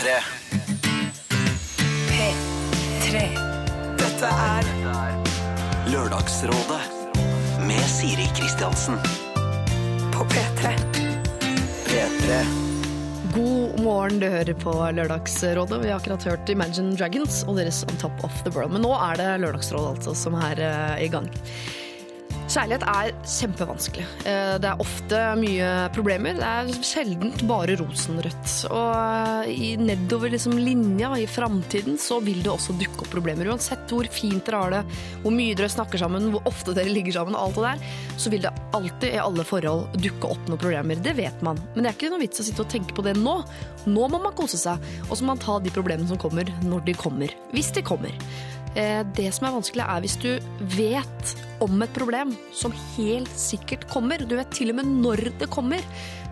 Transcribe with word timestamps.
P3. 0.00 0.12
P3. 2.08 3.18
Dette 4.00 4.28
er 4.32 4.68
Lørdagsrådet 5.92 6.78
med 7.68 7.82
Siri 7.84 8.24
Kristiansen. 8.32 8.96
på 10.14 10.24
P3. 10.24 10.72
P3. 11.84 12.40
God 13.34 13.80
morgen, 13.84 14.20
du 14.20 14.26
hører 14.26 14.54
på 14.54 14.72
Lørdagsrådet. 14.72 15.82
Vi 15.84 15.92
har 15.92 16.00
akkurat 16.00 16.24
hørt 16.24 16.48
Imagine 16.48 16.96
Dragons 16.96 17.44
og 17.44 17.60
deres 17.60 17.84
On 17.84 18.00
Top 18.00 18.24
of 18.24 18.40
the 18.46 18.54
World. 18.56 18.72
Men 18.72 18.88
nå 18.88 18.94
er 18.96 19.20
det 19.20 19.28
Lørdagsrådet 19.44 19.98
altså 19.98 20.16
som 20.16 20.40
er 20.40 20.64
eh, 20.64 21.04
i 21.04 21.12
gang. 21.12 21.28
Kjærlighet 22.50 22.82
er 22.90 23.12
kjempevanskelig. 23.30 24.04
Eh, 24.26 24.56
Det 24.58 24.66
er 24.66 24.80
ofte 24.82 25.18
mye 25.38 25.66
problemer. 25.94 26.34
Det 26.34 26.48
er 26.48 26.82
sjelden 26.82 27.30
bare 27.46 27.76
rosenrødt. 27.78 28.54
Og 28.74 29.50
eh, 29.54 29.76
nedover 29.78 30.32
liksom 30.34 30.56
linja 30.58 31.12
i 31.14 31.28
framtiden 31.30 31.94
så 32.02 32.18
vil 32.24 32.40
det 32.42 32.50
også 32.50 32.74
dukke 32.80 33.04
opp 33.04 33.12
problemer. 33.12 33.46
Uansett 33.52 33.86
hvor 33.94 34.08
fint 34.10 34.42
dere 34.48 34.62
har 34.64 34.74
det, 34.74 34.80
hvor 35.22 35.30
mye 35.36 35.54
dere 35.54 35.70
snakker 35.70 36.02
sammen, 36.02 36.26
hvor 36.34 36.42
ofte 36.50 36.74
dere 36.74 36.90
ligger 36.90 37.20
sammen, 37.20 37.38
alt 37.38 37.54
det 37.54 37.68
der, 37.68 37.84
så 38.18 38.32
vil 38.34 38.42
det 38.42 38.52
alltid 38.74 39.14
i 39.14 39.20
alle 39.22 39.44
forhold 39.46 39.94
dukke 40.02 40.32
opp 40.34 40.50
noen 40.50 40.58
problemer. 40.64 40.98
Det 41.06 41.14
vet 41.20 41.44
man. 41.46 41.60
Men 41.76 41.84
det 41.86 41.92
er 41.92 41.98
ikke 42.00 42.10
noe 42.16 42.24
vits 42.24 42.42
å 42.42 42.46
sitte 42.48 42.64
og 42.66 42.72
tenke 42.74 42.96
på 42.98 43.04
det 43.06 43.14
nå. 43.20 43.36
Nå 43.86 44.08
må 44.10 44.18
man 44.26 44.34
kose 44.34 44.58
seg, 44.58 44.82
og 45.06 45.14
så 45.14 45.22
må 45.22 45.36
man 45.36 45.44
ta 45.46 45.60
de 45.62 45.70
problemene 45.70 46.10
som 46.10 46.18
kommer, 46.18 46.50
når 46.66 46.82
de 46.90 46.96
kommer. 46.98 47.30
Hvis 47.54 47.70
de 47.78 47.86
kommer. 47.86 48.10
Eh, 48.74 49.04
Det 49.14 49.30
som 49.38 49.46
er 49.46 49.54
vanskelig, 49.54 49.86
er 49.86 50.02
hvis 50.02 50.18
du 50.18 50.32
vet 50.74 51.36
om 51.64 51.82
et 51.84 51.92
problem 51.96 52.34
som 52.56 52.74
helt 52.96 53.32
sikkert 53.38 53.86
kommer. 53.90 54.22
Du 54.24 54.36
vet 54.38 54.52
til 54.54 54.72
og 54.72 54.80
med 54.80 54.94
når 55.04 55.28
det 55.40 55.50
kommer. 55.52 55.84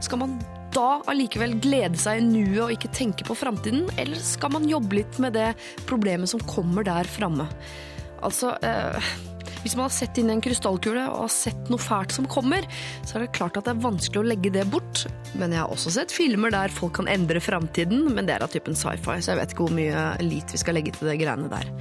Skal 0.05 0.23
man 0.23 0.38
da 0.74 0.98
allikevel 1.09 1.56
glede 1.62 1.98
seg 2.00 2.20
i 2.20 2.27
nuet 2.27 2.60
og 2.66 2.74
ikke 2.74 2.92
tenke 2.95 3.27
på 3.27 3.36
framtiden, 3.38 3.88
eller 4.00 4.20
skal 4.20 4.52
man 4.55 4.69
jobbe 4.69 5.00
litt 5.00 5.19
med 5.22 5.36
det 5.38 5.53
problemet 5.88 6.30
som 6.30 6.42
kommer 6.48 6.86
der 6.86 7.08
framme? 7.08 7.48
Altså 8.25 8.50
eh, 8.66 9.08
Hvis 9.62 9.77
man 9.78 9.86
har 9.86 9.94
sett 9.94 10.19
inn 10.19 10.30
i 10.30 10.34
en 10.34 10.42
krystallkule 10.42 11.05
og 11.06 11.25
har 11.25 11.33
sett 11.33 11.70
noe 11.72 11.83
fælt 11.83 12.14
som 12.16 12.27
kommer, 12.31 12.66
så 13.06 13.16
er 13.16 13.25
det 13.25 13.34
klart 13.38 13.58
at 13.58 13.69
det 13.69 13.75
er 13.77 13.84
vanskelig 13.86 14.22
å 14.22 14.28
legge 14.28 14.53
det 14.55 14.66
bort. 14.72 15.06
Men 15.38 15.55
jeg 15.55 15.62
har 15.62 15.72
også 15.72 15.94
sett 15.94 16.14
filmer 16.14 16.55
der 16.55 16.75
folk 16.75 16.98
kan 16.98 17.10
endre 17.10 17.42
framtiden, 17.42 18.08
men 18.12 18.28
det 18.28 18.36
er 18.36 18.47
av 18.47 18.53
typen 18.55 18.78
sci-fi, 18.78 19.19
så 19.22 19.33
jeg 19.33 19.41
vet 19.41 19.55
ikke 19.55 19.69
hvor 19.69 19.77
mye 19.78 20.06
lit 20.25 20.55
vi 20.55 20.62
skal 20.62 20.78
legge 20.78 20.94
til 20.98 21.10
det 21.10 21.19
greiene 21.22 21.50
der. 21.53 21.72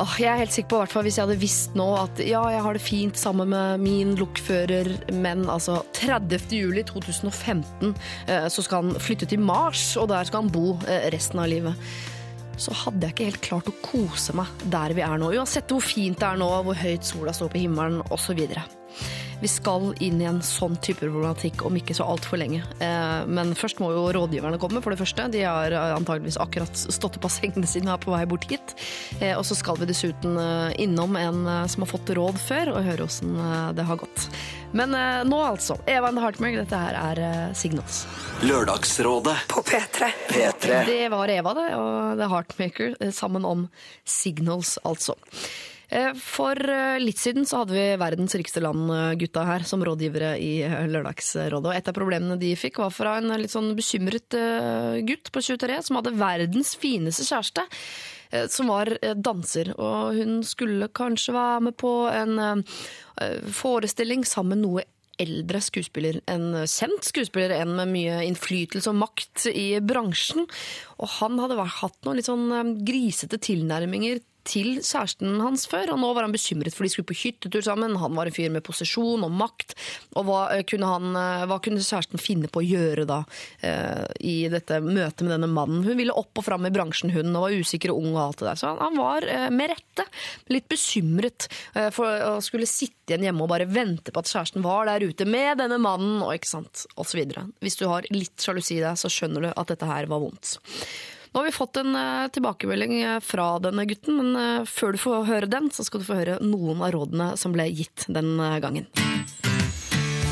Åh, 0.00 0.12
jeg 0.16 0.30
er 0.32 0.40
helt 0.40 0.54
sikker 0.54 0.70
på, 0.70 0.78
hvert 0.80 0.92
fall 0.94 1.04
hvis 1.04 1.18
jeg 1.18 1.26
hadde 1.26 1.42
visst 1.42 1.74
nå 1.76 1.84
at 2.00 2.20
ja, 2.24 2.40
jeg 2.54 2.62
har 2.64 2.76
det 2.76 2.80
fint 2.80 3.18
sammen 3.20 3.50
med 3.52 3.82
min 3.82 4.14
lokfører, 4.16 4.88
men 5.12 5.44
altså 5.52 5.82
30. 5.98 6.48
juli 6.56 6.84
2015 6.88 7.92
eh, 7.92 8.48
så 8.48 8.64
skal 8.64 8.86
han 8.86 9.02
flytte 9.04 9.28
til 9.28 9.44
Mars, 9.44 9.90
og 10.00 10.08
der 10.14 10.24
skal 10.28 10.46
han 10.46 10.52
bo 10.54 10.78
eh, 10.88 11.10
resten 11.12 11.42
av 11.44 11.52
livet. 11.52 11.92
Så 12.56 12.72
hadde 12.86 13.04
jeg 13.04 13.16
ikke 13.16 13.28
helt 13.28 13.44
klart 13.44 13.68
å 13.68 13.78
kose 13.84 14.36
meg 14.36 14.64
der 14.72 14.96
vi 14.96 15.04
er 15.04 15.20
nå, 15.20 15.28
uansett 15.36 15.68
hvor 15.68 15.84
fint 15.84 16.20
det 16.20 16.30
er 16.30 16.40
nå, 16.40 16.48
hvor 16.64 16.78
høyt 16.78 17.04
sola 17.04 17.36
står 17.36 17.52
på 17.52 17.66
himmelen 17.66 18.00
osv. 18.08 18.46
Vi 19.42 19.48
skal 19.50 19.88
inn 19.98 20.20
i 20.22 20.26
en 20.30 20.36
sånn 20.46 20.76
type 20.78 21.02
problematikk 21.02 21.64
om 21.66 21.74
ikke 21.74 21.96
så 21.98 22.04
altfor 22.06 22.38
lenge. 22.38 22.60
Eh, 22.78 23.24
Men 23.26 23.56
først 23.58 23.80
må 23.82 23.88
jo 23.90 24.04
rådgiverne 24.14 24.58
komme, 24.62 24.78
for 24.84 24.94
det 24.94 25.00
første. 25.00 25.24
De 25.34 25.40
har 25.42 25.74
eh, 25.74 25.94
antageligvis 25.96 26.38
akkurat 26.38 26.70
stått 26.78 27.18
opp 27.18 27.26
av 27.26 27.32
sengene 27.34 27.66
sine 27.66 27.90
og 27.90 27.96
er 27.96 28.04
på 28.04 28.12
vei 28.14 28.20
bort 28.30 28.46
hit. 28.46 28.74
Eh, 29.18 29.32
Og 29.34 29.42
så 29.48 29.56
skal 29.58 29.80
vi 29.80 29.88
dessuten 29.90 30.38
innom 30.78 31.16
en 31.18 31.40
som 31.68 31.82
har 31.82 31.90
fått 31.90 32.12
råd 32.14 32.38
før, 32.38 32.70
og 32.76 32.86
høre 32.86 33.08
åssen 33.08 33.34
det 33.74 33.82
har 33.88 33.98
gått. 33.98 34.28
Men 34.72 34.94
nå 35.28 35.40
altså. 35.42 35.74
Eva 35.90 36.08
and 36.12 36.22
Heartmark, 36.22 36.54
dette 36.62 36.78
her 36.78 36.94
er 37.00 37.54
Signals. 37.58 38.04
Lørdagsrådet. 38.46 39.34
På 39.50 39.64
P3. 39.66 40.12
P3. 40.30 40.84
Det 40.86 41.02
var 41.12 41.28
Eva, 41.34 41.54
det, 41.58 41.66
og 41.76 42.16
The 42.22 42.30
Heartmaker 42.30 42.94
sammen 43.12 43.44
om 43.44 43.66
Signals, 44.06 44.78
altså. 44.86 45.18
Eh, 45.92 46.14
For 46.16 46.56
eh, 46.56 46.96
litt 47.02 47.20
siden 47.20 47.44
så 47.48 47.62
hadde 47.62 47.74
vi 47.76 47.84
verdens 48.00 48.32
rikeste 48.38 48.62
land-gutta 48.64 49.42
her 49.44 49.66
som 49.68 49.82
rådgivere 49.84 50.30
i 50.40 50.52
eh, 50.64 50.86
Lørdagsrådet. 50.88 51.66
Og 51.68 51.74
et 51.76 51.90
av 51.90 51.96
problemene 51.98 52.38
de 52.40 52.54
fikk 52.56 52.80
var 52.80 52.94
fra 52.94 53.18
en 53.20 53.34
litt 53.36 53.52
sånn 53.52 53.74
bekymret 53.76 54.38
eh, 54.38 55.02
gutt 55.04 55.28
på 55.34 55.44
23 55.44 55.82
som 55.84 56.00
hadde 56.00 56.14
verdens 56.16 56.72
fineste 56.80 57.26
kjæreste. 57.28 57.66
eh, 58.32 58.48
Som 58.48 58.72
var 58.72 58.94
eh, 59.02 59.12
danser, 59.20 59.74
og 59.76 60.16
hun 60.16 60.40
skulle 60.48 60.88
kanskje 60.96 61.36
være 61.36 61.60
med 61.68 61.76
på 61.84 61.92
en 62.08 62.40
eh, 62.40 63.38
forestilling 63.52 64.24
sammen 64.24 64.62
med 64.62 64.64
noe 64.64 64.88
eldre 65.20 65.60
skuespiller, 65.62 66.16
en 66.26 66.64
kjent 66.64 67.04
skuespiller, 67.04 67.52
en 67.60 67.76
med 67.76 67.90
mye 67.92 68.22
innflytelse 68.26 68.88
og 68.90 68.96
makt 69.04 69.44
i 69.52 69.68
bransjen. 69.84 70.48
Og 70.96 71.12
han 71.20 71.36
hadde 71.38 71.60
hatt 71.76 71.98
noen 72.08 72.16
litt 72.18 72.32
sånn 72.32 72.48
eh, 72.48 72.72
grisete 72.88 73.36
tilnærminger 73.44 74.24
til 74.48 74.80
kjæresten 74.80 75.38
hans 75.42 75.66
før, 75.70 75.94
og 75.94 76.00
nå 76.02 76.10
var 76.16 76.26
han 76.26 76.34
bekymret 76.34 76.74
for 76.74 76.86
de 76.86 76.92
skulle 76.92 77.08
på 77.08 77.18
hyttetur 77.18 77.62
sammen. 77.64 77.96
Han 78.00 78.16
var 78.16 78.28
en 78.28 78.34
fyr 78.34 78.50
med 78.52 78.64
posisjon 78.66 79.24
og 79.26 79.34
makt, 79.38 79.74
og 80.16 80.26
hva 80.28 80.40
eh, 80.54 80.64
kunne, 80.68 80.88
han, 80.88 81.16
eh, 81.18 81.44
hva 81.50 81.58
kunne 81.62 81.82
kjæresten 81.82 82.22
finne 82.22 82.50
på 82.52 82.62
å 82.62 82.66
gjøre 82.66 83.06
da 83.08 83.22
eh, 83.64 84.04
i 84.20 84.36
dette 84.52 84.80
møtet 84.84 85.24
med 85.24 85.34
denne 85.36 85.50
mannen? 85.50 85.84
Hun 85.86 85.98
ville 85.98 86.16
opp 86.18 86.42
og 86.42 86.46
fram 86.46 86.66
i 86.68 86.72
bransjen, 86.74 87.12
hun, 87.14 87.32
og 87.36 87.46
var 87.46 87.56
usikker 87.62 87.94
og 87.94 88.02
ung 88.02 88.12
og 88.16 88.22
alt 88.26 88.42
det 88.42 88.50
der. 88.50 88.60
Så 88.62 88.74
han, 88.78 88.98
var 89.02 89.24
med 89.54 89.72
rette 89.72 90.04
litt 90.52 90.66
bekymret 90.70 91.46
for 91.94 92.06
å 92.06 92.34
skulle 92.44 92.68
sitte 92.68 93.14
igjen 93.14 93.24
hjemme 93.26 93.44
og 93.46 93.50
bare 93.50 93.66
vente 93.70 94.12
på 94.12 94.20
at 94.20 94.28
kjæresten 94.30 94.64
var 94.64 94.86
der 94.90 95.04
ute 95.08 95.26
med 95.28 95.62
denne 95.62 95.78
mannen, 95.82 96.20
og 96.22 96.34
ikke 96.36 96.50
sant, 96.50 96.84
videre. 97.12 97.46
Hvis 97.64 97.78
du 97.80 97.86
har 97.90 98.06
litt 98.12 98.40
sjalusi 98.40 98.78
i 98.78 98.84
deg, 98.84 98.98
så 99.00 99.10
skjønner 99.12 99.48
du 99.48 99.50
at 99.52 99.72
dette 99.72 99.88
her 99.88 100.08
var 100.10 100.22
vondt. 100.22 100.56
Nå 101.32 101.40
har 101.40 101.44
vi 101.48 101.52
fått 101.56 101.78
en 101.80 101.94
eh, 101.96 102.26
tilbakemelding 102.28 102.98
eh, 103.02 103.20
fra 103.24 103.54
denne 103.64 103.86
gutten, 103.88 104.18
men 104.18 104.34
eh, 104.36 104.66
før 104.68 104.92
du 104.92 104.98
får 105.00 105.22
høre 105.30 105.48
den, 105.48 105.70
så 105.72 105.84
skal 105.86 106.02
du 106.02 106.04
få 106.04 106.18
høre 106.18 106.34
noen 106.44 106.82
av 106.84 106.92
rådene 106.92 107.30
som 107.40 107.54
ble 107.54 107.64
gitt 107.72 108.04
den 108.12 108.34
gangen. 108.60 108.84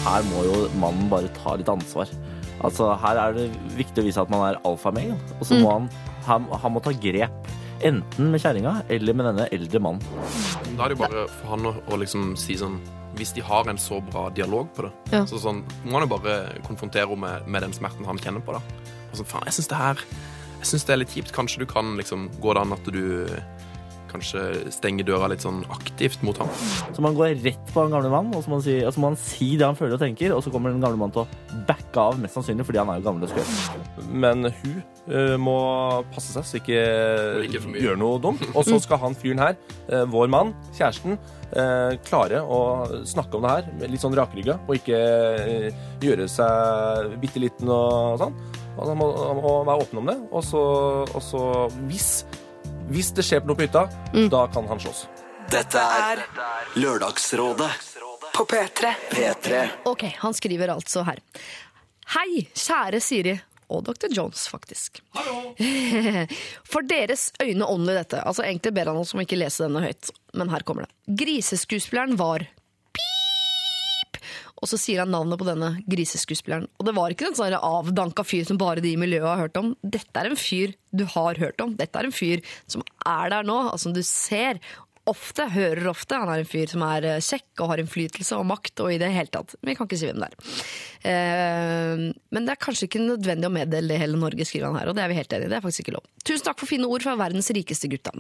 Her 0.05 0.27
må 0.29 0.43
jo 0.45 0.59
mannen 0.81 1.09
bare 1.13 1.31
ta 1.37 1.55
litt 1.61 1.71
ansvar. 1.73 2.09
Altså, 2.61 2.91
her 3.01 3.17
er 3.23 3.37
det 3.39 3.47
viktig 3.79 4.03
å 4.03 4.05
vise 4.05 4.21
at 4.21 4.29
man 4.33 4.45
er 4.51 4.59
alfamel, 4.69 5.15
og 5.39 5.47
så 5.49 5.57
må 5.63 5.71
han, 5.73 5.89
han, 6.29 6.45
han 6.61 6.75
må 6.77 6.83
ta 6.85 6.93
grep. 6.93 7.49
Enten 7.81 8.29
med 8.29 8.43
kjerringa 8.43 8.75
eller 8.93 9.17
med 9.17 9.25
denne 9.31 9.47
eldre 9.57 9.81
mannen. 9.81 10.05
Da 10.77 10.85
er 10.85 10.93
det 10.93 10.99
jo 10.99 11.01
bare 11.01 11.23
for 11.39 11.53
han 11.55 11.69
å, 11.71 11.73
å 11.89 11.97
liksom 12.03 12.35
si 12.37 12.59
sånn 12.61 12.75
Hvis 13.17 13.33
de 13.35 13.41
har 13.43 13.67
en 13.73 13.81
så 13.81 13.97
bra 14.05 14.27
dialog 14.37 14.69
på 14.77 14.85
det, 14.85 14.91
Ja. 15.17 15.23
så 15.27 15.41
sånn, 15.41 15.63
må 15.89 15.97
han 15.97 16.05
jo 16.05 16.11
bare 16.13 16.35
konfrontere 16.69 17.09
henne 17.09 17.25
med, 17.25 17.49
med 17.51 17.65
den 17.65 17.73
smerten 17.75 18.05
han 18.07 18.21
kjenner 18.21 18.45
på. 18.45 18.53
da. 18.55 18.61
Og 19.11 19.17
sånn, 19.19 19.27
faen, 19.33 19.49
jeg 19.49 19.57
synes 19.57 19.71
det 19.73 19.81
her 19.81 20.05
Jeg 20.61 20.69
synes 20.69 20.87
det 20.87 20.95
er 20.95 21.03
litt 21.03 21.17
kjipt. 21.17 21.35
Kanskje 21.35 21.65
du 21.65 21.69
kan 21.69 21.97
liksom 21.97 22.29
Gå 22.41 22.55
det 22.55 22.65
an 22.65 22.77
at 22.77 22.93
du 22.93 23.03
kanskje 24.11 24.73
stenger 24.75 25.07
døra 25.07 25.29
litt 25.31 25.45
sånn 25.45 25.63
aktivt 25.73 26.23
mot 26.27 26.39
ham? 26.41 26.51
Så 26.95 27.03
man 27.05 27.17
går 27.17 27.37
rett 27.45 27.73
på 27.73 27.85
den 27.85 27.95
gamle 27.95 28.11
mannen, 28.13 28.35
og 28.37 28.45
så 28.45 28.53
må 28.53 28.59
han 28.59 28.65
si, 28.67 28.77
må 29.01 29.13
han 29.13 29.19
si 29.21 29.53
det 29.61 29.67
han 29.69 29.79
føler 29.79 29.97
og 29.97 30.03
tenker, 30.03 30.35
og 30.35 30.43
så 30.45 30.53
kommer 30.53 30.75
den 30.75 30.83
gamle 30.83 31.01
mannen 31.01 31.15
til 31.15 31.25
å 31.25 31.61
backe 31.69 32.03
av, 32.03 32.19
mest 32.21 32.39
sannsynlig, 32.39 32.67
fordi 32.67 32.81
han 32.83 32.93
er 32.93 33.01
jo 33.01 33.07
gammel 33.07 33.27
og 33.27 33.33
skøyt. 33.33 34.07
Men 34.11 34.51
hun 34.61 34.81
uh, 35.11 35.37
må 35.41 35.59
passe 36.15 36.35
seg 36.35 36.49
så 36.49 36.61
ikke, 36.61 36.81
Ikke 37.47 37.63
gjør 37.85 38.01
noe 38.01 38.23
dumt. 38.23 38.43
Og 38.55 38.67
så 38.67 38.81
skal 38.83 39.03
han 39.05 39.19
fyren 39.19 39.43
her, 39.43 39.59
uh, 39.93 40.05
vår 40.11 40.33
mann, 40.33 40.55
kjæresten, 40.79 41.19
uh, 41.55 41.95
klare 42.09 42.43
å 42.43 42.61
snakke 43.09 43.39
om 43.39 43.47
det 43.47 43.55
her 43.57 43.87
litt 43.87 44.03
sånn 44.03 44.17
rakrygga, 44.19 44.59
og 44.67 44.81
ikke 44.81 44.99
gjøre 46.03 46.27
seg 46.31 47.15
bitte 47.23 47.43
liten 47.43 47.71
og 47.71 48.19
sånn. 48.25 48.37
Han 48.79 48.97
må, 48.99 49.09
han 49.17 49.41
må 49.41 49.55
være 49.67 49.85
åpen 49.85 50.01
om 50.03 50.11
det. 50.11 50.17
Og 50.31 50.45
så, 50.47 50.63
og 51.09 51.23
så 51.25 51.43
hvis, 51.91 52.11
hvis 52.93 53.13
det 53.17 53.27
skjer 53.27 53.45
noe 53.49 53.59
på 53.59 53.67
hytta, 53.67 53.87
da 54.33 54.45
kan 54.55 54.69
han 54.71 54.81
slåss. 54.83 55.05
Dette 55.51 55.83
er 55.83 56.23
Lørdagsrådet. 56.79 57.71
På 58.37 58.45
P3. 58.47 58.93
P3. 59.11 59.63
Ok, 59.91 60.05
han 60.23 60.35
skriver 60.37 60.71
altså 60.73 61.03
her. 61.09 61.19
Hei, 62.15 62.45
kjære 62.55 63.01
Siri. 63.03 63.35
Og 63.71 63.85
Dr. 63.87 64.09
Jones, 64.11 64.49
faktisk. 64.51 64.99
Hallo! 65.15 65.53
For 66.73 66.83
deres 66.87 67.29
øyne 67.43 67.67
åndelig 67.71 68.01
dette. 68.01 68.23
Altså 68.27 68.43
Egentlig 68.43 68.73
ber 68.75 68.91
han 68.91 68.99
oss 68.99 69.13
om 69.15 69.23
ikke 69.23 69.39
lese 69.39 69.63
denne 69.67 69.83
høyt, 69.85 70.11
men 70.35 70.51
her 70.51 70.65
kommer 70.67 70.87
det. 70.89 71.19
Griseskuespilleren 71.21 72.17
var! 72.19 72.47
Og 74.61 74.69
så 74.69 74.77
sier 74.81 75.01
han 75.03 75.13
navnet 75.13 75.41
på 75.41 75.47
denne 75.49 75.71
griseskuespilleren. 75.89 76.69
Og 76.79 76.87
det 76.87 76.95
var 76.97 77.13
ikke 77.13 77.31
en 77.31 77.39
sånn 77.39 77.57
avdanka 77.57 78.25
fyr 78.29 78.45
som 78.49 78.61
bare 78.61 78.85
de 78.85 78.93
i 78.93 79.01
miljøet 79.01 79.29
har 79.29 79.43
hørt 79.47 79.59
om. 79.61 79.73
Dette 79.81 80.21
er 80.21 80.29
en 80.29 80.39
fyr 80.39 80.77
du 80.93 81.07
har 81.15 81.41
hørt 81.41 81.65
om. 81.65 81.73
Dette 81.79 81.97
er 81.97 82.09
en 82.09 82.15
fyr 82.15 82.45
som 82.69 82.85
er 83.09 83.33
der 83.33 83.49
nå, 83.49 83.57
altså 83.71 83.89
som 83.89 83.97
du 83.97 84.03
ser 84.05 84.61
ofte, 85.09 85.47
hører 85.51 85.89
ofte. 85.91 86.19
Han 86.21 86.31
er 86.31 86.43
en 86.43 86.49
fyr 86.49 86.71
som 86.71 86.85
er 86.87 87.07
eh, 87.09 87.23
kjekk 87.25 87.63
og 87.63 87.73
har 87.73 87.83
innflytelse 87.83 88.37
og 88.37 88.47
makt 88.51 88.83
og 88.85 88.93
i 88.95 89.01
det 89.01 89.11
hele 89.15 89.33
tatt. 89.33 89.57
Vi 89.65 89.75
kan 89.77 89.89
ikke 89.89 89.99
si 90.01 90.11
hvem 90.11 90.21
det 90.23 90.31
er. 90.31 90.61
Eh, 91.01 92.03
men 92.31 92.47
det 92.47 92.53
er 92.53 92.61
kanskje 92.61 92.87
ikke 92.89 93.01
nødvendig 93.03 93.49
å 93.49 93.53
meddele 93.55 93.95
det 93.95 94.01
hele 94.03 94.21
Norge, 94.21 94.45
skriver 94.45 94.69
han 94.69 94.79
her, 94.81 94.91
og 94.91 94.97
det 94.99 95.05
er 95.05 95.13
vi 95.13 95.19
helt 95.19 95.33
enig 95.37 95.49
i. 95.49 95.53
Det 95.53 95.59
er 95.59 95.65
faktisk 95.65 95.85
ikke 95.85 95.97
lov. 95.97 96.09
Tusen 96.27 96.47
takk 96.47 96.61
for 96.61 96.69
fine 96.69 96.89
ord 96.91 97.05
fra 97.05 97.17
verdens 97.19 97.51
rikeste 97.57 97.89
gutta. 97.91 98.13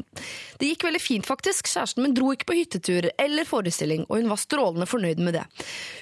Det 0.60 0.70
gikk 0.70 0.86
veldig 0.88 1.02
fint, 1.02 1.28
faktisk. 1.28 1.68
Kjæresten 1.70 2.04
min 2.04 2.16
dro 2.16 2.32
ikke 2.34 2.48
på 2.48 2.56
hyttetur 2.56 3.10
eller 3.20 3.48
forestilling, 3.48 4.06
og 4.08 4.22
hun 4.22 4.32
var 4.32 4.40
strålende 4.40 4.88
fornøyd 4.88 5.20
med 5.26 5.36
det. 5.36 5.44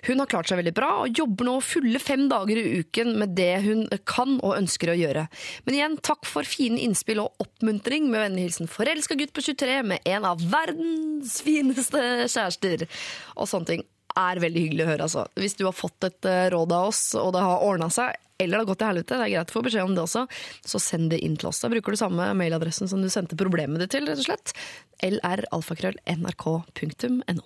Hun 0.06 0.22
har 0.22 0.30
klart 0.30 0.50
seg 0.50 0.62
veldig 0.62 0.74
bra, 0.76 0.92
og 1.02 1.18
jobber 1.18 1.50
nå 1.50 1.58
fulle 1.66 2.02
fem 2.02 2.28
dager 2.30 2.62
i 2.62 2.82
uken 2.84 3.14
med 3.18 3.34
det 3.38 3.52
hun 3.66 3.84
kan 4.08 4.38
og 4.38 4.56
ønsker 4.56 4.92
å 4.92 4.98
gjøre. 4.98 5.26
Men 5.66 5.78
igjen, 5.78 5.98
takk 6.04 6.28
for 6.28 6.46
fine 6.48 6.80
innspill 6.84 7.24
og 7.24 7.42
oppmuntring 7.42 8.06
med 8.12 8.22
vennlig 8.22 8.48
hilsen 8.48 8.70
forelska 8.70 9.18
gutt 9.18 9.34
på 9.34 9.44
23 9.50 9.82
med 9.92 10.08
en 10.08 10.26
av 10.28 10.42
verdens 10.52 11.40
fineste 11.44 12.02
kjærester. 12.30 12.86
Og 13.36 13.50
sånne 13.50 13.72
ting 13.72 13.86
er 14.18 14.40
veldig 14.42 14.62
hyggelig 14.64 14.84
å 14.84 14.90
høre, 14.92 15.04
altså. 15.08 15.22
Hvis 15.38 15.56
du 15.58 15.62
har 15.68 15.76
fått 15.76 16.00
et 16.08 16.22
eh, 16.28 16.50
råd 16.54 16.70
av 16.74 16.82
oss, 16.90 17.02
og 17.18 17.28
det 17.36 17.42
har 17.44 17.64
ordna 17.66 17.88
seg, 17.92 18.08
eller 18.38 18.54
det 18.54 18.60
har 18.62 18.70
gått 18.70 18.80
til 18.82 18.90
helvete, 18.92 19.18
det 19.18 19.24
er 19.24 19.32
greit 19.34 19.50
å 19.50 19.56
få 19.56 19.64
beskjed 19.66 19.86
om 19.88 19.94
det 19.96 20.04
også, 20.04 20.22
så 20.72 20.78
send 20.82 21.06
det 21.10 21.22
inn 21.26 21.36
til 21.38 21.48
oss. 21.50 21.62
Da 21.62 21.66
bruker 21.72 21.90
du 21.94 21.98
samme 21.98 22.24
mailadressen 22.38 22.86
som 22.90 23.00
du 23.02 23.08
sendte 23.10 23.40
problemet 23.40 23.78
ditt 23.82 23.92
til, 23.96 24.04
rett 24.06 24.20
og 24.22 24.28
slett. 24.28 24.48
lralfakrøll.nrk.no. 25.02 27.42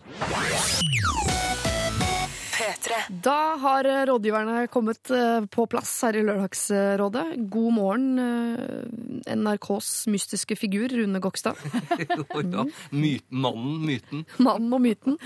P3. 2.82 2.98
Da 3.22 3.56
har 3.62 3.84
eh, 3.84 4.02
rådgiverne 4.06 4.66
kommet 4.72 5.10
eh, 5.10 5.44
på 5.50 5.66
plass 5.70 5.92
her 6.06 6.16
i 6.18 6.22
Lørdagsrådet. 6.26 7.24
God 7.52 7.72
morgen, 7.76 8.18
eh, 8.18 9.34
NRKs 9.36 10.06
mystiske 10.10 10.56
figur, 10.58 10.88
Rune 10.90 11.20
Gokstad. 11.22 11.58
ja. 12.52 12.64
Myten, 12.90 13.38
mannen, 13.44 13.78
myten. 13.86 14.24
Mannen 14.42 14.72
og 14.74 14.82
myten. 14.82 15.18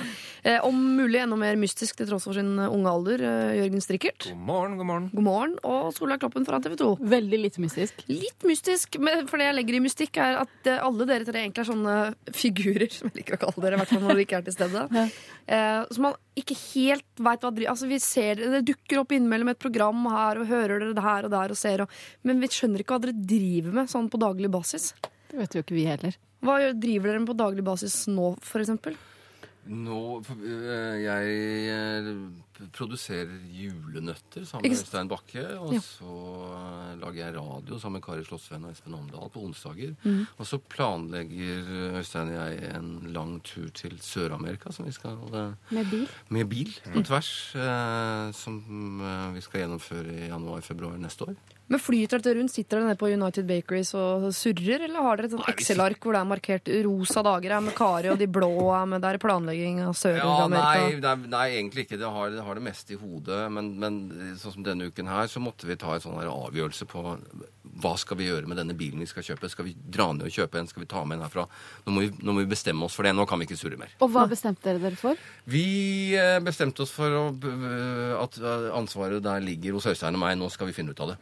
Eh, 0.42 0.60
Om 0.66 0.76
mulig 0.98 1.22
enda 1.22 1.38
mer 1.40 1.56
mystisk 1.60 1.96
til 1.98 2.08
tross 2.10 2.26
for 2.28 2.36
sin 2.36 2.54
unge 2.60 2.90
alder, 2.92 3.24
Jørgen 3.56 3.84
Strikkert. 3.84 4.28
God 4.30 4.44
morgen, 4.48 4.76
god 4.80 4.90
morgen. 4.90 5.08
God 5.14 5.26
morgen. 5.26 5.56
Og 5.66 5.90
Solveig 5.96 6.20
Kloppen 6.22 6.46
fra 6.48 6.60
TV 6.64 6.76
2. 6.80 6.90
Veldig 7.16 7.42
lite 7.46 7.64
mystisk. 7.64 8.04
Litt 8.10 8.46
mystisk, 8.48 9.00
men 9.02 9.26
for 9.30 9.40
det 9.40 9.50
jeg 9.50 9.58
legger 9.60 9.78
i 9.78 9.82
mystikk, 9.86 10.20
er 10.22 10.42
at 10.44 10.72
alle 10.76 11.08
dere 11.08 11.26
tre 11.28 11.44
egentlig 11.44 11.64
er 11.64 11.70
sånne 11.70 11.96
figurer, 12.36 12.88
som 12.96 13.10
jeg 13.10 13.22
liker 13.22 13.38
å 13.38 13.42
kalle 13.46 13.64
dere, 13.64 13.78
i 13.78 13.82
hvert 13.82 13.94
fall 13.94 14.04
når 14.04 14.14
dere 14.14 14.26
ikke 14.28 14.40
er 14.42 14.46
til 14.50 14.56
stede. 14.58 14.86
ja. 14.96 15.06
som 15.94 16.08
man 16.08 16.16
ikke 16.36 16.56
helt 16.74 17.22
veit 17.22 17.45
hva 17.46 17.54
driver 17.54 17.72
Altså, 17.72 17.88
vi 17.90 17.98
ser 18.02 18.42
det, 18.42 18.62
dukker 18.66 19.02
opp 19.02 19.14
innimellom 19.16 19.52
et 19.52 19.62
program 19.62 20.06
her, 20.12 20.42
og 20.42 20.50
hører 20.50 20.80
dere 20.82 20.94
det 20.96 21.06
her 21.06 21.26
og 21.28 21.34
der 21.34 21.54
og 21.54 21.58
ser, 21.58 21.84
og, 21.86 21.98
men 22.26 22.42
vi 22.42 22.50
skjønner 22.52 22.82
ikke 22.82 22.96
hva 22.96 23.04
dere 23.06 23.26
driver 23.34 23.80
med 23.80 23.92
sånn 23.92 24.10
på 24.12 24.20
daglig 24.22 24.52
basis. 24.52 24.92
Det 25.30 25.38
vet 25.40 25.56
jo 25.56 25.64
ikke 25.64 25.76
vi 25.76 25.88
heller. 25.88 26.16
Hva 26.44 26.60
driver 26.76 27.10
dere 27.10 27.22
med 27.22 27.30
på 27.30 27.38
daglig 27.38 27.64
basis 27.66 28.04
nå, 28.10 28.34
for 28.44 28.62
eksempel? 28.62 28.98
Nå 29.68 30.22
øh, 30.42 31.02
Jeg 31.02 31.26
øh, 31.26 32.30
produserer 32.72 33.26
julenøtter 33.50 34.44
sammen 34.44 34.70
med 34.70 34.78
Øystein 34.78 35.08
Bakke. 35.08 35.58
Og 35.58 35.72
Ja. 35.74 35.80
så 35.80 36.04
øh, 36.04 37.00
lager 37.00 37.26
jeg 37.26 37.40
radio 37.40 37.78
sammen 37.78 37.96
med 37.98 38.02
Kari 38.02 38.24
Slottsveen 38.24 38.64
og 38.64 38.70
Espen 38.70 38.94
Omdal 38.94 39.30
på 39.34 39.40
onsdager. 39.44 39.94
Mm. 40.04 40.26
Og 40.38 40.46
så 40.46 40.58
planlegger 40.58 41.96
Øystein 41.98 42.28
og 42.28 42.34
jeg 42.34 42.76
en 42.76 43.06
lang 43.12 43.42
tur 43.44 43.68
til 43.74 43.98
Sør-Amerika 44.02 44.72
som 44.72 44.86
vi 44.86 44.92
skal 44.92 45.16
Med 45.70 45.90
bil. 45.90 46.08
med 46.28 46.44
bil 46.44 46.70
på 46.94 47.02
tvers. 47.02 47.56
som 48.36 48.62
vi 49.34 49.40
skal 49.40 49.60
gjennomføre 49.60 50.14
i 50.14 50.26
januar-februar 50.30 50.96
neste 50.96 51.24
år. 51.28 51.34
Men 51.68 51.80
flyter 51.82 52.22
dere 52.22 52.38
rundt? 52.38 52.52
Sitter 52.54 52.78
dere 52.78 52.86
nede 52.92 52.98
på 53.00 53.08
United 53.10 53.46
Bakeries 53.48 53.90
og 53.98 54.28
surrer, 54.36 54.84
eller 54.86 55.02
har 55.02 55.18
dere 55.18 55.26
et 55.30 55.34
sånn 55.34 55.48
Excel-ark 55.50 55.98
hvor 56.04 56.14
det 56.14 56.20
er 56.20 56.28
markert 56.30 56.70
rosa 56.86 57.24
dager 57.26 57.56
er 57.56 57.64
med 57.66 57.74
Kari, 57.74 58.12
og 58.12 58.20
de 58.20 58.28
blå 58.30 58.52
er 58.76 58.86
med 58.92 59.02
der 59.02 59.18
er 59.18 59.22
planlegging 59.22 59.80
av 59.82 59.90
Ja, 59.90 59.90
nei, 59.90 60.20
Sør-Amerika? 60.20 61.00
nei, 61.08 61.32
nei, 61.34 61.46
egentlig 61.56 61.86
ikke. 61.88 61.98
Det 61.98 62.12
har, 62.18 62.30
det 62.36 62.44
har 62.46 62.60
det 62.60 62.66
meste 62.68 62.94
i 62.94 63.00
hodet. 63.00 63.40
Men, 63.50 63.72
men 63.82 63.98
sånn 64.38 64.58
som 64.60 64.66
denne 64.66 64.86
uken 64.92 65.10
her, 65.10 65.26
så 65.32 65.42
måtte 65.42 65.66
vi 65.66 65.78
ta 65.80 65.96
en 65.96 66.04
sånn 66.06 66.22
avgjørelse 66.22 66.86
på 66.90 67.04
hva 67.76 67.92
skal 68.00 68.16
vi 68.16 68.28
gjøre 68.30 68.48
med 68.48 68.56
denne 68.56 68.72
bilen 68.78 69.02
vi 69.02 69.08
skal 69.10 69.24
kjøpe. 69.26 69.50
Skal 69.52 69.66
vi 69.66 69.74
dra 69.76 70.06
ned 70.14 70.24
og 70.28 70.32
kjøpe 70.32 70.60
en? 70.60 70.68
Skal 70.70 70.84
vi 70.84 70.88
ta 70.88 71.02
med 71.04 71.18
en 71.18 71.26
herfra? 71.26 71.44
Nå 71.84 71.92
må 71.92 72.04
vi, 72.06 72.12
nå 72.22 72.32
må 72.32 72.44
vi 72.44 72.48
bestemme 72.54 72.86
oss 72.86 72.94
for 72.96 73.04
det. 73.04 73.12
Nå 73.16 73.26
kan 73.28 73.42
vi 73.42 73.48
ikke 73.48 73.58
surre 73.58 73.76
mer. 73.80 73.90
Og 74.00 74.12
hva 74.14 74.24
bestemte 74.30 74.64
dere 74.64 74.80
dere 74.80 74.96
for? 74.96 75.18
Vi 75.50 76.14
eh, 76.16 76.38
bestemte 76.46 76.86
oss 76.86 76.94
for 76.94 77.12
å, 77.12 77.24
at 78.22 78.38
eh, 78.40 78.68
ansvaret 78.76 79.20
der 79.24 79.44
ligger 79.44 79.76
hos 79.76 79.90
Øystein 79.90 80.16
og 80.16 80.22
meg. 80.22 80.38
Nå 80.40 80.48
skal 80.54 80.70
vi 80.70 80.76
finne 80.78 80.94
ut 80.94 81.02
av 81.04 81.12
det. 81.12 81.18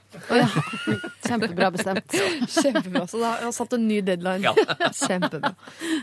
Kjempebra 1.24 1.70
bestemt. 1.74 2.14
Kjempebra. 2.50 3.06
Så 3.10 3.20
da 3.22 3.32
har 3.32 3.46
jeg 3.46 3.56
satt 3.56 3.76
en 3.76 3.88
ny 3.88 4.00
deadline. 4.06 4.54
Kjempebra. 5.04 5.54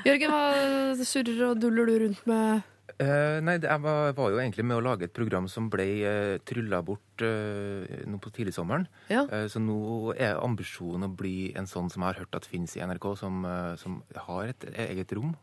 Jørgen, 0.07 0.35
hva 0.35 1.07
surrer 1.07 1.47
og 1.51 1.61
duller 1.61 1.91
du 1.91 1.97
rundt 2.05 2.27
med? 2.29 2.67
Uh, 3.01 3.39
nei, 3.41 3.55
jeg 3.57 3.81
var, 3.81 4.11
var 4.13 4.33
jo 4.33 4.39
egentlig 4.41 4.65
med 4.67 4.77
å 4.77 4.83
lage 4.83 5.07
et 5.07 5.13
program 5.15 5.47
som 5.49 5.69
ble 5.73 5.85
uh, 6.03 6.35
trylla 6.45 6.81
bort 6.85 7.23
uh, 7.25 7.87
nå 8.05 8.19
på 8.21 8.33
tidligsommeren. 8.35 8.85
Ja. 9.09 9.23
Uh, 9.31 9.47
så 9.49 9.61
nå 9.63 10.11
er 10.13 10.41
ambisjonen 10.41 11.07
å 11.07 11.15
bli 11.17 11.51
en 11.57 11.69
sånn 11.69 11.89
som 11.89 12.03
jeg 12.03 12.11
har 12.11 12.21
hørt 12.25 12.37
at 12.37 12.49
finnes 12.49 12.75
i 12.77 12.83
NRK, 12.85 13.07
som, 13.17 13.41
eh, 13.47 13.73
som 13.81 14.01
har 14.27 14.51
et 14.51 14.67
eget 14.89 15.15
rom. 15.17 15.33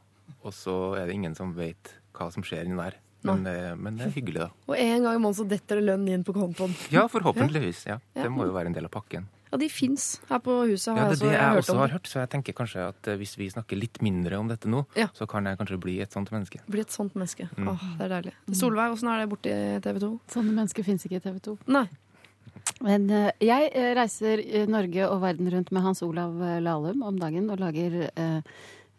Og 0.44 0.54
så 0.54 0.76
er 1.00 1.08
det 1.08 1.16
ingen 1.16 1.34
som 1.34 1.56
vet 1.56 1.96
hva 2.14 2.28
som 2.34 2.44
skjer 2.46 2.68
inni 2.68 2.78
der. 2.78 2.98
Men, 3.26 3.46
eh, 3.46 3.74
men 3.74 3.96
det 3.98 4.06
er 4.06 4.12
hyggelig, 4.14 4.38
da. 4.44 4.50
Og 4.68 4.76
en 4.78 5.02
gang 5.02 5.16
i 5.16 5.18
måneden 5.18 5.34
så 5.40 5.48
detter 5.48 5.80
det 5.80 5.84
lønn 5.88 6.06
inn 6.08 6.22
på 6.24 6.32
kontoen. 6.36 6.74
Ja, 6.94 7.08
forhåpentligvis. 7.08 7.86
ja. 7.86 7.98
Ja. 8.14 8.22
Det 8.22 8.30
må 8.30 8.46
jo 8.46 8.52
være 8.54 8.66
en 8.70 8.72
del 8.76 8.84
av 8.86 8.90
pakken. 8.94 9.26
Ja, 9.50 9.56
de 9.56 9.68
fins 9.72 10.20
her 10.28 10.38
på 10.44 10.54
huset, 10.68 10.92
Ja, 10.94 11.06
har 11.06 11.10
det 11.14 11.22
er 11.22 11.24
det 11.24 11.32
jeg 11.32 11.40
jeg 11.40 11.50
hørt 11.56 11.62
også 11.64 11.76
har 11.78 11.88
hørt, 11.88 12.06
så 12.06 12.20
jeg 12.20 12.28
tenker 12.30 12.52
kanskje 12.52 12.82
at 12.88 13.08
eh, 13.08 13.16
hvis 13.16 13.36
vi 13.40 13.48
snakker 13.48 13.78
litt 13.80 14.00
mindre 14.04 14.36
om 14.38 14.46
dette 14.48 14.68
nå, 14.68 14.84
Ja. 14.94 15.08
så 15.16 15.26
kan 15.26 15.44
jeg 15.46 15.56
kanskje 15.58 15.80
bli 15.80 16.00
et 16.04 16.12
sånt 16.12 16.30
menneske. 16.30 16.60
Bli 16.68 16.80
et 16.80 16.90
sånt 16.92 17.14
menneske. 17.16 17.48
Mm. 17.56 17.68
Åh, 17.72 17.86
det 17.96 18.04
er 18.04 18.08
deilig. 18.22 18.34
Solveig, 18.54 18.92
åssen 18.92 19.08
er 19.08 19.24
det 19.24 19.30
borti 19.32 19.54
TV 19.82 19.98
2? 20.04 20.20
Sånne 20.28 20.52
mennesker 20.52 20.84
fins 20.84 21.04
ikke 21.08 21.16
i 21.16 21.20
TV 21.24 21.38
2. 21.40 21.58
Nei. 21.66 21.88
Men 22.84 23.08
eh, 23.10 23.30
jeg 23.40 23.72
reiser 23.96 24.42
Norge 24.68 25.08
og 25.08 25.20
verden 25.22 25.48
rundt 25.50 25.72
med 25.72 25.82
Hans 25.82 26.02
Olav 26.02 26.34
Lahlum 26.62 27.02
om 27.02 27.16
dagen 27.18 27.48
og 27.50 27.58
lager 27.58 28.10
eh, 28.14 28.42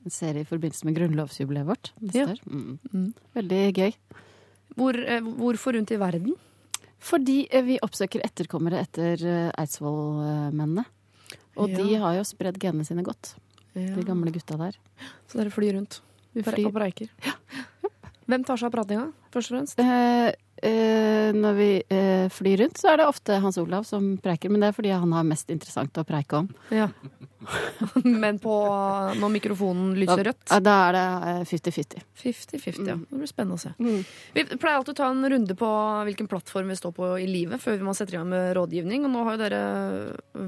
en 0.05 0.11
serie 0.11 0.41
i 0.41 0.47
forbindelse 0.47 0.85
med 0.85 0.95
grunnlovsjubileet 0.95 1.65
vårt. 1.67 1.91
neste 2.01 2.19
Ja. 2.19 2.25
år. 2.27 2.39
Mm. 2.49 2.79
Mm. 2.93 3.13
Veldig 3.35 3.73
gøy. 3.75 3.93
Hvor, 4.75 4.95
eh, 4.95 5.19
hvorfor 5.21 5.73
rundt 5.75 5.91
i 5.91 5.97
verden? 5.97 6.35
Fordi 6.99 7.47
eh, 7.51 7.61
vi 7.63 7.79
oppsøker 7.81 8.21
etterkommere 8.23 8.79
etter 8.81 9.13
eh, 9.25 9.51
Eidsvoll-mennene. 9.57 10.85
Og 11.57 11.69
de 11.75 11.95
har 11.99 12.15
jo 12.15 12.23
spredd 12.23 12.57
genene 12.59 12.85
sine 12.85 13.03
godt, 13.03 13.35
Ja. 13.75 13.95
de 13.95 14.03
gamle 14.03 14.31
gutta 14.31 14.57
der. 14.57 14.75
Så 15.27 15.37
dere 15.37 15.49
flyr 15.51 15.73
rundt 15.75 16.01
Vi 16.33 16.41
flyr. 16.43 16.67
og 16.67 16.73
preiker? 16.73 17.09
Hvem 18.29 18.45
tar 18.45 18.57
seg 18.57 18.65
av 18.69 18.71
pratinga, 18.71 19.11
først 19.33 19.51
og 19.51 19.57
fremst? 19.57 19.79
Eh, 19.79 20.31
når 20.63 21.53
vi 21.55 21.69
eh, 21.93 22.27
flyr 22.33 22.63
rundt, 22.63 22.79
så 22.81 22.91
er 22.91 23.01
det 23.01 23.07
ofte 23.09 23.39
Hans 23.39 23.57
Olav 23.61 23.85
som 23.87 24.11
preiker. 24.21 24.51
Men 24.51 24.63
det 24.63 24.71
er 24.71 24.77
fordi 24.77 24.91
han 24.93 25.13
har 25.15 25.27
mest 25.27 25.49
interessant 25.53 25.97
å 25.97 26.05
preike 26.07 26.41
om. 26.41 26.49
Ja. 26.75 26.89
Men 28.03 28.39
på, 28.43 28.53
når 29.19 29.31
mikrofonen 29.31 29.93
lyser 29.97 30.23
rødt? 30.27 30.43
ja, 30.49 30.59
da 30.63 30.75
er 30.89 30.97
det 30.97 31.03
eh, 31.31 31.41
50-50. 31.47 32.03
50-50, 32.23 32.89
ja. 32.89 32.97
Mm. 32.99 33.05
Det 33.09 33.21
blir 33.21 33.31
spennende 33.31 33.57
å 33.57 33.61
se. 33.61 33.71
Vi 34.35 34.45
pleier 34.51 34.75
alltid 34.75 34.93
å 34.95 34.99
ta 34.99 35.09
en 35.13 35.31
runde 35.33 35.55
på 35.59 35.71
hvilken 36.09 36.29
plattform 36.31 36.71
vi 36.73 36.79
står 36.79 36.95
på 36.97 37.11
i 37.23 37.27
livet 37.29 37.63
før 37.63 37.79
vi 37.79 37.87
må 37.87 37.95
sette 37.97 38.13
i 38.15 38.19
gang 38.19 38.29
med 38.31 38.51
rådgivning. 38.57 39.07
Og 39.07 39.13
nå 39.13 39.25
har 39.25 39.37
jo 39.37 39.43
dere 39.45 39.63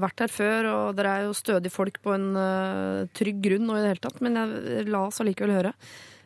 vært 0.04 0.24
her 0.26 0.32
før, 0.32 0.70
og 0.72 0.96
dere 0.98 1.16
er 1.16 1.28
jo 1.28 1.36
stødige 1.36 1.74
folk 1.74 2.00
på 2.04 2.14
en 2.16 2.32
uh, 2.36 3.10
trygg 3.16 3.40
grunn 3.44 3.70
og 3.70 3.78
i 3.78 3.84
det 3.84 3.94
hele 3.94 4.04
tatt. 4.04 4.20
Men 4.24 4.40
jeg, 4.40 4.88
la 4.92 5.06
oss 5.08 5.22
allikevel 5.24 5.56
høre. 5.56 5.76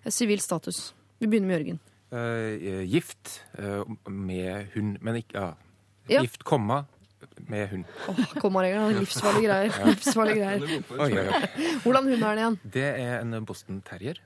Eh, 0.02 0.12
Sivil 0.14 0.42
status. 0.42 0.90
Vi 1.20 1.30
begynner 1.30 1.52
med 1.52 1.60
Jørgen. 1.60 1.84
Eh, 2.14 2.82
gift 2.86 3.40
eh, 3.58 3.82
med 4.06 4.68
hund, 4.74 5.00
men 5.02 5.18
ikke 5.22 5.40
ja. 5.40 5.48
Ja. 6.06 6.20
Gift, 6.22 6.44
komma, 6.46 6.84
med 7.50 7.68
hund. 7.72 7.84
Åh, 8.08 8.20
Kommaregelen. 8.38 9.00
Livsfarlige 9.00 9.48
greier. 9.48 9.80
Livsfarlige 9.90 10.36
greier. 10.38 10.84
Oi, 11.02 11.10
oi. 11.18 11.72
Hvordan 11.82 12.12
hund 12.12 12.22
er 12.22 12.28
den 12.28 12.42
igjen? 12.44 12.58
Det 12.62 12.86
er 12.92 13.18
en 13.24 13.34
Boston 13.44 13.82
terrier. 13.86 14.20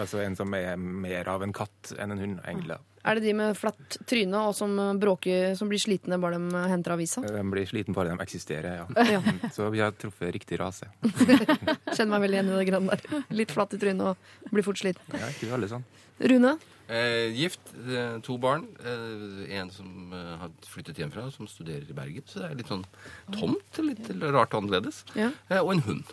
Altså 0.00 0.24
en 0.24 0.34
som 0.34 0.50
er 0.56 0.80
mer 0.80 1.28
av 1.30 1.44
en 1.44 1.52
katt 1.54 1.92
enn 2.00 2.16
en 2.16 2.22
hund, 2.22 2.40
egentlig. 2.48 2.80
Er 3.04 3.18
det 3.18 3.26
de 3.26 3.34
med 3.36 3.56
flatt 3.58 3.98
tryne 4.08 4.40
og 4.48 4.54
som 4.56 4.72
bråker, 4.96 5.52
som 5.58 5.68
blir 5.68 5.82
slitne 5.82 6.16
bare 6.22 6.40
de 6.40 6.62
henter 6.72 6.94
avisa? 6.96 7.20
De 7.20 7.42
blir 7.52 7.68
slitne 7.68 7.94
bare 7.94 8.14
de 8.14 8.24
eksisterer, 8.24 8.80
ja. 8.80 9.08
Ja. 9.12 9.20
Så 9.52 9.68
vi 9.74 9.82
har 9.84 9.92
truffet 9.92 10.32
riktig 10.34 10.58
rase. 10.62 10.88
Kjenner 11.94 12.14
meg 12.16 12.24
veldig 12.24 12.38
igjen 12.40 12.48
i 12.48 12.56
det 12.56 12.68
greiene 12.70 12.96
der. 12.96 13.26
Litt 13.36 13.52
flatt 13.52 13.76
i 13.76 13.82
trynet 13.82 14.14
og 14.14 14.48
blir 14.56 14.64
fort 14.64 14.80
sliten. 14.80 15.04
Ja, 15.20 15.28
ikke 15.28 15.52
alle 15.52 15.68
sånn. 15.68 15.84
Rune? 16.32 16.56
Eh, 16.88 17.30
gift, 17.32 17.60
eh, 17.88 18.18
to 18.20 18.36
barn. 18.38 18.66
Eh, 18.84 19.56
en 19.60 19.70
som 19.70 20.12
eh, 20.12 20.34
har 20.42 20.50
flyttet 20.68 20.98
hjemmefra, 21.00 21.30
som 21.32 21.46
studerer 21.48 21.88
i 21.88 21.96
Bergen. 21.96 22.22
Så 22.28 22.42
det 22.42 22.50
er 22.50 22.58
litt 22.60 22.68
sånn 22.68 22.84
tomt, 23.32 23.80
litt 23.80 24.10
rart 24.34 24.52
annerledes. 24.58 25.04
Ja. 25.16 25.30
Eh, 25.48 25.60
og 25.62 25.72
en 25.78 25.80
hund. 25.88 26.04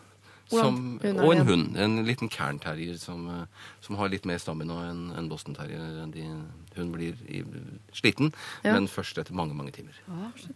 Som, 0.52 0.98
og 1.00 1.30
en 1.32 1.46
hund. 1.48 1.78
En 1.80 1.94
liten 2.04 2.28
cairn 2.28 2.58
terrier 2.60 2.98
som, 3.00 3.22
som 3.80 3.96
har 3.96 4.10
litt 4.12 4.26
mer 4.28 4.36
stamina 4.42 4.82
enn 4.90 5.06
en 5.16 5.30
Boston 5.32 5.56
terrier. 5.56 5.80
Hun 6.76 6.90
blir 6.92 7.16
i, 7.32 7.40
sliten, 7.96 8.34
Ja. 8.66 8.74
men 8.76 8.88
først 8.92 9.18
etter 9.22 9.32
mange, 9.36 9.56
mange 9.56 9.72
timer. 9.72 9.96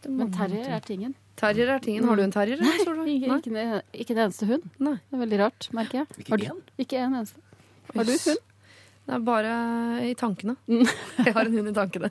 Men 0.10 0.34
terrier 0.36 0.68
er 0.76 0.84
tingen. 0.84 1.16
Terrier 1.40 1.72
er 1.78 1.80
tingen. 1.80 2.04
Har 2.08 2.20
du 2.20 2.24
en 2.26 2.32
terrier? 2.36 2.60
Nei. 2.60 2.76
ikke, 3.16 3.56
en- 3.56 3.82
ikke 3.94 4.12
en 4.18 4.24
eneste 4.26 4.48
hund. 4.52 4.68
Nei. 4.80 4.98
Det 5.10 5.16
er 5.16 5.24
veldig 5.24 5.40
rart, 5.46 5.70
merker 5.76 6.02
jeg. 6.04 6.26
Ikke 6.26 6.44
én? 6.52 6.62
Ikke 6.84 7.00
en 7.00 7.16
eneste. 7.22 7.40
Har 7.96 8.04
du 8.04 8.12
hund? 8.12 8.45
Det 9.06 9.14
er 9.14 9.20
bare 9.26 9.52
i 10.08 10.14
tankene. 10.18 10.56
Jeg 11.26 11.34
har 11.36 11.46
en 11.46 11.54
hund 11.60 11.70
i 11.70 11.76
tankene. 11.76 12.10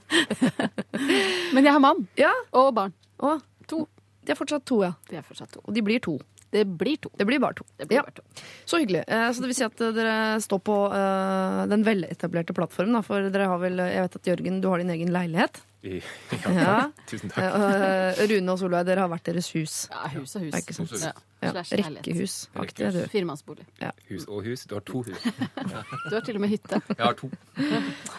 Men 1.55 1.65
jeg 1.67 1.73
har 1.75 1.83
mann 1.83 2.05
Ja, 2.19 2.31
og 2.55 2.73
barn. 2.77 2.93
og 3.19 3.43
To. 3.69 3.87
de 4.25 4.33
er 4.33 4.37
fortsatt 4.39 4.65
to, 4.69 4.83
ja. 4.85 4.93
De 5.09 5.17
er 5.17 5.25
fortsatt 5.25 5.51
to. 5.57 5.61
Og 5.65 5.75
de 5.75 5.81
blir 5.85 6.01
to. 6.05 6.19
Det 6.55 6.63
blir 6.79 6.99
to. 7.03 7.11
Det 7.19 7.25
blir 7.27 7.41
bare 7.43 7.57
to. 7.59 7.65
Det 7.81 7.89
blir 7.89 7.97
Ja. 7.99 8.03
bare 8.07 8.15
to. 8.15 8.23
Så 8.69 8.79
hyggelig. 8.79 9.03
Eh, 9.09 9.31
Så 9.33 9.41
det 9.43 9.49
vil 9.51 9.55
si 9.59 9.65
at 9.65 9.81
eh, 9.81 9.91
dere 9.97 10.41
står 10.41 10.61
på 10.63 10.77
eh, 10.95 11.67
den 11.73 11.83
veletablerte 11.83 12.55
plattformen, 12.55 13.03
for 13.03 13.27
dere 13.31 13.49
har 13.51 13.59
vel 13.59 13.77
Jeg 13.79 14.03
vet 14.05 14.17
at 14.17 14.27
Jørgen, 14.31 14.61
du 14.61 14.69
har 14.69 14.79
din 14.79 14.91
egen 14.95 15.11
leilighet. 15.13 15.63
I, 15.85 16.01
Ja. 16.57 16.91
Tusen 17.11 17.31
Eh, 17.35 17.37
takk. 17.37 18.19
Uh, 18.19 18.25
Rune 18.31 18.53
og 18.55 18.59
Solveig, 18.61 18.87
dere 18.89 19.05
har 19.05 19.11
vært 19.13 19.31
deres 19.31 19.51
hus. 19.55 19.77
Ja, 19.93 20.09
hus 20.17 20.35
og 20.39 20.47
hus. 20.47 20.53
Ja, 20.53 20.61
ikke 20.63 20.77
sant? 20.77 20.95
Ja. 21.03 21.13
Ja. 21.45 21.51
Rekkehus. 21.61 22.35
Aktig, 22.57 22.87
du. 22.95 23.03
Firmannsbolig. 23.13 23.67
Hus 24.09 24.25
og 24.33 24.47
hus. 24.47 24.65
Du 24.65 24.77
har 24.79 24.85
to 24.87 25.03
hus. 25.05 25.25
Du 26.09 26.15
har 26.15 26.23
til 26.25 26.39
og 26.39 26.43
med 26.45 26.53
hytte. 26.53 26.79
Jeg 26.89 27.01
har 27.01 27.17
to. 27.19 27.29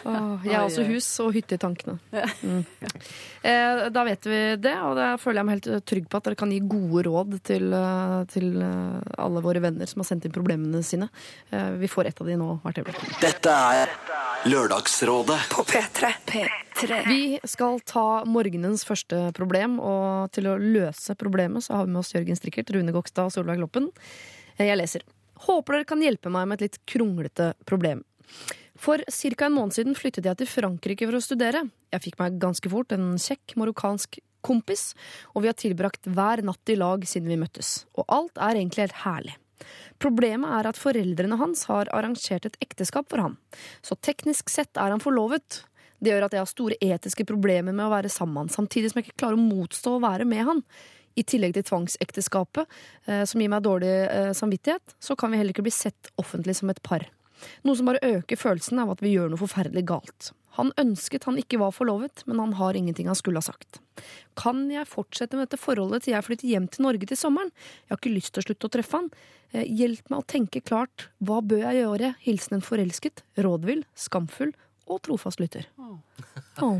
Oh, 0.06 0.44
jeg 0.44 0.54
har 0.54 0.66
også 0.66 0.84
hus 0.86 1.08
og 1.24 1.32
hytte 1.34 1.56
i 1.56 1.60
tankene. 1.62 1.96
Mm. 2.42 2.60
Eh, 3.46 3.82
da 3.94 4.04
vet 4.06 4.28
vi 4.30 4.38
det, 4.62 4.74
og 4.82 4.94
da 4.98 5.08
føler 5.22 5.40
jeg 5.40 5.48
meg 5.48 5.58
helt 5.58 5.86
trygg 5.90 6.08
på 6.10 6.20
at 6.20 6.28
dere 6.28 6.38
kan 6.38 6.52
gi 6.54 6.60
gode 6.66 7.06
råd 7.08 7.38
til, 7.46 7.66
eh, 7.78 8.18
til 8.30 8.60
eh, 8.62 9.16
alle 9.22 9.42
våre 9.44 9.62
venner 9.64 9.90
som 9.90 10.02
har 10.02 10.10
sendt 10.10 10.28
inn 10.28 10.34
problemene 10.34 10.82
sine. 10.86 11.10
Eh, 11.50 11.72
vi 11.80 11.90
får 11.90 12.12
et 12.12 12.22
av 12.22 12.30
de 12.30 12.38
nå 12.38 12.52
hvert 12.62 12.82
øyeblikk. 12.82 13.02
Dette 13.22 13.58
er 13.80 13.96
Lørdagsrådet 14.46 15.40
På 15.50 15.66
P3. 15.66 16.14
P3. 16.30 16.65
Vi 16.84 17.38
skal 17.48 17.78
ta 17.88 18.24
morgenens 18.28 18.84
første 18.84 19.30
problem, 19.36 19.78
og 19.80 20.32
til 20.36 20.48
å 20.50 20.58
løse 20.60 21.16
problemet 21.16 21.64
så 21.64 21.78
har 21.78 21.86
vi 21.86 21.94
med 21.94 22.02
oss 22.02 22.12
Jørgen 22.12 22.36
Strikkert, 22.36 22.72
Rune 22.74 22.92
Gokstad 22.92 23.30
og 23.30 23.32
Solveig 23.32 23.62
Kloppen. 23.62 23.88
Eh, 24.58 24.66
Jeg 24.66 24.76
leser. 24.76 25.06
Håper 25.46 25.72
dere 25.72 25.88
kan 25.88 26.02
hjelpe 26.04 26.32
meg 26.32 26.48
med 26.48 26.60
et 26.60 26.66
litt 26.66 26.78
kronglete 26.86 27.54
problem. 27.64 28.04
For 28.76 29.00
ca. 29.08 29.46
en 29.46 29.56
måned 29.56 29.72
siden 29.72 29.96
flyttet 29.96 30.24
jeg 30.24 30.36
til 30.36 30.46
Frankrike 30.46 31.06
for 31.08 31.16
å 31.16 31.24
studere. 31.24 31.70
Jeg 31.92 32.02
fikk 32.04 32.18
meg 32.20 32.38
ganske 32.40 32.68
fort 32.68 32.92
en 32.92 33.16
kjekk 33.16 33.56
marokkansk 33.56 34.18
kompis, 34.44 34.94
og 35.34 35.42
vi 35.42 35.48
har 35.48 35.56
tilbrakt 35.56 36.04
hver 36.04 36.42
natt 36.44 36.68
i 36.68 36.76
lag 36.76 37.04
siden 37.08 37.28
vi 37.28 37.40
møttes. 37.40 37.86
Og 37.96 38.04
alt 38.08 38.36
er 38.36 38.56
egentlig 38.60 38.84
helt 38.84 39.00
herlig. 39.04 39.36
Problemet 39.98 40.52
er 40.52 40.68
at 40.68 40.76
foreldrene 40.76 41.38
hans 41.40 41.64
har 41.70 41.88
arrangert 41.96 42.44
et 42.44 42.58
ekteskap 42.60 43.08
for 43.08 43.24
ham, 43.24 43.38
så 43.80 43.96
teknisk 43.96 44.52
sett 44.52 44.76
er 44.76 44.92
han 44.92 45.00
forlovet. 45.00 45.62
Det 46.00 46.12
gjør 46.12 46.26
at 46.26 46.36
jeg 46.36 46.42
har 46.42 46.50
store 46.50 46.78
etiske 46.84 47.26
problemer 47.28 47.72
med 47.72 47.86
å 47.86 47.92
være 47.92 48.12
sammen 48.12 48.36
med 48.36 48.46
han, 48.46 48.54
samtidig 48.56 48.92
som 48.92 49.00
jeg 49.00 49.08
ikke 49.08 49.20
klarer 49.24 49.40
å 49.40 49.46
motstå 49.46 49.96
å 49.96 50.04
være 50.04 50.28
med 50.28 50.44
han. 50.50 50.62
I 51.16 51.24
tillegg 51.24 51.54
til 51.56 51.64
tvangsekteskapet, 51.64 52.72
eh, 53.08 53.22
som 53.24 53.40
gir 53.40 53.52
meg 53.52 53.64
dårlig 53.64 53.92
eh, 54.04 54.32
samvittighet, 54.36 54.96
så 55.00 55.16
kan 55.16 55.32
vi 55.32 55.40
heller 55.40 55.56
ikke 55.56 55.64
bli 55.64 55.72
sett 55.72 56.10
offentlig 56.20 56.58
som 56.58 56.72
et 56.72 56.82
par. 56.84 57.06
Noe 57.64 57.76
som 57.76 57.88
bare 57.88 58.04
øker 58.04 58.38
følelsen 58.40 58.80
av 58.82 58.92
at 58.92 59.02
vi 59.04 59.14
gjør 59.14 59.32
noe 59.32 59.40
forferdelig 59.40 59.84
galt. 59.88 60.32
Han 60.56 60.72
ønsket 60.80 61.26
han 61.28 61.36
ikke 61.40 61.60
var 61.60 61.72
forlovet, 61.76 62.22
men 62.28 62.40
han 62.40 62.54
har 62.56 62.76
ingenting 62.76 63.10
han 63.10 63.18
skulle 63.18 63.42
ha 63.42 63.44
sagt. 63.44 63.80
Kan 64.40 64.66
jeg 64.72 64.88
fortsette 64.88 65.36
med 65.36 65.48
dette 65.48 65.60
forholdet 65.60 66.04
til 66.04 66.14
jeg 66.14 66.24
flytter 66.24 66.48
hjem 66.48 66.68
til 66.72 66.86
Norge 66.86 67.08
til 67.08 67.20
sommeren? 67.20 67.52
Jeg 67.84 67.92
har 67.92 68.00
ikke 68.00 68.14
lyst 68.14 68.32
til 68.34 68.44
å 68.44 68.46
slutte 68.48 68.68
å 68.68 68.74
treffe 68.76 69.00
han. 69.00 69.10
Eh, 69.52 69.68
Hjelp 69.68 70.12
meg 70.12 70.22
å 70.22 70.28
tenke 70.32 70.64
klart. 70.64 71.08
Hva 71.20 71.42
bør 71.44 71.66
jeg 71.66 71.82
gjøre? 71.82 72.14
Hilsen 72.24 72.58
en 72.58 72.64
forelsket, 72.64 73.24
rådvill, 73.40 73.84
skamfull 73.96 74.54
og 74.86 75.00
trofast 75.02 75.40
lytter. 75.42 75.66
Åh. 75.76 76.78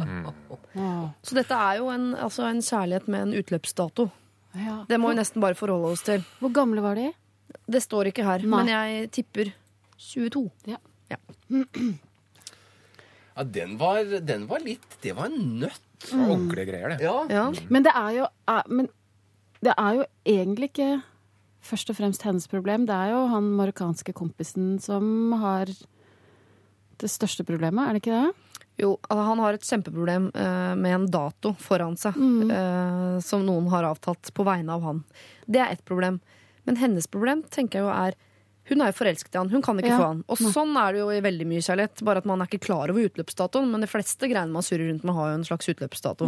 Så 1.23 1.37
dette 1.37 1.59
er 1.59 1.81
jo 1.81 1.91
en, 1.93 2.13
altså 2.15 2.47
en 2.49 2.63
kjærlighet 2.63 3.09
med 3.11 3.27
en 3.27 3.35
utløpsdato. 3.41 4.09
Ja. 4.57 4.79
Det 4.89 4.99
må 5.01 5.11
vi 5.13 5.19
nesten 5.19 5.43
bare 5.45 5.59
forholde 5.59 5.93
oss 5.93 6.05
til. 6.07 6.25
Hvor 6.41 6.53
gamle 6.55 6.85
var 6.85 6.97
de? 6.99 7.11
Det 7.67 7.83
står 7.83 8.11
ikke 8.11 8.25
her, 8.27 8.45
Nei. 8.47 8.63
men 8.63 8.71
jeg 8.73 9.11
tipper 9.19 9.53
22. 10.01 10.47
Ja. 10.71 10.79
Ja, 13.37 13.45
den 13.45 13.77
var, 13.79 14.01
den 14.27 14.47
var 14.51 14.63
litt 14.65 14.97
Det 15.03 15.13
var 15.17 15.29
en 15.29 15.61
nøtt. 15.61 15.83
Ordentlige 16.13 16.67
greier, 16.69 16.95
det. 16.95 17.05
Ja. 17.05 17.19
Ja. 17.31 17.45
Men 17.73 17.85
det 17.87 17.93
er 17.97 18.11
jo 18.19 18.25
er, 18.49 18.63
Men 18.69 18.89
det 19.65 19.73
er 19.77 19.93
jo 19.97 20.05
egentlig 20.29 20.71
ikke 20.73 20.89
først 21.67 21.91
og 21.91 21.97
fremst 21.99 22.23
hennes 22.27 22.47
problem. 22.49 22.85
Det 22.87 22.95
er 22.95 23.15
jo 23.15 23.23
han 23.33 23.49
marokkanske 23.59 24.13
kompisen 24.17 24.77
som 24.83 25.33
har 25.41 25.73
det 27.03 27.11
største 27.13 27.45
problemet, 27.47 27.83
er 27.87 27.97
det 27.97 28.03
ikke 28.05 28.21
det? 28.23 28.63
Jo, 28.77 28.91
altså, 29.09 29.23
han 29.25 29.41
har 29.41 29.57
et 29.57 29.65
kjempeproblem 29.65 30.31
eh, 30.37 30.73
med 30.77 30.95
en 30.99 31.07
dato 31.09 31.55
foran 31.61 31.97
seg, 31.97 32.17
mm. 32.17 33.21
som 33.25 33.45
noen 33.47 33.71
har 33.73 33.89
avtalt 33.89 34.29
på 34.37 34.45
vegne 34.45 34.75
av 34.75 34.85
han. 34.85 35.05
Det 35.49 35.63
er 35.63 35.73
ett 35.73 35.85
problem. 35.89 36.21
Men 36.67 36.77
hennes 36.77 37.07
problem 37.07 37.45
tenker 37.51 37.81
jeg 37.81 37.87
jo 37.87 37.93
er 37.95 38.17
Hun 38.67 38.81
er 38.83 38.91
jo 38.91 38.97
forelsket 38.99 39.37
i 39.37 39.39
han, 39.39 39.51
hun 39.53 39.63
kan 39.63 39.79
ikke 39.79 39.93
Ja. 39.93 39.97
få 40.01 40.07
han. 40.09 40.23
Og 40.27 40.41
sånn 40.43 40.73
er 40.75 40.93
det 40.93 40.99
jo 40.99 41.11
i 41.15 41.21
veldig 41.23 41.45
mye 41.47 41.63
kjærlighet, 41.63 42.01
bare 42.03 42.19
at 42.19 42.25
man 42.27 42.41
er 42.43 42.49
ikke 42.51 42.65
klar 42.67 42.91
over 42.91 43.05
utløpsdatoen. 43.07 43.69
Men 43.71 43.85
de 43.85 43.87
fleste 43.87 44.27
greiene 44.27 44.51
man 44.51 44.67
surrer 44.67 44.91
rundt 44.91 45.05
med, 45.07 45.15
har 45.15 45.29
jo 45.29 45.37
en 45.37 45.45
slags 45.47 45.71
utløpsdato. 45.71 46.27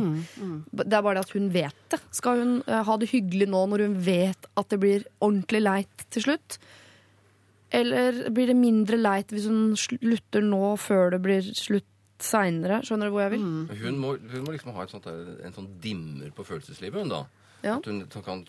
Det 0.71 0.95
er 0.95 1.03
bare 1.03 1.19
det 1.19 1.25
at 1.27 1.35
hun 1.35 1.49
vet 1.51 1.75
det. 1.91 1.99
Skal 2.15 2.39
hun 2.39 2.53
eh, 2.63 2.85
ha 2.87 2.97
det 2.97 3.11
hyggelig 3.11 3.49
nå 3.51 3.65
når 3.73 3.83
hun 3.89 3.97
vet 4.07 4.47
at 4.55 4.69
det 4.71 4.79
blir 4.79 5.03
ordentlig 5.19 5.65
leit 5.67 6.07
til 6.15 6.29
slutt? 6.29 6.61
Eller 7.75 8.31
blir 8.33 8.49
det 8.49 8.57
mindre 8.57 8.97
leit 8.97 9.33
hvis 9.35 9.49
hun 9.51 9.75
slutter 9.77 10.45
nå 10.45 10.77
før 10.81 11.13
det 11.13 11.21
blir 11.25 11.49
slutt 11.57 11.89
seinere? 12.25 12.81
Skjønner 12.87 13.11
du 13.11 13.15
hvor 13.15 13.27
jeg 13.27 13.35
vil? 13.37 13.45
Hun, 13.83 13.99
må, 14.01 14.15
hun 14.17 14.47
må 14.47 14.55
liksom 14.55 14.73
ha 14.75 14.87
et 14.87 14.95
sånt, 14.95 15.07
en 15.09 15.55
sånn 15.55 15.69
dimmer 15.83 16.33
på 16.35 16.47
følelseslivet, 16.49 17.05
hun 17.05 17.13
da. 17.13 17.23
Ja. 17.67 17.77
At 17.77 17.87
hun 17.91 18.05
kan 18.25 18.45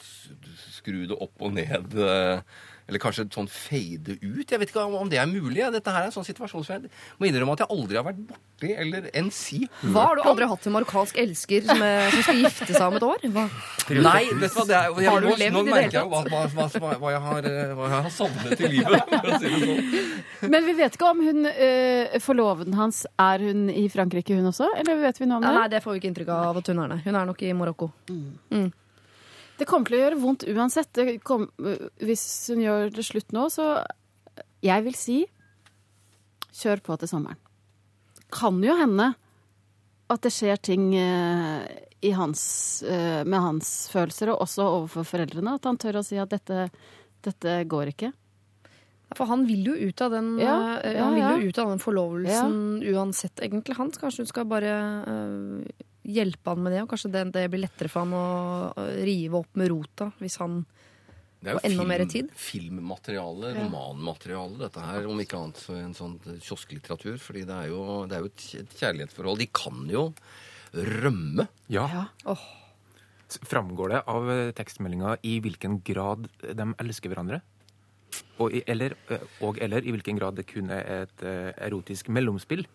skru 0.69 1.03
det 1.09 1.17
opp 1.17 1.41
og 1.41 1.55
ned. 1.57 1.95
eh, 1.97 2.41
Eller 2.89 3.01
kanskje 3.03 3.27
sånn 3.31 3.47
fade 3.51 4.15
ut. 4.19 4.49
Jeg 4.49 4.59
vet 4.59 4.71
ikke 4.73 4.81
om 4.87 4.95
om 4.99 5.09
det 5.11 5.19
er 5.21 5.27
mulig. 5.29 5.59
ja. 5.61 5.69
Dette 5.69 5.93
her 5.93 6.07
er 6.07 6.09
en 6.09 6.15
sånn 6.15 6.25
situasjon 6.25 6.65
som 6.65 6.75
jeg 6.75 6.89
må 7.19 7.29
innrømme 7.29 7.53
at 7.53 7.61
jeg 7.63 7.69
aldri 7.75 7.99
har 7.99 8.05
vært 8.07 8.21
borti 8.31 8.71
eller 8.73 9.09
enn 9.15 9.29
si. 9.33 9.59
Hva 9.83 10.07
har 10.09 10.17
du 10.17 10.23
aldri 10.27 10.47
hatt 10.49 10.65
en 10.67 10.73
marokkansk 10.75 11.19
elsker 11.21 11.67
som, 11.69 11.83
er, 11.85 12.09
som 12.15 12.25
skal 12.25 12.41
gifte 12.43 12.73
seg 12.73 12.85
om 12.87 12.97
et 12.97 13.05
år? 13.05 13.27
Hva? 13.35 13.45
Nei, 13.99 14.23
vet 14.33 14.49
du 14.49 14.57
hva, 14.57 14.65
det 14.69 14.75
er, 14.79 14.89
jeg, 14.99 15.09
Har 15.13 15.21
du 15.23 15.29
levd 15.29 15.55
nå 15.55 15.63
merker 15.69 15.99
jeg 15.99 16.03
jo 16.03 16.09
hva, 16.11 16.23
hva, 16.33 16.65
hva, 16.73 16.91
hva, 17.03 17.13
jeg 17.13 17.21
har, 17.27 17.49
eh, 17.53 17.71
hva 17.77 17.91
jeg 17.93 18.03
har 18.09 18.13
savnet 18.17 18.65
i 18.65 18.73
livet. 18.73 19.13
For 19.13 19.29
å 19.29 19.39
si 19.39 19.53
det 19.53 19.61
sånn. 19.69 20.51
Men 20.55 20.67
vi 20.67 20.75
vet 20.81 20.97
ikke 20.97 21.13
om 21.13 21.23
hun 21.29 21.49
øh, 21.53 22.19
forloveden 22.23 22.75
hans 22.79 23.05
Er 23.19 23.43
hun 23.43 23.65
i 23.69 23.85
Frankrike, 23.91 24.37
hun 24.37 24.49
også? 24.51 24.69
Eller 24.81 24.99
vet 25.05 25.21
vi 25.21 25.29
noe 25.29 25.39
om 25.41 25.45
det? 25.45 25.55
nei, 25.59 25.67
det 25.71 25.81
får 25.85 25.95
vi 25.95 26.01
ikke 26.01 26.11
inntrykk 26.13 26.33
av 26.35 26.59
at 26.61 26.69
hun 26.73 26.83
er. 26.83 26.93
Nei. 26.95 27.01
Hun 27.05 27.17
er 27.21 27.29
nok 27.29 27.41
i 27.45 27.53
Marokko. 27.57 27.91
Det 29.59 29.67
kommer 29.67 29.89
til 29.89 29.97
å 29.97 30.03
gjøre 30.03 30.19
vondt 30.21 30.45
uansett. 30.47 30.99
Kom, 31.27 31.49
hvis 31.99 32.23
hun 32.53 32.63
gjør 32.63 32.93
det 32.95 33.03
slutt 33.07 33.33
nå, 33.35 33.49
så 33.51 33.81
Jeg 34.63 34.83
vil 34.85 34.95
si 34.97 35.17
kjør 36.59 36.81
på 36.83 36.95
til 36.99 37.11
sommeren. 37.11 37.39
Kan 38.33 38.59
jo 38.63 38.75
hende 38.75 39.13
at 40.09 40.23
det 40.25 40.31
skjer 40.33 40.57
ting 40.63 40.89
eh, 40.97 41.67
i 42.01 42.11
hans, 42.17 42.41
eh, 42.83 43.21
med 43.23 43.39
hans 43.39 43.69
følelser, 43.93 44.31
og 44.33 44.43
også 44.45 44.65
overfor 44.65 45.07
foreldrene. 45.07 45.55
At 45.59 45.67
han 45.69 45.79
tør 45.79 46.01
å 46.01 46.05
si 46.05 46.17
at 46.19 46.31
dette, 46.33 46.69
dette 47.25 47.59
går 47.69 47.93
ikke. 47.93 48.11
For 49.17 49.29
han 49.29 49.45
vil 49.49 49.71
jo 49.71 49.75
ut 49.89 50.01
av 50.05 50.13
den, 50.13 50.33
Ja, 50.41 50.57
eh, 50.83 50.97
ja, 50.97 51.09
ja. 51.17 51.31
ut 51.37 51.57
av 51.61 51.71
den 51.71 51.81
forlovelsen 51.81 52.83
uansett, 52.93 53.39
egentlig. 53.41 53.77
Han 53.79 53.91
kanskje 53.91 54.25
hun 54.25 54.29
skal 54.29 54.49
bare 54.49 54.73
eh, 55.09 55.85
hjelpe 56.09 56.53
han 56.53 56.61
med 56.65 56.75
det, 56.75 56.83
og 56.83 56.91
kanskje 56.91 57.11
det, 57.13 57.23
det 57.35 57.47
blir 57.51 57.63
lettere 57.63 57.91
for 57.91 58.05
han 58.05 58.15
å 58.17 58.85
rive 59.05 59.41
opp 59.43 59.59
med 59.59 59.71
rota 59.71 60.09
hvis 60.19 60.39
han 60.41 60.61
Det 61.39 61.53
er 61.53 61.59
film, 61.63 61.71
enda 61.71 61.87
mer 61.87 62.05
tid. 62.11 62.31
filmmateriale, 62.35 63.53
romanmateriale, 63.61 64.57
dette 64.59 64.83
her. 64.83 65.07
Om 65.07 65.21
ikke 65.23 65.39
annet 65.39 65.61
så 65.61 65.77
en 65.79 65.93
sånn 65.95 66.17
kiosklitteratur. 66.43 67.17
fordi 67.17 67.45
det 67.47 67.59
er 67.65 67.69
jo, 67.71 67.83
det 68.09 68.17
er 68.17 68.25
jo 68.25 68.31
et 68.31 68.47
et 68.63 68.79
kjærlighetsforhold. 68.81 69.39
De 69.39 69.47
kan 69.47 69.85
jo 69.89 70.09
rømme. 70.73 71.47
Ja. 71.71 71.85
ja. 71.93 72.07
Oh. 72.25 72.43
Framgår 73.29 73.93
det 73.93 74.01
av 74.09 74.29
eh, 74.33 74.51
tekstmeldinga 74.57 75.15
i 75.23 75.37
hvilken 75.43 75.79
grad 75.85 76.27
de 76.41 76.67
elsker 76.81 77.13
hverandre? 77.13 77.41
Og, 78.39 78.55
i, 78.55 78.63
eller, 78.67 78.95
eh, 79.13 79.25
og 79.45 79.59
eller 79.61 79.85
i 79.85 79.93
hvilken 79.93 80.17
grad 80.17 80.39
det 80.39 80.47
kun 80.49 80.71
er 80.73 81.05
et 81.05 81.23
eh, 81.23 81.51
erotisk 81.67 82.09
mellomspill? 82.09 82.65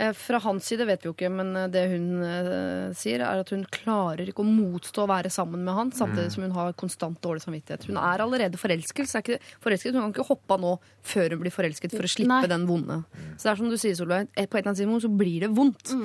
Eh, 0.00 0.12
Fra 0.16 0.38
hans 0.38 0.64
side 0.66 0.86
vet 0.88 1.02
vi 1.04 1.10
jo 1.10 1.12
ikke, 1.12 1.28
men 1.32 1.52
eh, 1.60 1.68
det 1.72 1.82
hun 1.92 2.22
eh, 2.24 2.92
sier, 2.96 3.20
er 3.20 3.42
at 3.42 3.52
hun 3.52 3.66
klarer 3.68 4.30
ikke 4.30 4.44
å 4.44 4.48
motstå 4.48 5.04
å 5.04 5.10
være 5.10 5.32
sammen 5.32 5.64
med 5.66 5.76
han, 5.76 5.92
samtidig 5.96 6.32
som 6.32 6.46
hun 6.46 6.56
har 6.56 6.72
konstant 6.80 7.20
dårlig 7.20 7.44
samvittighet. 7.44 7.84
Hun 7.90 8.00
er 8.00 8.24
allerede 8.24 8.60
forelsket, 8.60 9.10
så 9.10 9.20
er 9.20 9.26
ikke, 9.26 9.40
forelsket. 9.60 9.92
Hun 9.92 10.06
kan 10.06 10.14
ikke 10.14 10.28
hoppe 10.30 10.56
av 10.56 10.64
nå 10.64 10.74
før 11.12 11.36
hun 11.36 11.42
blir 11.44 11.54
forelsket 11.54 11.96
for 11.96 12.08
å 12.08 12.12
slippe 12.14 12.32
Nei. 12.32 12.50
den 12.50 12.64
vonde. 12.70 13.02
Så 13.36 13.44
det 13.44 13.52
er 13.52 13.60
som 13.60 13.72
du 13.72 13.76
sier, 13.80 13.96
Solveig, 13.98 14.30
på 14.32 14.40
et 14.40 14.56
eller 14.56 14.72
annet 14.72 14.80
tidspunkt 14.80 15.04
så 15.04 15.12
blir 15.20 15.44
det 15.44 15.52
vondt. 15.58 15.96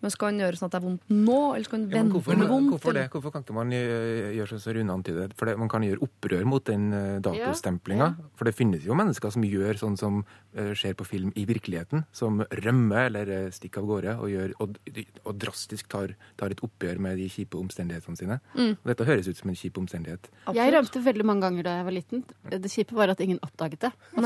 Men 0.00 0.10
skal 0.14 0.30
han 0.30 0.38
gjøre 0.40 0.56
sånn 0.56 0.68
at 0.70 0.72
det 0.72 0.78
er 0.80 0.84
vondt 0.86 1.10
nå, 1.12 1.38
eller 1.54 1.66
skal 1.68 1.78
han 1.78 1.86
Ja, 1.90 1.96
vente 1.98 2.14
hvorfor, 2.16 2.38
med 2.40 2.48
vondt? 2.48 2.70
hvorfor 2.72 2.94
det? 2.96 3.02
Hvorfor 3.12 3.32
kan 3.34 3.42
ikke 3.44 3.56
man 3.58 3.70
gjø- 3.74 4.30
gjøre 4.38 4.48
sånn 4.54 4.62
som 4.64 4.72
Rune 4.76 4.94
antyder? 4.96 5.34
For 5.36 5.44
det, 5.50 5.54
man 5.60 5.68
kan 5.68 5.82
gjøre 5.84 6.00
opprør 6.06 6.44
mot 6.48 6.64
den 6.64 6.86
eh, 6.92 7.20
Ja. 7.36 8.14
For 8.36 8.44
det 8.48 8.54
finnes 8.56 8.82
jo 8.86 8.94
mennesker 8.96 9.30
som 9.30 9.42
gjør 9.44 9.76
sånn 9.76 9.98
som 10.00 10.24
eh, 10.56 10.72
skjer 10.72 10.94
på 10.96 11.04
film 11.04 11.32
i 11.36 11.44
virkeligheten. 11.44 12.04
Som 12.12 12.40
rømmer 12.48 13.06
eller 13.10 13.28
eh, 13.28 13.50
stikker 13.52 13.82
av 13.84 13.86
gårde 13.92 14.16
og, 14.20 14.28
gjør, 14.32 14.54
og, 14.60 14.78
og 15.24 15.38
drastisk 15.38 15.88
tar, 15.92 16.14
tar 16.40 16.50
et 16.56 16.60
oppgjør 16.64 16.98
med 16.98 17.16
de 17.20 17.28
kjipe 17.28 17.60
omstendighetene 17.60 18.16
sine. 18.16 18.40
Mm. 18.56 18.76
Dette 18.86 19.04
høres 19.04 19.28
ut 19.28 19.36
som 19.36 19.50
en 19.52 19.58
kjip 19.58 19.76
omstendighet. 19.78 20.30
Jeg 20.56 20.72
rømte 20.74 21.04
veldig 21.04 21.24
mange 21.28 21.44
ganger 21.44 21.62
da 21.68 21.76
jeg 21.76 21.84
var 21.84 21.92
liten. 21.92 22.24
Det 22.50 22.70
kjipe 22.72 22.96
var 22.96 23.12
at 23.12 23.20
ingen 23.20 23.38
oppdaget 23.44 23.80
det. 23.84 23.92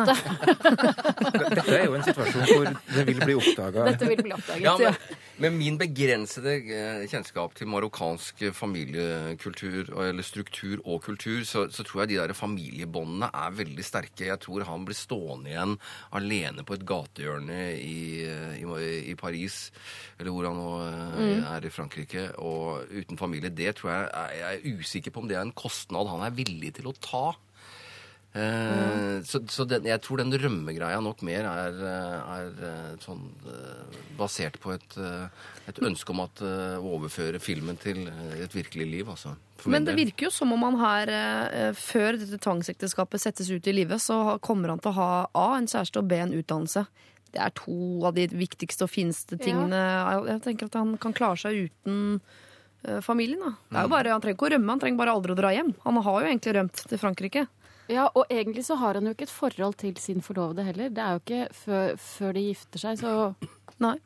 Dette 1.55 1.75
er 1.75 1.85
jo 1.89 1.95
en 1.99 2.05
situasjon 2.07 2.47
hvor 2.47 2.71
det 2.95 3.05
vil 3.09 3.21
bli 3.25 3.35
oppdaga. 3.39 3.85
Dette 3.91 4.09
vil 4.11 4.23
bli 4.23 4.35
oppdaget. 4.37 4.65
Ja, 4.65 4.75
ja. 4.81 4.93
men, 4.95 5.34
med 5.43 5.55
min 5.57 5.77
begrensede 5.81 6.53
eh, 6.63 7.05
kjennskap 7.11 7.57
til 7.59 7.69
marokkansk 7.71 8.45
familiekultur, 8.55 9.91
eller 10.05 10.27
struktur 10.27 10.83
og 10.85 11.03
kultur, 11.07 11.43
så, 11.49 11.65
så 11.75 11.85
tror 11.87 12.05
jeg 12.05 12.13
de 12.13 12.19
der 12.21 12.35
familiebåndene 12.39 13.31
er 13.35 13.57
veldig 13.59 13.87
sterke. 13.87 14.29
Jeg 14.29 14.41
tror 14.45 14.67
han 14.69 14.87
blir 14.87 14.99
stående 14.99 15.51
igjen 15.51 15.77
alene 16.15 16.67
på 16.67 16.77
et 16.79 16.87
gatehjørne 16.87 17.61
i, 17.81 17.99
eh, 18.29 18.61
i, 18.63 18.91
i 19.11 19.17
Paris, 19.19 19.69
eller 20.19 20.35
hvor 20.35 20.49
han 20.49 20.61
nå 20.61 20.71
mm. 21.19 21.47
er 21.57 21.67
i 21.67 21.75
Frankrike, 21.75 22.29
og 22.39 22.87
uten 22.95 23.19
familie. 23.19 23.51
Det 23.55 23.75
tror 23.81 23.91
jeg 23.91 24.31
Jeg 24.35 24.55
er 24.55 24.79
usikker 24.79 25.11
på 25.15 25.25
om 25.25 25.29
det 25.29 25.37
er 25.39 25.45
en 25.45 25.57
kostnad 25.57 26.11
han 26.11 26.23
er 26.27 26.37
villig 26.37 26.77
til 26.79 26.91
å 26.91 26.97
ta. 27.03 27.27
Eh, 28.35 29.23
Så, 29.25 29.41
så 29.49 29.65
den, 29.69 29.85
jeg 29.87 30.01
tror 30.03 30.19
den 30.19 30.33
rømmegreia 30.35 30.99
nok 31.03 31.23
mer 31.23 31.47
er, 31.47 31.77
eh, 31.79 32.33
er 32.35 32.49
eh, 32.67 32.97
sånn 33.05 33.23
basert 34.19 34.59
på 34.63 34.73
et, 34.75 34.97
et 35.71 35.79
ønske 35.83 36.11
om 36.11 36.21
at 36.25 36.43
å 36.43 36.83
overføre 36.99 37.41
filmen 37.43 37.79
til 37.81 38.05
et 38.43 38.53
virkelig 38.55 38.87
liv, 38.91 39.09
altså. 39.11 39.37
Men 39.71 39.87
det 39.87 39.95
del. 39.95 40.05
virker 40.05 40.27
jo 40.29 40.33
som 40.35 40.53
om 40.53 40.63
han 40.67 40.77
her, 40.83 41.73
før 41.79 42.19
dette 42.21 42.39
tvangsekteskapet 42.43 43.23
settes 43.23 43.49
ut 43.51 43.67
i 43.71 43.73
livet, 43.75 44.03
så 44.03 44.37
kommer 44.45 44.69
han 44.75 44.83
til 44.83 44.93
å 44.93 44.99
ha 44.99 45.09
A, 45.35 45.47
en 45.57 45.67
kjæreste, 45.71 46.03
og 46.03 46.09
B, 46.11 46.19
en 46.21 46.35
utdannelse. 46.37 46.85
Det 47.35 47.41
er 47.43 47.55
to 47.59 48.05
av 48.07 48.15
de 48.15 48.29
viktigste 48.31 48.85
og 48.87 48.91
fineste 48.93 49.39
tingene. 49.41 49.75
Jeg- 49.79 50.27
Jeg 50.35 50.43
tenker 50.43 50.67
at 50.67 50.75
han 50.75 50.97
kan 50.99 51.13
klare 51.15 51.39
seg 51.39 51.71
uten 51.71 52.21
familien. 53.03 53.41
Da. 53.41 53.51
Det 53.71 53.79
er 53.79 53.83
jo 53.83 53.89
bare, 53.89 54.09
han 54.13 54.21
trenger 54.21 54.37
ikke 54.37 54.49
å 54.51 54.53
rømme, 54.59 54.69
han 54.71 54.81
trenger 54.81 54.99
bare 54.99 55.15
aldri 55.17 55.33
å 55.33 55.37
dra 55.39 55.51
hjem. 55.51 55.75
Han 55.85 55.97
har 56.03 56.21
jo 56.21 56.29
egentlig 56.29 56.55
rømt 56.55 56.89
til 56.89 56.99
Frankrike. 56.99 57.47
Ja, 57.91 58.07
og 58.17 58.31
egentlig 58.33 58.65
så 58.65 58.79
har 58.81 58.97
han 58.97 59.05
jo 59.05 59.13
ikke 59.13 59.27
et 59.29 59.33
forhold 59.35 59.77
til 59.81 59.97
sin 60.01 60.23
forlovede 60.25 60.65
heller. 60.65 60.89
Det 60.89 61.03
er 61.05 61.17
jo 61.17 61.23
ikke 61.23 61.47
før, 61.53 61.97
før 62.01 62.33
de 62.33 62.47
gifter 62.49 62.81
seg, 62.87 62.99
så 63.03 63.15
Nei. 63.83 63.97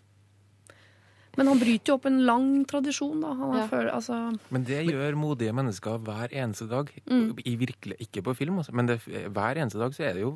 Men 1.38 1.47
han 1.52 1.61
bryter 1.61 1.92
jo 1.92 1.97
opp 2.00 2.07
en 2.11 2.18
lang 2.26 2.49
tradisjon, 2.68 3.21
da. 3.23 3.30
Han 3.38 3.54
Ja. 3.59 3.66
Føler, 3.71 3.90
altså, 3.95 4.18
Men 4.50 4.64
det 4.66 4.80
gjør 4.88 5.14
modige 5.18 5.52
mennesker 5.54 5.99
hver 6.02 6.33
eneste 6.35 6.66
dag. 6.68 6.90
Mm. 7.09 7.37
I 7.45 7.54
virkelig, 7.61 7.97
ikke 8.04 8.23
på 8.26 8.35
film, 8.37 8.59
også, 8.59 8.75
men 8.75 8.87
det, 8.90 8.99
hver 9.07 9.57
eneste 9.62 9.78
dag 9.80 9.95
så 9.95 10.02
er 10.09 10.12
det 10.18 10.23
jo 10.26 10.33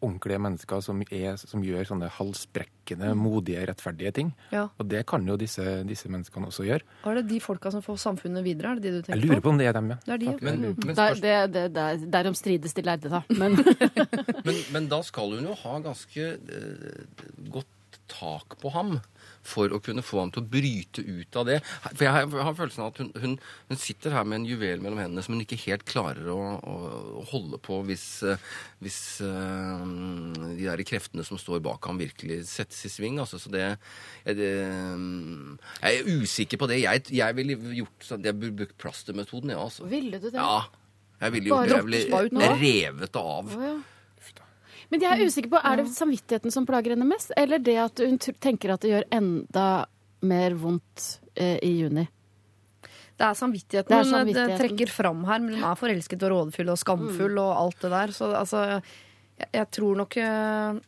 ordentlige 0.00 0.38
mennesker 0.46 0.80
som, 0.86 1.02
er, 1.10 1.36
som 1.40 1.62
gjør 1.66 1.84
sånne 1.90 2.08
halsbrekkende, 2.16 3.12
modige, 3.18 3.66
rettferdige 3.68 4.12
ting. 4.20 4.32
ja. 4.54 4.68
Og 4.78 4.88
det 4.88 5.04
kan 5.10 5.26
jo 5.26 5.36
disse, 5.40 5.62
disse 5.88 6.08
menneskene 6.12 6.46
også 6.50 6.64
gjøre. 6.68 6.80
Er 7.06 7.14
det 7.20 7.26
de 7.30 7.40
folka 7.40 7.70
som 7.74 7.82
får 7.82 7.98
samfunnet 8.02 8.44
videre? 8.46 8.72
Er 8.76 8.80
det 8.80 8.82
de 8.86 8.92
du 8.96 9.02
tenker 9.02 9.12
på? 9.12 9.18
Jeg 9.20 9.30
lurer 9.30 9.42
på 9.42 9.52
om 9.54 9.58
det 9.58 9.66
er 9.66 9.72
dem, 9.78 9.90
ja. 9.90 9.98
Det 10.06 10.12
er 10.14 10.18
de, 10.22 10.26
ja. 10.30 10.36
Men, 10.42 10.60
der, 10.62 10.86
men, 10.86 10.96
spørs- 10.96 11.22
det, 11.24 11.36
det, 11.56 11.64
der, 11.74 12.06
derom 12.18 12.34
strides 12.38 12.72
de 12.76 12.82
lærde, 12.86 13.10
da. 13.10 13.22
Men 13.40 13.56
men, 14.46 14.54
men 14.72 14.86
da 14.88 15.00
skal 15.02 15.34
hun 15.36 15.48
jo 15.50 15.54
ha 15.64 15.78
ganske 15.84 16.26
eh, 16.36 17.26
godt 17.50 17.66
tak 18.08 18.54
på 18.62 18.70
ham 18.70 18.96
for 19.46 19.72
å 19.72 19.80
kunne 19.82 20.04
få 20.04 20.20
ham 20.22 20.32
til 20.34 20.42
å 20.44 20.50
bryte 20.50 21.04
ut 21.04 21.38
av 21.40 21.48
det. 21.48 21.58
For 21.86 22.04
jeg 22.06 22.12
har, 22.14 22.26
jeg 22.26 22.46
har 22.48 22.56
følelsen 22.58 22.84
av 22.84 22.92
at 22.92 23.00
hun, 23.02 23.10
hun, 23.22 23.36
hun 23.70 23.80
sitter 23.80 24.16
her 24.16 24.26
med 24.28 24.40
en 24.40 24.48
juvel 24.48 24.82
mellom 24.84 25.00
hendene 25.02 25.24
som 25.24 25.36
hun 25.36 25.44
ikke 25.44 25.60
helt 25.66 25.86
klarer 25.88 26.30
å, 26.32 26.38
å, 26.58 26.76
å 27.22 27.24
holde 27.32 27.60
på 27.62 27.80
hvis, 27.88 28.06
eh, 28.26 28.46
hvis 28.84 29.00
uh, 29.24 29.84
de 30.46 30.66
der 30.66 30.84
kreftene 30.88 31.26
som 31.26 31.40
står 31.40 31.62
bak 31.64 31.86
ham, 31.88 32.00
virkelig 32.00 32.42
settes 32.50 32.84
i 32.88 32.92
sving. 32.92 33.20
Altså, 33.22 33.40
så 33.42 33.52
det, 33.52 33.64
jeg, 34.26 34.38
det 34.38 34.52
Jeg 34.52 36.00
er 36.00 36.10
usikker 36.22 36.60
på 36.60 36.70
det. 36.70 36.82
Jeg, 36.84 37.06
jeg 37.16 37.36
ville 37.38 37.58
gjort 37.80 38.08
sånn 38.08 38.26
Jeg 38.26 38.36
burde 38.38 38.58
brukt 38.62 38.80
plastermetoden, 38.80 39.54
ja, 39.54 39.62
altså. 39.62 39.86
ville 39.90 40.20
du 40.20 40.30
det? 40.30 40.40
Ja. 40.40 40.66
Jeg 41.16 41.32
ville 41.32 41.60
det. 41.64 41.76
Jeg 41.76 41.84
ville 42.28 42.56
revet 42.60 43.12
det 43.14 43.22
av. 43.22 43.52
Oh, 43.56 43.62
ja. 43.64 43.76
Men 44.92 45.02
jeg 45.02 45.12
er 45.12 45.26
usikker 45.26 45.50
på, 45.50 45.60
er 45.60 45.80
det 45.80 45.86
samvittigheten 45.94 46.52
som 46.54 46.66
plager 46.68 46.94
henne 46.94 47.08
mest, 47.08 47.32
eller 47.36 47.62
det 47.62 47.76
at 47.82 48.02
hun 48.04 48.18
tenker 48.22 48.74
at 48.74 48.84
det 48.84 48.92
gjør 48.92 49.08
enda 49.14 49.66
mer 50.26 50.54
vondt 50.58 51.06
eh, 51.34 51.58
i 51.64 51.72
juni? 51.80 52.06
Det 53.16 53.24
er 53.24 53.38
samvittigheten 53.38 53.92
Det 53.92 53.98
er 53.98 54.28
hun 54.28 54.42
eh, 54.44 54.58
trekker 54.60 54.92
fram 54.92 55.24
her, 55.26 55.40
men 55.42 55.56
hun 55.56 55.66
er 55.70 55.80
forelsket 55.80 56.26
og 56.28 56.34
rådfull 56.34 56.70
og 56.74 56.78
skamfull 56.80 57.40
og 57.42 57.52
alt 57.64 57.82
det 57.82 57.92
der. 57.94 58.14
Så 58.14 58.30
altså, 58.36 58.62
jeg, 58.68 59.50
jeg 59.56 59.68
tror 59.78 59.98
nok 60.02 60.18
eh, 60.20 60.80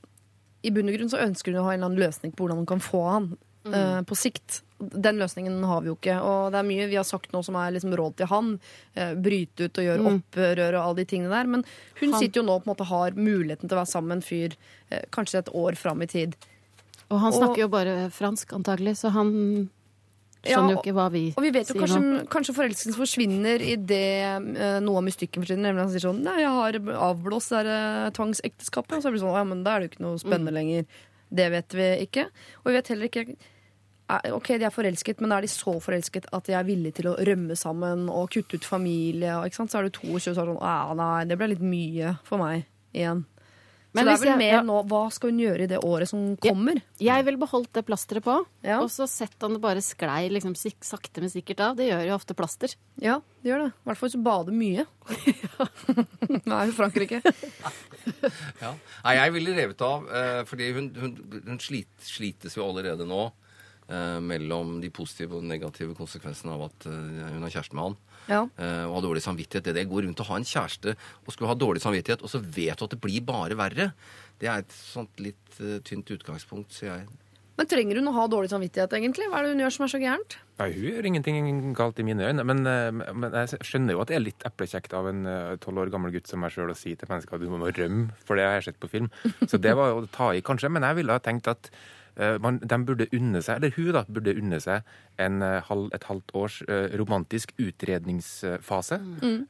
I 0.69 0.73
bunn 0.76 0.93
og 0.93 0.99
grunn 0.99 1.12
så 1.12 1.23
ønsker 1.25 1.55
hun 1.55 1.62
å 1.62 1.69
ha 1.69 1.75
en 1.75 1.81
eller 1.81 1.90
annen 1.90 2.05
løsning 2.05 2.35
på 2.35 2.45
hvordan 2.45 2.62
hun 2.62 2.71
kan 2.71 2.85
få 2.85 3.02
han 3.09 3.33
eh, 3.67 4.03
på 4.03 4.17
sikt. 4.17 4.62
Den 4.79 5.19
løsningen 5.19 5.65
har 5.67 5.81
vi 5.83 5.88
jo 5.91 5.97
ikke. 5.97 6.21
Og 6.23 6.53
det 6.53 6.59
er 6.61 6.69
mye 6.69 6.88
vi 6.88 6.97
har 7.00 7.05
sagt 7.05 7.33
nå 7.35 7.43
som 7.45 7.57
er 7.59 7.73
liksom 7.75 7.97
råd 7.99 8.17
til 8.21 8.27
han. 8.31 8.53
Eh, 8.95 9.15
bryte 9.15 9.67
ut 9.67 9.79
og 9.83 9.85
gjøre 9.88 10.12
opprør 10.12 10.77
og 10.79 10.83
alle 10.85 11.00
de 11.03 11.05
tingene 11.11 11.31
der. 11.35 11.47
Men 11.50 11.65
hun 12.00 12.12
Han- 12.12 12.21
sitter 12.21 12.41
jo 12.43 12.47
nå 12.47 12.59
på 12.62 12.69
en 12.69 12.75
måte 12.77 12.87
har 12.87 13.11
muligheten 13.19 13.69
til 13.69 13.75
å 13.76 13.80
være 13.82 13.91
sammen 13.91 14.09
med 14.09 14.17
en 14.19 14.28
fyr 14.28 14.54
eh, 14.91 15.02
kanskje 15.11 15.39
et 15.39 15.50
år 15.54 15.76
fram 15.76 16.02
i 16.02 16.06
tid. 16.06 16.37
Og 17.11 17.19
han 17.21 17.32
Og- 17.32 17.41
snakker 17.41 17.56
jo 17.65 17.69
bare 17.69 18.11
fransk, 18.11 18.52
antagelig, 18.52 18.97
så 18.99 19.11
han 19.11 19.71
Ja, 20.45 20.59
skjønner 20.61 20.75
jo 20.76 20.78
ikke 20.82 20.95
hva 20.95 21.11
vi 21.11 21.35
Og 21.37 21.43
vi 21.43 21.50
vet 21.50 21.67
jo 21.67 21.75
kanskje, 21.75 21.99
nå. 22.00 22.28
kanskje 22.30 22.54
forelskelsen 22.54 22.95
forsvinner 22.95 23.61
i 23.61 23.75
det 23.75 24.23
eh, 24.23 24.78
noe 24.78 24.99
av 24.99 25.02
mystikken 25.02 25.43
forsvinner. 25.43 25.73
Nemlig 25.75 25.82
han 25.82 25.91
sier 25.91 26.06
sånn 26.06 26.23
Nei, 26.23 26.39
jeg 26.39 26.49
har 26.49 26.73
avblåst 26.95 27.50
det 27.50 27.65
der 27.67 28.06
eh, 28.06 28.11
tvangsekteskapet. 28.15 28.93
Og 28.99 29.02
så 29.02 29.11
blir 29.11 29.19
det 29.19 29.26
sånn 29.26 29.35
Ja, 29.35 29.43
men 29.45 29.65
da 29.65 29.75
er 29.75 29.80
det 29.80 29.91
jo 29.91 29.97
ikke 29.97 30.06
noe 30.06 30.19
spennende 30.23 30.52
lenger. 30.54 30.87
Det 31.35 31.50
vet 31.50 31.69
vi 31.75 32.06
ikke. 32.06 32.26
Og 32.63 32.71
vi 32.71 32.73
vet 32.78 32.89
heller 32.89 33.09
ikke 33.11 33.37
Ok, 34.08 34.47
de 34.56 34.64
er 34.64 34.73
forelsket, 34.73 35.21
men 35.21 35.32
er 35.36 35.44
de 35.44 35.50
så 35.52 35.75
forelsket 35.84 36.30
at 36.32 36.47
de 36.49 36.54
er 36.56 36.64
villige 36.64 36.94
til 37.02 37.10
å 37.10 37.16
rømme 37.28 37.56
sammen 37.60 38.06
og 38.08 38.30
kutte 38.32 38.56
ut 38.56 38.64
familie? 38.64 39.34
Og, 39.36 39.47
ikke 39.50 39.60
sant? 39.60 39.71
Så 39.75 39.78
er 39.82 39.88
du 39.90 39.99
22 39.99 40.14
og 40.14 40.23
så 40.23 40.30
er 40.32 40.38
sånn 40.49 40.62
Ja, 40.62 40.94
nei, 40.97 41.25
det 41.28 41.36
ble 41.40 41.50
litt 41.52 41.60
mye 41.64 42.14
for 42.25 42.40
meg 42.40 42.64
igjen. 42.97 43.26
Men 43.97 44.04
så 44.04 44.08
det 44.08 44.12
er 44.14 44.21
vel 44.21 44.28
jeg- 44.28 44.38
mer 44.38 44.52
ja. 44.52 44.62
nå 44.68 44.75
Hva 44.88 44.99
skal 45.12 45.30
hun 45.30 45.38
gjøre 45.40 45.62
i 45.64 45.66
det 45.66 45.78
året 45.82 46.08
som 46.08 46.36
kommer? 46.36 46.80
Jeg 47.00 47.25
ville 47.25 47.38
beholdt 47.40 47.73
det 47.73 47.86
plasteret 47.88 48.23
på, 48.23 48.34
Ja. 48.62 48.80
og 48.82 48.88
så 48.92 49.06
sett 49.08 49.34
han 49.40 49.54
det 49.56 49.60
bare 49.62 49.80
sklei 49.80 50.28
liksom, 50.30 50.54
sakte, 50.56 51.21
men 51.21 51.30
sikkert 51.32 51.60
av. 51.60 51.76
Det 51.76 51.88
gjør 51.90 52.06
jo 52.06 52.14
ofte 52.14 52.36
plaster. 52.36 52.75
Ja, 53.00 53.21
det 53.42 53.50
gjør 53.50 53.64
det. 53.64 53.73
I 53.73 53.88
hvert 53.88 53.97
fall 53.97 54.08
hvis 54.08 54.16
du 54.16 54.23
bader 54.25 54.52
mye. 54.52 54.86
Det 56.28 56.52
er 56.52 56.66
jo 56.68 56.73
Frankrike. 56.76 57.21
Ja. 58.60 58.73
Nei, 59.04 59.14
jeg 59.16 59.32
ville 59.34 59.54
revet 59.56 59.80
av, 59.84 60.08
eh, 60.08 60.42
fordi 60.49 60.73
hun, 60.76 60.88
hun, 60.97 61.42
hun 61.47 61.58
slites 61.60 62.56
jo 62.56 62.64
allerede 62.68 63.06
nå 63.08 63.30
eh, 63.89 64.19
mellom 64.25 64.79
de 64.83 64.91
positive 64.95 65.39
og 65.39 65.47
negative 65.49 65.97
konsekvensene 65.99 66.55
av 66.55 66.67
at 66.69 66.89
eh, 66.89 67.29
hun 67.35 67.45
har 67.45 67.55
kjæreste 67.55 67.79
med 67.79 67.87
han. 67.89 67.99
Ja. 68.29 68.43
eh, 68.61 68.83
og 68.85 68.99
har 68.99 69.07
dårlig 69.09 69.25
samvittighet. 69.25 69.69
Det 69.71 69.77
det 69.79 69.87
går 69.91 70.05
rundt 70.07 70.21
å 70.25 70.29
ha 70.29 70.41
en 70.41 70.49
kjæreste 70.49 70.95
og 70.95 71.33
skulle 71.33 71.53
ha 71.53 71.57
dårlig 71.59 71.85
samvittighet, 71.85 72.25
og 72.25 72.33
så 72.33 72.43
vet 72.43 72.77
du 72.77 72.85
at 72.89 72.97
det 72.97 73.01
blir 73.01 73.25
bare 73.25 73.57
verre. 73.59 73.93
Det 74.39 74.51
er 74.51 74.61
et 74.63 74.77
sånt 74.77 75.19
litt 75.23 75.57
tynt 75.89 76.13
utgangspunkt, 76.15 76.77
sier 76.77 76.93
jeg. 77.01 77.09
Men 77.59 77.67
trenger 77.67 77.99
hun 77.99 78.07
å 78.07 78.13
ha 78.15 78.29
dårlig 78.31 78.53
samvittighet, 78.53 78.93
egentlig? 78.95 79.27
Hva 79.33 79.41
er 79.41 79.49
det 79.49 79.57
hun 79.57 79.63
gjør 79.65 79.73
som 79.75 79.85
er 79.89 79.91
så 79.91 79.99
gærent? 79.99 80.37
Nei, 80.61 80.69
hun 80.77 80.85
gjør 80.93 81.09
ingenting 81.11 81.73
galt 81.75 81.99
i 81.99 82.05
mine 82.07 82.29
øyne, 82.29 82.45
men, 82.47 82.63
men 83.19 83.35
jeg 83.35 83.59
skjønner 83.67 83.97
jo 83.97 84.05
at 84.05 84.13
det 84.13 84.19
er 84.21 84.23
litt 84.23 84.47
eplekjekt 84.47 84.95
av 84.95 85.09
en 85.11 85.27
tolv 85.65 85.83
år 85.83 85.91
gammel 85.91 86.15
gutt 86.15 86.31
som 86.31 86.39
meg 86.45 86.55
sjøl 86.55 86.71
å 86.71 86.77
si 86.79 86.95
til 86.95 87.11
mennesker 87.11 87.35
at 87.35 87.43
du 87.43 87.51
må 87.51 87.59
rømme, 87.67 88.15
for 88.29 88.39
det 88.39 88.47
har 88.47 88.61
jeg 88.61 88.69
sett 88.69 88.79
på 88.79 88.93
film. 88.93 89.11
Så 89.51 89.59
det 89.59 89.75
var 89.75 89.91
jo 89.91 90.05
å 90.05 90.11
ta 90.15 90.31
i, 90.39 90.45
kanskje, 90.47 90.71
men 90.71 90.87
jeg 90.87 91.01
ville 91.01 91.19
ha 91.19 91.25
tenkt 91.25 91.51
at 91.51 91.73
man, 92.43 92.59
de 92.59 92.78
burde 92.87 93.07
unne 93.15 93.43
seg, 93.45 93.61
eller 93.61 93.75
hun 93.76 93.93
da, 93.95 94.02
burde 94.09 94.35
unne 94.39 94.59
seg 94.63 94.87
en, 95.23 95.43
eh, 95.45 95.61
halv, 95.69 95.89
et 95.95 96.09
halvt 96.09 96.35
års 96.39 96.59
eh, 96.67 96.97
romantisk 96.99 97.54
utredningsfase, 97.63 99.00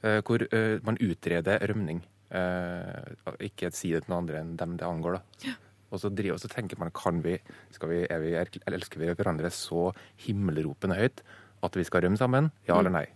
eh, 0.02 0.20
hvor 0.26 0.44
eh, 0.52 0.76
man 0.84 1.00
utreder 1.00 1.64
rømning. 1.70 2.02
Eh, 2.28 3.16
ikke 3.48 3.72
si 3.72 3.94
det 3.94 4.04
til 4.04 4.12
noen 4.12 4.26
andre 4.26 4.42
enn 4.42 4.56
dem 4.60 4.76
det 4.80 4.88
angår, 4.88 5.18
da. 5.18 5.56
Og 5.88 6.02
så, 6.02 6.10
driver, 6.12 6.36
og 6.36 6.42
så 6.42 6.50
tenker 6.52 6.76
man 6.80 6.92
kan 6.92 7.22
vi, 7.24 7.38
vi, 7.80 8.00
vi, 8.04 8.32
elsker 8.36 9.00
vi 9.00 9.08
hverandre 9.08 9.48
så 9.48 9.88
himmelropende 10.20 10.98
høyt 10.98 11.22
at 11.64 11.78
vi 11.78 11.86
skal 11.88 12.04
rømme 12.04 12.20
sammen? 12.20 12.50
Ja 12.68 12.76
eller 12.78 12.92
nei? 12.92 13.06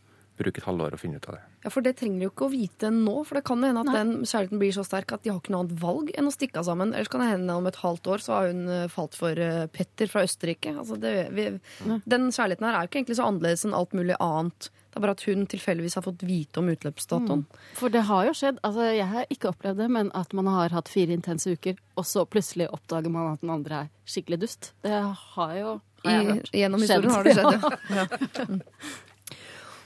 Bruk 0.43 0.59
et 0.59 0.67
halvår 0.67 0.97
å 0.97 1.01
finne 1.01 1.21
ut 1.21 1.29
av 1.31 1.39
det. 1.39 1.43
Ja, 1.63 1.71
For 1.71 1.85
det 1.87 1.95
trenger 2.01 2.19
de 2.19 2.27
jo 2.27 2.33
ikke 2.33 2.49
å 2.49 2.53
vite 2.53 2.91
nå, 2.91 3.15
for 3.29 3.39
det 3.39 3.45
kan 3.47 3.63
jo 3.63 3.71
hende 3.71 3.85
at 3.87 3.95
den 3.95 4.13
kjærligheten 4.27 4.63
blir 4.63 4.75
så 4.75 4.85
sterk 4.87 5.15
at 5.15 5.23
de 5.23 5.31
har 5.31 5.41
ikke 5.41 5.55
noe 5.55 5.65
annet 5.65 5.81
valg 5.83 6.13
enn 6.19 6.29
å 6.29 6.35
stikke 6.35 6.59
av 6.61 6.69
sammen. 6.69 6.93
Ellers 6.93 7.13
kan 7.13 7.23
det 7.23 7.31
hende 7.31 7.57
om 7.59 7.71
et 7.71 7.81
halvt 7.83 8.13
år 8.13 8.25
så 8.25 8.37
har 8.37 8.51
hun 8.51 8.63
eh, 8.67 8.87
falt 8.93 9.17
for 9.19 9.39
eh, 9.39 9.65
Petter 9.73 10.11
fra 10.11 10.25
Østerrike. 10.27 10.75
Altså 10.83 10.99
det, 11.01 11.15
vi, 11.37 11.49
den 11.87 12.31
kjærligheten 12.35 12.67
her 12.67 12.79
er 12.79 12.87
jo 12.87 12.91
ikke 12.91 13.03
egentlig 13.05 13.19
så 13.21 13.29
annerledes 13.31 13.67
enn 13.69 13.77
alt 13.79 13.95
mulig 13.97 14.19
annet. 14.19 14.73
Det 14.93 14.99
er 14.99 15.05
bare 15.07 15.15
at 15.17 15.23
hun 15.25 15.47
tilfeldigvis 15.49 15.95
har 15.97 16.05
fått 16.05 16.23
vite 16.29 16.61
om 16.61 16.67
utløpsdatoen. 16.69 17.47
For 17.79 17.93
det 17.95 18.03
har 18.11 18.27
jo 18.29 18.35
skjedd, 18.37 18.59
altså 18.67 18.91
jeg 18.93 19.07
har 19.09 19.31
ikke 19.33 19.49
opplevd 19.55 19.81
det, 19.81 19.87
men 19.95 20.11
at 20.19 20.35
man 20.37 20.51
har 20.53 20.75
hatt 20.77 20.91
fire 20.93 21.15
intense 21.17 21.49
uker, 21.49 21.79
og 21.97 22.05
så 22.05 22.27
plutselig 22.29 22.67
oppdager 22.77 23.15
man 23.15 23.31
at 23.31 23.41
den 23.41 23.55
andre 23.55 23.79
er 23.87 23.89
skikkelig 24.05 24.43
dust. 24.43 24.75
Det 24.85 24.93
har 24.93 25.55
jo 25.57 25.79
Har 26.03 26.19
jeg 26.19 26.43
I, 26.53 26.61
gjennom 26.61 26.85
Skjedd, 26.85 27.07
historien 27.07 27.15
har 27.15 27.25
det 27.25 27.35
skjedd, 27.39 27.57
ja. 27.89 28.05
ja. 28.51 29.12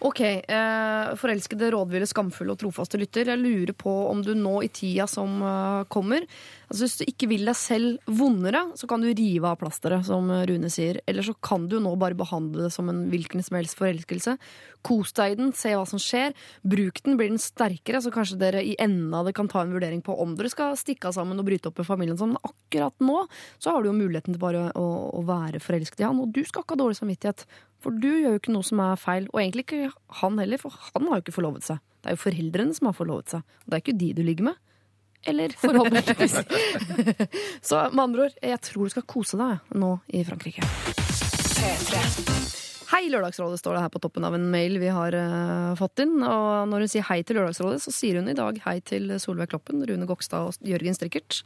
Ok, 0.04 0.20
eh, 0.20 1.14
forelskede, 1.16 1.70
rådville, 1.72 2.04
skamfulle 2.04 2.52
og 2.52 2.61
trofaste 2.61 2.98
lytter. 3.00 3.30
Jeg 3.30 3.40
lurer 3.40 3.72
på 3.72 3.92
om 4.11 4.20
du 4.20 4.35
nå 4.37 4.59
i 4.66 4.68
tida 4.68 5.06
som 5.09 5.40
eh, 5.40 5.85
kommer 5.88 6.26
altså 6.66 6.82
Hvis 6.82 6.96
du 6.98 7.04
ikke 7.06 7.28
vil 7.30 7.46
deg 7.46 7.54
selv 7.54 8.09
vondere, 8.11 8.64
så 8.74 8.88
kan 8.90 9.00
du 9.00 9.06
rive 9.06 9.46
av 9.46 9.61
plasteret, 9.61 10.02
som 10.09 10.26
Rune 10.28 10.66
sier. 10.72 10.98
Eller 11.06 11.22
så 11.22 11.32
kan 11.38 11.68
du 11.70 11.78
nå 11.78 11.92
bare 11.94 12.18
behandle 12.18 12.64
det 12.66 12.72
som 12.74 12.90
en 12.90 13.04
hvilken 13.12 13.44
som 13.46 13.54
helst 13.54 13.78
forelskelse. 13.78 14.35
Kos 14.82 15.14
deg 15.14 15.37
i 15.37 15.38
den, 15.38 15.52
se 15.54 15.76
hva 15.78 15.85
som 15.87 16.02
skjer. 16.02 16.35
Bruk 16.66 16.98
den, 17.06 17.14
blir 17.20 17.30
den 17.30 17.38
sterkere, 17.38 18.02
så 18.02 18.11
kanskje 18.11 18.40
dere 18.40 18.64
i 18.66 18.74
enden 18.82 19.14
av 19.14 19.30
det 19.30 19.37
kan 19.38 19.46
ta 19.46 19.62
en 19.62 19.76
vurdering 19.76 20.02
på 20.02 20.18
om 20.18 20.35
dere 20.35 20.50
skal 20.50 20.74
stikke 20.74 21.12
av 21.12 21.14
sammen 21.14 21.38
og 21.38 21.46
bryte 21.46 21.70
opp 21.70 21.78
i 21.78 21.87
familien. 21.87 22.18
sånn. 22.18 22.35
Men 22.35 22.50
akkurat 22.50 22.98
nå 22.98 23.22
så 23.62 23.70
har 23.70 23.87
du 23.87 23.92
jo 23.92 24.00
muligheten 24.00 24.35
til 24.35 24.42
bare 24.42 24.66
å, 24.74 24.87
å 25.14 25.22
være 25.22 25.62
forelsket 25.62 26.02
i 26.02 26.09
han, 26.09 26.18
og 26.18 26.35
du 26.35 26.42
skal 26.42 26.66
ikke 26.66 26.74
ha 26.74 26.82
dårlig 26.82 26.98
samvittighet. 26.98 27.46
For 27.87 27.94
du 28.03 28.09
gjør 28.11 28.33
jo 28.35 28.38
ikke 28.40 28.51
noe 28.51 28.66
som 28.66 28.81
er 28.83 28.96
feil, 28.99 29.29
og 29.31 29.38
egentlig 29.38 29.62
ikke 29.62 29.92
han 30.18 30.40
heller, 30.42 30.59
for 30.59 30.75
han 30.88 31.05
har 31.07 31.20
jo 31.20 31.22
ikke 31.22 31.35
forlovet 31.37 31.62
seg. 31.68 31.77
Det 32.03 32.11
er 32.11 32.16
jo 32.16 32.18
foreldrene 32.25 32.75
som 32.75 32.88
har 32.90 32.96
forlovet 32.99 33.31
seg, 33.31 33.44
og 33.62 33.68
det 33.70 33.77
er 33.77 33.83
ikke 33.85 34.01
de 34.01 34.09
du 34.16 34.22
ligger 34.27 34.49
med. 34.49 34.57
Eller 35.31 35.55
forhåpentligvis. 35.61 36.35
så 37.68 37.85
med 37.92 38.03
andre 38.03 38.25
ord, 38.25 38.35
jeg 38.42 38.59
tror 38.66 38.88
du 38.90 38.94
skal 38.96 39.07
kose 39.07 39.38
deg 39.38 39.79
nå 39.79 39.92
i 40.11 40.25
Frankrike. 40.27 40.66
Hei, 42.90 43.05
Lørdagsrådet, 43.14 43.62
står 43.62 43.79
det 43.79 43.85
her 43.85 43.94
på 43.94 44.03
toppen 44.03 44.27
av 44.27 44.35
en 44.35 44.51
mail 44.51 44.81
vi 44.83 44.90
har 44.90 45.14
uh, 45.14 45.79
fått 45.79 46.03
inn. 46.03 46.18
Og 46.27 46.66
når 46.66 46.88
hun 46.88 46.90
sier 46.90 47.07
hei 47.07 47.20
til 47.22 47.38
Lørdagsrådet, 47.38 47.85
så 47.87 47.94
sier 47.94 48.18
hun 48.18 48.35
i 48.35 48.35
dag 48.38 48.59
hei 48.66 48.81
til 48.83 49.14
Solveig 49.22 49.55
Kloppen, 49.55 49.87
Rune 49.87 50.11
Gokstad 50.11 50.51
og 50.51 50.59
Jørgen 50.75 50.99
Strikkert. 50.99 51.44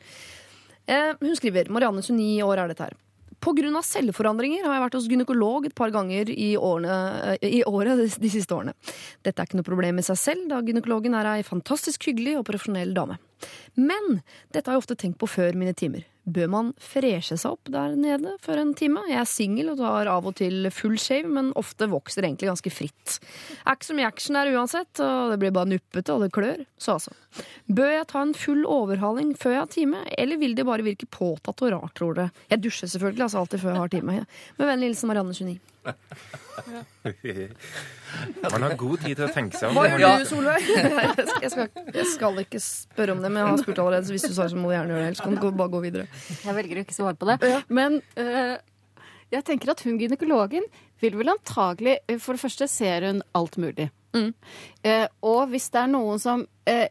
Eh, 0.89 1.13
hun 1.21 1.37
skriver 1.37 1.69
Marianne 1.69 2.01
29 2.01 2.49
år 2.49 2.65
er 2.65 2.73
dette 2.73 2.89
her. 2.89 2.97
Av 3.41 3.83
celleforandringer 3.87 4.67
har 4.67 4.75
jeg 4.75 4.83
vært 4.85 4.97
hos 4.99 5.09
gynekolog 5.09 5.67
et 5.67 5.75
par 5.75 5.91
ganger 5.95 6.29
i, 6.29 6.57
årene, 6.57 7.39
eh, 7.41 7.49
i 7.61 7.63
året 7.65 8.21
de 8.21 8.31
siste 8.31 8.53
årene. 8.53 8.75
Dette 9.25 9.41
er 9.41 9.49
ikke 9.49 9.57
noe 9.57 9.71
problem 9.71 9.99
i 9.99 10.05
seg 10.05 10.19
selv, 10.21 10.49
da 10.51 10.61
gynekologen 10.61 11.17
er 11.17 11.27
ei 11.27 11.43
fantastisk 11.47 12.05
hyggelig 12.11 12.37
og 12.39 12.47
profesjonell 12.51 12.93
dame. 12.93 13.19
Men 13.77 14.21
dette 14.53 14.69
har 14.69 14.77
jeg 14.77 14.85
ofte 14.85 14.99
tenkt 15.01 15.19
på 15.19 15.31
før 15.31 15.57
mine 15.57 15.73
timer. 15.73 16.05
Bør 16.29 16.51
man 16.53 16.73
freshe 16.81 17.39
seg 17.41 17.55
opp 17.57 17.71
der 17.73 17.95
nede 17.99 18.35
for 18.45 18.61
en 18.61 18.75
time? 18.77 19.03
Jeg 19.09 19.21
er 19.23 19.29
singel 19.29 19.73
og 19.73 19.81
tar 19.81 20.11
av 20.13 20.29
og 20.29 20.37
til 20.41 20.69
full 20.75 20.99
shave, 21.01 21.31
men 21.31 21.51
ofte 21.59 21.89
vokser 21.91 22.23
det 22.23 22.31
egentlig 22.31 22.51
ganske 22.51 22.73
fritt. 22.75 23.17
Er 23.65 23.79
ikke 23.79 23.89
så 23.89 23.97
mye 23.97 24.11
action 24.11 24.37
der 24.39 24.53
uansett, 24.53 24.93
og 25.01 25.33
det 25.33 25.41
blir 25.41 25.55
bare 25.57 25.71
nuppete 25.73 26.15
og 26.15 26.27
det 26.27 26.31
klør. 26.37 26.63
Så 26.81 26.99
altså. 26.99 27.17
Bør 27.71 27.93
jeg 27.95 28.09
ta 28.11 28.23
en 28.27 28.37
full 28.37 28.63
overhaling 28.69 29.33
før 29.39 29.57
jeg 29.57 29.63
har 29.63 29.73
time, 29.73 30.05
eller 30.19 30.41
vil 30.41 30.57
det 30.59 30.69
bare 30.69 30.87
virke 30.87 31.09
påtatt 31.09 31.65
og 31.65 31.75
rart, 31.77 31.97
tror 31.97 32.19
dere? 32.19 32.35
Jeg 32.53 32.65
dusjer 32.67 32.93
selvfølgelig, 32.93 33.27
altså 33.27 33.45
alltid 33.45 33.65
før 33.65 33.75
jeg 33.75 33.85
har 33.85 33.95
time. 33.97 34.23
Med 34.61 34.73
vennlig 34.75 34.93
hilsen 34.93 35.11
Marianne 35.11 35.37
29. 35.37 35.59
Man 38.53 38.65
har 38.67 38.75
god 38.77 38.99
tid 39.05 39.15
til 39.17 39.25
å 39.25 39.31
tenke 39.33 39.57
seg 39.57 39.71
om. 39.71 39.79
Hva 39.79 39.87
gjør 39.89 40.01
du, 40.21 40.27
Solveig? 40.29 40.67
Jeg 41.45 41.51
skal, 41.53 41.71
jeg 41.95 42.07
skal 42.11 42.41
ikke 42.43 42.61
spørre 42.61 43.15
om 43.15 43.23
det, 43.23 43.31
men 43.33 43.41
jeg 43.41 43.49
har 43.49 43.61
spurt 43.63 43.79
allerede, 43.81 44.05
så 44.07 44.13
hvis 44.13 44.27
du 44.27 44.35
svarer, 44.35 44.51
så 44.53 44.59
må 44.61 44.69
du 44.69 44.75
gjerne 44.75 44.93
gjøre 44.93 45.01
det. 45.01 45.09
Ellers 45.11 45.23
kan 45.25 45.37
du 45.37 45.39
bare 45.57 45.73
gå 45.73 45.81
videre. 45.85 46.05
Jeg 46.45 46.57
velger 46.59 46.77
å 46.77 46.83
ikke 46.85 46.97
svare 46.97 47.17
på 47.17 47.29
det. 47.31 47.37
Men 47.73 47.97
uh, 48.21 48.57
jeg 49.33 49.47
tenker 49.49 49.73
at 49.73 49.83
hun 49.87 49.99
gynekologen 50.01 50.67
vil 51.01 51.17
vel 51.17 51.33
antagelig 51.33 51.97
øh, 52.11 52.19
For 52.21 52.37
det 52.37 52.43
første 52.43 52.69
ser 52.71 53.07
hun 53.09 53.23
alt 53.39 53.57
mulig. 53.63 53.89
Mm. 54.17 54.33
Uh, 54.85 55.07
og 55.33 55.41
hvis 55.55 55.71
det 55.73 55.81
er 55.85 55.93
noen 55.95 56.21
som 56.23 56.45
uh, 56.45 56.89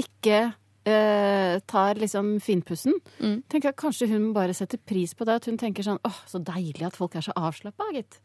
ikke 0.00 0.40
eh, 0.86 1.58
tar 1.66 1.94
liksom 2.00 2.38
finpussen, 2.40 2.94
Mm. 3.20 3.42
tenker 3.48 3.68
jeg 3.70 3.76
kanskje 3.76 4.08
hun 4.08 4.32
bare 4.32 4.54
setter 4.54 4.78
pris 4.78 5.12
på 5.14 5.24
det. 5.26 5.34
At 5.40 5.44
hun 5.46 5.56
tenker 5.58 5.82
sånn 5.82 5.98
åh, 6.04 6.20
så 6.26 6.38
deilig 6.42 6.86
at 6.86 6.96
folk 6.96 7.14
er 7.16 7.20
så 7.26 7.32
avslappa, 7.36 7.84
gitt. 7.94 8.20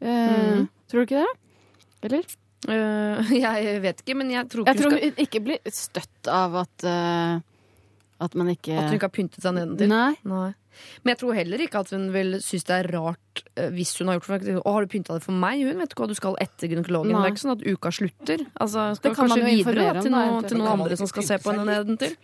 Eh, 0.00 0.66
Tror 0.88 1.04
du 1.04 1.06
ikke 1.06 1.24
det? 1.24 1.38
Eller? 2.02 2.24
Uh, 2.68 3.20
jeg 3.46 3.80
vet 3.82 4.00
ikke, 4.02 4.16
men 4.16 4.30
jeg 4.30 4.48
tror 4.48 4.66
Jeg 4.66 4.74
ikke 4.76 4.82
tror 4.82 4.90
hun 4.96 4.98
skal 5.12 5.24
ikke 5.26 5.40
blir 5.44 5.58
støtt 5.70 6.28
av 6.32 6.54
at 6.64 6.84
eh, 6.88 7.40
at 8.20 8.34
man 8.34 8.48
ikke 8.48 8.76
At 8.78 8.86
hun 8.90 8.94
ikke 8.98 9.08
har 9.10 9.14
pyntet 9.16 9.42
seg 9.44 9.54
nedentil. 9.56 9.88
Nei. 9.92 10.14
Nei. 10.24 10.54
Men 11.04 11.12
jeg 11.14 11.18
tror 11.22 11.34
heller 11.36 11.62
ikke 11.64 11.80
at 11.80 11.90
hun 11.94 12.10
vil 12.12 12.34
synes 12.44 12.64
det 12.68 12.74
er 12.76 12.88
rart 12.92 13.42
eh, 13.56 13.70
hvis 13.72 13.94
hun 13.98 14.08
har 14.08 14.18
gjort 14.18 14.26
for- 14.28 14.60
Å, 14.60 14.72
har 14.74 14.84
du 14.84 14.92
pynta 14.92 15.16
det 15.16 15.24
for 15.24 15.32
meg? 15.32 15.62
Hun 15.64 15.78
vet 15.80 15.92
ikke 15.92 16.04
hva 16.04 16.08
du 16.08 16.14
skal 16.18 16.36
etter 16.40 16.68
gynekologen. 16.68 17.12
Nei. 17.12 17.22
Det 17.24 17.30
er 17.30 17.34
ikke 17.34 17.44
sånn 17.46 17.56
at 17.56 17.66
uka 17.66 17.92
slutter. 17.96 18.46
Altså, 18.60 18.86
skal 18.96 19.10
Det 19.10 19.16
kan 19.16 19.28
man 19.32 19.38
jo 19.38 19.44
videre 19.50 19.92
da, 19.94 20.00
til, 20.04 20.12
noe, 20.12 20.42
til 20.44 20.58
noen 20.60 20.72
andre 20.80 20.96
som 21.00 21.06
skal 21.08 21.22
se 21.28 21.38
på 21.40 21.52
henne 21.54 21.64
nedentil? 21.70 22.16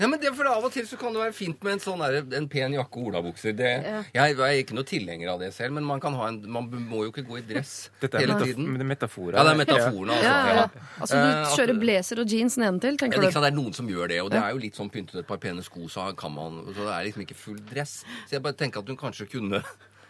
Ja, 0.00 0.08
men 0.08 0.20
det, 0.20 0.32
for 0.36 0.48
Av 0.50 0.64
og 0.64 0.72
til 0.74 0.86
så 0.88 0.98
kan 1.00 1.14
det 1.14 1.22
være 1.22 1.34
fint 1.36 1.62
med 1.64 1.76
en 1.76 1.82
sånn 1.82 2.02
der, 2.04 2.18
en 2.38 2.48
pen 2.52 2.74
jakke 2.76 3.00
og 3.00 3.10
olabukser. 3.10 3.54
Det, 3.56 3.70
jeg, 4.14 4.36
er 4.36 4.60
ikke 4.60 4.76
noe 4.76 4.86
tilhenger 4.88 5.32
av 5.32 5.42
det 5.42 5.52
selv, 5.56 5.76
men 5.78 5.86
man, 5.88 6.02
kan 6.02 6.16
ha 6.18 6.30
en, 6.30 6.40
man 6.52 6.68
må 6.70 7.04
jo 7.06 7.12
ikke 7.14 7.24
gå 7.26 7.40
i 7.40 7.44
dress 7.48 7.74
Dette 8.02 8.20
er 8.20 8.26
hele 8.26 8.38
Det 8.44 8.54
er 8.56 8.90
metaforer. 8.90 9.38
Ja, 9.38 9.46
det 9.46 9.54
er 9.54 9.60
metaforene, 9.62 10.18
altså. 10.18 10.30
Ja, 10.30 10.38
ja. 10.46 10.66
Ja. 10.66 10.86
Altså, 11.00 11.16
Eh, 11.16 11.42
du 11.46 11.54
kjører 11.56 11.78
blazer 11.80 12.20
og 12.22 12.32
jeans 12.32 12.56
nedentil, 12.60 12.98
tenker 13.00 13.20
er 13.20 13.26
du? 13.26 13.32
sant, 13.32 13.46
det 13.46 13.52
er 13.52 13.56
noen 13.56 13.76
som 13.76 13.88
gjør 13.90 14.10
det, 14.12 14.18
og 14.24 14.30
det 14.34 14.40
er 14.40 14.52
jo 14.52 14.60
litt 14.62 14.78
sånn 14.78 14.90
pyntet 14.92 15.22
et 15.22 15.28
par 15.28 15.40
pene 15.42 15.64
sko, 15.64 15.86
så 15.92 16.08
kan 16.18 16.34
man 16.34 16.60
Så 16.68 16.82
det 16.82 16.92
er 16.92 17.06
liksom 17.08 17.24
ikke 17.24 17.38
full 17.38 17.60
dress. 17.70 17.98
Så 18.26 18.36
jeg 18.36 18.44
bare 18.44 18.56
tenker 18.58 18.84
at 18.84 18.90
hun 18.92 18.98
kanskje 19.00 19.28
kunne 19.32 19.62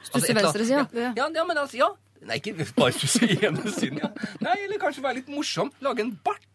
Altså, 0.07 0.20
Stusse 0.20 0.35
altså, 0.35 0.35
venstresida? 0.38 0.83
Ja, 0.94 1.12
ja, 1.18 1.29
ja, 1.35 1.44
men 1.49 1.59
altså, 1.59 1.79
ja. 1.81 1.88
Nei, 2.27 2.38
ikke 2.40 2.66
bare 2.77 2.94
stusse 2.94 3.27
ene 3.27 3.72
siden, 3.75 3.99
ja. 4.03 4.11
Nei, 4.42 4.55
eller 4.64 4.79
kanskje 4.83 5.03
være 5.05 5.20
litt 5.20 5.31
morsom. 5.33 5.72
Lage 5.85 6.05
en 6.05 6.12
bart. 6.25 6.45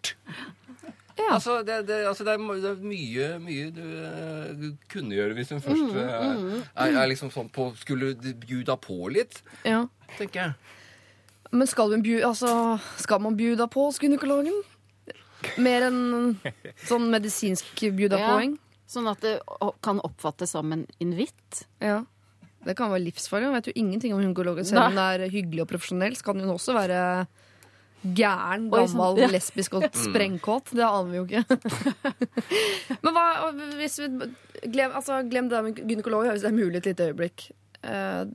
Ja. 1.21 1.35
Altså, 1.37 1.57
det, 1.67 1.77
det, 1.87 2.01
altså 2.09 2.25
det, 2.27 2.33
er, 2.33 2.59
det 2.63 2.69
er 2.71 2.83
mye, 2.83 3.27
mye 3.43 3.69
du 3.75 3.81
uh, 3.85 4.67
kunne 4.91 5.15
gjøre 5.15 5.37
hvis 5.37 5.51
hun 5.53 5.61
først 5.63 5.81
Mm, 5.81 6.41
mm, 6.41 6.61
er, 6.75 6.97
er 7.03 7.09
liksom 7.11 7.31
sånn 7.33 7.49
på 7.53 7.69
Skulle 7.79 8.13
bjuda 8.41 8.75
på 8.81 8.97
litt, 9.13 9.41
Ja. 9.67 9.83
tenker 10.17 10.41
jeg. 10.41 10.77
Men 11.51 11.67
skal, 11.67 11.93
altså, 12.23 12.79
skal 12.97 13.19
man 13.23 13.35
bjuda 13.39 13.67
på 13.71 13.89
hos 13.89 13.99
gynekologen? 13.99 14.55
Mer 15.59 15.87
enn 15.89 16.37
sånn 16.87 17.09
medisinsk 17.11 17.83
bjuda 17.97 18.19
Ja. 18.21 18.35
Sånn 18.91 19.07
at 19.07 19.21
det 19.23 19.37
kan 19.83 20.01
oppfattes 20.03 20.51
som 20.51 20.71
en 20.75 20.85
invitt. 20.99 21.63
Ja. 21.79 22.01
Det 22.65 22.75
kan 22.77 22.91
være 22.91 23.05
livsfarlig. 23.07 23.47
Man 23.47 23.57
vet 23.57 23.69
jo 23.71 23.79
ingenting 23.79 24.13
om 24.13 24.19
gynekologen. 24.21 24.67
Selv 24.67 24.83
om 24.83 24.91
hun 24.97 25.01
er 25.01 25.29
hyggelig 25.31 25.63
og 25.63 25.69
profesjonell, 25.71 26.15
så 26.19 26.27
kan 26.27 26.39
hun 26.43 26.51
også 26.53 26.75
være 26.75 26.99
gæren, 28.01 28.67
Oi, 28.73 28.83
gammel, 28.85 29.21
ja. 29.21 29.29
lesbisk 29.31 29.77
og 29.77 29.87
sprengkåt. 30.05 30.73
Det 30.75 30.85
aner 30.85 31.11
vi 31.11 31.19
jo 31.19 31.25
ikke. 31.27 31.43
Men 33.03 33.15
hva 33.15 33.25
hvis 33.79 33.99
vi 34.03 34.11
Glem, 34.61 34.91
altså, 34.93 35.23
glem 35.25 35.47
det 35.49 35.55
der 35.55 35.63
med 35.65 35.79
gynekolog, 35.79 36.27
hvis 36.29 36.43
det 36.43 36.51
er 36.51 36.53
mulig 36.53 36.77
et 36.77 36.89
lite 36.91 37.07
øyeblikk. 37.09 37.47
Eh, 37.81 38.27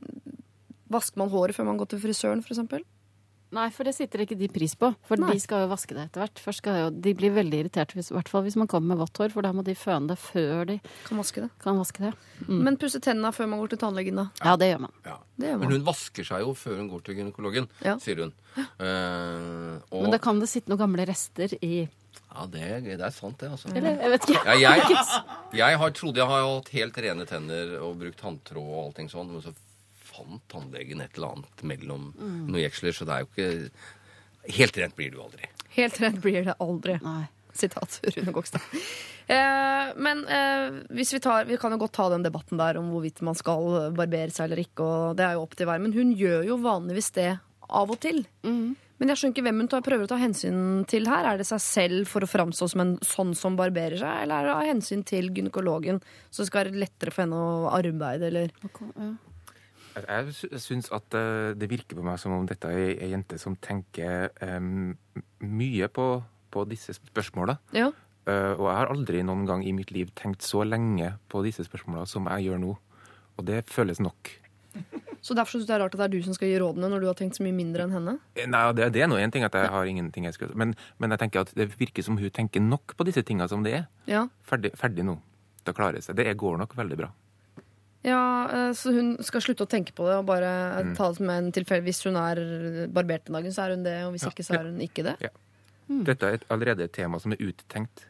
vasker 0.91 1.21
man 1.23 1.31
håret 1.31 1.55
før 1.55 1.69
man 1.69 1.79
går 1.79 1.93
til 1.93 2.01
frisøren, 2.03 2.43
f.eks.? 2.43 2.65
Nei, 3.55 3.69
for 3.71 3.87
det 3.87 3.93
sitter 3.95 4.25
ikke 4.25 4.35
de 4.37 4.49
pris 4.51 4.73
på. 4.75 4.89
For 5.07 5.17
Nei. 5.23 5.31
de 5.37 5.41
skal 5.41 5.63
jo 5.63 5.69
vaske 5.71 5.95
det 5.95 6.09
etter 6.09 6.25
hvert. 6.25 6.41
Først 6.43 6.59
skal 6.65 6.79
jo, 6.81 6.87
de 6.91 7.13
blir 7.15 7.31
veldig 7.31 7.61
irriterte, 7.63 7.95
hvis, 7.95 8.11
i 8.11 8.17
hvert 8.17 8.29
fall 8.29 8.43
hvis 8.43 8.57
man 8.59 8.67
kommer 8.67 8.91
med 8.95 8.99
vått 9.05 9.21
hår, 9.23 9.31
for 9.33 9.47
da 9.47 9.53
må 9.55 9.63
de 9.65 9.75
føne 9.79 10.09
det 10.11 10.17
før 10.19 10.65
de 10.67 10.81
Kan 11.07 11.21
vaske 11.23 11.45
det. 11.45 11.51
kan 11.63 11.79
vaske 11.79 12.03
det. 12.09 12.11
Men 12.49 12.77
pusse 12.77 12.99
tennene 13.01 13.31
før 13.33 13.47
man 13.53 13.61
går 13.63 13.71
til 13.77 13.79
tannlegen, 13.85 14.19
da. 14.19 14.27
Ja, 14.43 14.57
det 14.59 14.73
gjør 14.73 14.83
man. 14.89 14.93
Ja. 15.07 15.17
Det 15.39 15.53
gjør 15.53 15.61
Men 15.63 15.71
hun 15.77 15.87
vasker 15.87 16.25
seg 16.27 16.43
jo 16.43 16.55
før 16.59 16.77
hun 16.83 16.91
går 16.91 17.05
til 17.07 17.15
gynekologen, 17.21 17.69
Ja. 17.87 17.95
sier 18.03 18.25
hun. 18.27 18.35
Uh, 18.57 19.79
og, 19.93 20.03
Men 20.03 20.11
da 20.15 20.19
kan 20.23 20.39
det 20.43 20.49
sitte 20.51 20.73
noen 20.73 20.81
gamle 20.83 21.07
rester 21.09 21.55
i 21.63 21.87
Ja, 22.37 22.45
det, 22.53 22.61
er- 22.61 22.81
det 22.85 23.01
er 23.01 23.15
sant, 23.15 23.39
det, 23.41 23.49
altså. 23.55 23.71
Eller, 23.75 23.95
jeg 24.03 24.11
vet 24.13 24.27
ikke. 24.29 24.57
Ja, 24.61 24.75
jeg, 24.77 24.99
jeg 25.57 25.79
har 25.81 25.91
trodde 25.97 26.21
jeg 26.21 26.27
har 26.29 26.43
hatt 26.51 26.69
helt 26.75 26.99
rene 27.07 27.25
tenner 27.29 27.77
og 27.81 27.95
brukt 28.01 28.19
tanntråd 28.21 28.61
og 28.67 28.81
allting 28.89 29.09
sånn, 29.09 29.31
men 29.33 29.41
så 29.45 29.55
fant 30.17 30.43
tannlegen 30.53 31.05
et 31.05 31.17
eller 31.17 31.37
annet 31.37 31.63
mellom 31.69 32.11
noen 32.19 32.61
jeksler, 32.63 32.97
så 32.97 33.07
det 33.09 33.15
er 33.17 33.25
jo 33.25 33.31
ikke 33.33 33.71
Helt 34.57 34.77
rent 34.79 34.95
blir 34.95 35.11
du 35.11 35.17
aldri. 35.19 35.49
Helt 35.75 35.97
rent 35.99 36.21
blir 36.23 36.45
det 36.47 36.55
aldri. 36.63 36.95
Nei. 37.03 37.25
Sitat 37.57 37.97
Rune 38.15 38.31
Gokstad. 38.37 38.63
Eh, 39.27 39.89
men 39.99 40.21
eh, 40.31 40.77
hvis 40.95 41.11
vi 41.17 41.19
tar 41.25 41.49
Vi 41.49 41.57
kan 41.59 41.73
jo 41.75 41.81
godt 41.83 41.97
ta 41.97 42.05
den 42.13 42.23
debatten 42.23 42.61
der 42.61 42.79
om 42.79 42.93
hvorvidt 42.93 43.25
man 43.27 43.35
skal 43.35 43.91
barbere 43.97 44.31
seg 44.31 44.47
eller 44.47 44.61
ikke, 44.63 44.87
og 44.87 45.17
det 45.19 45.25
er 45.27 45.35
jo 45.35 45.43
opp 45.43 45.57
til 45.59 45.67
hver. 45.67 45.83
Men 45.83 45.97
hun 45.97 46.13
gjør 46.15 46.47
jo 46.47 46.61
vanligvis 46.63 47.11
det 47.17 47.31
av 47.67 47.91
og 47.91 47.99
til. 48.05 48.23
Men 48.47 49.11
jeg 49.11 49.19
skjønner 49.19 49.35
ikke 49.35 49.45
hvem 49.49 49.59
hun 49.65 49.69
tar, 49.73 49.83
prøver 49.85 50.07
å 50.07 50.11
ta 50.15 50.17
hensyn 50.21 50.61
til 50.89 51.09
her. 51.11 51.27
Er 51.33 51.41
det 51.43 51.49
seg 51.49 51.61
selv 51.61 52.09
for 52.09 52.25
å 52.25 52.31
framstå 52.31 52.69
som 52.71 52.85
en 52.85 52.95
sånn 53.05 53.35
som 53.37 53.59
barberer 53.59 53.99
seg, 54.01 54.23
eller 54.23 54.39
er 54.39 54.47
det 54.47 54.55
av 54.55 54.71
hensyn 54.71 55.03
til 55.05 55.29
gynekologen, 55.35 55.99
så 56.31 56.45
det 56.45 56.53
skal 56.53 56.63
være 56.63 56.85
lettere 56.87 57.13
for 57.13 57.27
henne 57.27 57.41
å 57.43 57.73
arbeide, 57.75 58.31
eller 58.31 58.55
Ja. 58.63 59.11
Jeg 59.97 60.33
sy- 60.37 60.51
syns 60.61 60.91
at 60.93 61.15
eh, 61.17 61.55
det 61.57 61.69
virker 61.71 61.97
på 61.97 62.05
meg 62.05 62.19
som 62.21 62.35
om 62.37 62.47
dette 62.49 62.69
er 62.69 62.99
ei 63.01 63.11
jente 63.15 63.39
som 63.41 63.57
tenker 63.57 64.29
um, 64.45 64.93
mye 65.41 65.89
på, 65.89 66.09
på 66.53 66.65
disse 66.69 66.93
spørsmåla. 66.99 67.57
Ja. 67.77 67.91
Uh, 68.27 68.53
og 68.59 68.67
jeg 68.67 68.77
har 68.81 68.91
aldri 68.93 69.23
noen 69.25 69.47
gang 69.49 69.63
i 69.65 69.73
mitt 69.73 69.93
liv 69.95 70.11
tenkt 70.19 70.43
så 70.45 70.65
lenge 70.67 71.15
på 71.31 71.45
disse 71.47 71.65
spørsmåla 71.65 72.05
som 72.11 72.27
jeg 72.35 72.49
gjør 72.49 72.61
nå. 72.65 72.75
Og 73.37 73.47
det 73.49 73.63
føles 73.71 74.01
nok. 74.03 74.33
Så 75.25 75.35
derfor 75.35 75.57
syns 75.57 75.65
du 75.65 75.71
det 75.73 75.77
er 75.79 75.83
rart 75.83 75.95
at 75.97 76.01
det 76.03 76.07
er 76.07 76.13
du 76.13 76.25
som 76.27 76.35
skal 76.37 76.51
gi 76.51 76.59
rådene, 76.61 76.89
når 76.93 77.03
du 77.03 77.07
har 77.09 77.17
tenkt 77.19 77.39
så 77.39 77.45
mye 77.47 77.57
mindre 77.57 77.87
enn 77.87 77.95
henne? 77.97 78.17
Eh, 78.37 78.47
Nei, 78.51 78.61
det, 78.77 78.91
det 78.95 79.03
er 79.03 79.09
nå 79.11 79.17
én 79.19 79.33
ting 79.33 79.47
at 79.47 79.57
jeg 79.57 79.71
har 79.73 79.89
ingenting 79.91 80.29
jeg 80.29 80.37
skal 80.37 80.53
men, 80.59 80.75
men 81.01 81.15
jeg 81.15 81.23
tenker 81.25 81.47
at 81.47 81.55
det 81.57 81.71
virker 81.81 82.05
som 82.05 82.19
hun 82.21 82.31
tenker 82.35 82.63
nok 82.63 82.95
på 82.99 83.07
disse 83.09 83.25
tinga 83.27 83.49
som 83.51 83.65
det 83.67 83.73
er. 83.81 83.87
Ja. 84.11 84.27
Ferdig, 84.47 84.75
ferdig 84.79 85.07
nå. 85.09 85.17
Da 85.67 85.73
klarer 85.75 85.97
klare 85.97 86.05
seg. 86.05 86.19
Det 86.21 86.29
går 86.39 86.61
nok 86.61 86.77
veldig 86.79 86.99
bra. 87.01 87.09
Ja, 88.05 88.49
eh, 88.53 88.73
Så 88.73 88.93
hun 88.95 89.17
skal 89.25 89.41
slutte 89.41 89.65
å 89.67 89.71
tenke 89.71 89.93
på 89.97 90.07
det 90.07 90.17
og 90.19 90.27
bare 90.27 90.83
Mm. 90.85 90.97
ta 90.97 91.09
det 91.09 91.17
som 91.17 91.31
en 91.31 91.53
tilfelle. 91.53 91.83
Hvis 91.85 92.05
hun 92.05 92.17
er 92.17 92.87
barbert 92.89 93.25
den 93.25 93.35
dagen, 93.35 93.53
så 93.53 93.65
er 93.67 93.71
hun 93.75 93.83
det, 93.83 94.05
og 94.05 94.13
hvis 94.15 94.27
ikke, 94.29 94.45
så 94.45 94.55
er 94.61 94.65
hun 94.65 94.79
ikke 94.81 95.03
det. 95.03 95.17
Ja. 95.21 95.29
Dette 95.89 96.23
er 96.27 96.35
et, 96.35 96.45
allerede 96.51 96.81
et 96.85 96.93
tema 96.93 97.19
som 97.21 97.33
er 97.33 97.37
uttenkt. 97.39 98.07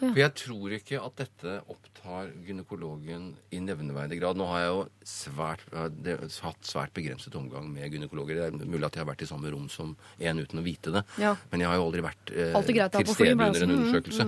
For 0.00 0.14
jeg 0.14 0.34
tror 0.34 0.70
ikke 0.72 1.04
at 1.04 1.16
dette 1.16 1.60
opptar 2.00 2.30
gynekologen 2.46 3.34
i 3.50 3.60
nevneverdig 3.60 4.20
grad. 4.20 4.36
Nå 4.36 4.46
har 4.48 4.60
jeg 4.60 4.70
jo 4.70 4.80
svært, 5.04 5.62
jeg 5.70 6.16
har 6.16 6.46
hatt 6.46 6.66
svært 6.66 6.92
begrenset 6.96 7.34
omgang 7.36 7.68
med 7.72 7.92
gynekologer. 7.92 8.38
Det 8.40 8.46
er 8.64 8.68
mulig 8.70 8.86
at 8.86 8.96
jeg 8.96 9.04
har 9.04 9.10
vært 9.10 9.24
i 9.24 9.28
samme 9.28 9.50
rom 9.52 9.68
som 9.68 9.94
en 10.18 10.40
uten 10.40 10.60
å 10.60 10.64
vite 10.64 10.92
det. 10.94 11.02
Ja. 11.20 11.34
Men 11.52 11.60
jeg 11.64 11.70
har 11.70 11.76
jo 11.76 11.86
aldri 11.88 12.04
vært 12.04 12.32
eh, 12.32 12.56
greit 12.70 12.96
til 12.96 13.12
stede 13.12 13.32
under 13.36 13.50
en 13.50 13.58
sånn, 13.60 13.74
undersøkelse. 13.76 14.26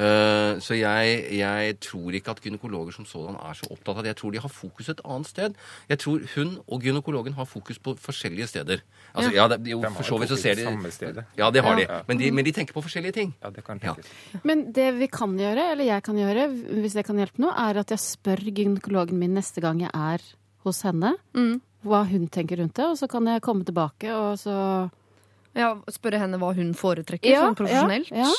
Uh, 0.00 0.60
så 0.64 0.78
jeg, 0.78 1.20
jeg 1.36 1.76
tror 1.84 2.16
ikke 2.16 2.34
at 2.34 2.42
gynekologer 2.44 2.96
som 2.96 3.08
sådan 3.08 3.36
er 3.36 3.58
så 3.58 3.68
opptatt 3.70 4.00
av 4.00 4.04
det. 4.04 4.14
Jeg 4.14 4.20
tror 4.22 4.36
de 4.36 4.42
har 4.46 4.54
fokus 4.54 4.92
et 4.92 5.04
annet 5.04 5.30
sted. 5.30 5.60
Jeg 5.90 6.02
tror 6.04 6.24
hun 6.36 6.56
og 6.66 6.86
gynekologen 6.88 7.36
har 7.36 7.48
fokus 7.48 7.80
på 7.82 7.96
forskjellige 8.00 8.48
steder. 8.54 8.84
Altså, 9.10 9.32
ja, 9.34 9.48
det, 9.50 9.60
jo, 9.68 9.80
De 9.82 9.92
for 9.96 10.06
så 10.06 10.20
vidt 10.22 10.32
så 10.32 10.38
ser 10.40 10.56
de 10.58 10.66
samme 10.68 10.92
stedet. 10.94 11.26
Ja, 11.38 11.50
det 11.50 11.64
har 11.66 11.78
Ja. 11.80 12.00
de. 12.00 12.04
Men, 12.08 12.18
de. 12.18 12.30
men 12.30 12.44
de 12.46 12.52
tenker 12.54 12.76
på 12.76 12.82
forskjellige 12.84 13.12
ting. 13.12 13.34
Ja, 13.42 13.50
det 13.50 13.64
kan 13.66 13.80
Ja. 13.82 13.94
tenkes. 13.94 14.10
Men 14.46 14.72
det 14.72 14.88
vi 14.98 15.06
kan 15.10 15.36
gjøre, 15.38 15.72
eller 15.72 15.84
jeg 15.84 16.02
kan 16.02 16.16
gjøre, 16.16 16.48
hvis 16.80 16.94
det 16.94 17.04
kan 17.04 17.09
hjelpe 17.18 17.38
nå, 17.42 17.50
er 17.56 17.78
at 17.80 17.88
jeg 17.90 17.98
spør 17.98 18.36
gynekologen 18.54 19.18
min 19.18 19.34
neste 19.34 19.60
gang 19.60 19.80
jeg 19.80 19.90
er 19.94 20.20
hos 20.64 20.82
henne, 20.82 21.14
Mm. 21.34 21.60
hva 21.84 22.04
hun 22.08 22.28
tenker 22.28 22.58
rundt 22.58 22.74
det, 22.74 22.84
og 22.84 22.96
så 22.98 23.08
kan 23.08 23.24
jeg 23.26 23.40
komme 23.42 23.64
tilbake 23.64 24.10
og 24.12 24.36
så 24.38 24.90
Ja, 25.54 25.74
Spørre 25.90 26.18
henne 26.20 26.38
hva 26.38 26.54
hun 26.54 26.72
foretrekker, 26.74 27.26
Ja, 27.30 27.40
sånn 27.48 27.56
profesjonelt. 27.56 28.10
ja, 28.10 28.18
ja. 28.18 28.32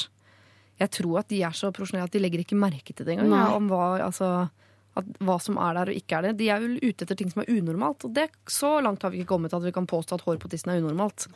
Jeg 0.79 0.89
tror 0.91 1.19
at 1.19 1.27
de 1.27 1.41
er 1.43 1.51
så 1.51 1.71
profesjonelle 1.73 2.05
at 2.05 2.11
de 2.11 2.19
legger 2.19 2.39
ikke 2.39 2.55
merke 2.57 2.95
til 2.95 3.05
det 3.05 3.17
engang. 3.19 3.29
Ja, 3.35 3.55
om 3.55 3.67
hva, 3.69 3.99
altså, 4.01 4.49
at, 4.95 5.05
hva 5.19 5.35
som 5.41 5.57
er 5.57 5.73
der 5.75 5.91
og 5.91 5.95
ikke 5.95 6.17
er 6.17 6.21
det. 6.21 6.37
De 6.37 6.47
er 6.49 6.59
vel 6.59 6.79
ute 6.81 7.03
etter 7.05 7.15
ting 7.17 7.29
som 7.29 7.41
er 7.43 7.51
unormalt. 7.51 8.05
Og 8.05 8.13
det, 8.15 8.29
så 8.47 8.81
langt 8.81 9.01
har 9.03 9.11
vi 9.11 9.19
ikke 9.21 9.27
kommet 9.35 9.53
at 9.53 9.61
vi 9.61 9.71
kan 9.71 9.85
påstå 9.85 10.13
at 10.15 10.21
hår 10.25 10.37
på 10.39 10.49
tissen 10.49 10.71
er 10.71 10.81
unormalt. 10.81 11.27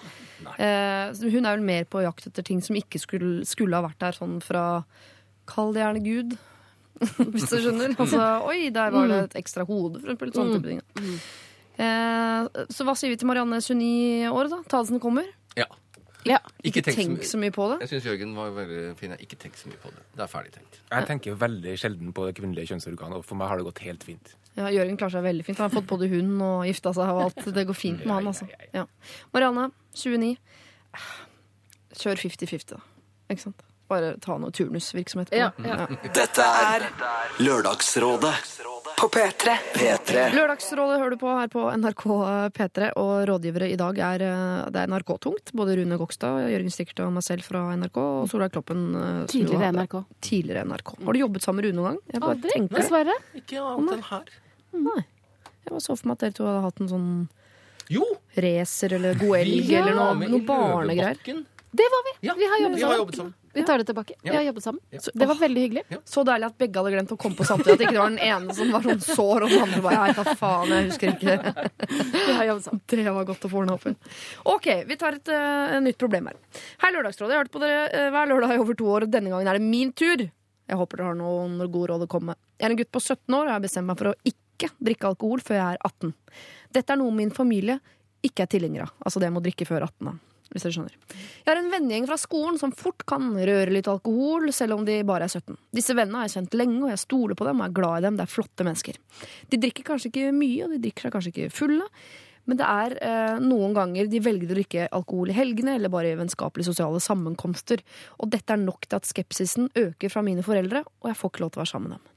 Eh, 0.58 1.12
hun 1.30 1.45
er 1.45 1.56
vel 1.58 1.62
mer 1.65 1.84
på 1.86 2.02
jakt 2.02 2.26
etter 2.28 2.43
ting 2.43 2.62
som 2.63 2.76
ikke 2.76 3.00
skulle, 3.00 3.45
skulle 3.45 3.76
ha 3.76 3.84
vært 3.86 4.00
der, 4.00 4.12
sånn 4.17 4.41
fra 4.41 4.84
Kall 5.45 5.74
det 5.76 5.84
gjerne 5.84 6.04
Gud. 6.04 6.38
Hvis 7.34 7.49
du 7.51 7.58
skjønner. 7.60 7.95
Altså, 7.99 8.21
oi, 8.47 8.69
der 8.73 8.93
var 8.95 9.10
det 9.12 9.21
et 9.29 9.39
ekstra 9.41 9.65
hode, 9.67 9.99
for 9.99 10.08
eksempel. 10.08 10.31
Sånne 10.36 10.60
type 10.60 10.75
ting. 10.75 11.17
Eh, 11.75 12.62
så 12.71 12.86
hva 12.88 12.95
sier 12.95 13.12
vi 13.12 13.17
til 13.19 13.27
Marianne 13.27 13.60
Sunni 13.63 13.89
i 14.23 14.29
år, 14.31 14.47
da? 14.53 14.62
Tadelsen 14.71 15.01
kommer. 15.03 15.27
Ja. 15.60 15.67
Ja. 16.25 16.39
Ikke, 16.65 16.81
tenk 16.81 17.21
så 17.27 17.38
mye 17.38 17.53
på 17.53 17.67
det. 17.69 17.84
Jeg 17.84 17.91
syns 17.91 18.08
Jørgen 18.08 18.31
var 18.38 18.49
veldig 18.55 18.95
fin. 18.97 19.13
Ikke 19.21 19.38
tenk 19.38 19.60
så 19.60 19.69
mye 19.69 19.77
på 19.84 19.91
det. 19.93 20.01
Det 20.15 20.23
er 20.25 20.31
ferdig 20.31 20.55
tenkt. 20.55 20.79
Jeg 20.89 21.08
tenker 21.12 21.38
veldig 21.43 21.75
sjelden 21.77 22.15
på 22.17 22.25
det 22.25 22.34
kvinnelige 22.39 22.71
kjønnsorganet, 22.71 23.19
og 23.19 23.27
for 23.27 23.38
meg 23.38 23.51
har 23.51 23.62
det 23.62 23.67
gått 23.67 23.84
helt 23.86 24.08
fint. 24.08 24.34
Ja, 24.55 24.71
Jørgen 24.71 24.97
klarer 24.97 25.17
seg 25.17 25.27
veldig 25.27 25.45
fint. 25.45 25.60
Han 25.60 25.69
har 25.69 25.75
fått 25.75 25.89
både 25.91 26.10
hund 26.10 26.41
og 26.41 26.65
gifta 26.65 26.95
seg 26.95 27.12
og 27.12 27.21
alt. 27.27 27.45
Det 27.60 27.67
går 27.69 27.77
fint 27.77 28.01
med 28.08 28.15
han, 28.15 28.31
altså. 28.31 28.47
Ja. 28.73 28.88
Marianne, 29.36 29.67
29. 29.99 30.34
Kjør 32.01 32.23
50-50, 32.23 32.69
da. 32.73 32.81
Ikke 33.29 33.45
sant? 33.49 33.65
Bare 33.91 34.15
ta 34.17 34.38
noe 34.41 34.50
turnusvirksomhet 34.56 35.30
på 35.30 35.38
Ja, 35.38 35.52
ja. 35.62 35.86
Dette 36.15 36.41
er 36.41 36.88
Lørdagsrådet 37.45 38.32
På 38.98 39.10
P3. 39.12 39.54
P3. 39.76 40.24
Lørdagsrådet 40.34 40.98
hører 41.02 41.13
du 41.13 41.17
på 41.21 41.30
her 41.36 41.50
på 41.52 41.65
NRK 41.78 42.04
P3, 42.56 42.88
og 42.98 43.12
rådgivere 43.30 43.67
i 43.69 43.76
dag 43.78 43.98
er 44.00 44.24
eh, 44.26 44.69
det 44.71 44.82
er 44.86 44.89
NRK-tungt. 44.89 45.52
Både 45.60 45.76
Rune 45.78 45.98
Gokstad, 46.00 46.45
Jørgen 46.54 46.71
Stikkert 46.74 47.02
og 47.06 47.12
meg 47.17 47.26
selv 47.28 47.43
fra 47.45 47.65
NRK, 47.76 48.00
og 48.00 48.30
Solveig 48.32 48.54
Kloppen. 48.56 48.86
eh, 48.95 49.21
Tidligere 49.34 49.69
NRK. 49.76 49.98
Tidligere 50.24 50.63
NRK. 50.69 50.93
Har 51.06 51.13
du 51.17 51.21
jobbet 51.26 51.43
sammen 51.45 51.60
med 51.62 51.67
Rune 51.69 51.82
noen 51.82 51.89
gang? 51.91 52.02
Jeg 52.13 52.24
bare 52.24 52.38
Aldri, 52.39 52.63
dessverre. 52.80 53.17
Ikke 53.41 53.62
annet 53.67 53.98
enn 54.00 54.06
her. 54.10 54.36
Jeg 55.65 55.74
bare 55.76 55.84
så 55.84 55.98
for 56.00 56.08
meg 56.10 56.15
at 56.17 56.26
dere 56.26 56.38
to 56.39 56.48
hadde 56.50 56.65
hatt 56.69 56.82
en 56.86 56.91
sånn 56.95 57.10
Jo! 57.91 58.06
racer 58.48 58.95
eller 58.98 59.17
god 59.19 59.38
elg 59.43 59.69
eller 59.82 59.95
noe, 59.98 60.30
noe 60.38 60.45
barnegreier. 60.48 61.19
Det 61.76 61.88
var 61.91 62.08
vi! 62.08 62.15
Ja, 62.30 62.34
Vi 62.39 62.48
har 62.50 62.63
jobbet 62.63 63.19
sammen. 63.19 63.36
Vi 63.55 63.63
tar 63.63 63.79
det 63.79 63.87
tilbake. 63.87 64.13
Vi 64.21 64.33
har 64.35 64.41
jobbet 64.41 64.63
sammen. 64.63 64.81
Ja. 64.91 64.99
Så 64.99 65.11
det 65.13 65.25
var 65.29 65.37
veldig 65.39 65.61
hyggelig. 65.61 65.83
Så 66.05 66.23
deilig 66.27 66.47
at 66.49 66.57
begge 66.59 66.81
hadde 66.81 66.91
glemt 66.91 67.13
å 67.15 67.17
komme 67.19 67.37
på 67.39 67.47
samtidig. 67.47 67.75
At 67.77 67.83
ikke 67.85 67.93
det 67.95 68.01
var 68.01 68.11
den 68.11 68.25
ene 68.25 68.55
som 68.57 68.73
var 68.75 68.83
sånn 68.83 69.03
sår, 69.05 69.45
og 69.45 69.53
den 69.53 69.63
andre 69.63 69.81
bare 69.85 70.01
Nei, 70.01 70.15
hva 70.17 70.35
faen, 70.41 70.73
jeg 70.75 70.89
husker 70.89 71.13
ikke. 71.13 71.53
Vi 72.11 72.35
har 72.35 72.49
jobbet 72.49 72.67
sammen. 72.67 72.81
Det 72.91 73.15
var 73.15 73.29
godt 73.31 73.47
å 73.47 73.51
få 73.53 73.61
ordna 73.61 73.77
opp 73.77 73.87
i. 73.87 73.95
OK, 74.51 74.67
vi 74.89 74.99
tar 74.99 75.19
et 75.21 75.31
uh, 75.31 75.77
nytt 75.85 75.99
problem 76.01 76.27
her. 76.31 76.39
Hei, 76.83 76.91
Lørdagsrådet. 76.97 77.31
Jeg 77.31 77.39
har 77.39 77.47
hørt 77.47 77.55
på 77.55 77.63
dere 77.63 77.87
uh, 77.87 78.09
hver 78.11 78.31
lørdag 78.33 78.57
i 78.57 78.61
over 78.65 78.79
to 78.81 78.91
år, 78.91 79.07
og 79.07 79.15
denne 79.15 79.31
gangen 79.31 79.51
er 79.53 79.59
det 79.59 79.69
min 79.71 79.95
tur. 79.95 80.27
Jeg 80.65 80.81
håper 80.81 80.99
dere 80.99 81.13
har 81.13 81.19
noen 81.19 81.57
gode 81.63 81.93
råd 81.93 82.05
å 82.05 82.11
komme 82.11 82.33
med. 82.33 82.41
Jeg 82.59 82.67
er 82.67 82.75
en 82.75 82.83
gutt 82.83 82.93
på 82.95 83.03
17 83.03 83.23
år, 83.31 83.41
og 83.45 83.51
jeg 83.53 83.55
har 83.55 83.65
bestemt 83.69 83.89
meg 83.89 83.99
for 84.01 84.11
å 84.11 84.15
ikke 84.27 84.71
drikke 84.83 85.11
alkohol 85.13 85.43
før 85.45 85.61
jeg 85.61 85.77
er 85.77 85.83
18. 85.93 86.15
Dette 86.75 86.95
er 86.95 86.99
noe 86.99 87.15
min 87.15 87.31
familie 87.33 87.79
ikke 88.25 88.45
er 88.45 88.51
tilhenger 88.51 88.87
av. 88.87 88.95
Altså 89.05 89.21
det 89.21 89.31
med 89.31 89.43
å 89.43 89.45
drikke 89.45 89.67
før 89.69 89.85
18. 89.87 90.17
Hvis 90.53 90.65
dere 90.65 90.75
skjønner. 90.75 90.97
Jeg 91.15 91.49
har 91.49 91.60
en 91.60 91.71
vennegjeng 91.73 92.05
fra 92.08 92.17
skolen 92.21 92.60
som 92.62 92.73
fort 92.75 93.01
kan 93.10 93.31
røre 93.34 93.71
litt 93.73 93.89
alkohol, 93.91 94.51
selv 94.55 94.77
om 94.77 94.86
de 94.88 94.99
bare 95.08 95.25
er 95.27 95.34
17. 95.34 95.58
Disse 95.75 95.95
vennene 95.97 96.21
har 96.21 96.29
jeg 96.29 96.38
kjent 96.38 96.60
lenge, 96.60 96.84
og 96.84 96.93
jeg 96.93 97.01
stoler 97.01 97.39
på 97.39 97.47
dem 97.47 97.63
og 97.63 97.67
er 97.67 97.73
glad 97.79 97.97
i 97.97 98.05
dem. 98.05 98.19
Det 98.19 98.27
er 98.27 98.31
flotte 98.36 98.67
mennesker. 98.67 99.01
De 99.51 99.60
drikker 99.65 99.88
kanskje 99.89 100.12
ikke 100.13 100.36
mye, 100.38 100.62
og 100.67 100.75
de 100.75 100.81
drikker 100.86 101.08
seg 101.08 101.17
kanskje 101.17 101.34
ikke 101.34 101.51
fulle. 101.55 101.89
Men 102.45 102.60
det 102.62 102.65
er 102.69 102.95
eh, 103.01 103.38
noen 103.41 103.73
ganger 103.73 104.10
de 104.10 104.21
velger 104.21 104.51
å 104.51 104.55
drikke 104.55 104.89
alkohol 104.93 105.31
i 105.34 105.38
helgene 105.38 105.79
eller 105.79 105.91
bare 105.93 106.13
i 106.13 106.17
vennskapelige 106.19 106.69
sosiale 106.69 107.01
sammenkomster. 107.01 107.81
Og 108.21 108.29
dette 108.34 108.53
er 108.53 108.62
nok 108.62 108.86
til 108.86 108.99
at 108.99 109.10
skepsisen 109.10 109.71
øker 109.73 110.13
fra 110.13 110.21
mine 110.25 110.45
foreldre, 110.45 110.86
og 111.01 111.10
jeg 111.10 111.19
får 111.19 111.34
ikke 111.34 111.45
lov 111.45 111.55
til 111.55 111.62
å 111.62 111.65
være 111.65 111.73
sammen 111.73 111.95
med 111.95 111.97
dem. 111.97 112.14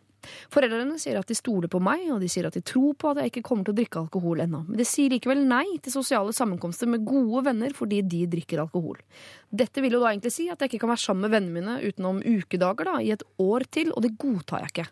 Foreldrene 0.53 0.99
sier 1.01 1.19
at 1.21 1.29
de 1.29 1.37
stoler 1.37 1.71
på 1.73 1.81
meg, 1.83 2.07
og 2.15 2.21
de 2.23 2.29
sier 2.31 2.49
at 2.49 2.57
de 2.57 2.63
tror 2.67 2.95
på 2.99 3.13
at 3.13 3.23
jeg 3.23 3.33
ikke 3.33 3.45
kommer 3.49 3.69
til 3.69 3.75
å 3.75 3.79
drikke 3.79 4.03
alkohol 4.03 4.45
ennå. 4.45 4.63
Men 4.69 4.81
de 4.81 4.87
sier 4.89 5.13
likevel 5.13 5.43
nei 5.49 5.67
til 5.85 5.95
sosiale 5.95 6.35
sammenkomster 6.37 6.91
med 6.91 7.07
gode 7.09 7.45
venner 7.49 7.75
fordi 7.77 8.03
de 8.07 8.25
drikker 8.31 8.63
alkohol. 8.65 9.01
Dette 9.49 9.85
vil 9.85 9.97
jo 9.97 10.03
da 10.05 10.13
egentlig 10.13 10.35
si 10.35 10.49
at 10.53 10.61
jeg 10.61 10.73
ikke 10.73 10.85
kan 10.87 10.95
være 10.95 11.05
sammen 11.05 11.27
med 11.27 11.35
vennene 11.37 11.59
mine 11.59 11.77
utenom 11.85 12.23
ukedager 12.25 12.91
da, 12.93 12.97
i 13.03 13.13
et 13.15 13.27
år 13.43 13.67
til, 13.73 13.93
og 13.95 14.05
det 14.05 14.17
godtar 14.21 14.65
jeg 14.67 14.75
ikke. 14.75 14.89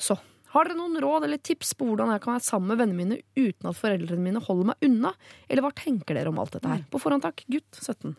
Så 0.00 0.18
har 0.54 0.68
dere 0.68 0.78
noen 0.78 1.00
råd 1.02 1.24
eller 1.26 1.40
tips 1.42 1.72
på 1.74 1.88
hvordan 1.88 2.12
jeg 2.14 2.22
kan 2.22 2.36
være 2.36 2.46
sammen 2.46 2.70
med 2.70 2.78
vennene 2.78 3.00
mine 3.00 3.16
uten 3.34 3.70
at 3.70 3.78
foreldrene 3.78 4.22
mine 4.22 4.42
holder 4.44 4.68
meg 4.70 4.86
unna? 4.86 5.10
Eller 5.48 5.66
hva 5.66 5.72
tenker 5.74 6.14
dere 6.14 6.30
om 6.30 6.38
alt 6.38 6.54
dette 6.54 6.70
her? 6.70 6.84
På 6.92 7.00
forhånd 7.02 7.24
takk, 7.26 7.42
gutt 7.50 7.80
17. 7.80 8.14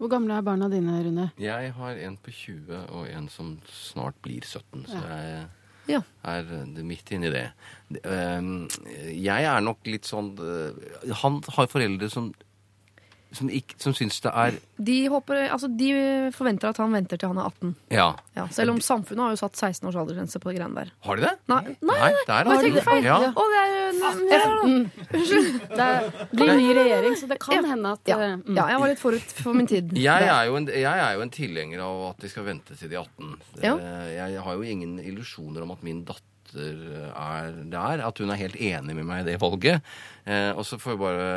Hvor 0.00 0.08
gamle 0.08 0.32
er 0.32 0.44
barna 0.46 0.66
dine, 0.72 0.94
Rune? 1.04 1.26
Jeg 1.36 1.72
har 1.76 1.98
en 2.06 2.14
på 2.24 2.32
20 2.32 2.86
og 2.88 3.08
en 3.12 3.26
som 3.28 3.50
snart 3.68 4.16
blir 4.24 4.40
17, 4.40 4.86
så 4.88 4.96
jeg 4.96 5.42
Ja. 5.90 6.00
er 6.24 6.50
midt 6.86 7.10
inni 7.14 7.30
det. 7.32 7.46
Ehm, 8.04 8.68
Jeg 9.10 9.44
er 9.50 9.60
nok 9.64 9.82
litt 9.90 10.06
sånn 10.06 10.32
eh, 10.38 11.10
Han 11.22 11.40
har 11.56 11.66
foreldre 11.72 12.10
som 12.12 12.30
som, 13.32 13.48
ikke, 13.48 13.76
som 13.78 13.92
syns 13.94 14.20
det 14.24 14.30
er 14.34 14.56
De, 14.80 14.96
håper, 15.12 15.44
altså, 15.54 15.68
de 15.78 15.90
forventer 16.34 16.68
at 16.72 16.78
han 16.82 16.92
venter 16.92 17.16
til 17.20 17.28
han 17.30 17.38
er 17.38 17.46
18. 17.50 17.74
Ja. 17.94 18.08
Ja, 18.36 18.46
selv 18.50 18.72
om 18.74 18.80
samfunnet 18.82 19.22
har 19.22 19.34
jo 19.36 19.40
satt 19.42 19.56
16 19.60 19.86
års 19.88 19.98
aldersgrense 20.00 20.40
på 20.42 20.50
de 20.50 20.58
greiene 20.58 20.74
der. 20.80 20.90
Har 21.06 21.16
de 21.20 21.26
det? 21.28 21.32
Nei, 21.52 21.60
nei, 21.66 21.76
Nei, 22.00 22.10
Har 22.26 22.44
har 22.50 22.62
jeg 22.62 22.64
de 22.64 22.70
tenkt 22.80 22.88
feil? 22.88 23.04
Ja. 23.04 23.18
Å, 23.30 23.44
det 23.52 23.60
er 23.60 23.68
jo 23.70 23.82
en- 24.66 24.90
Det 25.10 25.84
er- 25.84 26.10
blir 26.34 26.54
ny 26.56 26.68
regjering, 26.74 27.14
så 27.16 27.28
det 27.28 27.38
kan 27.40 27.64
hende 27.64 27.92
at 27.92 28.00
ja. 28.08 28.16
eh, 28.20 28.36
mm. 28.36 28.56
ja, 28.56 28.66
jeg 28.72 28.80
var 28.80 28.88
litt 28.88 28.98
forut 29.02 29.34
for 29.42 29.54
min 29.54 29.66
tid. 29.70 29.92
Jeg 29.96 30.22
er, 30.28 30.44
jo 30.48 30.56
en, 30.56 30.66
jeg 30.66 30.84
er 31.04 31.14
jo 31.14 31.20
en 31.26 31.30
tilhenger 31.30 31.80
av 31.84 32.02
at 32.10 32.18
de 32.24 32.28
skal 32.32 32.44
vente 32.48 32.76
til 32.78 32.88
de 32.92 32.96
18. 32.96 33.36
Ja. 33.62 33.76
Eh, 33.76 34.10
Jeg 34.20 34.40
har 34.42 34.54
jo 34.58 34.62
ingen 34.62 34.98
illusjoner 34.98 35.62
om 35.62 35.70
at 35.76 35.82
min 35.86 36.04
datter 36.04 36.24
er 36.54 37.56
der. 37.72 38.02
At 38.06 38.18
hun 38.18 38.30
er 38.32 38.40
helt 38.40 38.56
enig 38.56 38.96
med 38.96 39.06
meg 39.08 39.22
i 39.22 39.28
det 39.30 39.40
valget. 39.42 39.84
Eh, 40.24 40.50
og 40.54 40.64
så, 40.66 40.78
får 40.80 40.94
jeg 40.94 41.00
bare, 41.00 41.28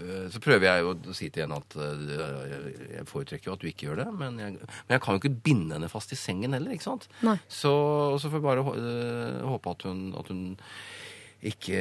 eh, 0.00 0.26
så 0.32 0.42
prøver 0.42 0.68
jeg 0.68 0.84
jo 0.84 0.92
å 0.94 1.16
si 1.16 1.28
til 1.32 1.44
henne 1.44 1.58
at 1.60 1.76
eh, 1.76 2.66
jeg 2.98 3.08
foretrekker 3.10 3.50
jo 3.50 3.56
at 3.56 3.64
du 3.64 3.68
ikke 3.70 3.88
gjør 3.88 4.02
det. 4.02 4.08
Men 4.18 4.40
jeg, 4.42 4.58
men 4.58 4.96
jeg 4.96 5.04
kan 5.04 5.16
jo 5.16 5.22
ikke 5.22 5.42
binde 5.50 5.78
henne 5.78 5.92
fast 5.92 6.14
i 6.14 6.18
sengen 6.18 6.56
heller, 6.56 6.74
ikke 6.74 6.88
sant? 6.88 7.08
Nei. 7.26 7.38
Så, 7.48 7.72
og 8.12 8.20
så 8.22 8.32
får 8.32 8.40
jeg 8.40 8.48
bare 8.48 8.76
eh, 8.76 9.42
håpe 9.52 9.76
at 9.76 9.88
hun, 9.88 10.04
at 10.18 10.32
hun 10.32 10.44
ikke 11.42 11.78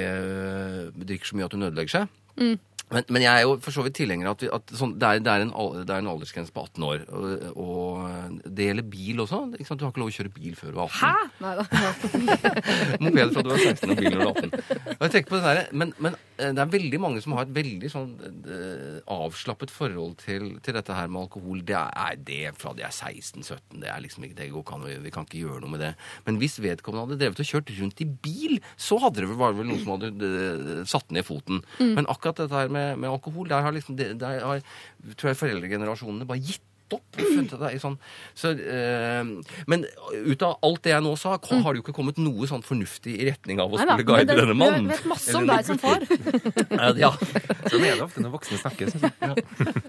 drikker 0.98 1.30
så 1.30 1.38
mye 1.38 1.48
at 1.48 1.56
hun 1.56 1.70
ødelegger 1.70 2.00
seg. 2.00 2.20
Mm. 2.40 2.56
Men, 2.92 3.06
men 3.08 3.24
jeg 3.24 3.32
er 3.32 3.46
jo 3.46 3.56
for 3.64 3.76
så 3.76 3.86
vidt 3.86 3.96
tilhenger 4.02 4.30
av 4.30 4.36
at, 4.36 4.44
vi, 4.44 4.50
at 4.52 4.74
sånn, 4.76 4.96
det, 5.00 5.08
er, 5.08 5.22
det, 5.24 5.34
er 5.34 5.46
en, 5.46 5.54
det 5.88 5.94
er 5.96 6.04
en 6.04 6.10
aldersgrense 6.12 6.54
på 6.56 6.66
18 6.68 6.88
år. 6.88 7.06
Og, 7.16 7.46
og 7.62 8.42
det 8.46 8.68
gjelder 8.68 8.88
bil 8.92 9.24
også. 9.24 9.42
Du 9.56 9.86
har 9.86 9.92
ikke 9.92 10.04
lov 10.04 10.12
å 10.12 10.16
kjøre 10.16 10.34
bil 10.36 10.58
før 10.60 10.76
du 10.76 10.82
er 10.82 10.90
18. 10.90 11.00
Hæ? 11.02 11.12
Nei 11.42 11.54
da. 11.60 11.66
Moped 13.06 13.34
fra 13.36 13.46
du 13.46 13.52
var 13.54 13.64
16 13.64 13.94
og 13.94 14.02
bil 14.02 14.10
når 14.10 14.18
du 14.18 14.26
var 14.26 14.42
18. 14.44 14.52
Og 14.98 15.06
jeg 15.06 15.14
tenker 15.16 15.32
på 15.32 15.40
det 15.40 15.46
der, 15.48 15.62
men, 15.84 15.94
men 16.04 16.18
eh, 16.38 16.52
det 16.52 16.64
er 16.64 16.74
veldig 16.76 17.02
mange 17.02 17.24
som 17.24 17.36
har 17.38 17.48
et 17.48 17.54
veldig 17.56 17.92
sånn 17.92 18.12
uh, 18.20 19.00
avslappet 19.16 19.74
forhold 19.74 20.18
til, 20.22 20.50
til 20.66 20.78
dette 20.78 20.98
her 20.98 21.12
med 21.12 21.24
alkohol. 21.24 21.64
Det 21.68 21.78
er 21.80 22.20
det 22.28 22.42
fra 22.60 22.76
de 22.78 22.86
er 22.88 22.94
16-17. 22.94 23.80
Det 23.82 23.92
er 23.92 24.04
liksom 24.04 24.28
ikke, 24.28 24.38
det 24.42 24.50
går 24.52 24.66
ikke 24.66 24.78
an, 24.78 24.88
vi 25.06 25.14
kan 25.16 25.28
ikke 25.28 25.46
gjøre 25.46 25.64
noe 25.64 25.76
med 25.78 25.84
det. 25.86 25.94
Men 26.28 26.42
hvis 26.42 26.60
vedkommende 26.62 27.08
hadde 27.08 27.22
drevet 27.24 27.44
og 27.44 27.52
kjørt 27.54 27.74
rundt 27.80 28.04
i 28.04 28.10
bil, 28.28 28.60
så 28.76 29.00
hadde 29.02 29.24
det 29.24 29.32
vel, 29.32 29.40
var 29.40 29.56
det 29.56 29.62
vel 29.62 29.72
noen 29.72 29.84
som 29.86 29.96
hadde 29.96 30.12
uh, 30.12 30.84
satt 30.90 31.16
ned 31.16 31.28
foten. 31.28 31.64
Men 31.80 32.10
akkurat 32.12 32.44
dette 32.44 32.58
her 32.58 32.72
med, 32.74 32.81
med 33.00 33.10
alkohol, 33.12 33.48
der 33.52 33.62
har 33.66 33.76
liksom, 33.76 33.96
der 34.00 34.42
har, 34.44 34.62
tror 35.16 35.32
jeg 35.34 35.40
foreldregenerasjonene 35.40 36.28
bare 36.30 36.44
gitt 36.44 36.62
opp. 36.92 37.06
det 37.16 37.78
sånn, 37.80 37.94
så, 38.36 38.50
øh, 38.52 39.30
men 39.72 39.86
ut 40.28 40.42
av 40.44 40.58
alt 40.68 40.82
det 40.84 40.92
jeg 40.92 41.04
nå 41.06 41.14
sa, 41.20 41.38
har 41.40 41.72
det 41.72 41.80
jo 41.80 41.86
ikke 41.86 41.96
kommet 41.96 42.18
noe 42.20 42.50
sånn 42.52 42.66
fornuftig 42.68 43.14
i 43.16 43.30
retning 43.30 43.62
av 43.64 43.72
å 43.72 43.80
skulle 43.80 44.04
guide 44.10 44.28
det- 44.28 44.36
denne 44.42 44.58
mannen. 44.60 44.90
Du 44.90 44.92
vet 44.92 45.06
masse 45.08 45.36
om 45.40 45.48
deg 45.48 45.64
som 45.70 45.80
far. 45.80 46.04
Ja, 47.00 47.14
Sånn 47.72 47.86
er 47.88 47.96
det 47.96 48.04
ofte 48.04 48.26
når 48.26 48.36
voksne 48.36 48.60
snakker. 48.60 48.92
Synes 48.92 49.08
jeg. 49.08 49.82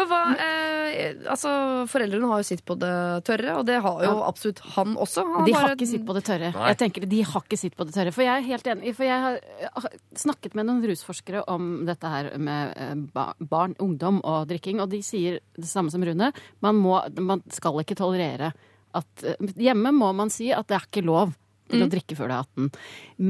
Men 0.00 0.08
hva, 0.08 0.20
eh, 0.40 1.18
altså, 1.28 1.50
Foreldrene 1.90 2.28
har 2.30 2.40
jo 2.40 2.46
sitt 2.48 2.62
på 2.64 2.76
det 2.80 2.92
tørre, 3.28 3.58
og 3.60 3.66
det 3.68 3.80
har 3.84 4.04
jo 4.06 4.14
absolutt 4.24 4.62
han 4.76 4.94
også. 4.96 5.24
Han 5.34 5.48
De 5.48 5.54
har 5.56 5.74
ikke 5.74 5.88
sitt 5.90 6.06
på 6.08 6.16
det 6.16 6.24
tørre. 6.28 6.52
Nei. 6.54 6.70
Jeg 6.72 6.80
tenker 6.80 7.06
De 7.10 7.20
har 7.26 7.44
ikke 7.44 7.58
sitt 7.60 7.76
på 7.76 7.84
det 7.88 7.96
tørre. 7.96 8.14
For 8.16 8.24
jeg 8.24 8.32
er 8.32 8.48
helt 8.48 8.70
enig. 8.72 8.94
For 8.96 9.08
jeg 9.08 9.20
har 9.20 9.90
snakket 10.16 10.56
med 10.56 10.68
noen 10.70 10.80
rusforskere 10.88 11.44
om 11.52 11.84
dette 11.88 12.14
her 12.14 12.32
med 12.40 12.72
eh, 12.80 13.28
barn, 13.50 13.76
ungdom 13.82 14.22
og 14.24 14.48
drikking, 14.50 14.80
og 14.80 14.90
de 14.94 15.02
sier 15.04 15.40
det 15.58 15.68
samme 15.68 15.92
som 15.92 16.04
Rune. 16.06 16.32
Man, 16.64 16.80
må, 16.80 16.96
man 17.20 17.44
skal 17.52 17.82
ikke 17.84 17.98
tolerere 17.98 18.54
at 18.96 19.26
eh, 19.26 19.52
Hjemme 19.60 19.92
må 19.94 20.10
man 20.16 20.32
si 20.32 20.48
at 20.54 20.70
det 20.70 20.78
er 20.78 20.88
ikke 20.88 21.06
lov 21.06 21.36
til 21.70 21.84
å 21.84 21.90
drikke 21.90 22.16
før 22.18 22.30
du 22.30 22.34
er 22.34 22.40
18. 22.40 22.70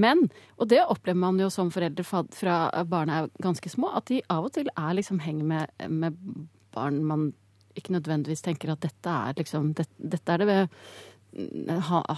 Men, 0.01 0.23
og 0.57 0.71
det 0.71 0.81
opplever 0.87 1.21
man 1.21 1.41
jo 1.43 1.51
som 1.53 1.69
foreldre 1.75 2.07
fra, 2.07 2.23
fra 2.33 2.55
barna 2.89 3.19
er 3.19 3.29
ganske 3.45 3.69
små, 3.69 3.91
at 3.99 4.09
de 4.09 4.23
av 4.33 4.47
og 4.49 4.55
til 4.57 4.71
er 4.73 4.97
liksom 4.97 5.21
henger 5.21 5.51
med, 5.51 5.91
med 5.93 6.17
barn 6.75 7.03
man 7.05 7.33
ikke 7.79 7.95
nødvendigvis 7.95 8.43
tenker 8.43 8.73
at 8.73 8.81
dette 8.83 9.13
er 9.31 9.37
liksom 9.39 9.73
det, 9.79 9.87
Dette 9.99 10.33
er 10.35 10.43
det 10.43 10.49
ved 10.51 10.69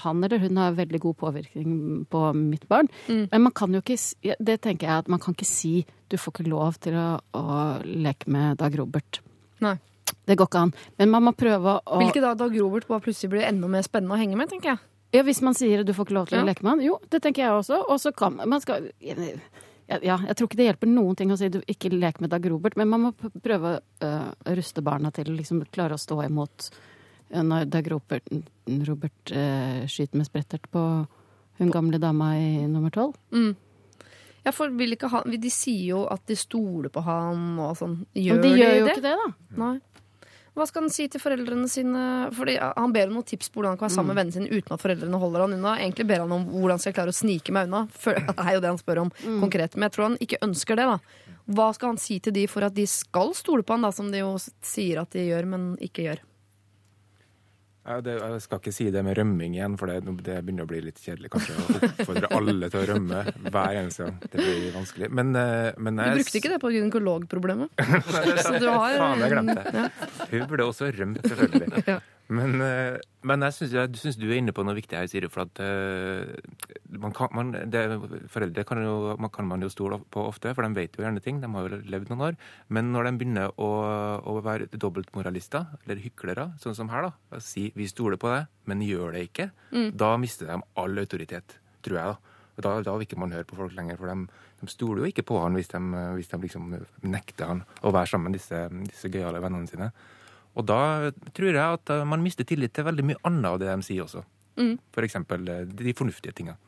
han 0.02 0.24
eller 0.24 0.38
hun 0.38 0.56
har 0.56 0.72
veldig 0.72 1.00
god 1.00 1.16
påvirkning 1.20 1.72
på 2.08 2.20
mitt 2.34 2.64
barn. 2.68 2.88
Men 3.08 3.42
man 3.42 3.52
kan 3.52 3.74
jo 3.74 3.82
ikke 3.82 3.98
Det 4.40 4.60
tenker 4.64 4.86
jeg 4.88 5.02
at 5.02 5.08
man 5.12 5.20
kan 5.20 5.34
ikke 5.36 5.44
si 5.48 5.84
du 6.08 6.16
får 6.16 6.32
ikke 6.32 6.48
lov 6.50 6.78
til 6.80 6.96
å, 6.96 7.18
å 7.36 7.58
leke 7.84 8.28
med 8.32 8.58
Dag 8.60 8.74
Robert. 8.78 9.20
Nei. 9.64 9.76
Det 10.28 10.36
går 10.36 10.48
ikke 10.48 10.62
an. 10.66 10.72
Men 11.00 11.10
man 11.12 11.24
må 11.24 11.32
prøve 11.36 11.78
å 11.88 12.00
Hvilket 12.00 12.24
da 12.24 12.34
Dag 12.36 12.56
Robert 12.60 12.88
bare 12.88 13.00
plutselig 13.04 13.30
blir 13.32 13.46
enda 13.48 13.68
mer 13.68 13.84
spennende 13.86 14.16
å 14.16 14.20
henge 14.20 14.36
med, 14.36 14.50
tenker 14.52 14.74
jeg. 14.74 14.82
Ja, 15.12 15.22
Hvis 15.24 15.42
man 15.44 15.56
sier 15.56 15.84
du 15.84 15.92
får 15.92 16.06
ikke 16.08 16.16
lov 16.16 16.28
til 16.28 16.38
Ja. 16.38 16.44
å 16.44 16.48
leke 16.48 16.64
med 16.64 16.70
han. 16.74 16.82
Jo, 16.84 16.98
det 17.12 17.22
tenker 17.24 17.44
jeg 17.44 17.52
også. 17.52 17.82
Og 17.88 18.00
så 18.00 18.12
kan 18.16 18.40
man 18.44 18.60
skal, 18.64 18.90
ja, 20.02 20.18
jeg 20.28 20.36
tror 20.38 20.48
ikke 20.48 20.58
det 20.60 20.68
hjelper 20.70 20.90
noen 20.90 21.18
ting 21.18 21.32
å 21.32 21.38
si 21.40 21.50
du 21.52 21.60
ikke 21.70 21.92
lek 21.92 22.20
med 22.22 22.32
Dag 22.32 22.46
Robert, 22.50 22.76
men 22.80 22.90
man 22.90 23.08
må 23.08 23.12
prøve 23.16 23.76
å 23.78 24.12
å 24.42 24.54
ruste 24.56 24.82
barna 24.82 25.10
til 25.14 25.30
å 25.30 25.36
liksom 25.36 25.62
klare 25.72 25.94
å 25.96 26.00
stå 26.00 26.18
imot 26.24 26.70
når 27.32 27.68
Dag 27.72 27.86
Robert, 27.88 28.26
Robert 28.88 29.32
uh, 29.32 29.84
skyter 29.88 30.18
med 30.20 30.28
sprettert 30.28 30.66
på 30.72 30.82
hun 31.58 31.70
gamle 31.72 32.00
dama 32.02 32.32
i 32.36 32.66
nummer 32.68 32.92
tolv. 32.92 33.14
Ja, 34.42 34.50
for 34.50 34.72
vil 34.74 34.96
ikke 34.96 35.10
han, 35.12 35.30
De 35.38 35.50
sier 35.54 35.84
jo 35.92 36.02
at 36.10 36.24
de 36.26 36.36
stoler 36.38 36.90
på 36.92 37.04
han 37.06 37.60
og 37.62 37.76
sånn. 37.78 38.00
Gjør 38.18 38.42
de 38.42 38.52
gjør 38.58 38.76
jo 38.80 38.86
ikke 38.90 39.04
det, 39.04 39.14
da. 39.20 39.28
Nei. 39.62 39.74
Hva 40.52 40.66
skal 40.68 40.84
han 40.84 40.92
si 40.92 41.06
til 41.08 41.20
foreldrene 41.22 41.68
sine? 41.70 42.00
Fordi 42.36 42.58
Han 42.60 42.92
ber 42.92 43.08
om 43.08 43.14
noen 43.16 43.28
tips 43.28 43.48
på 43.48 43.60
hvordan 43.60 43.72
han 43.72 43.80
kan 43.80 43.88
være 43.88 43.94
sammen 43.94 44.12
med 44.12 44.20
vennene 44.20 44.36
sine 44.36 44.52
uten 44.60 44.74
at 44.76 44.82
foreldrene 44.82 45.20
holder 45.22 45.46
han 45.46 45.54
unna. 45.56 45.76
Egentlig 45.80 46.06
ber 46.10 46.24
han 46.24 46.34
om 46.36 46.44
hvordan 46.52 46.82
skal 46.82 46.92
jeg 46.92 46.98
klare 46.98 47.14
å 47.14 47.16
snike 47.16 47.54
meg 47.56 47.70
unna. 47.70 47.86
For, 47.96 48.18
det 48.18 48.36
er 48.36 48.58
jo 48.58 48.64
det 48.64 48.72
han 48.74 48.80
spør 48.82 49.02
om 49.06 49.12
konkret. 49.40 49.76
Men 49.76 49.88
jeg 49.88 49.96
tror 49.96 50.08
han 50.10 50.18
ikke 50.20 50.42
ønsker 50.44 50.76
det. 50.76 50.88
da. 50.92 50.98
Hva 51.56 51.70
skal 51.74 51.94
han 51.94 52.02
si 52.02 52.18
til 52.22 52.36
de 52.36 52.44
for 52.50 52.68
at 52.68 52.76
de 52.76 52.84
skal 52.86 53.32
stole 53.38 53.64
på 53.64 53.74
han, 53.78 53.86
da, 53.88 53.92
som 53.96 54.12
de 54.12 54.20
jo 54.20 54.34
sier 54.62 55.00
at 55.02 55.16
de 55.16 55.24
gjør, 55.30 55.48
men 55.54 55.72
ikke 55.82 56.04
gjør? 56.10 56.22
Ja, 57.82 57.96
det, 58.04 58.12
jeg 58.14 58.42
skal 58.44 58.60
ikke 58.60 58.72
si 58.74 58.84
det 58.94 59.00
med 59.02 59.16
rømming 59.18 59.56
igjen, 59.56 59.74
for 59.80 59.90
det, 59.90 60.14
det 60.22 60.36
begynner 60.46 60.68
å 60.68 60.70
bli 60.70 60.84
litt 60.84 61.00
kjedelig 61.02 61.32
kanskje 61.32 61.56
å 61.58 61.80
oppfordre 61.88 62.30
alle 62.38 62.68
til 62.70 62.78
å 62.78 62.84
rømme 62.92 63.22
hver 63.48 63.78
eneste 63.80 64.06
gang. 64.06 64.20
Det 64.22 64.38
blir 64.38 64.68
vanskelig. 64.76 65.08
Men, 65.10 65.34
men 65.34 65.98
jeg... 65.98 66.14
Du 66.14 66.22
brukte 66.22 66.38
ikke 66.38 66.52
det 66.54 66.60
på 66.62 66.70
gynekologproblemet? 66.76 67.74
Så 68.46 68.54
du 68.54 68.68
Faen, 68.70 69.24
jeg 69.24 69.34
glemte 69.34 69.58
det. 69.58 69.74
Ja. 69.74 69.88
Hun 70.30 70.46
burde 70.52 70.68
også 70.70 70.92
rømt, 70.94 71.26
selvfølgelig. 71.26 71.84
Ja. 71.90 71.98
Men, 72.32 72.54
eh, 72.64 72.96
men 73.28 73.44
jeg 73.46 73.68
syns, 73.68 74.16
du 74.18 74.26
er 74.28 74.38
inne 74.38 74.54
på 74.56 74.64
noe 74.64 74.76
viktig 74.76 74.96
her, 74.96 75.08
Siri. 75.10 75.28
For 75.32 75.44
at 75.44 75.60
eh, 75.62 76.32
man 77.02 77.14
kan, 77.16 77.30
man, 77.36 77.52
det, 77.72 77.82
foreldre 78.32 78.64
kan, 78.68 78.80
jo, 78.82 79.14
man 79.20 79.32
kan 79.34 79.48
man 79.48 79.62
jo 79.64 79.70
stole 79.72 80.00
på 80.12 80.24
ofte, 80.30 80.54
for 80.56 80.64
de 80.64 80.78
vet 80.78 80.96
jo 80.96 81.04
gjerne 81.04 81.22
ting. 81.24 81.40
De 81.42 81.50
har 81.52 81.68
jo 81.68 81.80
levd 81.92 82.12
noen 82.12 82.26
år. 82.30 82.38
Men 82.72 82.92
når 82.94 83.10
de 83.10 83.14
begynner 83.20 83.54
å, 83.60 83.70
å 84.32 84.36
være 84.44 84.70
dobbeltmoralister, 84.72 85.76
eller 85.84 86.02
hyklere, 86.02 86.50
sånn 86.62 86.78
som 86.78 86.92
her, 86.92 87.10
da, 87.10 87.36
og 87.36 87.44
si 87.44 87.70
'vi 87.76 87.88
stoler 87.90 88.20
på 88.20 88.32
deg', 88.32 88.48
men 88.66 88.84
gjør 88.86 89.12
det 89.12 89.26
ikke, 89.30 89.50
da 89.96 90.16
mister 90.16 90.46
de 90.48 90.60
all 90.76 90.98
autoritet, 90.98 91.58
tror 91.82 91.98
jeg. 91.98 92.14
da. 92.14 92.38
Og 92.52 92.62
Da, 92.62 92.72
da 92.84 92.92
vil 92.96 93.06
ikke 93.06 93.18
man 93.18 93.32
høre 93.32 93.48
på 93.48 93.56
folk 93.56 93.72
lenger, 93.76 93.96
for 93.96 94.06
de, 94.12 94.26
de 94.60 94.66
stoler 94.68 95.02
jo 95.02 95.08
ikke 95.12 95.24
på 95.24 95.40
han 95.40 95.54
hvis 95.56 95.68
de, 95.72 95.80
hvis 96.18 96.28
de 96.28 96.38
liksom 96.42 96.74
nekter 97.02 97.48
han 97.48 97.62
å 97.82 97.92
være 97.92 98.10
sammen 98.12 98.30
med 98.30 98.38
disse, 98.38 98.68
disse 98.90 99.08
gøyale 99.08 99.40
vennene 99.40 99.70
sine. 99.70 99.88
Og 100.58 100.66
da 100.68 101.10
tror 101.32 101.48
jeg 101.50 101.78
at 101.78 101.94
eh, 101.94 102.04
man 102.08 102.24
mister 102.24 102.46
tillit 102.48 102.74
til 102.76 102.86
veldig 102.88 103.06
mye 103.08 103.22
annet 103.28 103.48
av 103.50 103.60
det 103.62 103.70
de 103.70 103.86
sier 103.86 104.04
også. 104.04 104.24
For 104.92 105.06
eksempel 105.06 105.46
For 105.48 105.80
de 105.80 105.94
fornuftige 105.96 106.34
tinga. 106.36 106.58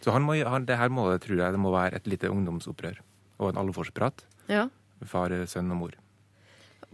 Så 0.00 0.12
han 0.14 0.24
må, 0.24 0.36
han, 0.40 0.64
det 0.68 0.78
her 0.78 0.92
må, 0.92 1.08
tror 1.20 1.40
jeg 1.42 1.52
det 1.52 1.60
må 1.60 1.72
være 1.74 1.98
et 1.98 2.08
lite 2.08 2.30
ungdomsopprør 2.32 3.00
og 3.36 3.50
en 3.50 3.60
alvorsprat. 3.60 4.24
Ja. 4.48 4.68
Far, 5.04 5.34
sønn 5.50 5.72
og 5.74 5.80
mor. 5.80 5.96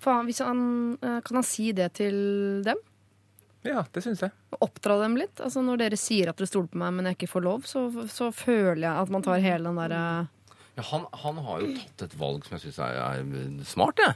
Han, 0.02 0.98
eh, 0.98 1.20
kan 1.22 1.38
han 1.38 1.46
si 1.46 1.70
det 1.76 1.92
til 2.00 2.16
dem? 2.66 2.80
Ja, 3.62 3.84
det 3.94 4.02
syns 4.02 4.24
jeg. 4.24 4.34
Oppdra 4.58 4.96
dem 5.04 5.14
litt? 5.20 5.38
Altså 5.38 5.62
Når 5.62 5.84
dere 5.84 5.98
sier 6.00 6.32
at 6.32 6.40
dere 6.40 6.50
stoler 6.50 6.70
på 6.72 6.80
meg, 6.82 6.94
men 6.96 7.06
jeg 7.06 7.20
ikke 7.20 7.30
får 7.36 7.44
lov, 7.46 7.66
så, 7.68 7.84
så 8.10 8.32
føler 8.34 8.82
jeg 8.88 8.94
at 9.04 9.12
man 9.14 9.22
tar 9.22 9.42
hele 9.44 9.70
den 9.70 9.78
derre 9.78 10.02
Ja, 10.72 10.82
han, 10.88 11.02
han 11.20 11.36
har 11.44 11.60
jo 11.60 11.72
tatt 11.76 12.06
et 12.06 12.14
valg 12.16 12.46
som 12.46 12.54
jeg 12.56 12.62
syns 12.62 12.78
er, 12.80 12.96
er 12.96 13.64
smart, 13.68 13.98
jeg. 14.00 14.14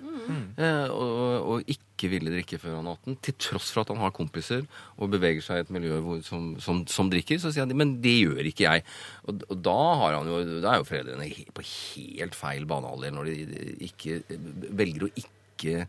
Eh, 0.57 0.87
og, 0.89 1.51
og 1.53 1.69
ikke 1.69 2.09
ville 2.09 2.33
drikke 2.33 2.57
før 2.63 2.79
han 2.79 2.89
er 2.89 2.97
18. 2.97 3.19
Til 3.27 3.37
tross 3.45 3.69
for 3.75 3.83
at 3.83 3.93
han 3.93 4.01
har 4.01 4.15
kompiser 4.17 4.65
og 4.97 5.13
beveger 5.13 5.45
seg 5.45 5.61
i 5.61 5.67
et 5.67 5.75
miljø 5.77 6.01
hvor, 6.01 6.23
som, 6.25 6.55
som, 6.65 6.81
som 6.89 7.13
drikker. 7.13 7.43
Så 7.43 7.53
sier 7.53 7.67
han 7.67 7.77
men 7.77 7.99
det 8.01 8.15
gjør 8.23 8.49
ikke 8.49 8.65
jeg. 8.65 8.87
Og, 9.29 9.45
og 9.51 9.63
da 9.69 9.77
har 10.01 10.17
han 10.17 10.33
jo, 10.33 10.41
da 10.65 10.73
er 10.73 10.81
jo 10.81 10.89
foreldrene 10.89 11.29
på 11.61 11.69
helt 11.69 12.41
feil 12.41 12.65
banehalvdel 12.73 13.17
når 13.19 13.29
de 13.29 13.79
ikke 13.91 14.23
velger 14.81 15.11
å 15.11 15.13
ikke 15.13 15.85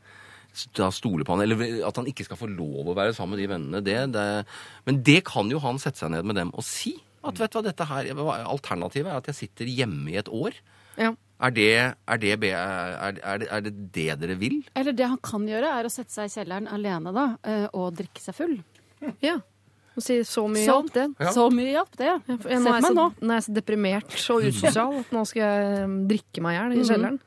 stole 0.91 1.23
på 1.23 1.35
han, 1.35 1.43
eller 1.45 1.85
at 1.87 1.99
han 1.99 2.07
ikke 2.09 2.25
skal 2.25 2.39
få 2.39 2.47
lov 2.49 2.89
å 2.89 2.95
være 2.97 3.15
sammen 3.15 3.37
med 3.37 3.43
de 3.45 3.51
vennene. 3.51 3.83
Det, 3.85 3.97
det, 4.11 4.29
men 4.87 5.03
det 5.05 5.21
kan 5.27 5.47
jo 5.51 5.63
han 5.63 5.79
sette 5.79 6.01
seg 6.01 6.11
ned 6.11 6.27
med 6.27 6.39
dem 6.39 6.51
og 6.57 6.65
si. 6.65 6.97
At 7.27 7.39
vet 7.43 7.53
du 7.53 7.57
hva, 7.59 7.63
dette 7.67 7.87
her, 7.89 8.11
Alternativet 8.47 9.11
er 9.11 9.17
at 9.21 9.29
jeg 9.31 9.39
sitter 9.43 9.69
hjemme 9.69 10.11
i 10.13 10.17
et 10.21 10.29
år. 10.31 10.57
Ja. 10.97 11.11
Er 11.37 11.51
det, 11.53 11.67
er, 11.77 12.17
det, 12.17 12.31
er, 12.49 12.95
er, 13.13 13.37
det, 13.43 13.47
er 13.53 13.61
det 13.67 13.73
det 13.93 14.07
dere 14.23 14.37
vil? 14.39 14.61
Eller 14.75 14.95
det 14.97 15.05
han 15.05 15.19
kan 15.21 15.45
gjøre, 15.45 15.69
er 15.69 15.85
å 15.85 15.91
sette 15.93 16.09
seg 16.15 16.31
i 16.31 16.33
kjelleren 16.33 16.69
alene 16.73 17.13
da, 17.13 17.27
øh, 17.45 17.67
og 17.77 17.93
drikke 17.99 18.23
seg 18.23 18.37
full. 18.39 18.57
ja. 19.21 19.37
Og 19.97 20.03
si 20.05 20.19
så 20.29 20.43
mye 20.45 20.61
Så- 20.61 20.73
hjelp, 20.77 20.89
det. 20.93 21.05
Så 21.33 21.43
mye 21.49 21.71
hjelp, 21.73 21.95
det. 21.97 22.05
Ja, 22.05 22.17
nå, 22.21 22.35
Sett 22.37 22.45
er 22.45 22.51
jeg 22.53 22.65
meg 22.67 22.83
så, 22.85 22.89
nå. 22.93 23.05
nå 23.17 23.31
er 23.33 23.39
jeg 23.39 23.45
så 23.47 23.53
deprimert 23.55 24.17
og 24.29 24.43
usosial 24.45 24.97
at 24.99 25.13
nå 25.15 25.23
skal 25.25 25.41
jeg 25.41 25.85
um, 25.87 25.95
drikke 26.11 26.43
meg 26.45 26.53
i 26.53 26.57
hjel 26.59 26.75
i 26.75 26.83
kjelleren. 26.91 27.17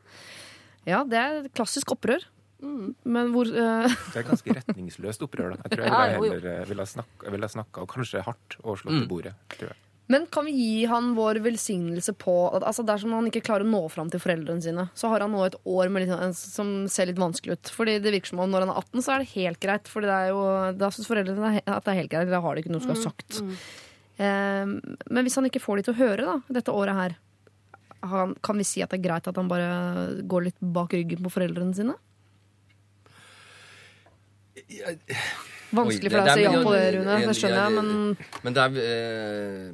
Ja, 0.87 1.01
det 1.03 1.19
er 1.19 1.49
klassisk 1.51 1.91
opprør. 1.97 2.23
Men 2.63 3.33
hvor 3.35 3.49
uh... 3.51 3.89
Det 4.13 4.21
er 4.21 4.27
ganske 4.29 4.55
retningsløst 4.61 5.23
opprør. 5.27 5.57
da. 5.57 5.65
Jeg 5.67 5.81
tror 5.81 5.87
jeg 5.89 6.21
ville 6.23 6.31
heller 6.37 6.51
eh, 6.61 6.69
ville 6.71 6.87
snakka, 6.93 7.35
ville 7.35 7.51
snakka, 7.57 7.83
og 7.83 7.91
kanskje 7.97 8.23
hardt, 8.27 8.59
og 8.63 8.79
slått 8.79 9.03
i 9.03 9.07
bordet. 9.11 9.35
tror 9.57 9.73
jeg. 9.73 9.79
Men 10.11 10.25
kan 10.35 10.45
vi 10.49 10.53
gi 10.57 10.85
han 10.91 11.13
vår 11.15 11.39
velsignelse 11.45 12.17
på 12.19 12.33
at 12.57 12.65
altså 12.67 12.83
Dersom 12.87 13.13
han 13.15 13.29
ikke 13.31 13.45
klarer 13.47 13.63
å 13.63 13.71
nå 13.71 13.83
fram 13.93 14.09
til 14.11 14.19
foreldrene 14.23 14.65
sine, 14.65 14.89
så 14.99 15.11
har 15.13 15.23
han 15.23 15.31
nå 15.31 15.45
et 15.47 15.55
år 15.71 15.91
med 15.95 16.03
litt, 16.03 16.11
sånn- 16.11 16.35
som 16.35 16.73
ser 16.91 17.07
litt 17.07 17.21
vanskelig 17.21 17.55
ut. 17.55 17.71
Fordi 17.77 17.99
det 18.03 18.11
virker 18.17 18.33
som 18.33 18.41
om 18.43 18.51
når 18.51 18.67
han 18.67 18.73
er 18.75 18.81
18, 18.83 19.05
så 19.07 19.13
er 19.15 19.23
det 19.23 19.31
helt 19.37 19.61
greit. 19.63 19.87
Fordi 19.93 20.11
det 20.11 20.17
er 20.17 20.33
jo, 20.33 20.41
da 20.81 20.91
syns 20.91 21.07
foreldrene 21.07 21.53
at 21.63 21.85
det 21.87 21.93
er 21.95 22.01
helt 22.03 22.11
greit. 22.11 22.31
Da 22.33 22.41
har 22.43 22.55
de 22.59 22.65
ikke 22.65 22.73
noe 22.75 22.83
som 22.83 22.97
skal 22.97 23.13
sagt. 23.13 23.39
Eh, 24.19 24.67
men 25.15 25.25
hvis 25.25 25.39
han 25.39 25.47
ikke 25.47 25.63
får 25.63 25.77
de 25.79 25.83
til 25.87 25.95
å 25.95 26.01
høre 26.03 26.27
da, 26.27 26.35
dette 26.59 26.75
året 26.75 26.99
her, 26.99 27.15
han, 28.03 28.35
kan 28.43 28.57
vi 28.59 28.65
si 28.65 28.83
at 28.83 28.91
det 28.91 28.99
er 28.99 29.07
greit 29.07 29.29
at 29.29 29.37
han 29.37 29.49
bare 29.49 30.23
går 30.27 30.47
litt 30.49 30.59
bak 30.61 30.91
ryggen 30.97 31.23
på 31.23 31.31
foreldrene 31.37 31.77
sine? 31.77 31.95
Vanskelig 35.71 36.11
for 36.11 36.19
deg 36.19 36.33
å 36.33 36.35
si 36.35 36.43
ja 36.45 36.53
på 36.65 36.73
det, 36.75 36.83
Rune. 36.97 37.19
Det 37.29 37.37
skjønner 37.39 37.61
jeg, 37.63 37.73
men 37.79 38.17
Men 38.43 38.57
det 38.57 38.65
er 38.65 38.81
eh, 38.83 39.71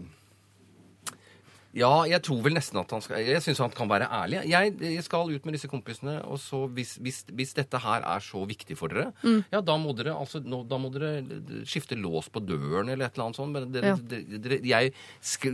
Ja, 1.77 1.91
jeg 2.09 2.23
tror 2.25 2.39
vel 2.41 2.55
nesten 2.57 2.79
at 2.81 2.91
han 2.95 3.03
skal 3.05 3.19
Jeg 3.21 3.43
syns 3.45 3.59
han 3.61 3.71
kan 3.77 3.89
være 3.91 4.07
ærlig. 4.09 4.39
Jeg, 4.49 4.73
jeg 4.81 5.03
skal 5.05 5.29
ut 5.35 5.45
med 5.45 5.53
disse 5.59 5.69
kompisene, 5.69 6.15
og 6.25 6.39
så 6.41 6.63
hvis, 6.73 6.95
hvis, 7.05 7.19
hvis 7.37 7.53
dette 7.59 7.77
her 7.85 8.01
er 8.01 8.23
så 8.25 8.41
viktig 8.49 8.79
for 8.79 8.89
dere, 8.89 9.13
Mm. 9.23 9.43
ja, 9.53 9.61
da 9.61 9.77
må 9.77 9.93
dere 9.97 10.15
altså 10.17 10.41
nå, 10.41 10.63
Da 10.69 10.79
må 10.81 10.89
dere 10.95 11.21
skifte 11.69 11.99
lås 12.01 12.31
på 12.33 12.41
døren 12.41 12.89
eller 12.89 13.07
et 13.11 13.15
eller 13.19 13.27
annet 13.27 13.37
sånt. 13.37 13.53
Men 13.53 13.71
dere, 13.73 13.93
Ja. 13.93 13.97
dere, 13.97 14.39
dere, 14.41 14.61
jeg 14.65 14.95
skri, 15.21 15.53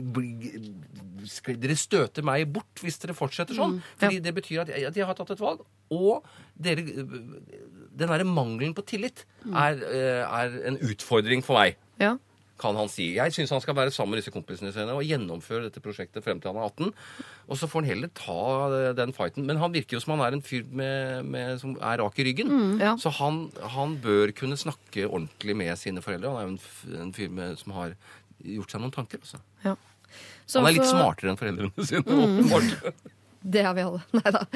skri, 1.26 1.56
dere 1.60 1.76
støter 1.78 2.24
meg 2.26 2.46
bort 2.54 2.82
hvis 2.82 2.98
dere 3.02 3.14
fortsetter 3.18 3.56
sånn. 3.58 3.78
Mm. 3.80 3.82
Fordi 4.02 4.20
det 4.22 4.34
betyr 4.38 4.62
at 4.64 4.68
jeg, 4.74 4.86
at 4.92 4.96
jeg 4.98 5.06
har 5.08 5.18
tatt 5.18 5.30
et 5.34 5.42
valg. 5.42 5.64
Og 5.90 6.22
dere 6.56 6.82
Den 7.92 8.08
derre 8.08 8.24
mangelen 8.24 8.72
på 8.74 8.84
tillit 8.88 9.24
Mm. 9.44 9.54
er, 9.58 9.74
eh, 9.84 10.22
er 10.24 10.66
en 10.68 10.78
utfordring 10.78 11.42
for 11.44 11.58
meg. 11.58 11.76
ja. 12.00 12.16
Kan 12.62 12.78
han 12.78 12.90
si. 12.90 13.08
Jeg 13.16 13.34
syns 13.34 13.52
han 13.54 13.62
skal 13.64 13.76
være 13.76 13.92
sammen 13.94 14.14
med 14.14 14.22
disse 14.22 14.32
kompisene 14.34 14.72
sine 14.74 14.94
og 14.94 15.04
gjennomføre 15.06 15.66
dette 15.66 15.82
prosjektet 15.82 16.24
frem 16.24 16.40
til 16.40 16.52
han 16.52 16.60
er 16.62 16.68
18. 16.70 16.92
Og 17.48 17.58
så 17.58 17.68
får 17.70 17.82
han 17.82 17.90
heller 17.90 18.12
ta 18.16 18.38
eh, 18.78 18.88
den 18.98 19.14
fighten. 19.16 19.46
Men 19.48 19.60
han 19.62 19.74
virker 19.74 19.98
jo 19.98 20.02
som 20.04 20.14
han 20.14 20.24
er 20.26 20.38
en 20.38 20.44
fyr 20.46 20.66
med, 20.70 21.26
med, 21.26 21.58
som 21.62 21.74
er 21.80 22.02
rak 22.02 22.18
i 22.22 22.28
ryggen. 22.30 22.52
ja. 22.82 22.94
Så 23.02 23.10
han, 23.18 23.44
han 23.76 23.96
bør 24.02 24.30
kunne 24.38 24.58
snakke 24.60 25.08
ordentlig 25.08 25.56
med 25.58 25.74
sine 25.80 26.04
foreldre. 26.04 26.30
Han 26.30 26.38
er 26.38 26.50
jo 26.52 27.00
en, 27.02 27.16
fyr 27.16 27.32
med, 27.34 27.56
som 27.60 27.74
har 27.76 27.96
gjort 28.42 28.74
seg 28.74 28.82
noen 28.84 28.94
tanker. 28.94 29.22
Altså. 29.22 29.42
Ja. 29.64 29.74
Så 30.46 30.60
Han 30.60 30.68
er 30.68 30.76
litt 30.76 30.90
smartere 30.90 31.32
enn 31.32 31.40
foreldrene 31.40 31.88
sine. 31.88 32.04
åpenbart. 32.04 33.02
Det 33.42 33.62
har 33.62 33.74
vi 33.74 33.82
alle. 33.82 34.00
Neida. 34.10 34.46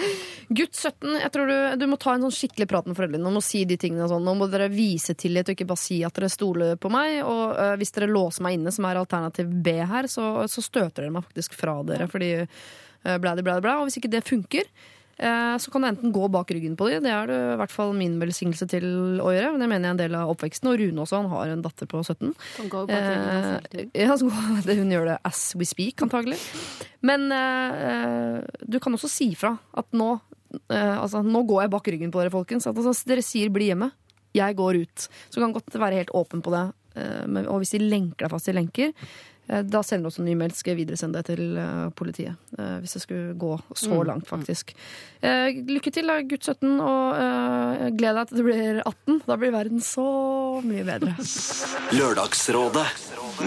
Gutt 0.49 0.74
17, 0.74 1.16
jeg 1.20 1.30
tror 1.34 1.51
du, 1.51 1.57
du 1.80 1.87
må 1.91 1.99
ta 2.01 2.14
en 2.14 2.26
sånn 2.26 2.34
skikkelig 2.34 2.68
prat 2.70 2.89
med 2.89 2.99
foreldrene. 2.99 3.24
Nå 3.24 3.34
må 3.34 3.43
si 3.45 3.64
de 3.68 3.78
tingene 3.80 4.07
og 4.07 4.12
sånn. 4.14 4.26
Nå 4.26 4.37
må 4.39 4.49
dere 4.51 4.68
vise 4.72 5.16
tillit 5.18 5.49
og 5.51 5.57
ikke 5.57 5.68
bare 5.68 5.82
si 5.82 6.01
at 6.07 6.16
dere 6.16 6.30
stoler 6.32 6.80
på 6.80 6.91
meg. 6.95 7.18
Og 7.26 7.45
uh, 7.59 7.74
hvis 7.80 7.95
dere 7.97 8.11
låser 8.11 8.47
meg 8.47 8.59
inne, 8.59 8.74
som 8.74 8.87
er 8.89 9.01
alternativ 9.01 9.51
B 9.51 9.78
her, 9.82 10.11
så, 10.11 10.47
så 10.51 10.64
støter 10.64 11.07
dere 11.07 11.16
meg 11.18 11.26
faktisk 11.26 11.57
fra 11.59 11.80
dere. 11.87 12.07
Fordi 12.12 12.32
uh, 12.43 13.16
blæ, 13.22 13.34
blæ, 13.43 13.59
blæ. 13.59 13.78
Og 13.80 13.89
hvis 13.89 13.99
ikke 14.01 14.12
det 14.14 14.22
funker, 14.26 14.70
eh, 14.70 14.96
så 15.17 15.71
kan 15.73 15.81
du 15.81 15.89
enten 15.89 16.12
gå 16.12 16.27
bak 16.29 16.51
ryggen 16.53 16.75
på 16.77 16.91
dem. 16.91 17.03
Det 17.07 17.11
er 17.11 17.27
det 17.31 17.37
i 17.55 17.57
hvert 17.57 17.73
fall 17.73 17.95
min 17.97 18.19
velsignelse 18.21 18.67
til 18.69 18.85
å 19.25 19.31
gjøre. 19.33 19.55
Det 19.59 19.69
mener 19.71 19.81
jeg 19.81 19.89
er 19.89 19.95
en 19.95 20.01
del 20.03 20.14
av 20.19 20.33
oppveksten. 20.35 20.69
Og 20.69 20.77
Rune 20.83 21.01
også, 21.07 21.17
han 21.23 21.31
har 21.33 21.49
en 21.55 21.62
datter 21.64 21.89
på 21.89 22.03
17. 22.05 22.35
Som 22.57 22.69
går 22.69 22.87
bak 22.91 22.97
ryggen 23.01 23.31
hans 23.33 23.47
hele 23.47 23.71
tiden. 23.73 23.91
Eh, 23.95 24.03
ja, 24.05 24.17
går- 24.21 24.64
det- 24.67 24.77
hun 24.79 24.91
gjør 24.93 25.07
det 25.12 25.19
as 25.25 25.55
we 25.57 25.64
speak, 25.64 26.03
antagelig. 26.05 26.37
Men 27.01 27.31
eh, 27.33 28.43
du 28.67 28.79
kan 28.81 28.93
også 28.97 29.09
si 29.09 29.31
fra 29.39 29.55
at 29.77 29.87
nå 29.97 30.11
eh, 30.71 30.97
Altså, 31.01 31.23
nå 31.25 31.43
går 31.49 31.62
jeg 31.64 31.71
bak 31.71 31.89
ryggen 31.95 32.12
på 32.12 32.21
dere, 32.21 32.31
folkens. 32.35 32.67
At, 32.69 32.77
altså, 32.77 33.07
dere 33.09 33.23
sier 33.25 33.49
'bli 33.51 33.71
hjemme'. 33.73 33.91
Jeg 34.37 34.57
går 34.57 34.83
ut. 34.83 35.09
Så 35.31 35.35
du 35.39 35.41
kan 35.41 35.53
godt 35.57 35.73
være 35.73 35.97
helt 36.03 36.12
åpen 36.12 36.43
på 36.45 36.51
det. 36.53 36.67
eh, 36.97 37.25
og 37.49 37.61
hvis 37.61 37.71
de 37.73 37.79
lenker 37.89 38.25
deg 38.27 38.31
fast 38.31 38.49
i 38.49 38.53
lenker, 38.53 38.93
eh, 38.93 39.36
da 39.47 39.83
sender 39.87 40.07
du 40.07 40.11
også 40.11 40.23
en 40.25 40.29
ny 40.31 40.35
mail. 40.41 40.53
Skal 40.57 40.75
jeg 40.75 40.81
videresende 40.85 41.21
det 41.23 41.31
til 41.37 41.57
eh, 41.61 41.89
politiet. 41.97 42.37
eh, 42.59 42.79
hvis 42.83 42.97
det 42.99 43.03
skulle 43.05 43.35
gå 43.39 43.53
så 43.79 44.01
langt, 44.07 44.27
faktisk. 44.29 44.73
Eh, 45.23 45.61
lykke 45.71 45.93
til, 45.95 46.07
da, 46.11 46.21
gutt 46.27 46.45
17, 46.49 46.81
og 46.81 47.21
eh, 47.21 47.87
gled 47.97 48.19
deg 48.21 48.29
til 48.33 48.41
du 48.43 48.47
blir 48.49 48.81
18. 48.85 49.21
Da 49.27 49.37
blir 49.41 49.55
verden 49.55 49.81
så 49.85 50.07
mye 50.67 50.85
bedre. 50.89 51.15
Lørdagsrådet 51.99 52.87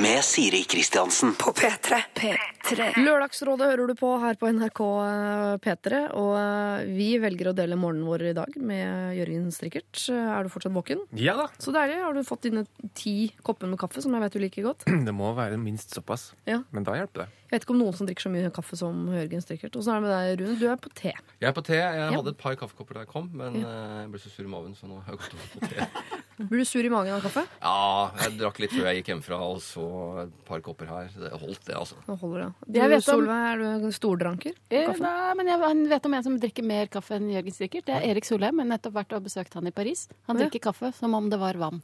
med 0.02 0.22
Siri 0.24 0.64
Kristiansen. 0.70 1.34
På 1.40 1.52
P3. 1.58 1.98
P3. 2.16 2.88
Lørdagsrådet 3.04 3.68
hører 3.72 3.90
du 3.90 3.96
på 3.98 4.12
her 4.22 4.38
på 4.40 4.50
NRK 4.54 4.82
eh, 4.86 5.54
P3, 5.64 6.02
og 6.18 6.32
eh, 6.38 6.84
vi 6.94 7.08
velger 7.22 7.50
å 7.52 7.56
dele 7.58 7.78
morgenen 7.80 8.06
vår 8.08 8.24
i 8.30 8.34
dag 8.38 8.56
med 8.62 9.16
Jørgen 9.18 9.48
Strikkert. 9.56 10.04
Eh, 10.14 10.30
Er 10.40 10.46
du 10.46 10.52
fortsatt 10.54 10.76
våken? 10.76 11.02
Ja 11.18 11.36
da. 11.40 11.48
Så 11.62 11.74
deilig. 11.76 11.98
Har 12.04 12.14
du 12.16 12.22
fått 12.28 12.46
dine 12.48 12.66
ti 12.98 13.32
kopper 13.44 13.70
med 13.72 13.80
kaffe, 13.82 14.02
som 14.06 14.14
jeg 14.16 14.24
vet 14.28 14.38
du 14.38 14.42
liker 14.46 14.68
godt? 14.70 14.86
Det 15.10 15.16
må 15.16 15.32
være 15.38 15.58
minst 15.62 15.89
såpass. 15.92 16.30
Ja. 16.50 16.62
Men 16.72 16.86
da 16.88 16.96
hjelper 16.98 17.26
det. 17.26 17.28
Jeg 17.50 17.56
vet 17.56 17.64
ikke 17.66 17.74
om 17.74 17.80
noen 17.82 17.96
som 17.98 18.06
drikker 18.06 18.28
så 18.28 18.30
mye 18.30 18.50
kaffe 18.54 18.78
som 18.78 18.98
Jørgen 19.10 19.42
Strikkert. 19.42 19.76
Åssen 19.80 19.96
er 19.96 20.00
det 20.00 20.06
med 20.06 20.12
deg, 20.14 20.42
Rune? 20.44 20.58
Du 20.60 20.66
er 20.70 20.76
på 20.78 20.92
te. 20.94 21.14
Jeg 21.42 21.48
er 21.50 21.56
på 21.58 21.64
te. 21.66 21.80
Jeg 21.80 22.12
hadde 22.14 22.34
et 22.36 22.38
par 22.38 22.58
kaffekopper 22.60 23.00
da 23.00 23.06
jeg 23.06 23.10
kom, 23.10 23.30
men 23.34 23.58
ja. 23.58 23.72
jeg 24.04 24.12
ble 24.14 24.22
så 24.22 24.30
sur 24.30 24.46
i 24.46 24.52
magen, 24.54 24.76
så 24.78 24.90
nå 24.90 25.00
har 25.02 25.16
jeg 25.16 25.22
gått 25.24 25.34
over 25.34 25.48
på 25.56 25.72
te. 25.72 25.88
Blir 26.50 26.62
du 26.62 26.68
sur 26.70 26.86
i 26.86 26.92
magen 26.94 27.16
av 27.18 27.26
kaffe? 27.26 27.42
Ja, 27.58 28.12
jeg 28.22 28.38
drakk 28.40 28.62
litt 28.64 28.72
før 28.76 28.86
jeg 28.92 29.02
gikk 29.02 29.10
hjemmefra, 29.12 29.40
og 29.50 29.58
så 29.66 29.88
et 30.28 30.38
par 30.48 30.62
kopper 30.64 30.88
her. 30.94 31.10
Det 31.12 31.34
holdt, 31.34 31.66
det, 31.68 31.76
altså. 31.76 31.98
Nå 32.06 32.16
holder 32.22 32.46
det. 32.46 32.50
Du, 32.70 32.80
Jeg 32.80 32.94
vet 32.94 33.02
om- 33.02 33.08
Solveig, 33.10 33.42
er 33.50 33.58
du 33.58 33.66
en 33.90 33.98
stordranker? 33.98 34.54
Eh. 34.70 34.94
Nei, 35.04 35.34
men 35.42 35.52
jeg 35.52 35.90
vet 35.92 36.06
om 36.06 36.14
en 36.20 36.28
som 36.30 36.40
drikker 36.40 36.70
mer 36.70 36.88
kaffe 36.94 37.18
enn 37.18 37.28
Jørgen 37.34 37.58
Strikkert. 37.58 37.90
Det 37.90 37.98
er 37.98 38.08
Erik 38.14 38.30
Solheim. 38.30 38.62
Jeg 38.62 38.68
har 38.70 38.72
nettopp 38.78 38.96
vært 39.02 39.18
og 39.18 39.26
besøkt 39.26 39.58
han 39.58 39.68
i 39.68 39.74
Paris. 39.76 40.08
Han 40.30 40.38
Ja. 40.38 40.46
drikker 40.46 40.70
kaffe 40.70 40.94
som 40.96 41.18
om 41.18 41.30
det 41.34 41.40
var 41.42 41.58
vann. 41.60 41.82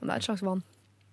Det 0.00 0.10
er 0.10 0.16
et 0.16 0.26
slags 0.26 0.42
vann. 0.42 0.64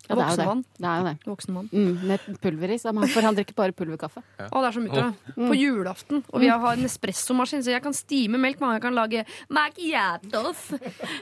Ja, 0.10 0.16
det 0.18 0.24
er 0.26 0.32
jo 0.32 0.54
det. 0.58 0.86
Er 0.92 0.98
jo 1.00 1.06
det. 1.08 1.72
Mm, 1.72 2.08
med 2.10 2.24
pulver 2.42 2.72
i, 2.74 2.78
for 2.82 3.22
han 3.28 3.36
drikker 3.38 3.56
bare 3.56 3.76
pulverkaffe. 3.78 4.24
Å, 4.48 4.62
det 4.62 4.68
er 4.70 4.76
så 4.76 4.82
mutter, 4.84 5.12
det. 5.12 5.36
På 5.38 5.56
julaften. 5.56 6.24
Og 6.34 6.42
vi 6.44 6.50
har 6.52 6.74
en 6.74 6.88
espressomaskin, 6.88 7.64
så 7.64 7.72
jeg 7.76 7.84
kan 7.86 7.96
stime 7.96 8.40
melk, 8.42 8.60
men 8.60 8.74
jeg 8.76 8.84
kan 8.84 8.98
lage 8.98 9.24
macchiatos. 9.54 10.64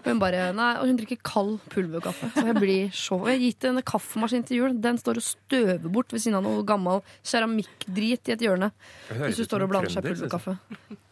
Hun 0.06 0.22
bare 0.22 0.48
Nei, 0.56 0.72
og 0.80 0.88
hun 0.90 0.98
drikker 0.98 1.20
kald 1.28 1.60
pulverkaffe. 1.74 2.32
Så 2.34 2.46
jeg 2.48 2.56
blir 2.58 2.90
så 2.96 3.20
Jeg 3.28 3.36
har 3.36 3.44
gitt 3.44 3.68
henne 3.70 3.84
kaffemaskin 3.86 4.46
til 4.48 4.62
jul. 4.64 4.78
Den 4.82 4.98
står 5.02 5.20
og 5.22 5.26
støver 5.28 5.90
bort 5.92 6.16
ved 6.16 6.24
siden 6.24 6.40
av 6.40 6.48
noe 6.48 6.64
gammel 6.68 7.04
keramikkdrit 7.28 8.32
i 8.32 8.36
et 8.38 8.48
hjørne. 8.48 8.72
Hvis 9.12 9.42
du 9.42 9.46
står 9.46 9.66
og 9.68 9.74
blander 9.74 9.94
seg 9.94 10.06
pulverkaffe. 10.08 10.58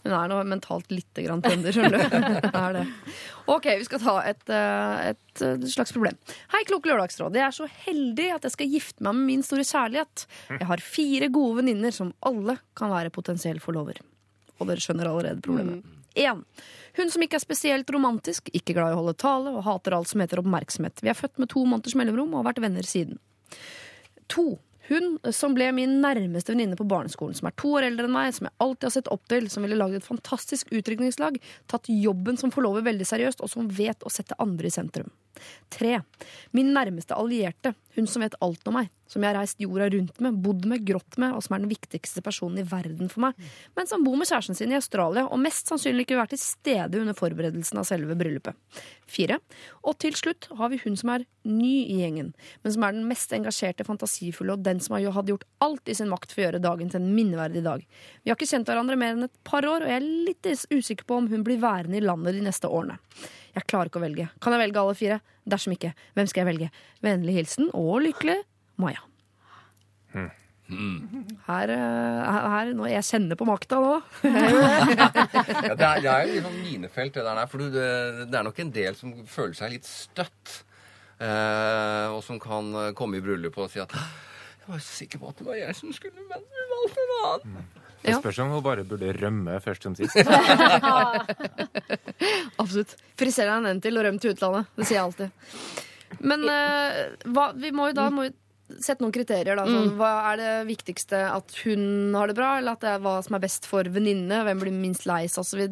Hun 0.07 0.15
er 0.15 0.29
nå 0.31 0.37
mentalt 0.47 0.91
lite 0.93 1.23
grann 1.25 1.41
trønder, 1.43 1.75
skjønner 1.75 1.97
du. 1.99 2.35
Er 2.63 2.77
det. 2.77 2.83
Ok, 3.51 3.67
vi 3.81 3.87
skal 3.87 4.01
ta 4.03 4.15
et, 4.29 4.43
eh, 4.51 5.09
et 5.11 5.43
eh, 5.43 5.65
slags 5.71 5.91
problem. 5.95 6.15
Hei, 6.53 6.63
kloke 6.69 6.87
lørdagsråd. 6.87 7.35
Jeg 7.35 7.47
er 7.47 7.55
så 7.55 7.67
heldig 7.85 8.29
at 8.37 8.47
jeg 8.47 8.55
skal 8.55 8.71
gifte 8.71 9.03
meg 9.03 9.17
med 9.19 9.29
min 9.33 9.43
store 9.45 9.65
kjærlighet. 9.67 10.25
Jeg 10.53 10.69
har 10.71 10.83
fire 10.83 11.29
gode 11.33 11.59
venninner 11.59 11.95
som 11.95 12.13
alle 12.27 12.57
kan 12.77 12.93
være 12.93 13.11
potensiell 13.13 13.59
forlover. 13.63 13.99
Og 14.57 14.71
dere 14.71 14.83
skjønner 14.83 15.11
allerede 15.11 15.43
problemet. 15.43 15.83
En. 16.17 16.45
Hun 16.97 17.11
som 17.13 17.21
ikke 17.21 17.37
er 17.37 17.43
spesielt 17.43 17.91
romantisk, 17.93 18.49
ikke 18.57 18.73
glad 18.73 18.93
i 18.93 18.95
å 18.95 19.01
holde 19.03 19.17
tale 19.21 19.51
og 19.53 19.65
hater 19.67 19.93
alt 19.93 20.09
som 20.09 20.23
heter 20.23 20.41
oppmerksomhet. 20.41 21.03
Vi 21.05 21.11
er 21.11 21.17
født 21.17 21.37
med 21.43 21.51
to 21.51 21.61
måneders 21.67 21.97
mellomrom 21.99 22.31
og 22.33 22.41
har 22.41 22.47
vært 22.49 22.63
venner 22.63 22.87
siden. 22.87 23.19
To. 24.33 24.55
Hun 24.87 25.17
som 25.35 25.55
ble 25.57 25.67
min 25.75 25.97
nærmeste 26.03 26.53
venninne 26.53 26.77
på 26.79 26.87
barneskolen, 26.87 27.35
som 27.35 27.49
er 27.49 27.55
to 27.59 27.73
år 27.75 27.89
eldre 27.89 28.07
enn 28.07 28.15
meg, 28.15 28.31
som 28.35 28.47
jeg 28.47 28.55
alltid 28.63 28.87
har 28.87 28.95
sett 28.95 29.11
opp 29.11 29.25
til, 29.31 29.49
som 29.51 29.65
ville 29.65 29.79
lagd 29.79 29.99
et 29.99 30.07
fantastisk 30.07 30.71
utrykningslag, 30.71 31.39
tatt 31.67 31.91
jobben 31.91 32.39
som 32.39 32.53
forlover 32.55 32.85
veldig 32.87 33.07
seriøst, 33.07 33.43
og 33.43 33.51
som 33.51 33.67
vet 33.67 34.05
å 34.07 34.13
sette 34.13 34.37
andre 34.43 34.71
i 34.71 34.73
sentrum. 34.73 35.11
Tre. 35.73 35.99
Min 36.55 36.73
nærmeste 36.75 37.17
allierte, 37.17 37.73
hun 37.97 38.07
som 38.07 38.23
vet 38.23 38.37
alt 38.45 38.67
om 38.69 38.77
meg, 38.77 38.91
som 39.07 39.23
jeg 39.23 39.31
har 39.31 39.39
reist 39.39 39.61
jorda 39.61 39.87
rundt 39.93 40.19
med, 40.23 40.37
bodd 40.43 40.65
med, 40.69 40.83
grått 40.85 41.17
med, 41.21 41.33
og 41.35 41.43
som 41.43 41.55
er 41.55 41.63
den 41.63 41.71
viktigste 41.71 42.21
personen 42.23 42.59
i 42.61 42.65
verden 42.67 43.09
for 43.11 43.23
meg, 43.27 43.47
men 43.77 43.89
som 43.89 44.03
bor 44.05 44.17
med 44.19 44.29
kjæresten 44.29 44.57
sin 44.57 44.73
i 44.73 44.77
Australia, 44.77 45.25
og 45.31 45.41
mest 45.41 45.71
sannsynlig 45.71 46.05
ikke 46.05 46.15
vil 46.15 46.21
være 46.21 46.33
til 46.35 46.43
stede 46.43 47.01
under 47.01 47.17
forberedelsen 47.17 47.79
av 47.81 47.87
selve 47.89 48.17
bryllupet. 48.19 48.57
Fire. 49.07 49.39
Og 49.87 49.97
til 50.03 50.17
slutt 50.19 50.49
har 50.59 50.71
vi 50.73 50.81
hun 50.83 50.97
som 50.99 51.13
er 51.15 51.25
ny 51.47 51.73
i 51.87 52.01
gjengen, 52.01 52.33
men 52.63 52.75
som 52.75 52.83
er 52.83 52.97
den 52.97 53.07
mest 53.07 53.33
engasjerte, 53.35 53.87
fantasifulle, 53.87 54.57
og 54.57 54.67
den 54.67 54.83
som 54.83 54.97
hadde 54.99 55.33
gjort 55.33 55.47
alt 55.63 55.87
i 55.87 55.95
sin 55.97 56.11
makt 56.11 56.35
for 56.35 56.43
å 56.43 56.47
gjøre 56.49 56.63
dagen 56.63 56.91
til 56.91 57.01
en 57.01 57.11
minneverdig 57.15 57.63
dag. 57.65 57.87
Vi 58.23 58.31
har 58.31 58.39
ikke 58.39 58.49
kjent 58.51 58.69
hverandre 58.69 58.99
mer 58.99 59.15
enn 59.15 59.29
et 59.29 59.43
par 59.47 59.65
år, 59.67 59.85
og 59.85 59.91
jeg 59.91 60.01
er 60.01 60.11
litt 60.27 60.51
usikker 60.73 61.07
på 61.07 61.21
om 61.21 61.31
hun 61.31 61.47
blir 61.47 61.61
værende 61.63 61.99
i 61.99 62.03
landet 62.03 62.35
de 62.35 62.43
neste 62.45 62.69
årene. 62.69 62.99
Jeg 63.57 63.65
klarer 63.65 63.89
ikke 63.89 63.99
å 63.99 64.05
velge. 64.05 64.27
Kan 64.43 64.53
jeg 64.53 64.61
velge 64.61 64.81
alle 64.83 64.97
fire? 64.97 65.19
Dersom 65.49 65.73
ikke, 65.73 65.93
hvem 66.13 66.27
skal 66.29 66.43
jeg 66.43 66.49
velge? 66.51 66.67
Vennlig 67.05 67.37
hilsen 67.39 67.71
og 67.73 68.03
lykkelig 68.05 68.37
Maja. 68.77 69.01
Her, 70.67 71.71
eh, 71.71 72.37
her 72.51 72.69
nå, 72.75 72.87
Jeg 72.91 73.05
kjenner 73.07 73.39
på 73.39 73.47
makta 73.47 73.79
nå. 73.79 73.93
Ja, 74.27 75.73
det, 75.73 75.85
er, 75.87 76.01
det 76.03 76.11
er 76.11 76.27
jo 76.27 76.41
sånn 76.43 76.57
minefelt, 76.59 77.15
det 77.15 77.23
der. 77.23 77.41
For 77.49 77.63
det, 77.63 77.87
det 78.27 78.39
er 78.39 78.45
nok 78.45 78.59
en 78.61 78.73
del 78.75 78.97
som 78.99 79.13
føler 79.31 79.55
seg 79.57 79.77
litt 79.77 79.87
støtt. 79.87 80.57
Eh, 81.23 82.07
og 82.13 82.19
som 82.25 82.37
kan 82.41 82.69
komme 82.99 83.17
i 83.17 83.23
bryllupet 83.23 83.63
og 83.63 83.71
si 83.73 83.81
at 83.81 83.95
jeg 83.95 84.73
var 84.73 84.83
sikker 84.83 85.21
på 85.23 85.29
at 85.31 85.39
det 85.39 85.45
var 85.47 85.55
jeg 85.61 85.75
som 85.79 85.93
skulle, 85.95 86.27
men 86.27 86.43
du 86.43 86.63
valgte 86.73 87.05
en 87.05 87.13
annen. 87.23 87.61
Det 88.03 88.13
Ja. 88.13 88.19
spørs 88.21 88.37
om 88.43 88.51
hun 88.53 88.61
bare 88.63 88.83
burde 88.87 89.09
rømme 89.17 89.57
først 89.63 89.83
som 89.87 89.95
sist. 89.97 90.15
Absolutt. 92.61 92.95
Friser 93.19 93.49
deg 93.49 93.67
en 93.71 93.81
til 93.83 93.97
og 93.99 94.05
røm 94.07 94.19
til 94.21 94.33
utlandet. 94.35 94.69
Det 94.77 94.87
sier 94.87 94.99
jeg 94.99 95.07
alltid. 95.07 95.29
Men 96.23 96.45
eh, 96.49 96.99
hva, 97.33 97.49
vi 97.57 97.71
må 97.75 97.89
jo 97.91 97.97
da 97.97 98.07
må 98.13 98.27
jo 98.29 98.33
sette 98.83 99.03
noen 99.03 99.15
kriterier. 99.15 99.55
Da. 99.59 99.65
Sånn, 99.67 99.93
hva 99.99 100.11
er 100.33 100.41
det 100.41 100.53
viktigste? 100.69 101.19
At 101.31 101.55
hun 101.63 102.15
har 102.17 102.25
det 102.31 102.37
bra, 102.37 102.49
eller 102.59 102.75
at 102.77 102.83
det 102.83 102.91
er 102.95 103.03
hva 103.03 103.15
som 103.25 103.37
er 103.37 103.43
best 103.43 103.67
for 103.69 103.87
venninne? 103.91 104.41
Hvem 104.47 104.59
blir 104.63 104.75
minst 104.75 105.07
lei 105.07 105.23
seg, 105.31 105.43
osv.? 105.45 105.63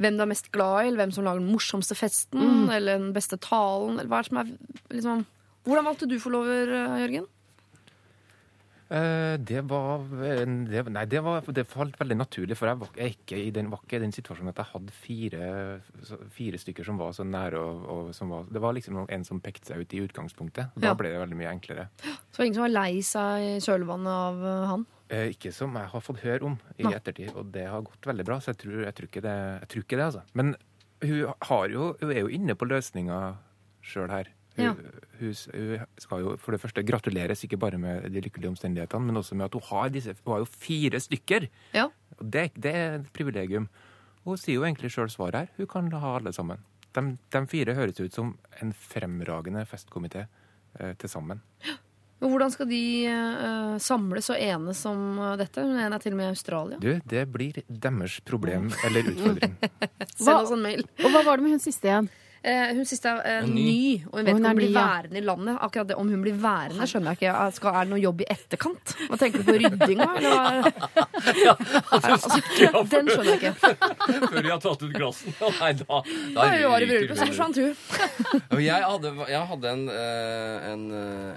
Hvem 0.00 0.16
du 0.18 0.22
er 0.24 0.30
mest 0.32 0.48
glad 0.54 0.78
i, 0.80 0.88
eller 0.88 1.04
hvem 1.04 1.12
som 1.14 1.26
lager 1.28 1.42
den 1.44 1.52
morsomste 1.54 1.94
festen, 1.94 2.64
eller 2.72 2.96
den 2.98 3.12
beste 3.14 3.36
talen? 3.38 3.98
Eller 4.00 4.10
hva 4.10 4.22
er 4.22 4.26
det 4.26 4.32
som 4.32 4.40
er, 4.42 4.48
liksom, 4.96 5.22
hvordan 5.68 5.86
valgte 5.86 6.08
du 6.10 6.16
forlover, 6.20 6.72
eh, 6.80 6.96
Jørgen? 7.04 7.28
Eh, 8.92 9.36
det 9.40 9.62
var 9.70 10.02
det, 10.10 10.82
Nei, 10.92 11.04
det, 11.08 11.20
var, 11.24 11.40
det 11.56 11.64
falt 11.70 11.96
veldig 11.98 12.16
naturlig, 12.20 12.56
for 12.58 12.68
jeg 12.68 12.80
var, 12.82 12.90
jeg 13.00 13.14
ikke 13.16 13.38
i 13.40 13.50
den, 13.54 13.70
var 13.72 13.80
ikke 13.84 13.96
i 13.96 14.02
den 14.04 14.12
situasjonen 14.12 14.52
at 14.52 14.60
jeg 14.60 14.68
hadde 14.74 14.92
fire, 14.92 15.46
fire 16.36 16.60
stykker 16.60 16.84
som 16.84 16.98
var 17.00 17.14
så 17.16 17.24
nære. 17.24 17.60
Og, 17.60 17.86
og 17.94 18.10
som 18.16 18.32
var, 18.34 18.44
det 18.52 18.60
var 18.62 18.76
liksom 18.76 19.00
en 19.08 19.24
som 19.24 19.40
pekte 19.44 19.72
seg 19.72 19.80
ut 19.84 19.94
i 19.96 20.02
utgangspunktet. 20.04 20.74
Da 20.76 20.90
Ja. 20.92 20.94
ble 20.98 21.14
det 21.14 21.22
veldig 21.22 21.38
mye 21.40 21.52
enklere. 21.54 21.88
Så 22.04 22.38
var 22.42 22.44
ingen 22.50 22.58
som 22.60 22.66
var 22.66 22.74
lei 22.76 23.00
seg 23.00 23.46
i 23.48 23.54
kjølvannet 23.64 24.12
av 24.28 24.44
eh, 24.50 24.66
han? 24.74 24.86
Eh, 25.14 25.26
ikke 25.34 25.52
som 25.52 25.74
jeg 25.80 25.90
har 25.92 26.00
fått 26.04 26.20
høre 26.24 26.44
om 26.52 26.58
i 26.80 26.84
ettertid, 26.92 27.32
og 27.36 27.50
det 27.52 27.66
har 27.68 27.82
gått 27.84 28.06
veldig 28.08 28.24
bra. 28.28 28.38
Så 28.40 28.52
jeg 28.52 28.60
tror, 28.64 28.78
jeg 28.84 28.94
tror, 29.00 29.08
ikke, 29.10 29.24
det, 29.24 29.34
jeg 29.64 29.68
tror 29.72 29.82
ikke 29.88 29.96
det, 30.00 30.06
altså. 30.10 30.22
Men 30.34 30.54
hun, 31.04 31.34
har 31.48 31.66
jo, 31.72 31.90
hun 32.00 32.12
er 32.14 32.20
jo 32.22 32.30
inne 32.32 32.54
på 32.56 32.68
løsninga 32.68 33.18
sjøl 33.84 34.12
her. 34.12 34.30
Hun, 34.56 34.64
Ja. 34.64 34.74
Hun, 35.20 35.34
skal 36.00 36.22
jo 36.22 36.34
for 36.40 36.54
det 36.54 36.60
første 36.62 36.84
gratuleres 36.86 37.44
ikke 37.46 37.58
bare 37.60 37.78
med 37.80 38.08
de 38.12 38.22
lykkelige 38.24 38.52
omstendighetene, 38.52 39.08
men 39.08 39.20
også 39.20 39.38
med 39.38 39.48
at 39.48 39.56
hun 39.58 39.66
har 39.70 39.90
disse 39.94 40.14
Hun 40.24 40.32
har 40.32 40.44
jo 40.44 40.50
fire 40.50 41.00
stykker! 41.00 41.48
Ja. 41.74 41.88
Det, 42.20 42.50
det 42.54 42.74
er 42.74 42.94
et 43.00 43.10
privilegium. 43.12 43.68
Hun 44.24 44.40
sier 44.40 44.58
jo 44.58 44.64
egentlig 44.64 44.92
sjøl 44.94 45.10
svaret 45.12 45.34
her. 45.44 45.50
Hun 45.58 45.68
kan 45.68 45.92
ha 46.00 46.16
alle 46.18 46.32
sammen. 46.32 46.62
De, 46.94 47.16
de 47.34 47.46
fire 47.50 47.74
høres 47.74 48.00
ut 48.00 48.14
som 48.14 48.36
en 48.62 48.72
fremragende 48.72 49.64
festkomité 49.68 50.26
eh, 50.78 50.94
til 50.94 51.10
sammen. 51.10 51.42
Og 52.24 52.30
hvordan 52.32 52.52
skal 52.54 52.68
de 52.70 52.82
eh, 53.10 53.74
samles 53.82 54.30
og 54.32 54.40
enes 54.40 54.80
om 54.88 55.18
eh, 55.18 55.34
dette? 55.42 55.60
Hun 55.60 55.76
ene 55.76 55.98
er 55.98 56.04
til 56.04 56.14
og 56.14 56.20
med 56.22 56.30
i 56.30 56.32
Australia. 56.32 56.78
Du, 56.80 56.92
det 57.10 57.24
blir 57.34 57.60
deres 57.68 58.20
problem 58.24 58.70
eller 58.86 59.10
utfordring. 59.12 59.56
Send 60.14 60.36
oss 60.38 60.54
en 60.54 60.64
mail. 60.64 60.86
Og 61.02 61.10
hva 61.10 61.24
var 61.26 61.36
det 61.36 61.46
med 61.46 61.58
hun 61.58 61.64
siste 61.64 61.90
igjen? 61.90 62.08
Eh, 62.44 62.74
hun 62.76 62.84
siste 62.84 63.08
er 63.08 63.38
eh, 63.40 63.46
ny. 63.48 63.62
ny, 63.64 63.84
og 64.10 64.18
hun 64.18 64.26
vet 64.26 64.34
ikke 64.34 64.36
om 64.36 64.46
hun 64.50 64.58
blir 64.58 64.68
ny, 64.68 64.74
ja. 64.74 64.80
værende 64.84 65.16
i 65.16 65.24
landet. 65.24 65.54
Akkurat 65.64 65.88
det, 65.88 65.96
Om 65.96 66.10
hun 66.12 66.24
blir 66.26 66.34
værende, 66.42 66.88
skjønner 66.90 67.14
jeg 67.14 67.20
ikke. 67.22 67.46
Skal, 67.56 67.70
er 67.72 67.86
det 67.86 67.92
noe 67.94 68.00
jobb 68.02 68.20
i 68.20 68.26
etterkant? 68.34 68.92
Hva 69.08 69.18
tenker 69.22 69.40
du 69.40 69.48
på 69.48 69.54
ryddinga, 69.62 70.08
eller 70.18 70.68
ja, 71.46 71.54
altså, 71.96 72.40
den 72.92 73.08
skjønner 73.08 73.30
jeg 73.32 73.40
ikke. 73.40 73.72
Før 74.34 74.44
de 74.44 74.52
har 74.52 74.60
tatt 74.66 74.84
ut 74.84 74.92
glassen. 74.92 75.36
Nei, 75.40 75.72
da, 75.80 76.02
Da 76.36 76.48
hun 76.52 76.68
var 76.74 76.84
i 76.84 76.90
bryllupet, 76.92 77.16
så 77.16 77.30
forsvant 77.32 77.62
hun. 77.64 78.60
Jeg 78.60 78.88
hadde, 78.92 79.16
jeg 79.32 79.50
hadde 79.54 79.76
en, 79.78 79.84
eh, 79.96 80.70
en, 80.74 80.88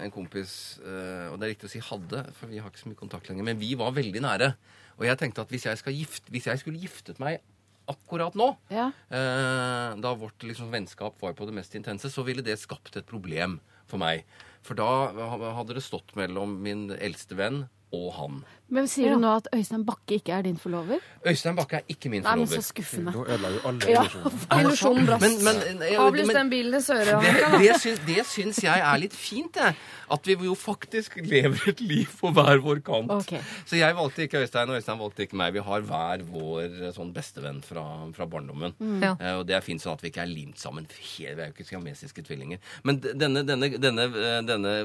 en 0.03 0.13
kompis, 0.13 0.57
og 0.83 1.37
det 1.39 1.47
er 1.47 1.53
riktig 1.55 1.71
å 1.71 1.75
si 1.77 1.87
hadde, 1.87 2.25
for 2.35 2.51
vi 2.51 2.59
har 2.59 2.67
ikke 2.67 2.83
så 2.83 2.91
mye 2.91 2.99
kontakt 2.99 3.31
lenger, 3.31 3.47
men 3.47 3.63
vi 3.63 3.77
var 3.79 3.95
veldig 3.95 4.27
nære. 4.27 4.55
Og 4.97 5.07
jeg 5.07 5.23
tenkte 5.23 5.45
at 5.45 5.53
hvis 5.55 5.69
jeg, 5.69 5.79
skal 5.79 5.95
gift, 5.95 6.27
hvis 6.33 6.51
jeg 6.51 6.59
skulle 6.59 6.83
giftet 6.83 7.23
meg 7.23 7.39
akkurat 7.87 8.35
nå, 8.35 8.49
Ja. 8.69 8.91
eh, 9.09 9.95
da 10.01 10.13
vårt 10.15 10.43
liksom, 10.43 10.69
vennskap 10.71 11.19
var 11.21 11.33
på 11.33 11.45
det 11.47 11.53
mest 11.53 11.75
intense, 11.75 12.09
så 12.11 12.23
ville 12.25 12.41
det 12.43 12.59
skapt 12.59 12.95
et 12.97 13.05
problem 13.07 13.59
for 13.87 13.97
meg. 13.97 14.25
For 14.61 14.75
da 14.75 15.07
hadde 15.55 15.73
det 15.77 15.83
stått 15.83 16.15
mellom 16.15 16.57
min 16.61 16.89
eldste 16.91 17.35
venn 17.39 17.69
og 17.95 18.13
han. 18.17 18.41
Men 18.67 18.87
sier 18.91 19.13
du 19.15 19.21
nå 19.21 19.29
at 19.39 19.45
Øystein 19.55 19.83
Bakke 19.87 20.17
ikke 20.19 20.33
er 20.35 20.43
din 20.43 20.57
forlover? 20.59 20.99
Øystein 21.23 21.55
Bakke 21.55 21.79
er 21.79 21.91
ikke 21.93 22.09
min 22.11 22.25
Nei, 22.25 22.33
men 22.35 22.47
så 22.47 22.57
forlover. 22.57 22.65
skuffende. 22.67 23.11
Nå 23.15 23.21
ødela 23.23 23.51
jo 23.53 23.61
alle 23.69 23.91
Ja. 23.93 24.01
Illusjonen 24.57 25.05
brast. 25.09 25.23
Men, 25.23 25.59
men, 25.63 25.83
eh, 25.87 25.99
Avlys 26.03 26.31
den 26.35 26.49
bilen 26.51 26.75
i 26.75 26.81
Søre. 26.83 27.19
det, 27.23 27.31
det, 27.61 27.75
syns, 27.79 28.01
det 28.07 28.25
syns 28.27 28.59
jeg 28.65 28.83
er 28.89 28.97
litt 28.99 29.15
fint, 29.15 29.55
jeg. 29.55 29.77
At 30.11 30.27
vi 30.27 30.35
jo 30.35 30.55
faktisk 30.55 31.15
lever 31.23 31.69
et 31.71 31.81
liv 31.83 32.11
på 32.19 32.31
hver 32.35 32.59
vår 32.63 32.81
kant. 32.83 33.11
Okay. 33.21 33.39
Så 33.67 33.79
jeg 33.79 33.95
valgte 33.95 34.27
ikke 34.27 34.41
Øystein, 34.43 34.69
og 34.71 34.81
Øystein 34.81 34.99
valgte 34.99 35.23
ikke 35.23 35.39
meg. 35.39 35.53
Vi 35.55 35.63
har 35.63 35.85
hver 35.87 36.25
vår 36.27 36.65
eh, 36.67 36.91
sånn 36.95 37.13
bestevenn 37.15 37.61
fra, 37.63 37.85
fra 38.15 38.27
barndommen. 38.27 38.75
Ja. 39.03 39.13
Uh, 39.15 39.33
og 39.41 39.45
det 39.47 39.55
er 39.55 39.63
fint 39.63 39.83
sånn 39.83 39.95
at 39.95 40.03
vi 40.03 40.11
ikke 40.11 40.25
er 40.25 40.31
limt 40.31 40.59
sammen. 40.59 40.87
Vi 40.91 41.27
er 41.27 41.39
jo 41.39 41.53
ikke 41.55 41.67
siamesiske 41.67 42.25
tvillinger. 42.27 42.59
Men 42.83 42.99
denne, 42.99 43.45
denne, 43.47 43.71
denne, 43.79 44.09
eh, 44.11 44.41
denne 44.47 44.75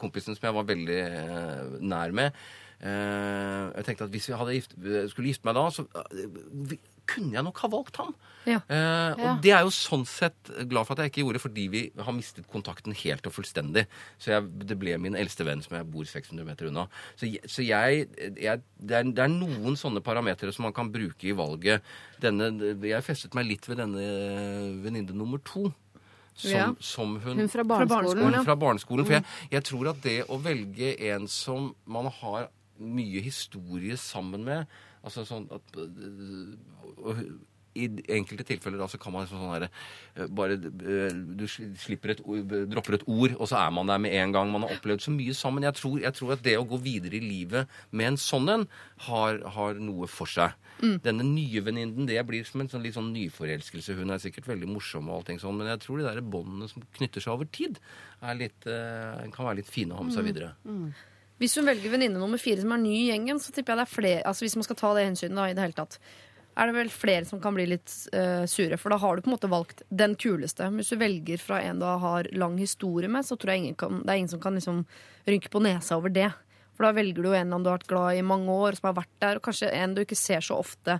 kompisen 0.00 0.36
som 0.36 0.48
jeg 0.48 0.56
var 0.56 0.68
veldig 0.72 1.02
uh, 1.04 1.76
nær 1.84 2.16
med 2.16 2.40
Jeg 2.80 3.84
tenkte 3.88 4.06
at 4.06 4.12
hvis 4.14 4.28
vi 4.30 4.36
hadde 4.38 4.54
gift, 4.54 4.74
skulle 5.10 5.28
gifte 5.32 5.48
meg 5.48 5.56
da, 5.58 5.64
så 5.74 5.84
eh, 5.98 6.76
kunne 7.08 7.32
jeg 7.34 7.42
nok 7.46 7.58
ha 7.64 7.70
valgt 7.72 7.96
ham. 8.02 8.12
Ja. 8.46 8.60
Eh, 8.68 9.12
og 9.16 9.22
Ja. 9.24 9.32
det 9.42 9.52
er 9.56 9.62
jo 9.66 9.72
sånn 9.74 10.04
sett 10.06 10.50
glad 10.70 10.86
for 10.86 10.94
at 10.94 11.02
jeg 11.02 11.10
ikke 11.12 11.24
gjorde, 11.24 11.40
fordi 11.42 11.64
vi 11.72 11.80
har 11.96 12.12
mistet 12.16 12.46
kontakten 12.52 12.94
helt 12.94 13.26
og 13.26 13.32
fullstendig. 13.34 13.86
Så 14.20 14.30
jeg, 14.34 14.46
det 14.68 14.76
ble 14.78 14.94
min 15.00 15.16
eldste 15.18 15.44
venn 15.48 15.62
som 15.64 15.74
jeg 15.78 15.88
bor 15.90 16.04
600 16.08 16.46
meter 16.46 16.68
unna. 16.70 16.86
Så, 17.16 17.26
jeg, 17.32 17.42
så 17.50 17.64
jeg, 17.66 18.06
jeg 18.38 18.62
det, 18.78 18.94
er, 19.00 19.02
det 19.10 19.24
er 19.26 19.32
noen 19.34 19.76
sånne 19.80 20.04
parametere 20.04 20.52
som 20.54 20.68
man 20.68 20.76
kan 20.76 20.92
bruke 20.94 21.28
i 21.28 21.34
valget. 21.36 21.82
Denne, 22.22 22.52
jeg 22.84 23.04
festet 23.06 23.34
meg 23.34 23.48
litt 23.50 23.66
ved 23.68 23.80
denne 23.82 24.06
venninne 24.84 25.16
nummer 25.16 25.42
to. 25.44 25.70
Som, 26.38 26.52
Ja. 26.54 26.66
som 26.78 27.16
hun, 27.18 27.34
Hun 27.40 27.48
fra 27.50 27.64
barneskolen, 27.66 27.88
barneskolen. 28.14 28.32
ja. 28.36 28.42
fra 28.46 28.54
barneskolen. 28.54 29.04
For 29.08 29.16
jeg, 29.16 29.24
jeg 29.50 29.64
tror 29.66 29.88
at 29.90 30.02
det 30.04 30.20
å 30.30 30.36
velge 30.38 30.92
en 31.10 31.26
som 31.26 31.72
man 31.90 32.06
har 32.20 32.46
mye 32.78 33.22
historie 33.24 33.96
sammen 34.00 34.46
med 34.46 34.66
altså 35.04 35.24
sånn 35.28 35.46
at 35.54 35.78
øh, 35.78 36.56
og 36.98 37.22
i 37.78 37.86
enkelte 38.16 38.46
tilfeller 38.48 38.80
da 38.80 38.88
så 38.90 38.98
kan 39.00 39.14
man 39.14 39.26
sånn, 39.28 39.42
sånn 39.42 39.52
herre 39.52 39.68
øh, 40.16 40.30
Bare 40.34 40.56
øh, 40.58 41.18
du 41.38 41.44
slipper 41.48 42.14
et, 42.14 42.22
dropper 42.70 42.98
et 42.98 43.04
ord, 43.06 43.36
og 43.36 43.50
så 43.50 43.60
er 43.60 43.74
man 43.74 43.90
der 43.90 44.00
med 44.02 44.14
en 44.18 44.34
gang. 44.34 44.50
Man 44.52 44.64
har 44.66 44.74
opplevd 44.74 45.04
så 45.04 45.12
mye 45.14 45.34
sammen. 45.36 45.66
Jeg 45.66 45.76
tror, 45.78 45.98
jeg 46.02 46.16
tror 46.16 46.34
at 46.34 46.42
det 46.46 46.56
å 46.58 46.66
gå 46.68 46.80
videre 46.82 47.18
i 47.20 47.22
livet 47.22 47.70
med 47.90 48.12
en 48.12 48.18
sånn 48.20 48.50
en 48.50 48.64
har, 49.06 49.42
har 49.56 49.78
noe 49.82 50.08
for 50.10 50.30
seg. 50.30 50.56
Denne 51.04 51.26
nye 51.26 51.62
venninnen, 51.64 52.06
det 52.08 52.20
blir 52.26 52.46
som 52.46 52.62
en 52.62 52.70
sånn, 52.70 52.84
litt 52.86 52.96
sånn 52.96 53.12
nyforelskelse. 53.14 53.96
Hun 53.98 54.14
er 54.14 54.22
sikkert 54.22 54.48
veldig 54.50 54.70
morsom, 54.70 55.10
og 55.10 55.20
allting 55.20 55.40
sånn, 55.42 55.58
men 55.58 55.70
jeg 55.72 55.82
tror 55.84 56.00
de 56.00 56.08
der 56.08 56.22
båndene 56.22 56.70
som 56.70 56.86
knytter 56.98 57.24
seg 57.24 57.34
over 57.34 57.50
tid, 57.50 57.78
er 58.22 58.38
litt, 58.38 58.58
øh, 58.66 59.22
kan 59.34 59.50
være 59.50 59.60
litt 59.60 59.70
fine 59.70 59.94
å 59.94 60.00
ha 60.00 60.08
med 60.08 60.16
seg 60.16 60.28
videre. 60.30 60.54
Hvis 61.38 61.54
hun 61.58 61.68
velger 61.68 61.92
venninne 61.92 62.18
nummer 62.18 62.40
fire 62.42 62.62
som 62.62 62.72
er 62.74 62.82
ny 62.82 62.94
i 62.96 63.10
gjengen, 63.12 63.38
så 63.42 63.52
tipper 63.54 63.74
jeg 63.74 63.80
det 63.80 63.84
er 63.86 63.92
flere 63.92 64.24
Altså 64.26 64.44
hvis 64.44 64.56
man 64.58 64.66
skal 64.66 64.78
ta 64.80 64.94
det 64.96 65.04
hensynet 65.06 65.38
da, 65.38 65.46
i 65.46 65.54
det 65.54 65.64
hele 65.64 65.78
tatt, 65.78 66.00
er 66.58 66.66
det 66.66 66.74
vel 66.74 66.90
flere 66.90 67.26
som 67.28 67.38
kan 67.42 67.54
bli 67.54 67.68
litt 67.70 67.92
uh, 68.10 68.42
sure. 68.50 68.74
For 68.80 68.90
da 68.90 68.98
har 68.98 69.14
du 69.14 69.22
på 69.22 69.30
en 69.30 69.36
måte 69.36 69.50
valgt 69.50 69.84
den 69.94 70.16
kuleste. 70.18 70.66
Hvis 70.74 70.90
du 70.90 70.98
velger 70.98 71.38
fra 71.38 71.60
en 71.62 71.78
du 71.78 71.86
har 71.86 72.26
lang 72.34 72.56
historie 72.58 73.10
med, 73.10 73.26
så 73.26 73.38
tror 73.38 73.54
jeg 73.54 73.76
kan, 73.78 74.02
det 74.02 74.10
er 74.10 74.22
ingen 74.22 74.32
som 74.32 74.42
kan 74.42 74.58
liksom 74.58 74.82
rynke 75.28 75.52
på 75.52 75.62
nesa 75.62 76.00
over 76.00 76.10
det. 76.10 76.32
For 76.74 76.88
da 76.88 76.92
velger 76.94 77.22
du 77.22 77.30
en 77.34 77.54
du 77.54 77.70
har 77.70 77.78
vært 77.78 77.88
glad 77.90 78.18
i 78.18 78.26
mange 78.26 78.50
år, 78.54 78.78
som 78.78 78.90
har 78.90 78.98
vært 78.98 79.14
der, 79.22 79.38
og 79.38 79.46
kanskje 79.46 79.70
en 79.74 79.94
du 79.94 80.02
ikke 80.02 80.18
ser 80.18 80.42
så 80.42 80.58
ofte. 80.58 80.98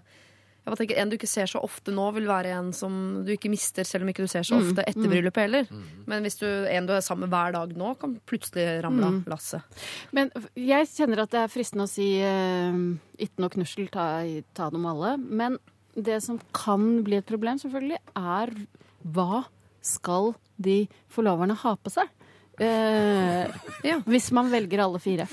Jeg 0.68 0.74
bare 0.74 0.80
tenker, 0.82 0.98
En 1.00 1.08
du 1.08 1.16
ikke 1.16 1.28
ser 1.30 1.48
så 1.48 1.62
ofte 1.64 1.94
nå, 1.96 2.04
vil 2.12 2.26
være 2.28 2.50
en 2.58 2.66
som 2.76 3.24
du 3.24 3.30
ikke 3.32 3.48
mister, 3.48 3.86
selv 3.88 4.04
om 4.04 4.10
ikke 4.12 4.26
du 4.26 4.28
ser 4.28 4.44
så 4.44 4.58
ofte 4.60 4.84
etter 4.84 5.08
bryllupet 5.08 5.46
heller. 5.46 5.70
Men 6.06 6.22
hvis 6.26 6.36
du, 6.42 6.44
en 6.68 6.86
du 6.86 6.92
er 6.92 7.00
sammen 7.00 7.24
med 7.24 7.32
hver 7.32 7.54
dag 7.56 7.72
nå, 7.80 7.94
kan 7.98 8.18
plutselig 8.28 8.66
ramle 8.84 9.06
av 9.08 9.32
lasset. 9.32 9.80
Men 10.12 10.28
jeg 10.54 10.90
kjenner 10.92 11.24
at 11.24 11.32
det 11.32 11.40
er 11.40 11.48
fristende 11.54 11.86
å 11.88 11.90
si 11.90 12.10
uh, 12.20 12.76
itten 13.18 13.48
og 13.48 13.56
knussel, 13.56 13.88
ta, 13.88 14.10
ta 14.54 14.68
dem 14.74 14.84
alle. 14.92 15.16
Men 15.18 15.56
det 15.96 16.20
som 16.22 16.36
kan 16.54 17.00
bli 17.02 17.16
et 17.22 17.26
problem, 17.26 17.56
selvfølgelig, 17.58 17.98
er 18.14 18.52
hva 19.08 19.44
skal 19.80 20.34
de 20.60 20.82
forloverne 21.08 21.56
ha 21.64 21.76
på 21.80 21.90
seg? 21.96 22.12
Uh, 22.60 23.46
Ja. 23.86 24.00
Hvis 24.04 24.32
man 24.34 24.50
velger 24.50 24.80
alle 24.84 24.98
fire. 25.00 25.28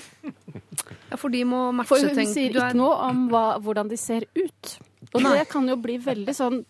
Ja, 1.09 1.17
for 1.17 1.33
de 1.33 1.41
må 1.47 1.71
matche 1.73 1.89
For 1.95 2.03
hun 2.05 2.15
tenk- 2.17 2.33
sier 2.33 2.53
du 2.53 2.59
er- 2.59 2.69
ikke 2.69 2.77
noe 2.77 2.95
om 3.09 3.23
hva, 3.31 3.43
hvordan 3.61 3.89
de 3.89 3.97
ser 3.97 4.25
ut. 4.37 4.75
Og 5.15 5.23
det 5.35 5.47
kan 5.51 5.67
jo 5.71 5.75
bli 5.81 5.97
veldig 6.03 6.35
sånn 6.35 6.61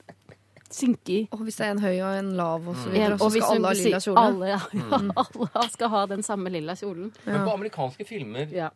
synkig. 0.76 1.28
Og 1.32 1.44
hvis 1.46 1.58
det 1.60 1.68
er 1.68 1.72
en 1.76 1.82
høy 1.84 1.94
og 2.02 2.16
en 2.20 2.32
lav 2.38 2.66
og 2.68 2.76
så 2.76 2.88
En- 2.90 2.96
videre, 2.96 3.18
så 3.20 3.26
og 3.28 3.32
hvis 3.36 3.44
skal 3.46 3.56
alle 3.56 3.68
ha 3.68 3.74
lilla 3.80 4.00
kjole. 4.04 4.24
Alle, 4.26 4.48
ja, 4.50 4.60
mm. 4.74 5.12
alle 5.24 5.70
skal 5.76 5.90
ha 5.94 6.06
den 6.12 6.24
samme 6.24 6.52
lilla 6.52 6.76
kjolen. 6.76 7.12
Men 7.26 7.46
på 7.46 7.54
amerikanske 7.54 8.06
filmer 8.10 8.52
Ja. 8.52 8.70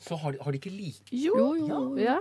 så 0.00 0.16
har 0.22 0.32
de, 0.32 0.38
har 0.42 0.52
de 0.52 0.58
ikke 0.58 0.72
like 0.74 1.12
Jo, 1.12 1.54
jo. 1.58 1.82
Ja. 1.98 2.18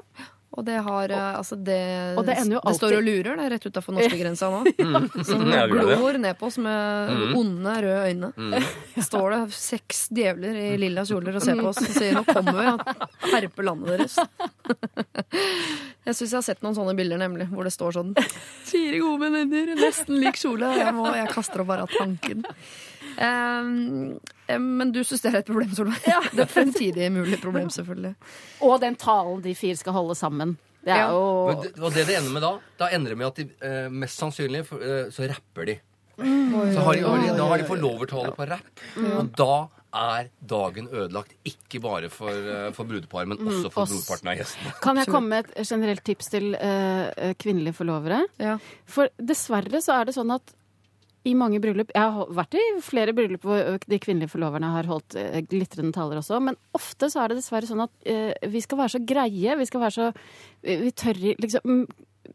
Og 0.51 0.65
det 0.67 0.81
har 0.83 1.11
og, 1.15 1.37
altså 1.39 1.55
det 1.55 1.79
Og 2.19 2.25
det 2.27 2.35
ender 2.41 2.57
jo 2.57 2.61
Det 2.65 2.73
står 2.75 2.95
og 2.97 3.05
lurer, 3.05 3.37
det 3.39 3.45
rett 3.53 3.67
utafor 3.69 3.95
norskegrensa 3.95 4.49
nå. 4.51 4.59
Som 5.29 5.45
det. 5.51 5.61
glor 5.71 6.19
ned 6.19 6.35
på 6.39 6.49
oss 6.49 6.57
med 6.59 7.35
onde, 7.39 7.75
røde 7.85 8.01
øyne. 8.11 8.59
Står 9.09 9.35
det 9.35 9.39
seks 9.55 10.03
djevler 10.11 10.59
i 10.59 10.67
lilla 10.81 11.05
kjoler 11.07 11.39
og 11.39 11.45
ser 11.45 11.61
på 11.61 11.69
oss 11.71 11.79
og 11.79 11.95
sier 11.95 12.17
'nå 12.17 12.25
kommer 12.27 12.59
vi 12.59 12.67
og 12.73 13.31
herper 13.31 13.67
landet 13.69 14.03
deres'. 14.03 14.19
Jeg 16.01 16.17
syns 16.17 16.31
jeg 16.31 16.37
har 16.37 16.45
sett 16.49 16.63
noen 16.65 16.75
sånne 16.75 16.97
bilder, 16.97 17.21
nemlig, 17.21 17.47
hvor 17.53 17.63
det 17.63 17.71
står 17.71 17.95
sånn 17.99 18.11
'Fire 18.19 18.99
gode 18.99 19.23
venninner, 19.23 19.75
nesten 19.79 20.19
lik 20.19 20.35
kjole'. 20.41 20.75
Jeg, 20.81 20.93
må, 20.97 21.07
jeg 21.15 21.31
kaster 21.31 21.63
opp 21.63 21.71
bare 21.71 21.87
av 21.87 21.95
tanken. 21.95 22.43
Um, 23.21 24.19
men 24.59 24.91
du 24.91 24.99
syns 25.03 25.21
det 25.21 25.31
er 25.33 25.39
et 25.41 25.45
problem, 25.47 25.71
Solveig? 25.77 26.01
Det 26.33 26.39
er 26.39 26.43
et 26.47 26.51
fremtidig 26.51 27.11
mulig 27.13 27.39
problem, 27.41 27.69
selvfølgelig. 27.69 28.15
Og 28.67 28.79
den 28.81 28.95
talen 28.95 29.41
de 29.45 29.55
fire 29.55 29.77
skal 29.79 29.93
holde 29.93 30.15
sammen. 30.15 30.57
Det 30.83 30.91
er 30.95 31.03
Ja. 31.03 31.09
jo 31.13 31.61
det, 31.61 31.75
og 31.79 31.93
det 31.93 32.07
det 32.07 32.17
ender 32.17 32.31
med 32.33 32.41
da, 32.41 32.53
da 32.79 32.87
ender 32.95 33.13
det 33.13 33.17
med 33.17 33.27
at 33.27 33.35
de 33.37 33.45
eh, 33.61 33.89
mest 33.93 34.17
sannsynlig 34.17 34.63
eh, 34.65 35.11
så 35.13 35.27
rapper 35.29 35.65
de. 35.69 35.75
Mm. 36.17 36.73
Så 36.73 36.79
har 36.85 36.93
de, 36.97 37.03
har 37.05 37.21
de, 37.21 37.37
da 37.37 37.45
har 37.51 37.57
de 37.61 37.67
forlovertale 37.69 38.31
på 38.37 38.47
rapp. 38.49 38.81
Og 38.97 39.29
da 39.37 39.53
er 39.91 40.27
dagen 40.47 40.87
ødelagt. 40.87 41.33
Ikke 41.45 41.81
bare 41.83 42.09
for, 42.09 42.29
eh, 42.31 42.69
for 42.73 42.87
brudeparet, 42.87 43.27
men 43.27 43.37
også 43.43 43.71
for 43.73 43.83
oss. 43.83 43.91
brorparten 43.93 44.29
av 44.31 44.37
gjestene. 44.39 44.73
Kan 44.81 44.97
jeg 45.01 45.09
komme 45.11 45.27
med 45.35 45.51
et 45.53 45.67
generelt 45.67 46.03
tips 46.07 46.29
til 46.33 46.53
eh, 46.55 47.11
eh, 47.17 47.33
kvinnelige 47.41 47.75
forlovere? 47.77 48.21
Ja. 48.39 48.57
For 48.87 49.09
dessverre 49.19 49.81
så 49.83 49.99
er 49.99 50.05
det 50.09 50.15
sånn 50.15 50.31
at 50.33 50.53
i 51.27 51.33
mange 51.37 51.59
bryllup 51.61 51.91
Jeg 51.93 52.13
har 52.15 52.29
vært 52.33 52.55
i 52.57 52.63
flere 52.81 53.13
bryllup 53.13 53.43
hvor 53.45 53.81
de 53.85 53.99
kvinnelige 54.01 54.31
forloverne 54.33 54.71
har 54.73 54.89
holdt 54.89 55.17
eh, 55.19 55.41
glitrende 55.45 55.93
taler 55.93 56.21
også, 56.21 56.39
men 56.41 56.57
ofte 56.77 57.11
så 57.13 57.21
er 57.21 57.31
det 57.31 57.41
dessverre 57.41 57.69
sånn 57.69 57.83
at 57.85 57.93
eh, 58.09 58.31
vi 58.49 58.61
skal 58.63 58.81
være 58.81 58.95
så 58.95 59.01
greie. 59.11 59.57
Vi 59.59 59.67
skal 59.69 59.83
være 59.83 59.97
så 59.97 60.07
Vi, 60.65 60.93
tør 60.97 61.19
liksom 61.41 61.85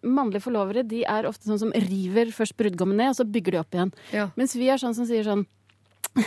Mannlige 0.06 0.44
forlovere 0.44 0.82
de 0.86 1.04
er 1.08 1.26
ofte 1.26 1.48
sånn 1.48 1.60
som 1.62 1.70
river 1.86 2.28
først 2.34 2.56
brudgommen 2.58 2.98
ned, 3.00 3.14
og 3.14 3.16
så 3.18 3.24
bygger 3.24 3.54
de 3.54 3.60
opp 3.62 3.76
igjen. 3.76 3.92
Ja. 4.12 4.26
Mens 4.36 4.54
vi 4.58 4.66
er 4.70 4.80
sånn 4.82 4.94
som 4.98 5.06
sier 5.08 5.24
sånn 5.24 5.46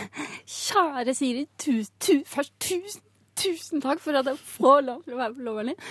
Kjære 0.50 1.14
Siri, 1.16 1.44
tu, 1.60 1.84
tu, 2.02 2.20
først 2.28 2.54
tusen, 2.62 3.04
tusen 3.38 3.80
takk 3.82 4.00
for 4.02 4.16
at 4.18 4.26
jeg 4.28 4.38
får 4.38 4.80
lov 4.86 5.02
til 5.04 5.14
å 5.14 5.20
være 5.20 5.34
forloveren 5.36 5.70
din. 5.70 5.84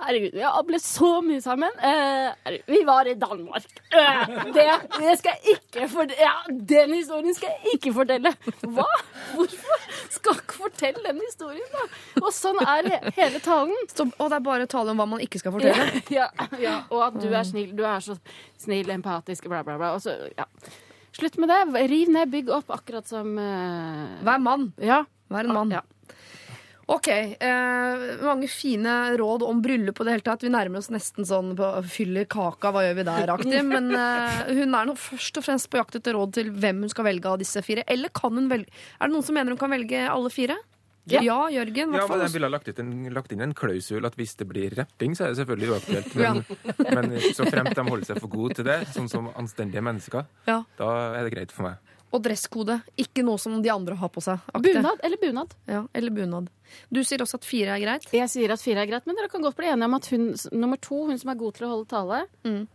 Herregud, 0.00 0.34
vi 0.36 0.42
har 0.44 0.64
blitt 0.68 0.84
så 0.84 1.10
mye 1.24 1.42
sammen. 1.44 1.76
Eh, 1.84 2.56
vi 2.68 2.80
var 2.88 3.08
i 3.08 3.14
Danmark. 3.20 3.68
Eh, 3.92 4.34
det, 4.54 4.66
det 4.96 5.14
skal 5.20 5.36
jeg 5.36 5.56
ikke 5.58 5.88
fortelle 5.92 6.24
ja, 6.24 6.34
Den 6.72 6.94
historien 6.96 7.36
skal 7.36 7.52
jeg 7.52 7.76
ikke 7.78 7.94
fortelle. 7.96 8.32
Hva? 8.64 8.88
Hvorfor? 9.34 9.86
Skal 10.16 10.40
ikke 10.40 10.58
fortelle 10.64 11.04
den 11.06 11.22
historien, 11.24 11.68
da. 11.74 11.86
Og 12.22 12.30
sånn 12.34 12.60
er 12.64 12.90
he 12.94 13.14
hele 13.20 13.42
talen. 13.44 13.88
Så, 13.92 14.08
og 14.16 14.32
det 14.32 14.40
er 14.40 14.46
bare 14.50 14.68
tale 14.70 14.94
om 14.94 15.00
hva 15.00 15.08
man 15.14 15.24
ikke 15.24 15.42
skal 15.42 15.56
fortelle. 15.56 15.88
Ja, 16.20 16.26
ja, 16.58 16.80
og 16.90 17.04
at 17.06 17.20
du 17.22 17.28
er 17.30 17.44
snill. 17.46 17.70
Du 17.76 17.84
er 17.86 18.02
så 18.04 18.16
snill, 18.60 18.88
empatisk, 18.92 19.46
bla, 19.50 19.62
bla, 19.66 19.76
bla. 19.80 19.94
Og 19.96 20.02
så, 20.04 20.16
ja. 20.36 20.48
Slutt 21.16 21.38
med 21.42 21.50
det. 21.52 21.60
Riv 21.90 22.10
ned, 22.12 22.30
bygg 22.32 22.50
opp, 22.54 22.70
akkurat 22.74 23.08
som 23.08 23.38
eh, 23.38 24.20
Vær 24.26 24.42
mann. 24.42 24.70
Ja. 24.82 25.04
Vær 25.30 25.46
en 25.46 25.54
mann. 25.54 25.74
Ja. 25.74 25.84
Ok, 26.90 27.06
eh, 27.08 28.00
mange 28.26 28.48
fine 28.50 28.94
råd 29.18 29.44
om 29.46 29.60
bryllup 29.62 30.00
og 30.00 30.08
det 30.08 30.16
hele 30.16 30.24
tatt. 30.26 30.42
Vi 30.42 30.50
nærmer 30.50 30.80
oss 30.80 30.90
nesten 30.90 31.26
sånn 31.28 31.52
på 31.58 31.68
fyller 31.86 32.26
kaka, 32.30 32.72
hva 32.74 32.82
gjør 32.82 32.96
vi 32.98 33.04
der-aktig. 33.06 33.60
Men 33.72 33.92
eh, 33.94 34.40
hun 34.58 34.74
er 34.74 34.88
nå 34.90 34.96
først 34.98 35.38
og 35.38 35.46
fremst 35.46 35.70
på 35.70 35.78
jakt 35.78 36.00
etter 36.00 36.18
råd 36.18 36.34
til 36.40 36.50
hvem 36.50 36.82
hun 36.86 36.90
skal 36.90 37.06
velge 37.06 37.30
av 37.30 37.38
disse 37.42 37.62
fire. 37.62 37.86
Eller 37.86 38.10
kan 38.10 38.34
hun 38.34 38.50
velge 38.50 38.74
Er 38.98 39.06
det 39.06 39.14
noen 39.14 39.26
som 39.26 39.38
mener 39.38 39.54
hun 39.54 39.60
kan 39.62 39.70
velge 39.70 40.02
alle 40.10 40.34
fire? 40.34 40.58
Ja. 41.10 41.22
Jørgen. 41.50 41.94
i 41.94 41.98
Ja, 41.98 42.06
men 42.06 42.20
jeg 42.22 42.32
ville 42.34 42.46
ha 42.46 42.52
lagt, 42.52 42.68
ut 42.68 42.78
en, 42.82 42.90
lagt 43.14 43.32
inn 43.34 43.40
en 43.42 43.54
klausul 43.56 44.04
at 44.06 44.18
hvis 44.18 44.36
det 44.38 44.46
blir 44.50 44.74
rapping, 44.78 45.16
så 45.16 45.26
er 45.26 45.32
det 45.32 45.40
selvfølgelig 45.40 45.70
uaktuelt. 45.72 46.14
Men, 46.20 46.42
men 46.90 47.16
så 47.34 47.46
fremt 47.48 47.74
de 47.74 47.86
holder 47.86 48.10
seg 48.12 48.20
for 48.22 48.30
gode 48.30 48.58
til 48.60 48.68
det, 48.68 48.76
sånn 48.94 49.08
som 49.10 49.30
anstendige 49.32 49.82
mennesker, 49.82 50.28
Ja. 50.46 50.60
da 50.78 50.90
er 51.18 51.26
det 51.26 51.32
greit 51.34 51.54
for 51.56 51.66
meg. 51.70 51.89
Og 52.12 52.22
dresskode. 52.24 52.80
Ikke 52.98 53.22
noe 53.22 53.38
som 53.38 53.60
de 53.62 53.70
andre 53.70 53.94
har 53.94 54.08
på 54.10 54.20
seg. 54.24 54.40
Akte. 54.50 54.72
Bunad 54.74 54.98
eller 55.06 55.16
bunad? 55.22 55.52
Ja, 55.70 55.84
eller 55.94 56.10
bunad. 56.10 56.48
Du 56.90 56.98
sier 57.06 57.22
også 57.22 57.38
at 57.38 57.44
fire 57.46 57.76
er 57.76 57.80
greit? 57.84 58.08
Jeg 58.12 58.28
sier 58.32 58.50
at 58.50 58.60
fire 58.62 58.82
er 58.82 58.86
greit, 58.90 59.06
men 59.06 59.14
dere 59.18 59.28
kan 59.30 59.42
godt 59.42 59.56
bli 59.56 59.66
enige 59.70 59.86
om 59.86 59.94
at 59.94 60.06
hun 60.10 60.24
nummer 60.52 60.76
to, 60.82 61.04
hun 61.06 61.18
som 61.18 61.30
er 61.30 61.38
god 61.38 61.54
til 61.54 61.66
å 61.68 61.70
holde 61.76 61.88
tale 61.90 62.24
Mm. 62.44 62.66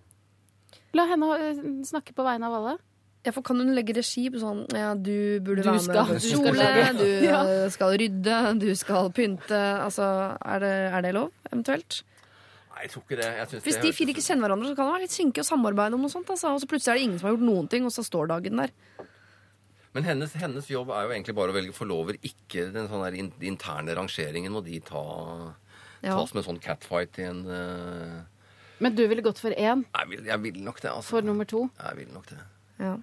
La 0.95 1.05
henne 1.09 1.27
eh, 1.36 1.59
snakke 1.83 2.13
på 2.15 2.23
vegne 2.23 2.47
av 2.47 2.53
alle. 2.61 2.77
Ja, 3.25 3.31
for 3.33 3.41
Kan 3.41 3.57
hun 3.59 3.73
legge 3.75 3.95
regi 3.97 4.27
på 4.29 4.38
sånn 4.39 4.67
ja, 4.71 4.93
Du 4.93 5.39
burde 5.41 5.63
Du 5.63 5.69
være 5.69 5.79
skal- 5.81 5.95
med 5.95 6.07
på 6.07 6.13
du 6.13 6.19
skal 6.19 6.43
kjole, 6.45 6.97
du 6.99 7.25
Ja. 7.25 7.39
eh, 7.43 7.69
skal 7.73 7.95
rydde, 7.97 8.59
du 8.61 8.69
skal 8.75 9.09
pynte. 9.11 9.59
Altså, 9.83 10.38
er 10.45 10.59
det, 10.63 10.73
er 10.93 11.01
det 11.01 11.13
lov, 11.17 11.31
eventuelt? 11.51 12.03
Nei, 12.75 12.83
jeg 12.86 12.91
tror 12.91 13.03
ikke 13.03 13.17
det. 13.21 13.31
Jeg 13.39 13.61
Hvis 13.65 13.75
det 13.79 13.81
de 13.88 13.91
fire 13.97 14.13
ikke 14.13 14.23
kjenner 14.27 14.47
hverandre, 14.47 14.67
så 14.71 14.75
kan 14.75 14.86
det 14.86 14.93
være 14.95 15.05
litt 15.07 15.15
kinkig 15.15 15.41
å 15.43 15.47
samarbeide 15.47 15.93
om 15.95 16.01
noe 16.05 16.11
sånt. 16.11 16.27
Altså. 16.29 16.53
Og 16.53 16.59
så 16.61 16.67
plutselig 16.67 16.91
er 16.91 16.99
det 16.99 17.03
ingen 17.07 17.19
som 17.19 17.27
har 17.29 17.36
gjort 17.38 17.47
noen 17.49 17.69
ting, 17.71 17.86
og 17.88 17.91
så 17.95 18.03
står 18.03 18.27
dagen 18.27 18.55
der. 18.61 18.71
Men 19.95 20.03
hennes, 20.03 20.33
hennes 20.35 20.67
jobb 20.69 20.91
er 20.91 21.07
jo 21.07 21.13
egentlig 21.15 21.35
bare 21.37 21.53
å 21.53 21.55
velge 21.55 21.75
forlover, 21.75 22.17
ikke 22.27 22.67
den 22.75 22.89
sånne 22.91 23.13
interne 23.47 23.95
rangeringen 23.95 24.51
må 24.51 24.63
de 24.65 24.81
ta 24.83 25.03
Ja. 26.03 26.17
tas 26.19 26.33
med 26.35 26.43
sånn 26.45 26.59
catfight 26.61 27.17
i 27.23 27.23
en 27.29 27.45
uh... 27.47 28.23
Men 28.83 28.93
du 28.93 29.05
ville 29.07 29.23
gått 29.23 29.39
for 29.39 29.55
én 29.55 29.85
Jeg 29.87 30.09
vil, 30.11 30.25
jeg 30.27 30.41
vil 30.43 30.57
nok 30.65 30.81
det, 30.83 30.91
altså. 30.91 31.15
for 31.15 31.25
nummer 31.25 31.47
to. 31.47 31.69
Jeg 31.79 31.95
vil 32.01 32.09
nok 32.13 32.27
det. 32.27 32.41
Ja. 32.83 32.97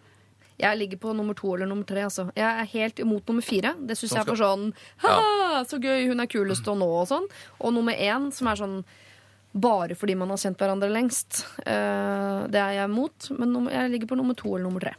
Jeg 0.61 0.79
ligger 0.79 1.01
på 1.01 1.15
nummer 1.17 1.35
to 1.35 1.55
eller 1.55 1.67
nummer 1.67 1.87
tre. 1.89 2.05
Altså. 2.07 2.27
Jeg 2.37 2.45
er 2.45 2.69
helt 2.75 3.01
imot 3.03 3.27
nummer 3.27 3.43
fire. 3.43 3.73
Det 3.81 3.97
syns 3.97 4.13
Som 4.13 4.21
jeg 4.21 4.27
er 4.27 4.29
for 4.29 4.43
sånn 4.43 4.67
ha, 5.03 5.63
så 5.67 5.81
gøy, 5.83 6.05
hun 6.13 6.21
er 6.23 6.29
kulest 6.31 6.69
og 6.71 6.77
nå 6.79 6.91
og 7.01 7.09
sånn. 7.11 7.25
Og 7.59 7.73
nummer 7.75 7.97
én, 7.97 8.29
som 8.37 8.51
er 8.53 8.61
sånn 8.61 8.77
bare 9.53 9.97
fordi 9.99 10.15
man 10.17 10.31
har 10.33 10.41
kjent 10.41 10.61
hverandre 10.61 10.93
lengst. 10.93 11.43
Eh, 11.65 12.45
det 12.53 12.61
er 12.61 12.77
jeg 12.79 12.93
imot. 12.93 13.33
Men 13.41 13.57
nummer, 13.57 13.75
jeg 13.75 13.95
ligger 13.97 14.13
på 14.13 14.21
nummer 14.21 14.39
to 14.39 14.53
eller 14.55 14.69
nummer 14.69 14.85
tre. 14.85 14.95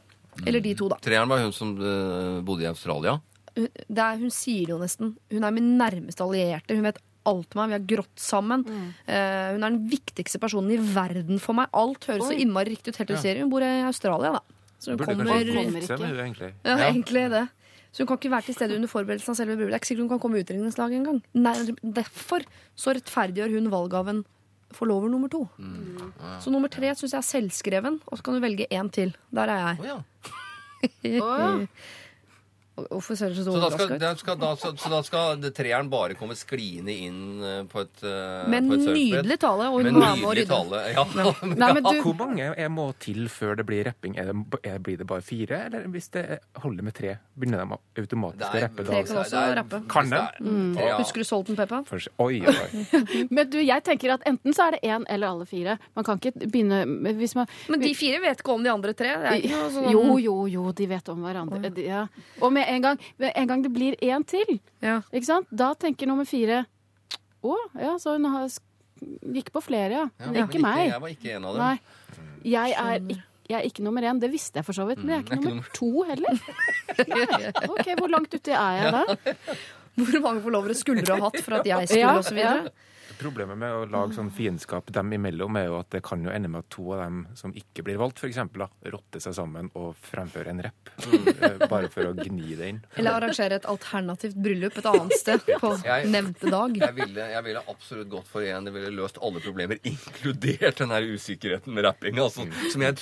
Eller 0.46 0.62
de 0.62 0.74
to, 0.76 0.90
da. 0.90 0.98
Treeren 1.04 1.30
var 1.30 1.40
hun 1.44 1.52
som 1.56 1.74
eh, 1.78 2.42
bodde 2.46 2.64
i 2.66 2.70
Australia. 2.72 3.20
Hun- 3.56 3.70
Det 3.88 4.02
er, 4.02 4.18
hun 4.18 4.32
sier 4.34 4.66
det 4.66 4.74
jo 4.74 4.80
nesten. 4.82 5.16
Hun 5.32 5.44
er 5.44 5.52
min 5.52 5.78
nærmeste 5.78 6.24
allierte. 6.26 6.74
Hun 6.76 6.84
vet 6.88 6.98
alt 7.26 7.56
om 7.56 7.62
meg. 7.62 7.70
Vi 7.70 7.78
har 7.78 7.86
grått 8.04 8.20
sammen. 8.20 8.66
Eh, 9.08 9.54
hun 9.54 9.64
er 9.64 9.70
den 9.70 9.88
viktigste 9.90 10.40
personen 10.40 10.72
i 10.74 10.78
verden 10.78 11.40
for 11.40 11.54
meg. 11.54 11.70
Alt 11.74 12.06
høres 12.10 12.26
så 12.28 12.36
innmari 12.36 12.74
riktig 12.76 12.94
ut 12.96 12.98
helt 12.98 13.14
til 13.22 13.36
ja. 13.38 13.42
hun 13.44 13.50
bor 13.54 13.62
i 13.62 13.84
Australia, 13.88 14.34
da. 14.34 14.42
Så 14.80 14.92
hun 14.92 14.98
Burde 14.98 15.14
kommer 15.14 15.26
kommer 15.26 15.40
ikke. 15.40 15.54
med 15.54 15.88
henne, 15.88 16.24
egentlig. 16.26 16.54
Ja, 16.66 16.78
Ja. 16.78 16.90
egentlig 16.92 17.30
det. 17.32 17.48
Så 17.94 18.00
hun 18.02 18.08
kan 18.08 18.18
ikke 18.18 18.32
være 18.34 18.46
til 18.50 18.56
stede 18.56 18.76
under 18.76 18.88
forberedelsen 18.90 19.30
av 19.30 19.36
selve 19.38 19.56
bryllupet. 19.56 19.70
Det 19.70 19.78
er 19.78 19.80
ikke 19.80 19.92
sikkert 19.94 20.04
hun 20.04 20.10
kan 20.10 20.20
komme 20.20 20.38
i 20.38 20.44
utdrikningslaget 20.44 20.98
engang. 20.98 21.22
Nei, 21.36 21.54
Derfor 21.94 22.42
så 22.76 22.92
rettferdiggjør 22.98 23.54
hun 23.54 23.70
valget 23.70 23.94
av 23.94 24.08
en 24.10 24.26
forlover 24.74 25.10
nummer 25.10 25.28
to. 25.32 25.48
Så 26.44 26.50
nummer 26.54 26.68
tre 26.72 26.94
syns 26.96 27.14
jeg 27.14 27.18
er 27.20 27.28
selvskreven, 27.28 28.02
og 28.06 28.18
så 28.18 28.24
kan 28.24 28.34
du 28.38 28.40
velge 28.44 28.68
én 28.74 28.90
til. 28.92 29.16
Der 29.36 29.42
er 29.54 29.68
jeg. 29.68 29.78
Oh, 29.80 29.86
ja. 29.88 31.58
Hvorfor 32.74 33.14
ser 33.14 33.30
du 33.30 33.36
så 33.38 33.44
Så 33.46 33.60
da 33.62 33.68
skal, 33.70 33.86
overraska 33.86 34.14
ut? 34.14 34.20
skal, 34.24 34.38
da, 34.42 34.48
så, 34.58 34.72
så 34.82 34.90
da 34.90 35.00
skal 35.06 35.44
treeren 35.54 35.90
bare 35.92 36.16
komme 36.18 36.34
skliende 36.34 36.94
inn 37.06 37.20
eh, 37.46 37.60
på 37.70 37.84
et, 37.84 38.00
uh, 38.02 38.48
Med 38.50 38.66
på 38.66 38.80
et 38.80 38.88
nydelig 38.96 39.38
tale, 39.44 39.68
og 39.70 39.84
hun 39.84 40.00
var 40.00 40.16
med 40.18 40.26
og 40.26 40.34
rydde. 40.34 40.48
tale. 40.50 40.80
Ja. 40.96 41.04
Nei, 41.62 41.70
men 41.78 41.84
du, 41.86 42.00
Hvor 42.02 42.16
mange 42.18 42.48
jeg 42.50 42.72
må 42.74 42.88
til 43.04 43.28
før 43.30 43.60
det 43.60 43.68
blir 43.70 43.86
rapping? 43.86 44.18
Er 44.18 44.32
det, 44.32 44.62
er, 44.66 44.80
blir 44.82 44.98
det 44.98 45.06
bare 45.10 45.22
fire, 45.22 45.60
eller 45.68 45.86
hvis 45.94 46.10
det 46.16 46.24
holder 46.64 46.88
med 46.90 46.98
tre, 46.98 47.14
begynner 47.38 47.62
de 47.62 47.78
automatisk 48.02 48.50
å 48.50 48.64
rappe 48.66 48.88
Tre 48.90 49.04
kan 49.04 49.22
også 49.22 49.44
er- 49.44 49.56
rappe. 49.62 49.82
Kan 49.94 50.10
de? 50.10 50.24
Ja. 50.82 50.98
Husker 50.98 51.22
du 51.22 51.30
Salt 51.30 51.54
and 51.54 51.62
Pepper? 51.62 51.86
For, 51.86 52.10
oi, 52.26 52.42
oi, 52.42 52.86
men 53.36 53.54
du, 53.54 53.60
jeg 53.62 53.86
tenker 53.86 54.16
at 54.18 54.26
enten 54.30 54.58
så 54.58 54.72
er 54.72 54.80
det 54.80 54.82
én 54.90 55.06
eller 55.14 55.30
alle 55.30 55.46
fire. 55.50 55.78
Man 55.94 56.10
kan 56.10 56.18
ikke 56.18 56.48
begynne 56.50 56.82
hvis 57.22 57.38
man 57.38 57.46
Men 57.70 57.86
de 57.86 57.94
fire 57.98 58.18
vet 58.24 58.42
ikke 58.42 58.58
om 58.58 58.66
de 58.66 58.74
andre 58.74 58.98
tre. 58.98 59.14
Det 59.14 59.32
er 59.36 59.46
ikke 59.46 59.62
noe 59.62 59.72
sånn 59.78 59.90
Jo, 59.94 60.04
jo, 60.18 60.36
jo, 60.50 60.66
de 60.74 60.90
vet 60.90 61.14
om 61.14 61.22
hverandre. 61.22 61.74
Ja. 61.84 62.06
Og 62.42 62.50
med 62.56 62.63
en 62.70 62.82
gang, 62.82 63.00
med 63.20 63.32
en 63.36 63.48
gang 63.48 63.64
det 63.64 63.72
blir 63.74 63.96
én 64.02 64.26
til, 64.28 64.60
Ja. 64.82 65.02
ikke 65.14 65.26
sant? 65.26 65.48
da 65.52 65.74
tenker 65.74 66.08
nummer 66.08 66.26
fire 66.26 66.66
Å, 67.44 67.56
ja, 67.80 67.98
så 68.00 68.14
hun 68.16 68.24
har, 68.32 68.48
gikk 69.36 69.50
på 69.52 69.62
flere, 69.62 69.92
ja. 69.92 70.06
Ja, 70.20 70.26
Men 70.26 70.34
men 70.34 70.48
ikke 70.48 70.62
meg. 70.64 70.90
Jeg 70.92 71.02
var 71.02 71.10
ikke 71.10 71.32
en 71.36 71.46
av 71.46 71.56
dem. 71.56 71.64
Nei. 71.64 71.80
Jeg 72.48 72.72
er, 72.80 73.00
ikke 73.02 73.22
jeg 73.50 73.58
er 73.60 73.66
ikke 73.68 73.84
nummer 73.84 74.02
én. 74.08 74.20
Det 74.22 74.30
visste 74.32 74.56
jeg 74.62 74.66
for 74.66 74.74
så 74.74 74.86
vidt, 74.88 75.02
men 75.04 75.10
jeg 75.10 75.18
er 75.20 75.24
ikke 75.26 75.36
Mm, 75.36 75.40
er 75.40 75.42
ikke 75.44 75.50
nummer 75.50 75.68
to 75.76 76.04
heller. 76.08 76.34
OK, 77.74 77.90
hvor 78.00 78.08
langt 78.14 78.34
uti 78.34 78.52
er 78.56 78.78
jeg 78.80 78.94
da? 78.96 79.04
Hvor 80.00 80.22
mange 80.24 80.42
forlovere 80.42 80.74
skulle 80.74 81.04
du 81.06 81.12
ha 81.14 81.20
hatt 81.28 81.36
for 81.46 81.60
at 81.60 81.68
jeg 81.70 81.88
skulle, 81.88 82.00
Ja, 82.02 82.16
og 82.18 82.24
så 82.26 82.34
videre? 82.34 82.72
Problemet 83.20 83.58
med 83.60 83.72
å 83.76 83.84
lage 83.88 84.16
sånn 84.18 84.32
fiendskap 84.34 84.90
dem 84.96 85.12
imellom 85.16 85.56
er 85.60 85.68
jo 85.70 85.78
at 85.80 85.90
det 85.94 86.02
kan 86.06 86.24
jo 86.26 86.32
ende 86.34 86.50
med 86.52 86.64
at 86.64 86.70
to 86.74 86.86
av 86.96 87.04
dem 87.06 87.20
som 87.40 87.54
ikke 87.56 87.84
blir 87.86 88.00
valgt, 88.02 88.20
f.eks., 88.24 88.40
rotter 88.94 89.24
seg 89.24 89.36
sammen 89.38 89.70
og 89.80 89.94
fremfører 90.10 90.50
en 90.54 90.62
rapp. 90.66 90.92
Eh, 91.08 91.68
Bare 91.70 91.90
for 91.94 92.10
å 92.10 92.14
gni 92.18 92.56
det 92.60 92.70
inn. 92.74 92.82
Eller 92.98 93.18
arrangere 93.20 93.60
et 93.62 93.68
alternativt 93.70 94.36
bryllup 94.36 94.78
et 94.82 94.90
annet 94.92 95.16
sted 95.20 95.46
på 95.62 95.74
Jeg- 95.86 96.10
nevnte 96.12 96.52
dag. 96.52 96.76
Jeg 96.84 96.96
ville, 96.98 97.30
jeg 97.36 97.44
ville 97.48 97.64
absolutt 97.76 98.10
gått 98.12 98.28
for 98.32 98.42
en. 98.48 98.66
Det 98.68 98.74
ville 98.76 98.92
løst 98.98 99.22
alle 99.24 99.40
problemer, 99.44 99.80
inkludert 99.94 100.82
den 100.84 100.92
her 100.96 101.08
usikkerheten 101.14 101.74
med 101.74 101.86
rapping. 101.88 102.20
Altså, 102.24 102.48
som 102.74 102.82
jeg 102.86 102.98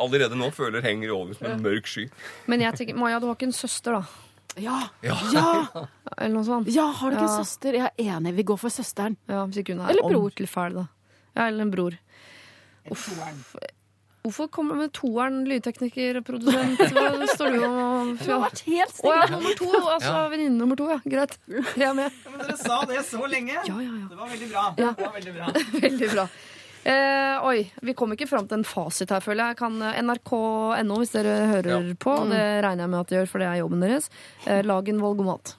allerede 0.00 0.36
nå 0.38 0.50
føler 0.54 0.82
henger 0.84 1.14
over 1.16 1.34
som 1.38 1.48
en 1.50 1.62
mørk 1.64 1.86
sky. 1.90 2.08
Men 2.50 2.60
jeg 2.66 2.78
tenker, 2.82 2.98
Maja, 2.98 3.20
du 3.22 3.30
har 3.30 3.38
ikke 3.38 3.48
en 3.50 3.56
søster, 3.56 4.00
da? 4.00 4.22
Ja! 4.56 4.78
Ja. 5.04 5.16
Ja! 5.34 5.86
Eller 6.16 6.34
noe 6.34 6.44
sånt? 6.46 6.68
ja 6.72 6.86
har 6.90 7.10
du 7.10 7.16
ikke 7.18 7.26
Ja. 7.28 7.38
en 7.38 7.44
søster? 7.44 7.72
Jeg 7.76 7.90
er 7.90 8.04
enig, 8.16 8.34
vi 8.38 8.42
går 8.48 8.56
for 8.58 8.72
søsteren. 8.72 9.16
Ja, 9.28 9.44
Hvis 9.46 9.58
ikke 9.62 9.74
hun 9.76 9.84
er 9.84 9.90
Eller 9.92 10.02
bror. 10.08 10.22
ordentlig 10.30 10.48
fæl, 10.48 10.74
da. 10.74 10.86
Ja, 11.36 11.48
eller 11.48 11.62
en 11.66 11.70
bror. 11.74 11.98
Uff. 12.90 13.08
Hvorfor 14.26 14.48
kommer 14.50 14.74
med 14.74 14.90
toeren 14.92 15.44
lydtekniker 15.46 16.16
og 16.18 16.24
produsent? 16.26 16.80
Hva 16.80 17.26
står 17.30 17.52
du 17.54 17.60
og 17.62 18.16
Du 18.24 18.30
har 18.32 18.40
vært 18.42 18.62
helt 18.66 18.96
Å 19.04 19.12
ja, 19.12 19.20
stille. 19.22 19.36
nummer 19.36 19.54
to. 19.60 19.68
Altså 19.92 20.14
venninne 20.32 20.58
nummer 20.58 20.76
to, 20.80 20.88
ja. 20.90 20.98
Greit. 21.06 21.36
Jeg 21.78 21.86
er 21.90 21.94
med. 21.94 22.10
Men 22.32 22.40
dere 22.42 22.56
sa 22.58 22.80
det 22.90 23.04
så 23.06 23.22
lenge. 23.30 23.54
Ja, 23.54 23.76
ja, 23.76 23.86
ja. 23.86 24.08
Det 24.10 24.16
var 24.18 24.28
veldig 24.32 24.48
bra. 24.50 24.64
Ja. 24.82 24.90
Det 24.98 25.06
var 25.06 25.14
veldig 25.20 25.34
bra. 25.36 25.52
Veldig 25.86 26.10
bra. 26.16 26.26
Eh, 26.86 27.36
oi, 27.42 27.64
vi 27.82 27.94
kom 27.98 28.12
ikke 28.14 28.28
fram 28.30 28.46
til 28.46 28.60
en 28.60 28.66
fasit 28.66 29.10
her, 29.10 29.22
føler 29.24 29.48
jeg. 29.50 29.58
Kan 29.58 29.80
eh, 29.82 29.96
NRK.no, 30.06 31.00
hvis 31.02 31.10
dere 31.16 31.32
hører 31.50 31.72
Ja. 31.72 31.94
på, 31.98 32.14
det 32.30 32.42
regner 32.62 32.84
jeg 32.86 32.90
med 32.92 33.00
at 33.00 33.08
de 33.10 33.16
gjør, 33.18 33.28
for 33.32 33.42
det 33.42 33.48
er 33.50 33.58
jobben 33.58 33.82
deres, 33.82 34.06
eh, 34.46 34.62
lag 34.62 34.88
en 34.92 35.00
valgomat. 35.02 35.56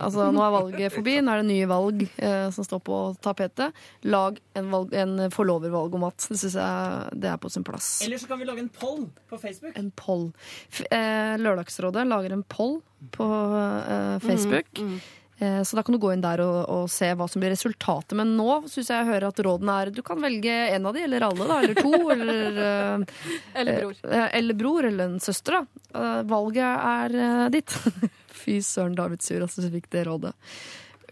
Altså, 0.00 0.30
nå 0.34 0.40
er 0.42 0.50
valget 0.56 0.92
forbi, 0.96 1.18
nå 1.22 1.30
er 1.30 1.42
det 1.44 1.50
nye 1.50 1.68
valg 1.70 2.00
eh, 2.16 2.48
som 2.50 2.64
står 2.66 2.80
på 2.88 2.96
tapetet. 3.22 3.76
Lag 4.08 4.40
en, 4.58 4.70
valg, 4.72 4.96
en 4.98 5.28
forlovervalgomat. 5.30 6.26
Det 6.32 6.40
syns 6.40 6.56
jeg 6.58 7.20
det 7.22 7.30
er 7.30 7.36
på 7.44 7.52
sin 7.52 7.62
plass. 7.68 8.00
Eller 8.02 8.18
så 8.18 8.26
kan 8.32 8.40
vi 8.40 8.48
lage 8.48 8.64
en 8.64 8.72
poll 8.72 9.04
på 9.30 9.38
Facebook. 9.38 9.76
En 9.78 9.92
poll. 9.94 10.30
F 10.72 10.80
eh, 10.90 11.36
Lørdagsrådet 11.38 12.08
lager 12.08 12.32
en 12.34 12.42
poll 12.50 12.80
på 13.14 13.28
eh, 13.30 14.16
Facebook. 14.24 14.66
Eh, 14.80 14.98
Så 15.40 15.76
da 15.78 15.82
kan 15.86 15.94
du 15.94 15.98
gå 16.02 16.10
inn 16.12 16.20
der 16.20 16.42
og, 16.44 16.56
og 16.68 16.90
se 16.92 17.08
hva 17.16 17.24
som 17.30 17.40
blir 17.40 17.52
resultatet. 17.54 18.12
Men 18.18 18.34
nå 18.36 18.58
syns 18.68 18.90
jeg 18.90 18.98
jeg 19.00 19.08
hører 19.08 19.28
at 19.30 19.40
rådene 19.46 19.76
er 19.80 19.90
du 19.96 20.02
kan 20.04 20.20
velge 20.20 20.52
en 20.76 20.88
av 20.90 20.92
de, 20.96 21.04
eller 21.06 21.24
alle, 21.30 21.46
da. 21.48 21.56
Eller 21.64 21.80
to. 21.80 21.92
eller, 22.14 22.60
eh, 22.66 23.24
Eller 23.62 23.80
bror. 23.80 23.96
eh, 24.10 24.28
eller 24.40 24.58
bror, 24.60 24.88
eller 24.90 25.04
en 25.14 25.20
søster, 25.24 25.56
da. 25.60 25.82
Eh, 25.96 26.20
Valget 26.28 26.86
er 26.92 27.16
eh, 27.24 27.46
ditt. 27.56 27.72
Fy 28.42 28.60
søren, 28.64 28.94
David 29.00 29.24
Sur, 29.24 29.40
altså, 29.48 29.64
som 29.64 29.72
fikk 29.72 29.88
det 29.96 30.04
rådet. 30.10 30.34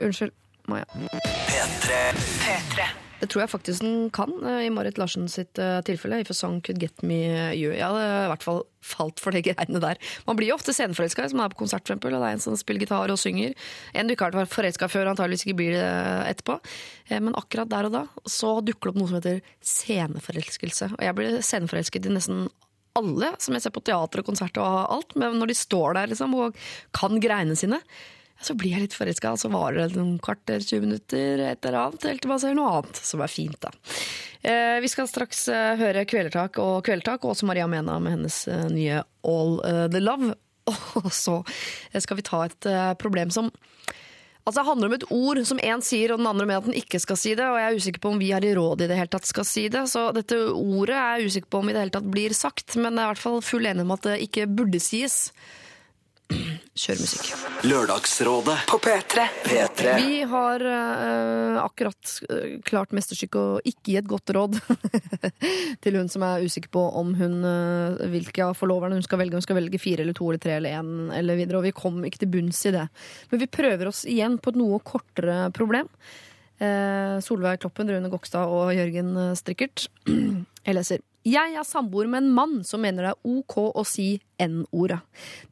Unnskyld, 0.05 0.37
Maja. 0.69 0.85
Det 3.19 3.27
tror 3.33 3.43
jeg 3.43 3.51
faktisk 3.51 3.83
den 3.83 4.11
kan, 4.15 4.31
eh, 4.47 4.67
i 4.67 4.71
Marit 4.71 4.99
Larsen 5.01 5.27
sitt 5.31 5.59
eh, 5.59 5.81
tilfelle. 5.83 6.21
If 6.23 6.31
a 6.31 6.35
song 6.35 6.61
could 6.61 6.79
get 6.79 7.03
me 7.03 7.19
you. 7.57 7.73
Jeg 7.73 7.83
hadde 7.83 8.05
i 8.05 8.29
hvert 8.31 8.45
fall 8.47 8.61
falt 8.85 9.19
for 9.21 9.35
de 9.35 9.43
greiene 9.43 9.81
der. 9.83 9.99
Man 10.29 10.39
blir 10.39 10.53
jo 10.53 10.59
ofte 10.59 10.73
sceneforelska 10.73 11.25
hvis 11.25 11.35
man 11.35 11.49
er 11.49 11.55
på 11.55 11.59
konsert, 11.65 11.83
for 11.83 11.97
eksempel, 11.97 12.15
og 12.15 12.23
det 12.23 12.29
er 12.29 12.37
en 12.39 12.45
som 12.45 12.57
spiller 12.59 12.85
gitar 12.87 13.11
og 13.11 13.19
synger. 13.19 13.57
En 13.95 14.07
du 14.07 14.15
ikke 14.15 14.29
har 14.29 14.39
vært 14.39 14.55
forelska 14.55 14.89
før, 14.93 15.11
antageligvis 15.11 15.47
ikke 15.47 15.59
blir 15.59 15.75
det 15.75 15.89
etterpå. 16.31 16.61
Eh, 17.11 17.19
Men 17.19 17.35
akkurat 17.35 17.69
der 17.69 17.91
og 17.91 17.97
da 17.97 18.05
så 18.25 18.59
dukker 18.63 18.89
det 18.89 18.95
opp 18.95 19.01
noe 19.03 19.11
som 19.11 19.19
heter 19.19 19.43
sceneforelskelse. 19.75 20.93
Og 20.95 21.03
jeg 21.05 21.19
blir 21.19 21.43
sceneforelsket 21.43 22.07
i 22.07 22.15
nesten 22.15 22.47
alle 22.99 23.33
som 23.43 23.55
jeg 23.55 23.65
ser 23.65 23.75
på 23.75 23.83
teater 23.87 24.23
og 24.23 24.27
konsert 24.27 24.59
og 24.63 24.79
alt, 24.95 25.15
men 25.19 25.37
når 25.39 25.53
de 25.53 25.59
står 25.59 25.99
der 25.99 26.11
liksom 26.13 26.35
og 26.39 26.57
kan 26.97 27.19
greiene 27.23 27.57
sine, 27.59 27.81
så 28.41 28.55
blir 28.55 28.77
jeg 28.77 28.87
litt 28.87 28.97
forelska, 28.97 29.33
og 29.35 29.41
så 29.43 29.51
varer 29.51 29.89
det 29.89 29.99
noen 29.99 30.19
kvarter, 30.23 30.63
20 30.63 30.85
minutter, 30.87 31.43
et 31.43 31.65
eller 31.67 31.81
annet, 31.81 32.07
helt 32.07 32.23
til 32.23 32.31
man 32.31 32.43
ser 32.43 32.59
noe 32.59 32.75
annet 32.79 33.01
som 33.11 33.23
er 33.25 33.33
fint, 33.33 33.59
da. 33.65 33.73
Eh, 34.47 34.79
vi 34.85 34.91
skal 34.91 35.09
straks 35.11 35.49
eh, 35.51 35.73
høre 35.81 36.05
Kvelertak 36.07 36.61
og 36.63 36.85
Kvelertak, 36.87 37.25
og 37.25 37.35
også 37.35 37.49
Maria 37.51 37.67
Mena 37.71 37.99
med 38.03 38.15
hennes 38.15 38.45
eh, 38.47 38.69
nye 38.71 39.03
All 39.27 39.59
eh, 39.67 39.87
The 39.91 40.03
Love. 40.05 40.35
Og 41.01 41.09
så 41.17 41.39
skal 41.97 42.19
vi 42.19 42.27
ta 42.29 42.43
et 42.45 42.67
problem 43.01 43.31
som 43.33 43.47
Altså 44.49 44.63
Det 44.63 44.67
handler 44.67 44.89
om 44.89 44.95
et 44.97 45.07
ord 45.13 45.39
som 45.45 45.59
én 45.61 45.83
sier, 45.85 46.13
og 46.13 46.23
den 46.23 46.29
andre 46.31 46.47
mener 46.49 46.63
at 46.63 46.69
den 46.71 46.77
ikke 46.79 46.97
skal 47.03 47.19
si 47.21 47.35
det. 47.37 47.45
Og 47.45 47.59
jeg 47.61 47.69
er 47.69 47.81
usikker 47.83 48.01
på 48.01 48.13
om 48.15 48.21
vi 48.21 48.31
har 48.33 48.45
i 48.45 48.55
råd 48.57 48.81
i 48.81 48.87
det 48.89 48.97
hele 48.97 49.13
tatt 49.13 49.29
skal 49.29 49.45
si 49.45 49.67
det. 49.69 49.83
Så 49.93 50.07
dette 50.17 50.39
ordet 50.55 50.97
er 50.97 51.21
jeg 51.21 51.29
usikker 51.29 51.51
på 51.53 51.61
om 51.61 51.69
i 51.69 51.75
det 51.77 51.83
hele 51.83 51.93
tatt 51.93 52.09
blir 52.09 52.33
sagt, 52.37 52.79
men 52.81 52.97
jeg 52.97 53.03
er 53.03 53.11
i 53.11 53.13
hvert 53.13 53.25
fall 53.27 53.43
full 53.45 53.69
enig 53.69 53.85
om 53.85 53.93
at 53.93 54.09
det 54.09 54.15
ikke 54.25 54.47
burde 54.49 54.81
sies. 54.81 55.19
Kjør 56.79 57.01
musikk. 57.01 57.29
Lørdagsrådet 57.67 58.57
på 58.69 58.79
P3. 58.85 59.25
P3. 59.47 59.95
Vi 59.99 60.19
har 60.31 60.63
uh, 60.63 61.57
akkurat 61.65 62.13
eh, 62.29 62.59
klart 62.67 62.93
mesterstykket 62.95 63.39
å 63.41 63.63
ikke 63.67 63.93
gi 63.93 63.97
et 63.99 64.09
godt 64.09 64.31
råd 64.37 64.59
til 65.83 65.99
hun 65.99 66.11
som 66.13 66.25
er 66.27 66.45
usikker 66.45 66.71
på 66.75 66.85
om 67.01 67.15
hun 67.19 67.41
uh, 67.43 67.99
hvilke 68.13 68.45
av 68.47 68.55
forloverne 68.59 68.99
hun 68.99 69.07
skal 69.07 69.23
velge. 69.23 69.41
Hun 69.41 69.47
skal 69.47 69.59
velge 69.59 69.81
fire 69.83 70.05
eller 70.05 70.17
to 70.17 70.29
eller 70.29 70.43
tre 70.45 70.59
eller 70.59 70.79
én 70.79 71.11
eller 71.17 71.41
videre, 71.41 71.59
og 71.59 71.67
vi 71.67 71.75
kom 71.77 71.99
ikke 72.07 72.23
til 72.23 72.33
bunns 72.37 72.63
i 72.69 72.75
det. 72.77 72.87
Men 73.33 73.43
vi 73.43 73.53
prøver 73.59 73.91
oss 73.91 74.05
igjen 74.07 74.39
på 74.39 74.55
et 74.55 74.61
noe 74.61 74.83
kortere 74.85 75.49
problem. 75.57 75.91
Uh, 76.59 77.19
Solveig 77.25 77.63
Kloppen, 77.63 77.91
Rune 77.91 78.13
Gokstad 78.13 78.53
og 78.53 78.71
Jørgen 78.77 79.17
Strikkert. 79.39 79.89
Jeg 80.69 80.77
leser. 80.77 81.01
Jeg 81.25 81.55
er 81.57 81.65
samboer 81.65 82.09
med 82.13 82.23
en 82.23 82.35
mann 82.37 82.59
som 82.65 82.83
mener 82.85 83.07
det 83.07 83.13
er 83.15 83.31
ok 83.33 83.55
å 83.81 83.85
si 83.89 84.11
N-ordet. 84.45 84.99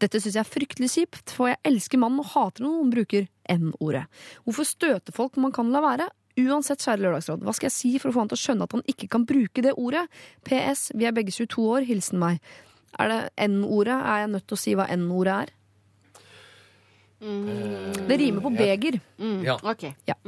Dette 0.00 0.20
syns 0.20 0.36
jeg 0.36 0.42
er 0.42 0.48
fryktelig 0.48 0.90
kjipt, 0.92 1.32
for 1.32 1.48
jeg 1.48 1.60
elsker 1.68 2.00
mannen 2.00 2.20
og 2.20 2.28
hater 2.34 2.64
når 2.64 2.74
noen 2.74 2.92
bruker 2.92 3.26
N-ordet. 3.56 4.04
Hvorfor 4.44 4.68
støter 4.68 5.16
folk 5.16 5.36
når 5.36 5.46
man 5.46 5.54
kan 5.56 5.72
la 5.72 5.82
være? 5.84 6.08
Uansett, 6.36 6.84
kjære 6.84 7.00
lørdagsråd, 7.00 7.44
hva 7.48 7.54
skal 7.56 7.70
jeg 7.70 7.76
si 7.78 7.90
for 7.96 8.12
å 8.12 8.12
få 8.12 8.22
han 8.26 8.28
til 8.28 8.36
å 8.36 8.42
skjønne 8.42 8.68
at 8.68 8.76
han 8.76 8.84
ikke 8.92 9.08
kan 9.14 9.24
bruke 9.28 9.64
det 9.64 9.72
ordet? 9.80 10.04
PS, 10.44 10.90
vi 10.92 11.08
er 11.08 11.16
begge 11.16 11.32
22 11.32 11.64
år, 11.64 11.86
hilsen 11.88 12.20
meg. 12.20 12.44
Er 13.00 13.12
det 13.12 13.20
N-ordet? 13.48 13.96
Er 13.96 14.26
jeg 14.26 14.32
nødt 14.34 14.44
til 14.44 14.58
å 14.58 14.60
si 14.60 14.76
hva 14.76 14.84
N-ordet 14.92 15.38
er? 15.46 15.54
Det 18.04 18.20
rimer 18.20 18.44
på 18.44 18.52
beger. 18.52 19.00
Ja. 19.48 19.56
Ok. 19.64 19.88
Ja. 20.08 20.20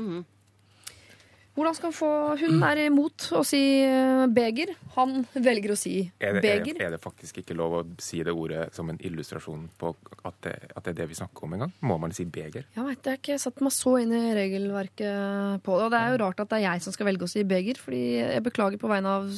Hvordan 1.58 1.74
skal 1.74 1.92
få 1.94 2.08
Hun 2.38 2.62
er 2.62 2.84
imot 2.84 3.24
å 3.34 3.40
si 3.46 3.60
eh, 3.82 4.24
beger. 4.30 4.70
Han 4.94 5.24
velger 5.34 5.74
å 5.74 5.78
si 5.78 5.94
Er 6.22 6.38
det, 6.38 6.44
er, 6.44 6.62
beger. 6.62 6.78
er 6.86 6.94
det 6.94 7.00
faktisk 7.02 7.40
ikke 7.42 7.56
lov 7.58 7.74
å 7.80 7.82
si 8.02 8.20
det 8.22 8.30
ordet 8.30 8.68
som 8.76 8.92
en 8.92 9.00
illustrasjon 9.02 9.66
på 9.80 9.90
at 10.22 10.38
det, 10.46 10.54
at 10.70 10.86
det 10.86 10.94
er 10.94 10.98
det 11.02 11.08
vi 11.10 11.18
snakker 11.18 11.48
om 11.48 11.56
en 11.56 11.66
gang? 11.66 11.74
Må 11.90 11.98
man 11.98 12.14
si 12.14 12.28
beger? 12.30 12.68
Jeg 12.76 12.86
vet 12.86 13.10
jeg 13.10 13.22
ikke 13.22 13.40
satt 13.42 13.62
meg 13.64 13.74
så 13.74 13.96
inn 13.98 14.14
i 14.14 14.24
regelverket 14.38 15.64
på 15.66 15.78
det. 15.80 15.88
Og 15.88 15.94
det 15.94 16.02
er 16.02 16.14
jo 16.14 16.22
rart 16.22 16.44
at 16.44 16.52
det 16.52 16.60
er 16.60 16.66
jeg 16.68 16.86
som 16.86 16.94
skal 16.94 17.10
velge 17.10 17.26
å 17.26 17.32
si 17.34 17.42
beger, 17.48 17.80
fordi 17.82 18.02
jeg 18.20 18.44
beklager 18.46 18.78
på 18.78 18.90
vegne 18.94 19.18
av 19.18 19.30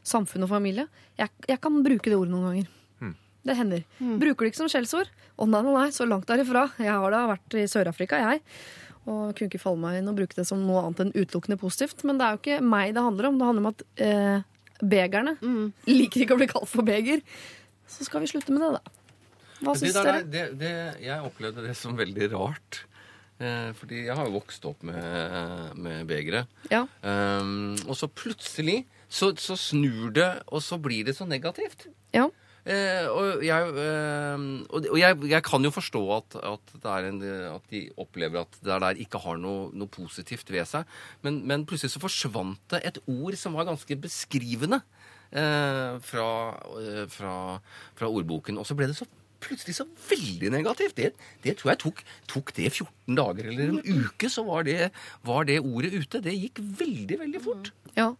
samfunn 0.00 0.48
og 0.48 0.54
familie. 0.56 0.88
Jeg, 1.20 1.28
jeg 1.52 1.60
kan 1.60 1.82
bruke 1.84 2.08
det 2.08 2.16
ordet 2.16 2.32
noen 2.32 2.48
ganger. 2.48 2.70
Det 3.42 3.56
hender. 3.58 3.82
Bruker 3.98 4.46
det 4.46 4.52
ikke 4.52 4.60
som 4.60 4.70
skjellsord. 4.70 5.08
Å 5.34 5.46
nei, 5.50 5.62
nei, 5.66 5.72
nei, 5.74 5.88
så 5.94 6.06
langt 6.06 6.28
derifra. 6.30 6.68
Jeg 6.78 6.92
har 6.94 7.10
da 7.14 7.24
vært 7.32 7.56
i 7.58 7.64
Sør-Afrika, 7.70 8.20
jeg. 8.22 8.42
Og 9.02 9.32
kunne 9.34 9.48
ikke 9.50 9.58
falle 9.62 9.80
meg 9.82 9.98
inn 9.98 10.08
og 10.12 10.18
bruke 10.20 10.36
det 10.38 10.44
som 10.46 10.60
noe 10.62 10.84
annet 10.86 11.00
enn 11.06 11.14
utelukkende 11.16 11.58
positivt. 11.58 12.04
Men 12.06 12.20
det 12.20 12.26
er 12.28 12.36
jo 12.36 12.40
ikke 12.42 12.58
meg 12.62 12.92
det 12.94 13.02
handler 13.02 13.28
om. 13.32 13.38
Det 13.40 13.48
handler 13.48 13.64
om 13.64 13.70
at 13.72 13.82
eh, 14.06 14.44
begerne 14.82 15.32
liker 15.90 16.22
ikke 16.24 16.36
å 16.36 16.40
bli 16.42 16.50
kalt 16.52 16.70
for 16.70 16.86
beger. 16.86 17.24
Så 17.90 18.06
skal 18.06 18.22
vi 18.22 18.30
slutte 18.30 18.54
med 18.54 18.62
det, 18.62 18.70
da. 18.78 18.98
Hva 19.62 19.74
syns 19.78 19.94
dere? 19.98 20.14
er- 20.22 20.30
det, 20.30 20.44
det, 20.62 20.72
jeg 21.02 21.26
opplevde 21.26 21.64
det 21.66 21.74
som 21.78 21.98
veldig 21.98 22.30
rart. 22.36 22.84
Eh, 23.42 23.72
fordi 23.74 24.04
jeg 24.06 24.14
har 24.14 24.28
jo 24.30 24.36
vokst 24.38 24.64
opp 24.70 24.82
med, 24.86 25.74
med 25.82 26.06
begeret. 26.06 26.46
Ja. 26.70 26.84
Um, 27.02 27.74
og 27.88 27.96
så 27.98 28.06
plutselig 28.06 28.84
så, 29.12 29.32
så 29.36 29.58
snur 29.58 30.12
det, 30.14 30.30
og 30.46 30.62
så 30.62 30.78
blir 30.82 31.04
det 31.10 31.16
så 31.18 31.26
negativt. 31.26 31.88
ja. 32.14 32.28
Eh, 32.62 33.06
og 33.10 33.42
jeg, 33.42 33.70
eh, 33.82 34.42
og, 34.70 34.84
jeg, 34.98 35.18
jeg 35.32 35.44
kan 35.46 35.66
jo 35.66 35.72
forstå 35.74 36.02
at, 36.14 36.36
at, 36.46 36.74
en, 37.08 37.22
at 37.50 37.64
de 37.72 37.80
opplever 37.98 38.44
at 38.44 38.58
det 38.62 38.80
der 38.84 39.00
ikke 39.02 39.22
har 39.24 39.40
noe, 39.42 39.70
noe 39.74 39.90
positivt 39.90 40.52
ved 40.54 40.68
seg. 40.70 40.86
Men, 41.26 41.42
men 41.48 41.66
plutselig 41.66 41.96
så 41.96 42.02
forsvant 42.02 42.62
det 42.74 42.84
et 42.86 43.02
ord 43.10 43.38
som 43.40 43.58
var 43.58 43.66
ganske 43.70 43.98
beskrivende 44.04 44.82
eh, 45.34 45.98
fra, 46.06 46.28
eh, 46.78 47.04
fra, 47.10 47.34
fra 47.98 48.12
ordboken. 48.12 48.60
Og 48.62 48.68
så 48.68 48.78
ble 48.78 48.90
det 48.92 48.98
så 49.00 49.08
plutselig 49.42 49.74
så 49.74 49.86
veldig 50.10 50.52
negativt. 50.54 50.96
Det, 50.98 51.12
det 51.42 51.56
tror 51.58 51.72
jeg 51.72 51.82
tok, 51.82 52.02
tok 52.30 52.52
det 52.58 52.68
14 52.70 53.18
dager 53.18 53.48
eller 53.50 53.72
en 53.72 53.80
uke, 53.82 54.30
så 54.30 54.46
var 54.46 54.68
det, 54.68 54.92
var 55.26 55.48
det 55.50 55.58
ordet 55.62 55.96
ute. 55.96 56.22
Det 56.22 56.36
gikk 56.36 56.62
veldig, 56.62 57.18
veldig 57.24 57.42
fort. 57.42 57.72
Ja. 57.98 58.12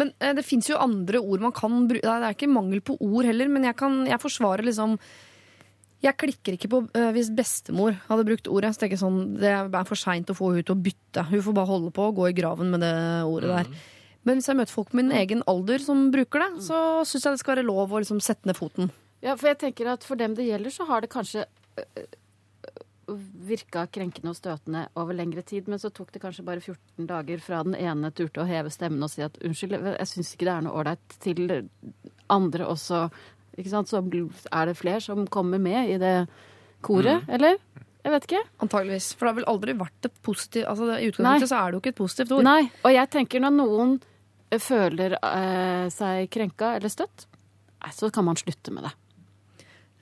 Men 0.00 0.12
eh, 0.18 0.32
det 0.38 0.46
fins 0.46 0.70
jo 0.70 0.80
andre 0.80 1.20
ord 1.20 1.44
man 1.44 1.54
kan 1.56 1.84
bruke. 1.90 2.04
Det 2.04 2.30
er 2.30 2.36
ikke 2.36 2.50
mangel 2.50 2.82
på 2.84 2.96
ord 3.00 3.28
heller, 3.28 3.50
men 3.52 3.68
jeg, 3.68 3.76
kan, 3.78 4.02
jeg 4.08 4.22
forsvarer 4.22 4.66
liksom 4.68 4.98
Jeg 6.02 6.18
klikker 6.18 6.56
ikke 6.56 6.70
på 6.72 6.82
eh, 6.98 7.10
hvis 7.14 7.30
bestemor 7.34 7.96
hadde 8.08 8.26
brukt 8.28 8.50
ordet. 8.50 8.74
Så 8.74 8.82
tenker 8.82 8.98
jeg 8.98 9.04
sånn, 9.04 9.20
Det 9.38 9.52
er 9.52 9.88
for 9.88 9.98
seint 9.98 10.30
å 10.32 10.38
få 10.38 10.52
henne 10.52 10.66
til 10.66 10.76
å 10.76 10.84
bytte. 10.88 11.26
Hun 11.30 11.44
får 11.48 11.58
bare 11.60 11.70
holde 11.70 11.92
på 11.94 12.08
og 12.10 12.16
gå 12.20 12.30
i 12.30 12.36
graven 12.36 12.72
med 12.74 12.82
det 12.84 12.94
ordet 13.28 13.52
der. 13.52 13.74
Men 14.22 14.38
hvis 14.38 14.48
jeg 14.50 14.58
møter 14.58 14.74
folk 14.74 14.92
på 14.92 15.00
min 15.00 15.10
egen 15.18 15.42
alder 15.50 15.82
som 15.82 16.10
bruker 16.14 16.44
det, 16.44 16.50
så 16.68 16.76
syns 17.06 17.24
jeg 17.26 17.34
det 17.34 17.42
skal 17.42 17.56
være 17.56 17.66
lov 17.66 17.90
å 17.90 18.02
liksom 18.02 18.20
sette 18.22 18.46
ned 18.46 18.58
foten. 18.58 18.92
Ja, 19.22 19.34
for 19.38 19.50
jeg 19.50 19.58
tenker 19.62 19.90
at 19.90 20.06
for 20.06 20.18
dem 20.18 20.34
det 20.38 20.46
gjelder, 20.46 20.74
så 20.74 20.86
har 20.86 21.02
det 21.02 21.10
kanskje 21.10 21.44
øh, 21.78 22.06
virka 23.18 23.84
krenkende 23.92 24.32
og 24.32 24.38
støtende 24.38 24.86
over 24.98 25.16
lengre 25.16 25.44
tid, 25.46 25.68
men 25.70 25.80
så 25.82 25.90
tok 25.94 26.12
det 26.14 26.22
kanskje 26.22 26.44
bare 26.46 26.62
14 26.62 27.06
dager 27.08 27.42
fra 27.44 27.62
den 27.66 27.76
ene 27.78 28.10
turte 28.14 28.42
å 28.42 28.48
heve 28.48 28.72
stemmen 28.72 29.02
og 29.04 29.12
si 29.12 29.24
at 29.24 29.38
unnskyld, 29.44 29.78
jeg 29.92 30.10
syns 30.10 30.34
ikke 30.34 30.48
det 30.48 30.54
er 30.56 30.66
noe 30.66 30.80
ålreit, 30.80 31.16
til 31.22 31.46
andre 32.32 32.68
også. 32.68 33.06
Ikke 33.58 33.72
sant? 33.72 33.90
Så 33.90 34.00
er 34.00 34.70
det 34.70 34.78
flere 34.78 35.02
som 35.04 35.26
kommer 35.28 35.60
med 35.62 35.92
i 35.92 35.98
det 36.00 36.16
koret, 36.84 37.28
eller? 37.28 37.58
Jeg 38.02 38.14
vet 38.16 38.24
ikke. 38.26 38.40
Antageligvis. 38.64 39.12
For 39.14 39.26
det 39.26 39.30
har 39.30 39.38
vel 39.38 39.50
aldri 39.52 39.74
vært 39.78 40.08
et 40.08 40.16
positivt 40.26 40.66
altså 40.66 40.88
det, 40.88 40.96
I 40.96 41.04
Nei. 41.04 41.10
utgangspunktet 41.12 41.52
så 41.52 41.58
er 41.58 41.68
det 41.68 41.76
jo 41.76 41.82
ikke 41.82 41.92
et 41.92 42.00
positivt 42.00 42.32
ord. 42.34 42.46
Nei, 42.48 42.62
og 42.82 42.96
jeg 42.96 43.10
tenker 43.14 43.44
når 43.44 43.54
noen 43.60 43.92
eh, 44.50 44.62
føler 44.62 45.14
eh, 45.20 45.84
seg 45.94 46.32
krenka 46.34 46.72
eller 46.80 46.92
støtt, 46.92 47.28
så 47.94 48.10
kan 48.14 48.26
man 48.26 48.38
slutte 48.38 48.74
med 48.74 48.88
det. 48.88 48.92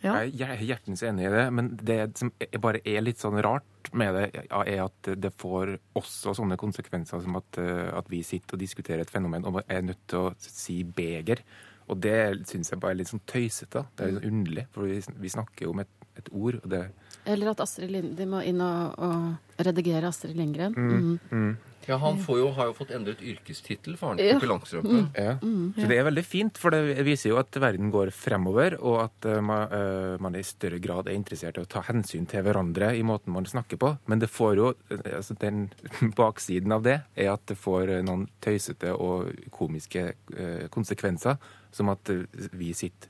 Ja. 0.00 0.14
Jeg 0.24 0.46
er 0.48 0.62
hjertens 0.64 1.02
enig 1.04 1.26
i 1.28 1.32
det, 1.32 1.42
men 1.52 1.74
det 1.76 1.98
som 2.16 2.30
bare 2.62 2.80
er 2.88 3.02
litt 3.04 3.20
sånn 3.20 3.36
rart 3.44 3.90
med 3.96 4.16
det, 4.16 4.46
er 4.48 4.84
at 4.86 5.10
det 5.20 5.32
får 5.40 5.74
også 5.98 6.32
sånne 6.38 6.56
konsekvenser 6.60 7.20
som 7.24 7.36
at, 7.40 7.58
eh, 7.60 7.88
at 7.92 8.08
vi 8.12 8.22
sitter 8.24 8.56
og 8.56 8.62
diskuterer 8.62 9.04
et 9.04 9.12
fenomen 9.12 9.44
og 9.48 9.60
er 9.66 9.84
nødt 9.84 10.00
til 10.08 10.30
å 10.30 10.32
si 10.40 10.80
beger. 10.84 11.44
Og 11.90 12.00
det 12.00 12.46
syns 12.48 12.70
jeg 12.72 12.80
bare 12.80 12.94
er 12.94 13.00
litt 13.02 13.10
sånn 13.10 13.24
tøysete. 13.28 13.84
Det 13.96 14.04
er 14.04 14.12
litt 14.12 14.22
sånn 14.22 14.32
underlig, 14.32 14.66
for 14.72 14.88
vi, 14.88 15.00
vi 15.20 15.32
snakker 15.36 15.66
jo 15.66 15.74
om 15.74 15.82
et, 15.84 15.99
et 16.18 16.28
ord, 16.32 16.60
og 16.62 16.68
det 16.70 16.84
Eller 17.26 17.50
at 17.50 17.60
Astrid 17.60 17.90
Lind, 17.92 18.14
de 18.16 18.26
må 18.26 18.40
inn 18.42 18.60
og, 18.64 18.94
og 18.98 19.64
redigere 19.66 20.08
Astrid 20.08 20.36
Lindgren. 20.36 20.74
Mhm. 20.76 21.56
Ja, 21.88 21.96
Han 21.96 22.18
får 22.22 22.38
jo, 22.38 22.50
har 22.54 22.68
jo 22.68 22.74
fått 22.76 22.90
endret 22.94 23.22
yrkestittel, 23.24 23.96
faren 23.98 24.18
Ja. 24.20 24.38
til 24.38 24.48
Pippi 24.48 24.80
Mm. 24.80 25.08
Ja. 25.16 25.38
Så 25.40 25.88
det 25.88 25.98
er 25.98 26.04
veldig 26.04 26.24
fint, 26.24 26.58
for 26.58 26.70
det 26.70 27.04
viser 27.04 27.30
jo 27.30 27.38
at 27.38 27.50
verden 27.50 27.90
går 27.90 28.12
fremover, 28.12 28.76
og 28.80 29.04
at 29.04 29.26
uh, 29.26 29.40
man, 29.40 30.20
man 30.20 30.34
i 30.36 30.42
større 30.42 30.78
grad 30.78 31.08
er 31.08 31.14
interessert 31.16 31.56
i 31.56 31.60
å 31.60 31.66
ta 31.66 31.80
hensyn 31.82 32.26
til 32.28 32.42
hverandre 32.42 32.96
i 32.96 33.02
måten 33.02 33.32
man 33.32 33.44
snakker 33.44 33.76
på. 33.76 33.98
Men 34.06 34.20
det 34.20 34.30
får 34.30 34.56
jo, 34.56 34.74
eh, 34.90 35.16
altså 35.16 35.34
den 35.40 35.70
baksiden 36.16 36.72
av 36.72 36.82
det 36.82 37.00
er 37.16 37.32
at 37.32 37.46
det 37.46 37.58
får 37.58 38.02
noen 38.04 38.28
tøysete 38.40 38.94
og 38.94 39.32
komiske 39.50 40.12
uh, 40.38 40.68
konsekvenser, 40.68 41.38
som 41.72 41.88
at 41.88 42.08
vi 42.52 42.72
sitter 42.72 43.08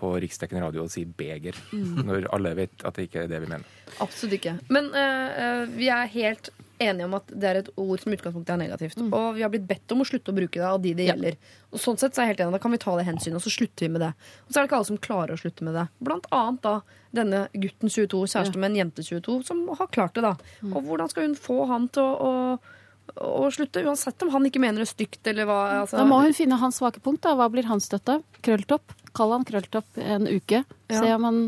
på 0.00 0.14
riksdekkende 0.24 0.64
radio 0.64 0.86
og 0.86 0.92
sier 0.92 1.10
beger, 1.16 1.58
når 2.08 2.30
alle 2.34 2.56
vet 2.58 2.86
at 2.88 2.96
det 2.96 3.08
ikke 3.08 3.26
er 3.26 3.30
det 3.30 3.42
vi 3.44 3.52
mener. 3.52 3.78
Absolutt 4.00 4.38
ikke. 4.40 4.56
Men 4.72 4.90
eh, 4.96 5.44
eh, 5.44 5.62
vi 5.76 5.92
er 5.92 6.10
helt 6.14 6.50
enige 6.80 7.04
om 7.04 7.16
at 7.18 7.28
det 7.28 7.48
er 7.48 7.58
et 7.60 7.68
ord 7.78 8.00
som 8.00 8.12
i 8.12 8.16
utgangspunktet 8.16 8.54
er 8.54 8.60
negativt. 8.62 9.00
Og 9.04 9.36
vi 9.36 9.44
har 9.44 9.52
blitt 9.52 9.66
bedt 9.68 9.92
om 9.92 10.00
å 10.02 10.06
slutte 10.08 10.32
å 10.32 10.36
bruke 10.36 10.56
det 10.56 10.66
av 10.66 10.80
de 10.82 10.94
det 10.96 11.10
gjelder. 11.10 11.36
Og 11.70 11.82
sånn 11.82 12.00
sett 12.00 12.16
så 12.16 12.22
er 12.22 12.28
jeg 12.28 12.34
helt 12.34 12.44
enig. 12.46 12.56
Da 12.56 12.62
kan 12.62 12.74
vi 12.74 12.80
ta 12.82 12.94
det 12.96 13.06
hensynet, 13.08 13.36
og 13.36 13.44
så 13.44 13.52
slutter 13.52 13.86
vi 13.86 13.92
med 13.96 14.04
det. 14.06 14.10
Og 14.46 14.48
så 14.48 14.56
er 14.56 14.62
det 14.62 14.70
ikke 14.70 14.80
alle 14.80 14.88
som 14.88 15.02
klarer 15.04 15.36
å 15.36 15.40
slutte 15.42 15.66
med 15.66 15.76
det. 15.76 15.86
Blant 16.08 16.28
annet 16.34 16.64
da 16.64 16.74
denne 17.16 17.44
gutten 17.52 17.92
22, 17.92 18.22
kjæreste 18.32 18.62
med 18.62 18.72
en 18.72 18.80
jente 18.80 19.04
22, 19.04 19.40
som 19.50 19.62
har 19.76 19.92
klart 19.92 20.16
det, 20.16 20.24
da. 20.24 20.34
Og 20.70 20.80
hvordan 20.86 21.10
skal 21.12 21.28
hun 21.28 21.38
få 21.38 21.64
han 21.70 21.88
til 21.92 22.06
å, 22.06 22.30
å, 22.30 22.78
å 23.16 23.50
slutte, 23.52 23.82
uansett 23.86 24.22
om 24.22 24.30
han 24.34 24.46
ikke 24.46 24.60
mener 24.62 24.84
det 24.84 24.90
stygt 24.90 25.26
eller 25.26 25.48
hva. 25.48 25.60
Altså, 25.82 25.96
Da 25.96 26.04
må 26.04 26.20
hun 26.22 26.36
finne 26.36 26.58
hans 26.60 26.78
svake 26.80 27.00
punkt. 27.02 27.22
da. 27.22 27.34
Hva 27.34 27.50
blir 27.50 27.66
hans 27.70 27.88
støtte? 27.90 28.22
Krølltopp. 28.42 28.94
Kall 29.16 29.32
han 29.32 29.44
krølltopp 29.44 29.98
en 29.98 30.28
uke. 30.30 30.64
Ja. 30.88 31.00
Se 31.00 31.14
om 31.14 31.24
han 31.24 31.40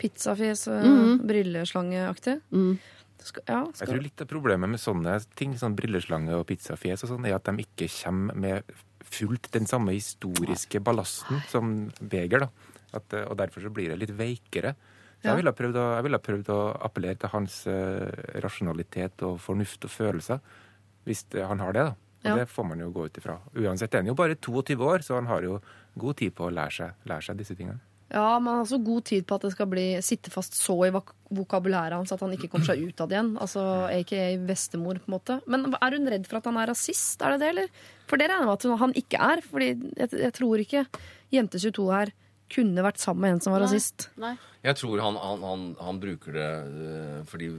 Pizzafjes, 0.00 0.66
mm 0.66 0.82
-hmm. 0.82 1.26
brilleslangeaktig. 1.26 2.40
mm. 2.50 2.78
Skal, 3.22 3.42
ja, 3.46 3.66
Jeg 3.80 3.88
tror 3.88 4.02
litt 4.02 4.20
av 4.20 4.26
problemet 4.26 4.70
med 4.70 4.80
sånne 4.80 5.18
ting, 5.36 5.52
sånn 5.58 5.76
brilleslange 5.76 6.32
og 6.32 6.46
pizzafjes 6.46 7.04
og 7.04 7.10
sånn, 7.10 7.26
er 7.26 7.34
at 7.34 7.44
de 7.44 7.52
ikke 7.64 7.88
kommer 8.04 8.34
med 8.34 8.62
fullt 9.04 9.50
den 9.52 9.66
samme 9.66 9.92
historiske 9.92 10.80
ballasten 10.80 11.42
som 11.50 11.92
beger, 12.00 12.46
da. 12.46 12.48
At, 12.94 13.12
eh, 13.12 13.26
og 13.28 13.36
derfor 13.36 13.60
så 13.60 13.72
blir 13.72 13.88
det 13.92 13.98
litt 13.98 14.16
veikere. 14.16 14.74
Så 15.20 15.24
Ja. 15.24 15.36
jeg 15.36 15.44
ville 15.44 15.52
å, 15.52 15.96
jeg 15.96 16.02
ville 16.02 16.16
ha 16.16 16.18
prøvd 16.18 16.48
å 16.48 16.80
appellere 16.82 17.18
til 17.18 17.28
hans 17.28 17.66
eh, 17.66 18.40
rasjonalitet 18.40 19.22
og 19.22 19.38
fornuft 19.38 19.84
og 19.84 19.90
følelser, 19.90 20.40
hvis 21.06 21.24
det, 21.32 21.44
han 21.46 21.58
har 21.62 21.72
det, 21.76 21.84
da. 21.90 21.96
Og 22.20 22.26
Ja. 22.28 22.34
det 22.36 22.48
får 22.52 22.66
man 22.68 22.78
jo 22.82 22.90
gå 22.92 23.06
ut 23.08 23.16
ifra. 23.16 23.38
Uansett 23.56 23.94
er 23.94 24.02
jo 24.04 24.14
bare 24.14 24.34
22 24.36 24.76
år, 24.84 24.98
så 25.02 25.14
han 25.16 25.26
har 25.26 25.40
jo 25.42 25.60
god 25.98 26.16
tid 26.16 26.34
på 26.36 26.44
å 26.48 26.52
lære 26.52 26.70
seg, 26.70 26.92
lære 27.08 27.22
seg 27.24 27.38
disse 27.38 27.56
tingene. 27.56 27.80
Ja, 28.12 28.38
man 28.42 28.56
har 28.58 28.64
så 28.66 28.76
god 28.84 29.04
tid 29.06 29.24
på 29.24 29.36
at 29.36 29.42
det 29.46 29.52
skal 29.52 29.66
bli, 29.70 29.84
sitte 30.02 30.30
fast 30.34 30.52
så 30.58 30.74
i 30.84 30.90
vok 30.90 31.12
vokabulæret 31.30 31.94
hans 31.94 32.10
at 32.10 32.18
han 32.20 32.32
ikke 32.34 32.48
kommer 32.50 32.66
seg 32.66 32.82
ut 32.82 33.00
av 33.00 33.08
det 33.08 33.14
igjen. 33.16 33.36
Altså 33.38 33.62
aka 33.86 34.36
bestemor, 34.44 34.98
på 34.98 35.06
en 35.08 35.14
måte. 35.14 35.36
Men 35.46 35.68
er 35.78 35.94
hun 35.94 36.08
redd 36.10 36.26
for 36.26 36.40
at 36.40 36.44
han 36.50 36.56
er 36.58 36.66
rasist, 36.72 37.22
er 37.22 37.36
det 37.36 37.40
det, 37.40 37.48
eller? 37.54 37.68
For 38.10 38.18
det 38.18 38.26
regner 38.28 38.42
jeg 38.42 38.50
med 38.50 38.66
at 38.74 38.80
han 38.82 38.92
ikke 38.98 39.20
er. 39.30 39.40
Fordi 39.46 39.68
jeg, 39.96 40.10
jeg 40.26 40.32
tror 40.34 40.58
ikke 40.64 40.82
Jente 41.30 41.58
22 41.62 41.86
her 41.94 42.10
kunne 42.50 42.82
vært 42.82 42.98
sammen 42.98 43.22
med 43.22 43.30
en 43.36 43.40
som 43.46 43.52
var 43.54 43.62
rasist. 43.62 44.08
Nei. 44.18 44.34
Jeg 44.66 44.74
tror 44.76 44.98
han, 45.00 45.14
han, 45.14 45.42
han, 45.46 45.64
han 45.80 46.00
bruker 46.02 46.34
det 46.34 46.50
øh, 46.66 47.24
fordi 47.30 47.52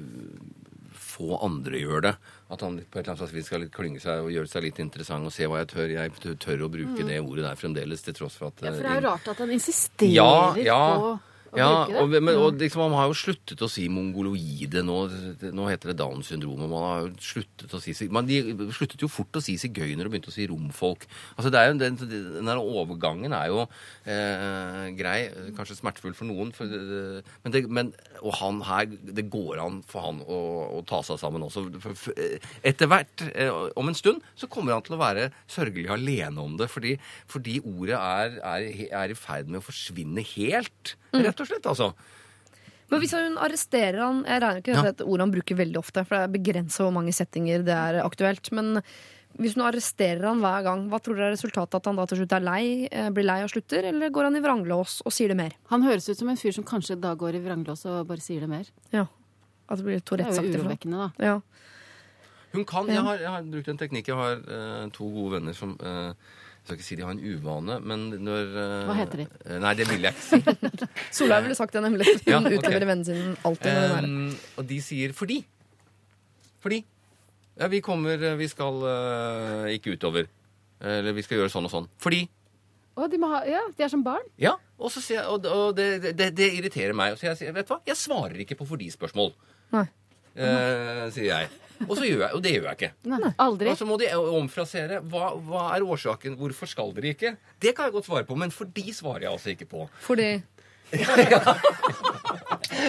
få 1.22 1.38
andre 1.46 1.80
gjør 1.82 2.02
det. 2.02 2.16
At 2.52 2.62
han 2.66 2.78
på 2.82 3.00
et 3.00 3.08
eller 3.08 3.16
annet 3.22 3.34
vis 3.34 3.46
skal 3.46 3.66
klynge 3.70 4.02
seg 4.02 4.24
og 4.26 4.32
gjøre 4.34 4.50
seg 4.50 4.64
litt 4.64 4.80
interessant 4.80 5.26
og 5.26 5.32
se 5.32 5.46
hva 5.48 5.62
jeg 5.62 5.68
tør. 5.72 5.90
Jeg 5.94 6.12
tør- 6.40 6.66
å 6.66 6.70
bruke 6.72 7.06
det 7.08 7.20
ordet 7.22 7.44
der 7.46 7.56
fremdeles, 7.56 8.02
til 8.04 8.14
tross 8.14 8.36
for 8.38 8.48
at 8.48 8.62
Mm. 8.62 8.66
Ja, 8.66 8.72
for 8.72 8.82
det 8.82 8.92
er 8.92 9.02
jo 9.02 9.08
rart 9.10 9.28
at 9.28 9.38
han 9.38 9.50
insisterer 9.50 10.14
Ja, 10.14 10.56
ja. 10.56 10.98
på 11.00 11.20
Ja, 11.58 11.84
og, 12.00 12.14
men, 12.14 12.30
og 12.40 12.56
liksom, 12.62 12.86
Man 12.86 12.96
har 12.96 13.10
jo 13.12 13.16
sluttet 13.18 13.60
å 13.64 13.68
si 13.72 13.88
mongoloide. 13.92 14.84
Nå, 14.88 14.98
nå 15.52 15.66
heter 15.68 15.92
det 15.92 15.98
Downs 16.00 16.30
syndrom. 16.32 16.62
Man 16.64 16.86
har 16.86 17.02
jo 17.04 17.10
sluttet 17.20 17.74
å 17.76 17.82
si 17.84 17.96
man, 18.14 18.28
De 18.30 18.40
sluttet 18.72 19.04
jo 19.04 19.10
fort 19.12 19.36
å 19.36 19.44
si 19.44 19.58
sigøynere 19.60 20.08
og 20.08 20.16
begynte 20.16 20.32
å 20.32 20.36
si 20.36 20.48
romfolk. 20.48 21.08
Altså 21.36 21.52
det 21.52 21.60
er 21.60 21.72
jo, 21.72 21.80
den, 21.82 22.00
den 22.00 22.48
der 22.48 22.62
overgangen 22.62 23.36
er 23.36 23.50
jo 23.52 23.66
eh, 23.66 24.86
grei. 24.96 25.18
Kanskje 25.58 25.80
smertefull 25.82 26.16
for 26.18 26.30
noen. 26.30 26.54
For, 26.56 26.72
eh, 26.72 27.36
men, 27.44 27.56
det, 27.56 27.66
men 27.68 27.92
og 28.22 28.38
han 28.40 28.64
her, 28.68 28.88
det 28.88 29.28
går 29.34 29.60
an 29.66 29.82
for 29.88 30.08
han 30.08 30.24
å, 30.24 30.40
å 30.80 30.82
ta 30.88 31.02
seg 31.06 31.20
sammen 31.20 31.44
også. 31.48 31.68
Eh, 32.16 32.38
etter 32.72 32.92
hvert, 32.92 33.28
eh, 33.34 33.52
om 33.76 33.92
en 33.92 33.98
stund, 33.98 34.24
så 34.40 34.48
kommer 34.52 34.78
han 34.78 34.88
til 34.88 34.96
å 34.96 35.04
være 35.04 35.30
sørgelig 35.52 35.92
alene 35.92 36.48
om 36.48 36.56
det. 36.60 36.72
Fordi, 36.72 36.96
fordi 37.32 37.60
ordet 37.66 38.00
er, 38.00 38.40
er, 38.40 38.72
er 39.04 39.12
i 39.12 39.20
ferd 39.20 39.52
med 39.52 39.60
å 39.60 39.68
forsvinne 39.68 40.24
helt. 40.36 40.96
Rett 41.12 41.41
og 41.41 41.41
slett, 41.50 41.66
altså. 41.66 41.94
Men 42.92 43.00
hvis 43.00 43.14
hun 43.16 43.38
arresterer 43.40 44.02
han 44.04 44.18
Jeg 44.28 44.42
regner 44.44 44.60
ikke 44.62 44.74
Ja. 44.76 44.82
med 44.84 45.00
et 45.00 45.06
ord 45.08 45.20
han 45.24 45.32
bruker 45.32 45.56
veldig 45.56 45.78
ofte, 45.80 46.06
for 46.06 46.16
det 46.18 46.24
er 46.28 46.36
begrensa 46.40 46.84
hvor 46.84 46.92
mange 46.94 47.14
settinger 47.16 47.64
det 47.64 47.74
er 47.74 48.02
aktuelt. 48.04 48.52
Men 48.52 48.82
hvis 49.40 49.56
hun 49.56 49.64
arresterer 49.64 50.26
han 50.28 50.42
hver 50.44 50.64
gang, 50.64 50.90
hva 50.92 51.00
tror 51.00 51.16
dere 51.16 51.32
er 51.32 51.38
resultatet? 51.38 51.76
At 51.80 51.86
han 51.88 51.96
da 51.96 52.06
til 52.06 52.18
slutt 52.20 52.34
er 52.36 52.44
lei, 52.44 52.90
eh, 52.92 53.10
blir 53.10 53.24
lei 53.24 53.44
og 53.44 53.50
slutter, 53.50 53.88
eller 53.88 54.10
går 54.12 54.24
han 54.28 54.36
i 54.36 54.42
vranglås 54.44 55.02
og 55.06 55.12
sier 55.16 55.30
det 55.30 55.38
mer? 55.38 55.52
Han 55.70 55.84
høres 55.84 56.10
ut 56.10 56.18
som 56.18 56.28
en 56.28 56.36
fyr 56.36 56.52
som 56.54 56.66
kanskje 56.66 57.00
da 57.00 57.16
går 57.16 57.36
i 57.36 57.40
vranglås 57.40 57.86
og 57.86 58.08
bare 58.08 58.20
sier 58.20 58.42
det 58.42 58.50
mer. 58.50 58.66
Ja. 58.92 59.06
At 59.70 59.78
det 59.78 59.86
blir 59.86 60.02
Det 60.04 60.12
er 60.12 60.18
jo 60.18 60.26
Tourettes-aktig. 60.26 60.60
urovekkende, 60.60 60.98
da. 61.00 61.26
Ja. 61.26 61.40
Hun 62.52 62.66
kan, 62.66 62.88
jeg, 62.88 63.00
har, 63.00 63.18
jeg 63.18 63.30
har 63.32 63.44
brukt 63.44 63.68
en 63.70 63.78
teknikk. 63.80 64.08
Jeg 64.08 64.16
har 64.18 64.36
uh, 64.84 64.90
to 64.92 65.08
gode 65.08 65.38
venner 65.40 65.54
som 65.56 65.78
eh, 65.80 66.12
Jeg 66.62 66.68
skal 66.68 66.78
ikke 66.78 66.86
si 66.86 66.96
de 67.00 67.02
har 67.04 67.14
en 67.16 67.22
uvane, 67.26 67.76
men 67.90 68.04
når 68.22 68.52
eh, 68.62 68.84
Hva 68.86 68.96
heter 69.00 69.24
de? 69.24 69.26
eh, 69.48 69.58
Nei, 69.64 69.72
det 69.80 69.88
vil 69.90 70.04
jeg 70.06 70.14
ikke 70.14 70.26
si. 70.28 70.86
Solveig 71.18 71.48
ville 71.48 71.58
sagt 71.58 71.74
det 71.74 71.82
nemlig. 71.82 72.06
Hun 72.06 72.30
Ja, 72.30 72.38
okay. 72.38 72.60
utleverer 72.60 72.86
vennen 72.92 73.08
sin 73.08 73.32
alltid 73.48 73.72
er 73.72 74.08
og 74.62 74.68
de 74.70 74.78
sier 74.86 75.16
fordi. 75.18 75.40
Fordi. 76.62 76.84
Ja, 77.58 77.68
vi 77.68 77.82
kommer 77.82 78.22
Vi 78.38 78.48
skal 78.52 78.78
uh, 78.86 79.66
ikke 79.74 79.96
utover. 79.98 80.30
Eller 80.82 81.18
vi 81.18 81.26
skal 81.26 81.42
gjøre 81.42 81.52
sånn 81.54 81.66
og 81.66 81.74
sånn. 81.74 81.90
Fordi. 82.02 82.22
Å, 82.98 83.08
de, 83.10 83.18
ha, 83.26 83.42
ja, 83.50 83.64
de 83.78 83.86
er 83.86 83.90
som 83.92 84.04
barn. 84.06 84.24
Ja, 84.42 84.54
og, 84.78 84.94
jeg, 84.94 85.22
og, 85.26 85.46
og 85.48 85.76
det, 85.78 86.14
det, 86.18 86.30
det 86.38 86.48
irriterer 86.58 86.94
meg. 86.98 87.18
Så 87.18 87.30
jeg 87.30 87.40
sier, 87.40 87.54
vet 87.56 87.66
du 87.70 87.74
hva, 87.74 87.82
jeg 87.88 87.98
svarer 87.98 88.42
ikke 88.44 88.58
på 88.60 88.68
fordi-spørsmål. 88.70 89.34
Nei. 89.74 89.86
Uh, 90.38 91.06
sier 91.14 91.30
jeg. 91.32 91.52
Og, 91.88 91.96
så 91.98 92.06
gjør 92.06 92.22
jeg, 92.26 92.32
og 92.38 92.42
det 92.46 92.52
gjør 92.56 92.68
jeg 92.70 92.78
ikke. 92.78 92.92
Nei, 93.12 93.32
aldri. 93.46 93.70
Og 93.72 93.78
så 93.80 93.86
må 93.90 93.98
de 94.02 94.10
omfrasere. 94.16 95.02
Hva, 95.12 95.32
hva 95.48 95.64
er 95.76 95.86
årsaken? 95.86 96.36
Hvorfor 96.40 96.70
skal 96.70 96.92
dere 96.98 97.14
ikke? 97.16 97.36
Det 97.64 97.76
kan 97.78 97.88
jeg 97.90 97.96
godt 97.98 98.06
svare 98.10 98.28
på, 98.30 98.38
men 98.38 98.52
fordi 98.54 98.92
svarer 98.94 99.26
jeg 99.28 99.32
altså 99.34 99.54
ikke 99.56 99.70
på. 99.72 99.88
Fordi 100.06 100.32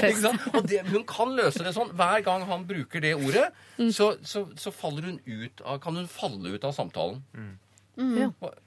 Ikke 0.02 0.18
sant? 0.22 0.42
Og 0.56 0.64
det, 0.68 0.80
hun 0.90 1.04
kan 1.08 1.32
løse 1.36 1.62
det 1.64 1.72
sånn. 1.76 1.92
Hver 1.98 2.22
gang 2.26 2.44
han 2.48 2.64
bruker 2.68 3.02
det 3.04 3.14
ordet, 3.18 3.48
Mm. 3.78 3.88
så, 3.94 4.10
så, 4.22 4.42
så 4.60 4.70
faller 4.74 5.06
hun 5.08 5.16
ut 5.26 5.62
av, 5.64 5.78
kan 5.82 5.96
hun 5.96 6.06
falle 6.10 6.52
ut 6.54 6.64
av 6.68 6.74
samtalen. 6.76 7.22
Ja. 7.96 8.28
Og- 8.40 8.58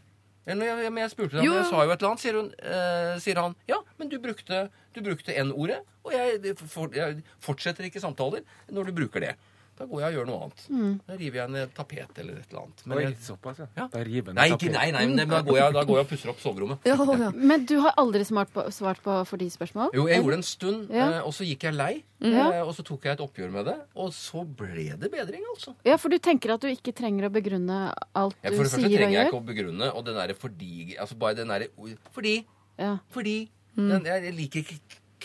Men 0.45 0.59
jeg, 0.61 0.91
men 0.93 1.01
jeg 1.01 1.09
spurte 1.09 1.39
henne, 1.39 1.55
jeg 1.55 1.65
sa 1.65 1.80
jo 1.84 1.89
et 1.89 1.97
eller 2.01 2.09
annet, 2.11 2.21
sier, 2.21 2.36
hun, 2.38 2.49
eh, 2.61 3.15
sier 3.19 3.39
han. 3.41 3.55
Ja, 3.67 3.80
men 3.97 4.09
du 4.11 4.19
brukte, 4.21 4.69
du 4.93 4.99
brukte 5.01 5.34
N-ordet, 5.41 5.80
og 6.05 6.11
jeg, 6.13 6.53
for, 6.69 6.91
jeg 6.93 7.23
fortsetter 7.41 7.88
ikke 7.88 7.97
samtaler 8.03 8.43
når 8.69 8.86
du 8.86 8.91
bruker 8.93 9.23
det. 9.26 9.32
Da 9.76 9.84
går 9.86 9.99
jeg 10.01 10.07
og 10.07 10.15
gjør 10.15 10.28
noe 10.30 10.43
annet. 10.45 10.61
Mm. 10.71 10.91
Da 11.07 11.15
river 11.19 11.38
jeg 11.41 11.51
ned 11.51 11.71
tapet 11.76 12.19
eller 12.21 12.38
et 12.39 12.45
eller 12.51 12.61
annet. 12.61 12.84
Men 12.88 12.97
Oi, 12.97 13.01
jeg, 13.03 13.15
såpass, 13.26 13.57
ja. 13.59 13.65
Ja. 13.76 13.88
Da 13.91 14.03
river 14.07 14.32
jeg 14.32 14.36
nei, 14.38 14.45
tapet. 14.53 14.61
ikke, 14.63 14.71
nei, 14.78 14.86
nei, 14.95 15.01
men 15.09 15.17
da 15.34 15.41
går, 15.43 15.57
jeg, 15.59 15.73
da 15.76 15.84
går 15.89 15.97
jeg 15.99 16.05
og 16.05 16.11
pusser 16.13 16.32
opp 16.32 16.39
soverommet. 16.39 16.88
Ja, 16.88 16.95
ja. 16.95 17.32
Men 17.36 17.65
du 17.67 17.73
har 17.84 17.93
aldri 17.99 18.23
på, 18.55 18.63
svart 18.71 19.01
på 19.03 19.17
for 19.28 19.38
de 19.41 19.49
spørsmål? 19.51 19.91
Jo, 19.97 20.05
jeg 20.07 20.21
gjorde 20.21 20.32
det 20.32 20.39
en 20.39 20.47
stund, 20.47 20.89
Ja. 20.95 21.09
eh, 21.17 21.21
og 21.28 21.34
så 21.36 21.43
gikk 21.49 21.67
jeg 21.67 21.76
lei. 21.76 22.03
Ja. 22.23 22.45
eh, 22.55 22.61
Og 22.63 22.71
så 22.73 22.84
tok 22.88 23.03
jeg 23.03 23.13
et 23.19 23.19
oppgjør 23.28 23.51
med 23.51 23.65
det, 23.65 23.76
og 23.99 24.13
så 24.15 24.45
ble 24.47 24.95
det 24.97 25.11
bedring, 25.11 25.43
altså. 25.53 25.76
Ja, 25.84 25.97
for 25.97 26.09
du 26.09 26.17
tenker 26.17 26.53
at 26.55 26.61
du 26.63 26.67
ikke 26.71 26.93
trenger 26.95 27.28
å 27.28 27.34
begrunne 27.36 27.93
alt 28.15 28.36
du 28.41 28.47
Ja, 28.47 28.51
gjør? 28.51 28.55
for 28.55 28.63
det 28.63 28.71
første 28.71 28.95
trenger 28.95 29.11
jeg 29.19 29.28
ikke 29.28 29.41
å 29.43 29.45
begrunne, 29.51 29.91
og 29.93 30.05
den 30.05 30.15
derre 30.15 30.34
fordi 30.39 30.95
Altså 30.97 31.15
bare 31.19 31.36
den 31.36 31.47
derre 31.51 31.67
Fordi. 32.15 32.45
Ja. 32.80 32.97
Fordi. 33.11 33.49
Den, 33.76 34.05
jeg 34.07 34.34
liker 34.34 34.59
ikke 34.63 34.80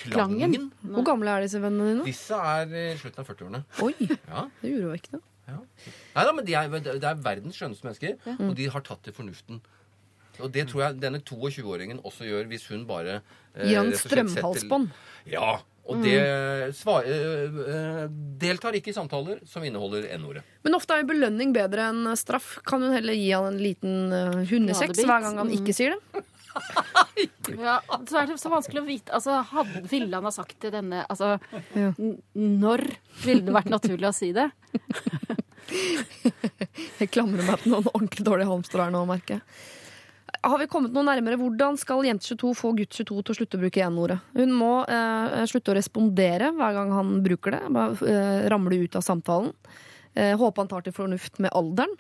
klangen. 0.05 0.55
Mm. 0.55 0.71
Klangen? 0.81 0.95
Hvor 0.97 1.07
gamle 1.11 1.35
er 1.37 1.47
disse 1.47 1.61
vennene 1.63 1.91
dine? 1.95 2.07
Disse 2.09 2.39
er 2.55 2.77
i 2.83 2.87
slutten 3.01 3.23
av 3.25 3.29
40-årene. 3.33 3.63
Oi, 3.87 3.95
Ja. 4.09 4.47
det 4.63 4.71
er 4.71 4.79
urovekkende. 4.85 5.21
ja. 5.51 5.59
Nei 6.15 6.25
da, 6.29 6.33
men 6.33 6.45
de 6.47 6.55
er, 6.55 6.69
det 6.81 7.05
er 7.05 7.21
verdens 7.25 7.59
skjønneste 7.59 7.87
mennesker, 7.87 8.17
og 8.49 8.55
de 8.59 8.69
har 8.71 8.87
tatt 8.87 9.03
til 9.07 9.17
fornuften. 9.17 9.61
Og 10.41 10.53
det 10.55 10.69
tror 10.71 10.87
jeg 10.87 11.01
denne 11.03 11.21
22-åringen 11.21 12.01
også 12.07 12.25
gjør, 12.29 12.47
hvis 12.49 12.69
hun 12.73 12.87
bare 12.89 13.19
eh, 13.55 13.67
Gir 13.69 13.83
han 13.83 13.91
strømhalsbånd? 13.99 14.89
Ja. 15.29 15.59
Og 15.91 16.05
det 16.05 16.21
svar, 16.79 17.03
eh, 17.09 17.61
eh, 17.75 18.03
deltar 18.41 18.77
ikke 18.79 18.93
i 18.93 18.95
samtaler 18.95 19.41
som 19.49 19.65
inneholder 19.67 20.07
N-ordet. 20.19 20.45
Men 20.63 20.77
ofte 20.79 20.95
er 20.95 21.03
jo 21.03 21.09
belønning 21.11 21.55
bedre 21.57 21.89
enn 21.91 22.07
straff. 22.21 22.59
Kan 22.69 22.85
hun 22.85 22.95
heller 22.95 23.17
gi 23.17 23.31
han 23.33 23.49
en 23.51 23.59
liten 23.61 24.13
uh, 24.15 24.39
hundesex 24.47 25.03
hver 25.03 25.25
gang 25.27 25.41
han 25.41 25.51
ikke 25.57 25.75
sier 25.75 25.97
det? 25.97 26.23
Ja, 27.61 27.81
så 28.09 28.21
er 28.21 28.31
det 28.31 28.39
så 28.41 28.49
vanskelig 28.53 28.81
å 28.81 28.87
vite 28.87 29.13
altså, 29.13 29.41
hadde, 29.51 29.83
Ville 29.91 30.17
han 30.17 30.25
ha 30.25 30.33
sagt 30.33 30.55
til 30.63 30.73
denne 30.73 31.03
altså, 31.11 31.35
Ja. 31.77 31.91
Når 32.33 32.85
ville 33.25 33.45
det 33.45 33.55
vært 33.55 33.73
naturlig 33.73 34.09
å 34.09 34.15
si 34.17 34.31
det? 34.37 34.49
Jeg 37.01 37.11
klamrer 37.13 37.45
meg 37.45 37.61
til 37.61 37.75
noen 37.75 37.91
ordentlig 37.93 38.25
dårlige 38.27 38.51
halmstrå 38.51 38.87
her 38.87 38.95
nå, 38.95 39.05
merker 39.09 39.39
jeg. 39.39 39.45
Har 40.41 40.57
vi 40.61 40.69
kommet 40.73 40.95
noe 40.95 41.05
nærmere? 41.05 41.37
Hvordan 41.37 41.77
skal 41.81 42.07
jente 42.07 42.25
22 42.33 42.53
få 42.57 42.71
gutt 42.79 42.97
22 42.97 43.21
til 43.21 43.35
å 43.35 43.37
slutte 43.37 43.59
å 43.59 43.61
bruke 43.61 43.85
N-ordet? 43.85 44.17
Hun 44.39 44.55
må 44.57 44.71
eh, 44.89 45.43
slutte 45.51 45.75
å 45.75 45.77
respondere 45.77 46.49
hver 46.57 46.77
gang 46.79 46.95
han 46.97 47.11
bruker 47.25 47.57
det. 47.57 47.61
Bare 47.77 48.09
eh, 48.09 48.47
ramle 48.53 48.79
ut 48.81 48.97
av 48.97 49.05
samtalen. 49.05 49.53
Eh, 50.15 50.33
håper 50.41 50.65
han 50.65 50.71
tar 50.71 50.87
til 50.87 50.97
fornuft 50.97 51.43
med 51.45 51.53
alderen. 51.57 51.93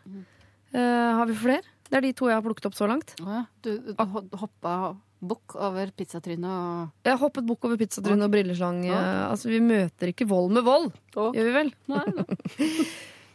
Eh, 0.72 1.10
har 1.20 1.28
vi 1.28 1.36
flere? 1.36 1.76
Det 1.90 1.98
er 1.98 2.04
de 2.06 2.12
to 2.14 2.28
jeg 2.30 2.38
har 2.38 2.44
plukket 2.46 2.66
opp 2.70 2.76
så 2.78 2.86
langt. 2.90 3.14
Ja, 3.18 3.44
Du, 3.66 3.72
du 3.78 3.94
ho- 3.98 4.28
hoppa 4.44 4.74
bukk 5.20 5.56
over 5.60 5.90
pizzatrynet 5.92 6.48
og 6.48 7.04
Jeg 7.04 7.18
hoppet 7.20 7.44
bukk 7.44 7.66
over 7.68 7.76
pizzatrynet 7.76 8.24
og 8.24 8.30
brilleslang. 8.32 8.78
Ja. 8.86 9.00
altså, 9.32 9.50
vi 9.52 9.58
møter 9.60 10.14
ikke 10.14 10.28
vold 10.30 10.54
med 10.54 10.64
vold, 10.64 10.92
Å. 11.18 11.32
gjør 11.36 11.50
vi 11.50 11.56
vel? 11.58 11.72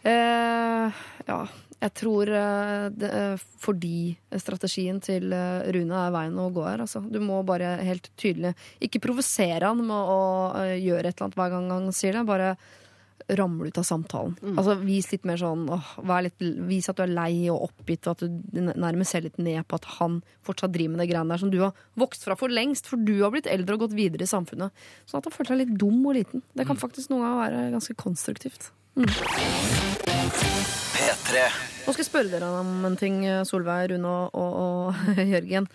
Eh, 0.06 0.97
ja, 1.26 1.38
jeg 1.82 1.91
tror 1.97 2.30
eh, 2.30 2.84
det, 2.93 3.08
eh, 3.10 3.39
fordi 3.58 4.12
strategien 4.38 4.99
til 5.01 5.34
eh, 5.34 5.64
Rune 5.74 5.97
er 5.97 6.12
veien 6.14 6.36
å 6.38 6.51
gå 6.53 6.62
her. 6.68 6.84
Altså. 6.86 7.01
Du 7.10 7.18
må 7.26 7.39
bare 7.47 7.72
helt 7.82 8.12
tydelig 8.22 8.51
ikke 8.86 9.01
provosere 9.01 9.66
han 9.72 9.82
med 9.82 9.97
å 10.14 10.20
eh, 10.62 10.76
gjøre 10.78 11.10
et 11.10 11.16
eller 11.18 11.26
annet 11.32 11.39
hver 11.41 11.56
gang 11.56 11.72
han 11.74 11.89
sier 11.97 12.20
det. 12.20 12.22
Bare 12.30 12.51
ramle 13.28 13.67
ut 13.71 13.78
av 13.82 13.86
samtalen. 13.88 14.36
Altså, 14.53 14.76
vis 14.86 15.07
litt 15.11 15.26
mer 15.26 15.39
sånn 15.41 15.65
åh, 15.73 15.91
vær 16.05 16.26
litt, 16.28 16.38
Vis 16.69 16.89
at 16.91 16.99
du 16.99 17.03
er 17.05 17.13
lei 17.13 17.49
og 17.49 17.69
oppgitt, 17.69 18.05
og 18.05 18.11
at 18.15 18.21
du 18.26 18.61
nærmest 18.61 19.15
ser 19.15 19.26
litt 19.26 19.39
ned 19.41 19.65
på 19.65 19.80
at 19.80 19.88
han 19.97 20.19
fortsatt 20.45 20.73
driver 20.76 20.93
med 20.93 21.03
det 21.03 21.09
greiene 21.09 21.34
der 21.34 21.41
som 21.41 21.51
du 21.53 21.59
har 21.63 21.73
vokst 21.99 22.28
fra 22.28 22.38
for 22.38 22.53
lengst, 22.53 22.89
for 22.91 23.01
du 23.01 23.15
har 23.23 23.34
blitt 23.34 23.49
eldre 23.49 23.78
og 23.78 23.88
gått 23.88 23.97
videre 23.97 24.28
i 24.28 24.30
samfunnet. 24.30 24.86
Sånn 25.09 25.19
at 25.21 25.30
han 25.30 25.36
føler 25.36 25.51
seg 25.53 25.61
litt 25.63 25.76
dum 25.82 25.99
og 26.05 26.17
liten. 26.19 26.45
Det 26.53 26.67
kan 26.69 26.80
faktisk 26.80 27.11
noen 27.13 27.26
ganger 27.26 27.41
være 27.43 27.73
ganske 27.76 27.97
konstruktivt. 27.99 28.69
P3. 30.95 31.45
Nå 31.86 31.93
skal 31.93 32.01
jeg 32.01 32.07
spørre 32.07 32.32
dere 32.32 32.47
om 32.61 32.86
en 32.88 32.97
ting, 32.99 33.21
Solveig, 33.47 33.91
Rune 33.91 34.09
og, 34.09 34.38
og, 34.38 34.51
og 34.61 35.21
Jørgen. 35.34 35.67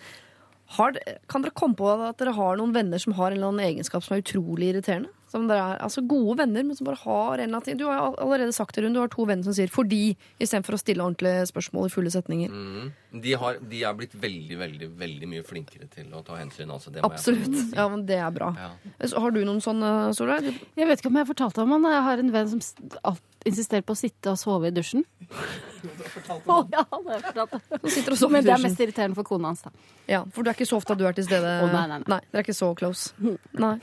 Har, 0.77 0.95
kan 1.27 1.43
dere 1.43 1.55
komme 1.55 1.75
på 1.75 1.87
at 1.91 2.19
dere 2.21 2.33
har 2.37 2.59
noen 2.59 2.73
venner 2.75 3.01
som 3.01 3.15
har 3.17 3.31
en 3.31 3.37
eller 3.39 3.51
annen 3.51 3.67
egenskap 3.67 4.05
som 4.05 4.15
er 4.15 4.23
utrolig 4.23 4.71
irriterende? 4.71 5.11
Som 5.31 5.47
dere 5.47 5.63
er, 5.63 5.81
altså 5.85 6.03
Gode 6.11 6.37
venner, 6.41 6.65
men 6.67 6.75
som 6.75 6.89
bare 6.89 6.99
har 7.05 7.39
en 7.39 7.45
eller 7.45 7.55
annen 7.55 7.67
ting. 7.67 7.77
Du 7.79 7.85
har 7.87 8.17
allerede 8.19 8.51
sagt 8.55 8.75
det, 8.75 8.83
Rune. 8.83 8.95
Du 8.97 8.99
har 8.99 9.11
to 9.11 9.23
venner 9.29 9.47
som 9.47 9.55
sier 9.55 9.71
'fordi' 9.71 10.17
istedenfor 10.43 10.75
å 10.75 10.81
stille 10.81 11.05
ordentlige 11.05 11.47
spørsmål 11.47 11.87
i 11.87 11.93
fulle 11.93 12.11
setninger. 12.11 12.51
Mm. 12.51 12.91
De, 13.21 13.33
har, 13.39 13.59
de 13.63 13.83
er 13.83 13.95
blitt 13.95 14.15
veldig, 14.15 14.57
veldig 14.59 14.89
veldig 14.99 15.29
mye 15.31 15.43
flinkere 15.47 15.87
til 15.91 16.11
å 16.15 16.23
ta 16.25 16.35
hensyn. 16.39 16.71
Altså, 16.71 16.91
det 16.91 17.01
må 17.01 17.11
jeg 17.11 17.19
Absolutt. 17.19 17.75
Ja, 17.75 17.87
men 17.91 18.05
Det 18.05 18.19
er 18.19 18.31
bra. 18.31 18.51
Ja. 18.57 18.71
Har 19.19 19.31
du 19.31 19.43
noen 19.45 19.61
sånne, 19.63 20.13
Solveig? 20.17 20.51
Jeg 20.75 20.87
vet 20.87 20.99
ikke 20.99 21.11
om 21.11 21.19
jeg 21.21 21.29
fortalte 21.31 21.63
om 21.63 21.75
han. 21.77 21.89
Jeg 21.91 22.03
har 22.07 22.23
en 22.23 22.31
venn 22.35 22.51
som 22.51 23.17
insisterer 23.45 23.81
på 23.87 23.95
å 23.95 23.99
sitte 23.99 24.33
og 24.33 24.37
sove 24.39 24.69
i 24.69 24.75
dusjen. 24.75 25.05
Å, 25.81 26.57
ja, 26.69 26.83
det 26.83 26.83
har 26.91 27.15
jeg 27.15 27.23
fortalt. 27.25 28.17
Som 28.19 28.31
Men 28.35 28.45
det 28.45 28.53
er 28.53 28.61
mest 28.61 28.81
irriterende 28.83 29.17
for 29.17 29.27
kona 29.27 29.51
hans, 29.51 29.63
da. 29.65 29.71
Ja, 30.09 30.21
For 30.29 30.45
det 30.45 30.53
er 30.53 30.59
ikke 30.59 30.69
så 30.69 30.77
ofte 30.77 30.93
at 30.93 31.01
du 31.01 31.07
er 31.09 31.17
til 31.17 31.25
stede? 31.25 31.57
Å, 31.63 31.69
nei, 31.71 31.87
nei, 31.89 31.99
nei. 32.05 32.19
Dere 32.29 32.43
er 32.43 32.45
ikke 32.45 32.57
så 32.57 32.71
close? 32.77 33.15
Nei. 33.65 33.75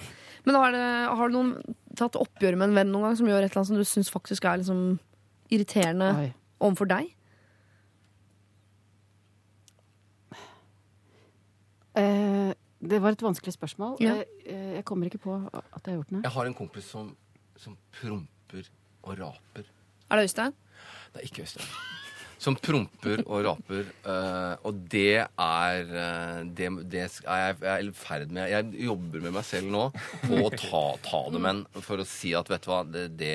Men 0.46 0.58
har, 0.58 0.74
det, 0.74 0.86
har 1.18 1.28
du 1.28 1.36
noen 1.36 1.76
tatt 1.98 2.18
oppgjør 2.18 2.56
med 2.58 2.70
en 2.70 2.78
venn 2.78 2.90
noen 2.92 3.08
gang 3.08 3.18
som 3.18 3.28
gjør 3.28 3.42
et 3.42 3.50
eller 3.50 3.62
annet 3.62 3.72
som 3.72 3.80
du 3.80 3.88
syns 3.88 4.10
faktisk 4.12 4.46
er 4.46 4.60
liksom 4.60 4.98
irriterende 5.50 6.10
Oi. 6.14 6.28
overfor 6.60 6.90
deg? 6.90 7.14
Eh, 11.98 12.52
det 12.78 13.00
var 13.02 13.16
et 13.16 13.22
vanskelig 13.22 13.56
spørsmål. 13.56 13.96
Ja. 14.04 14.20
Eh, 14.46 14.74
jeg 14.78 14.84
kommer 14.86 15.10
ikke 15.10 15.18
på 15.24 15.34
at 15.34 15.82
jeg 15.82 15.92
har 15.92 15.98
gjort 15.98 16.14
noe. 16.14 16.22
Jeg 16.22 16.34
har 16.36 16.50
en 16.50 16.54
kompis 16.54 16.90
som, 16.94 17.10
som 17.58 17.76
promper 18.00 18.70
og 19.02 19.18
raper. 19.18 19.66
Er 20.10 20.16
det 20.20 20.28
Øystein? 20.28 20.54
Det 21.12 21.22
er 21.22 21.26
ikke 21.26 21.42
Øystein. 21.42 21.66
Som 22.38 22.54
promper 22.62 23.24
og 23.26 23.42
raper. 23.48 23.88
eh, 24.06 24.54
og 24.68 24.76
det 24.92 25.24
er 25.26 25.88
eh, 25.90 26.44
Det, 26.54 26.68
det 26.92 27.00
er 27.08 27.40
jeg, 27.42 27.56
jeg 27.66 27.88
i 27.88 27.94
ferd 27.98 28.30
med 28.34 28.52
Jeg 28.52 28.84
jobber 28.86 29.24
med 29.26 29.34
meg 29.34 29.46
selv 29.48 29.72
nå 29.74 29.88
på 30.22 30.38
å 30.46 30.52
ta, 30.54 30.84
ta 31.02 31.22
det 31.34 31.42
med 31.42 31.50
en 31.50 31.82
for 31.82 31.98
å 31.98 32.06
si 32.06 32.34
at 32.38 32.50
vet 32.50 32.62
du 32.62 32.70
hva, 32.70 32.84
det, 32.86 33.08
det, 33.18 33.34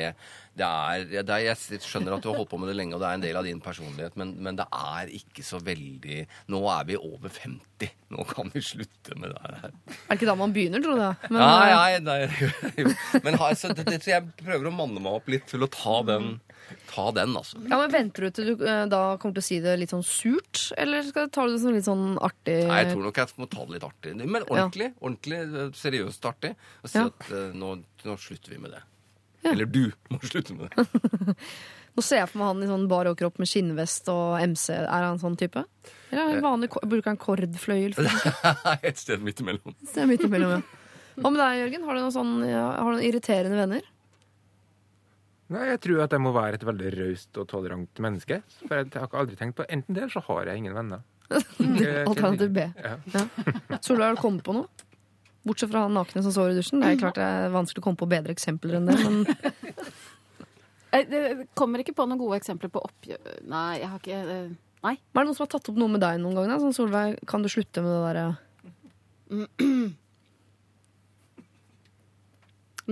det 0.54 0.66
er, 0.68 1.04
det 1.26 1.34
er 1.34 1.44
Jeg 1.48 1.80
skjønner 1.82 2.14
at 2.14 2.22
du 2.22 2.28
har 2.30 2.36
holdt 2.38 2.52
på 2.52 2.60
med 2.62 2.70
det 2.70 2.76
lenge, 2.78 2.94
og 2.94 3.02
det 3.02 3.08
er 3.10 3.18
en 3.18 3.24
del 3.26 3.38
av 3.40 3.48
din 3.48 3.62
personlighet, 3.64 4.14
men, 4.22 4.36
men 4.46 4.58
det 4.60 4.68
er 4.70 5.10
ikke 5.18 5.42
så 5.46 5.58
veldig 5.66 6.20
Nå 6.54 6.60
er 6.70 6.84
vi 6.92 6.98
over 7.00 7.32
50. 7.34 7.90
Nå 8.14 8.26
kan 8.30 8.52
vi 8.54 8.62
slutte 8.62 9.16
med 9.18 9.34
det 9.34 9.42
her. 9.42 9.56
Er 9.66 9.72
det 10.12 10.20
ikke 10.20 10.30
da 10.30 10.36
man 10.38 10.54
begynner, 10.54 10.84
tror 10.86 11.00
du? 11.00 11.28
Men, 11.34 11.42
Nei, 11.42 11.72
eh, 11.96 12.00
nei, 12.06 12.20
nei. 12.28 12.74
jo. 12.84 12.92
Men 13.26 13.40
altså, 13.42 13.74
det, 13.74 13.88
det, 13.90 13.98
jeg 14.12 14.28
prøver 14.44 14.70
å 14.70 14.76
manne 14.78 15.02
meg 15.02 15.18
opp 15.18 15.32
litt 15.34 15.48
til 15.50 15.66
å 15.66 15.72
ta 15.74 15.96
den, 16.12 16.30
ta 16.94 17.08
den 17.18 17.34
altså. 17.42 17.58
Ja, 17.66 17.82
men 17.82 17.92
Venter 17.98 18.28
du 18.30 18.38
til 18.38 18.54
du 18.54 18.64
eh, 18.70 18.84
da 18.94 19.02
kommer 19.18 19.40
til 19.40 19.44
å 19.44 19.48
si 19.50 19.58
det 19.66 19.74
litt 19.82 19.92
sånn 19.96 20.06
surt, 20.06 20.68
eller 20.78 21.02
skal 21.10 21.28
du 21.28 21.34
ta 21.34 21.48
det 21.50 21.58
som 21.66 21.74
litt 21.74 21.90
sånn 21.90 22.06
artig? 22.24 22.60
Nei, 22.70 22.84
jeg 22.86 22.94
tror 22.94 23.06
nok 23.10 23.24
jeg 23.24 23.36
må 23.42 23.50
ta 23.58 23.66
det 23.66 23.80
litt 23.80 23.90
artig. 23.90 24.16
Men 24.22 24.46
ordentlig, 24.46 24.94
ordentlig 25.02 25.42
eh, 25.50 25.74
seriøst 25.82 26.30
artig. 26.30 26.54
Og 26.86 26.94
si 26.94 27.02
Ja. 27.02 27.10
at 27.10 27.56
nå, 27.58 27.76
nå 28.06 28.20
slutter 28.22 28.54
vi 28.54 28.62
med 28.62 28.78
det. 28.78 28.86
Eller 29.52 29.68
du 29.70 29.86
må 30.12 30.20
slutte 30.24 30.56
med 30.56 30.72
det. 30.72 31.36
Nå 31.94 32.02
ser 32.02 32.24
jeg 32.24 32.30
for 32.32 32.42
meg 32.42 32.50
han 32.50 32.64
i 32.66 32.70
sånn 32.70 32.86
bar 32.90 33.06
overkropp 33.12 33.38
med 33.42 33.50
skinnvest 33.50 34.08
og 34.10 34.40
MC. 34.42 34.72
Er 34.82 35.04
han 35.06 35.20
sånn 35.22 35.36
type? 35.38 35.62
Eller 36.10 36.38
er 36.40 36.46
vanlig, 36.46 36.72
bruker 36.74 37.12
han 37.12 37.20
kordfløyel? 37.22 37.94
Et 38.88 38.98
sted 38.98 39.22
midt 39.22 39.44
imellom. 39.44 39.76
Et 39.76 39.92
sted 39.92 40.10
midt 40.10 40.26
imellom, 40.26 40.56
ja. 40.58 40.80
Hva 41.20 41.30
med 41.30 41.44
deg, 41.44 41.60
Jørgen? 41.62 41.84
Har 41.86 41.94
du 41.94 42.02
noen, 42.02 42.16
sånn, 42.16 42.32
ja, 42.50 42.64
har 42.80 42.88
du 42.88 42.96
noen 42.96 43.06
irriterende 43.06 43.60
venner? 43.60 43.90
Nei, 45.54 45.68
jeg 45.70 45.82
tror 45.84 46.00
at 46.08 46.16
jeg 46.16 46.24
må 46.24 46.32
være 46.34 46.58
et 46.58 46.66
veldig 46.66 46.94
raust 46.96 47.38
og 47.38 47.46
tolerant 47.52 48.02
menneske. 48.02 48.40
For 48.64 48.80
jeg 48.80 48.90
har 48.96 49.20
aldri 49.22 49.38
tenkt 49.38 49.60
på 49.60 49.68
Enten 49.68 49.94
det, 49.94 50.08
eller 50.08 50.16
så 50.16 50.24
har 50.32 50.50
jeg 50.50 50.64
ingen 50.64 50.74
venner. 50.74 51.04
Alternativ 52.10 52.50
B. 52.56 52.66
Ja. 52.82 52.96
Solveig, 53.84 54.08
har 54.08 54.18
du 54.18 54.24
kommet 54.24 54.46
på 54.46 54.58
noe? 54.58 54.90
Bortsett 55.44 55.72
fra 55.74 55.82
han 55.84 55.94
nakne 55.98 56.24
som 56.24 56.32
sover 56.32 56.54
i 56.54 56.58
dusjen. 56.58 56.80
Det 56.80 56.88
er 56.94 57.00
klart 57.02 57.18
det 57.20 57.26
er 57.28 57.50
vanskelig 57.52 57.82
å 57.84 57.86
komme 57.90 58.00
på 58.00 58.08
bedre 58.08 58.32
eksempler 58.32 58.78
enn 58.80 58.88
det, 58.88 58.96
men 59.04 59.16
det 61.12 61.48
kommer 61.60 61.84
ikke 61.84 61.96
på 61.98 62.06
noen 62.08 62.22
gode 62.22 62.38
eksempler 62.40 62.72
på 62.72 62.80
oppgjør... 62.86 63.42
Nei, 63.52 63.80
jeg 63.82 63.90
har 63.92 64.00
ikke 64.00 64.22
Nei. 64.84 64.96
Men 65.12 65.20
er 65.20 65.24
det 65.24 65.28
noen 65.30 65.36
som 65.38 65.46
har 65.46 65.52
tatt 65.56 65.70
opp 65.72 65.78
noe 65.80 65.92
med 65.92 66.02
deg 66.04 66.20
noen 66.24 66.36
gang? 66.38 66.48
da? 66.52 66.60
Sånn, 66.64 66.76
Solveig, 66.76 67.20
kan 67.28 67.44
du 67.44 67.50
slutte 67.52 67.84
med 67.84 67.92
det 67.92 68.02
derre 68.08 68.26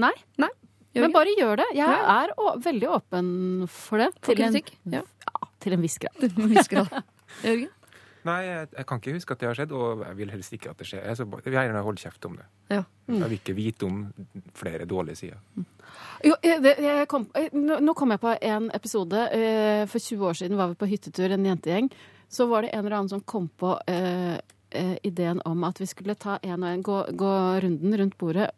Nei. 0.02 0.14
Nei? 0.40 0.50
Men 0.96 1.12
bare 1.16 1.32
gjør 1.38 1.60
det. 1.62 1.68
Jeg 1.76 1.88
Ja. 1.88 2.24
er 2.24 2.32
veldig 2.64 2.88
åpen 2.90 3.68
for 3.70 3.98
det. 4.00 4.10
For 4.22 4.34
Til 4.36 4.44
en. 4.44 4.56
Ja. 4.92 5.02
ja, 5.04 5.48
til 5.60 5.74
en 5.76 5.82
viss 5.84 5.98
grad. 6.00 6.16
Jørgen? 7.44 7.70
Nei, 8.28 8.38
jeg, 8.46 8.68
jeg 8.78 8.86
kan 8.86 9.00
ikke 9.02 9.14
huske 9.16 9.34
at 9.34 9.40
det 9.42 9.48
har 9.50 9.58
skjedd, 9.58 9.72
og 9.74 10.04
jeg 10.06 10.18
vil 10.20 10.32
helst 10.34 10.54
ikke 10.54 10.70
at 10.70 10.78
det 10.82 10.88
skjer. 10.90 11.04
Jeg, 11.10 11.18
så, 11.18 11.26
jeg 11.26 11.48
vil 11.50 11.58
gjerne 11.58 11.82
holde 11.88 12.04
kjeft 12.04 12.28
om 12.30 12.36
det. 12.38 12.46
Ja. 12.70 12.84
Jeg 13.10 13.24
vil 13.32 13.38
ikke 13.40 13.56
vite 13.58 13.88
om 13.88 14.00
flere 14.58 14.86
dårlige 14.90 15.18
sider. 15.24 15.40
Jo, 16.28 16.36
eh, 16.46 16.62
det, 16.62 16.76
kom, 17.10 17.26
eh, 17.36 17.50
nå, 17.58 17.80
nå 17.82 17.96
kom 17.98 18.14
jeg 18.14 18.22
på 18.22 18.36
en 18.52 18.70
episode. 18.78 19.26
eh, 19.34 19.84
For 19.90 20.00
20 20.00 20.28
år 20.30 20.38
siden 20.38 20.60
var 20.60 20.70
vi 20.72 20.80
på 20.84 20.90
hyttetur, 20.94 21.34
en 21.34 21.50
jentegjeng. 21.50 21.90
Så 22.32 22.46
var 22.48 22.62
det 22.64 22.72
en 22.76 22.86
eller 22.86 23.00
annen 23.00 23.10
som 23.12 23.26
kom 23.28 23.50
på 23.60 23.74
eh, 23.92 24.38
eh, 24.70 24.94
ideen 25.04 25.42
om 25.46 25.66
at 25.68 25.82
vi 25.82 25.90
skulle 25.90 26.16
ta 26.16 26.38
en 26.44 26.62
og 26.64 26.70
en, 26.70 26.84
gå, 26.86 27.00
gå 27.20 27.34
runden 27.66 27.98
rundt 28.00 28.18
bordet 28.22 28.52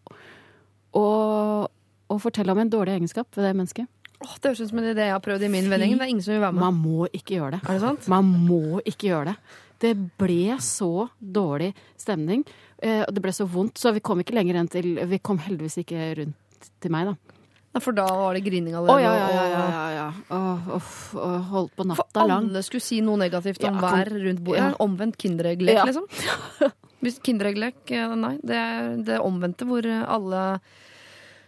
og, 0.94 1.72
og 2.12 2.22
fortelle 2.22 2.54
om 2.54 2.62
en 2.62 2.70
dårlig 2.70 2.98
egenskap 3.00 3.32
ved 3.38 3.48
det 3.48 3.56
mennesket. 3.58 3.90
Åh, 4.24 4.34
det 4.40 4.50
høres 4.54 4.62
ut 4.64 4.70
som 4.72 4.80
en 4.80 4.88
idé 4.94 5.08
jeg 5.10 5.16
har 5.18 5.24
prøvd 5.24 5.44
i 5.44 5.52
min 5.52 5.68
vending. 5.72 5.98
Det 6.00 6.06
er 6.06 6.12
ingen 6.14 6.24
som 6.24 6.34
vil 6.36 6.42
være 6.46 6.56
med. 6.56 6.64
Man 6.64 6.80
må 6.80 7.08
ikke 7.12 7.36
gjøre 7.38 7.58
det. 7.58 7.62
Er 7.68 7.74
det 7.78 7.84
sant? 7.84 8.08
Man 8.14 8.32
må 8.48 8.80
ikke 8.88 9.10
gjøre 9.12 9.34
det. 9.34 9.36
Det 9.84 9.94
ble 10.22 10.56
så 10.64 11.10
dårlig 11.20 11.74
stemning, 12.00 12.46
eh, 12.80 13.02
og 13.04 13.12
det 13.18 13.24
ble 13.26 13.34
så 13.36 13.44
vondt, 13.52 13.76
så 13.82 13.92
vi 13.92 14.00
kom 14.06 14.22
ikke 14.24 14.36
lenger 14.38 14.56
enn 14.62 14.70
til 14.72 14.94
Vi 15.12 15.20
kom 15.20 15.42
heldigvis 15.44 15.82
ikke 15.84 16.06
rundt 16.22 16.70
til 16.80 16.94
meg, 16.94 17.10
da. 17.12 17.40
Ja, 17.74 17.82
For 17.82 17.92
da 17.98 18.06
var 18.06 18.36
det 18.38 18.44
grining 18.46 18.76
allerede. 18.78 19.02
ja, 19.02 19.12
ja, 19.18 19.28
ja. 19.34 19.46
ja, 19.50 19.64
ja, 19.74 19.86
ja. 19.98 20.38
Å, 20.38 20.80
og 21.18 21.48
holdt 21.50 21.76
på 21.76 21.88
natta 21.90 22.24
lang. 22.30 22.46
For 22.46 22.54
alle 22.54 22.62
skulle 22.64 22.86
si 22.86 23.00
noe 23.02 23.18
negativt 23.18 23.64
om 23.66 23.80
Ja, 23.82 23.90
hver 23.90 24.12
rundt 24.14 24.44
bordet. 24.46 24.62
ja. 24.62 24.68
En 24.70 24.80
omvendt 24.86 25.18
kinderegglek, 25.18 25.82
liksom. 25.90 26.06
Hvis 27.04 27.18
kinderegglek, 27.26 27.82
eh, 27.92 28.14
nei. 28.16 28.36
Det 28.46 28.56
er 28.56 28.94
det 29.10 29.20
omvendte, 29.26 29.66
hvor 29.68 29.84
alle 29.90 30.44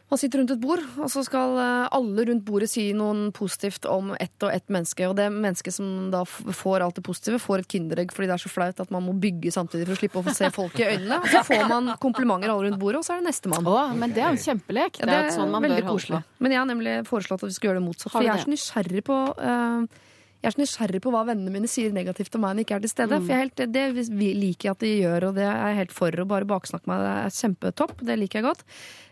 man 0.05 0.19
sitter 0.21 0.39
rundt 0.39 0.51
et 0.53 0.61
bord, 0.61 0.81
og 1.01 1.09
så 1.09 1.23
skal 1.25 1.55
eh, 1.57 1.87
alle 1.97 2.25
rundt 2.29 2.43
bordet 2.45 2.69
si 2.69 2.83
noe 2.93 3.31
positivt 3.33 3.87
om 3.89 4.11
ett 4.21 4.45
og 4.45 4.53
ett 4.53 4.67
menneske. 4.69 5.07
Og 5.09 5.15
det 5.17 5.25
mennesket 5.33 5.73
som 5.73 6.11
da 6.13 6.21
får 6.29 6.85
alt 6.85 6.99
det 6.99 7.05
positive, 7.07 7.39
får 7.41 7.63
et 7.63 7.71
kinderegg 7.73 8.13
fordi 8.13 8.29
det 8.29 8.35
er 8.37 8.43
så 8.43 8.51
flaut 8.53 8.83
at 8.83 8.93
man 8.93 9.05
må 9.07 9.15
bygge 9.17 9.53
samtidig 9.55 9.87
for 9.89 9.95
å 9.95 9.99
slippe 10.03 10.21
å 10.21 10.25
få 10.27 10.35
se 10.37 10.51
folk 10.53 10.77
i 10.77 10.87
øynene. 10.91 11.19
Og 11.23 11.29
så 11.33 11.41
får 11.47 11.65
man 11.71 11.95
komplimenter 12.01 12.53
alle 12.53 12.69
rundt 12.69 12.81
bordet, 12.81 13.01
og 13.01 13.07
så 13.07 13.15
er 13.15 13.23
det 13.23 13.31
nestemann. 13.31 13.65
Oh, 13.65 13.95
men 13.97 14.13
det 14.13 14.21
er 14.21 14.29
jo 14.29 14.37
en 14.37 14.43
kjempelek. 14.45 15.01
Ja, 15.01 15.09
det 15.09 15.19
er 15.23 15.31
sånn 15.39 15.53
man 15.53 15.65
bør 15.65 15.89
holde 15.89 16.19
på. 16.19 16.23
Men 16.45 16.53
jeg 16.53 16.61
har 16.61 16.69
nemlig 16.69 16.97
foreslått 17.09 17.41
at 17.41 17.49
vi 17.49 17.57
skal 17.57 17.71
gjøre 17.71 17.81
det 17.81 17.87
motsatt. 17.87 18.13
For 18.13 18.27
jeg 18.27 18.35
er 18.35 18.45
så 18.45 18.53
nysgjerrig 18.53 19.05
på 19.09 19.21
eh, 19.41 20.03
jeg 20.45 20.51
er 20.51 20.53
så 20.53 20.61
nysgjerrig 20.61 20.99
på 21.01 21.09
hva 21.09 21.23
vennene 21.25 21.49
mine 21.49 21.69
sier 21.69 21.93
negativt 21.95 22.35
om 22.37 22.43
meg 22.45 22.53
når 22.53 22.61
jeg 22.61 22.65
ikke 22.67 22.75
er 22.75 22.83
til 22.83 22.91
stede. 22.91 23.17
Mm. 23.17 23.23
For 23.25 23.41
helt, 23.41 23.61
det 23.73 23.85
liker 24.37 24.67
jeg 24.67 24.73
at 24.75 24.83
de 24.83 24.91
gjør, 24.91 25.25
og 25.29 25.39
det 25.39 25.45
er 25.49 25.55
jeg 25.71 25.77
helt 25.79 25.95
for. 25.95 26.17
Å 26.21 26.25
bare 26.29 26.47
baksnakke 26.49 26.91
meg 26.91 27.01
det 27.01 27.13
er 27.15 27.33
kjempetopp. 27.39 28.03
Det 28.05 28.17
liker 28.21 28.39
jeg 28.39 28.45
godt. 28.45 28.61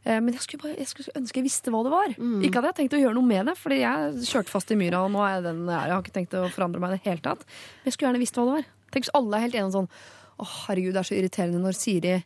Eh, 0.05 0.19
Men 0.19 0.38
jeg 0.38 0.45
skulle, 0.45 0.61
bare, 0.67 0.77
jeg 0.77 0.91
skulle 0.91 1.15
ønske 1.17 1.41
jeg 1.41 1.47
visste 1.47 1.73
hva 1.73 1.81
det 1.88 1.93
var. 1.95 2.13
Mm. 2.19 2.38
Ikke 2.45 2.51
at 2.51 2.59
jeg 2.59 2.67
hadde 2.67 2.79
tenkt 2.84 2.97
å 2.99 3.01
gjøre 3.01 3.17
noe 3.17 3.29
med 3.31 3.49
det, 3.49 3.55
Fordi 3.57 3.79
jeg 3.81 4.29
kjørte 4.29 4.53
fast 4.53 4.75
i 4.75 4.77
myra, 4.77 5.01
og 5.07 5.11
nå 5.15 5.23
er 5.25 5.34
jeg 5.39 5.45
den 5.49 5.63
jeg 5.65 5.73
er. 5.79 5.88
Jeg 5.89 5.95
har 5.97 6.05
ikke 6.05 6.17
tenkt 6.19 6.38
å 6.38 6.45
forandre 6.53 6.84
meg 6.84 6.93
i 6.93 6.99
det 6.99 7.03
hele 7.09 7.25
tatt. 7.25 7.45
Men 7.49 7.89
jeg 7.89 7.97
skulle 7.97 8.11
gjerne 8.11 8.23
visst 8.23 8.38
hva 8.38 8.45
det 8.45 8.57
var. 8.59 8.69
Tenk 8.93 9.07
hvis 9.07 9.15
alle 9.17 9.39
er 9.39 9.45
helt 9.47 9.57
enige 9.57 9.69
om 9.71 9.75
sånn 9.79 9.89
Å, 10.38 10.45
herregud, 10.67 10.93
det 10.93 11.01
er 11.01 11.09
så 11.09 11.17
irriterende 11.17 11.61
når 11.61 11.77
Siri 11.77 12.17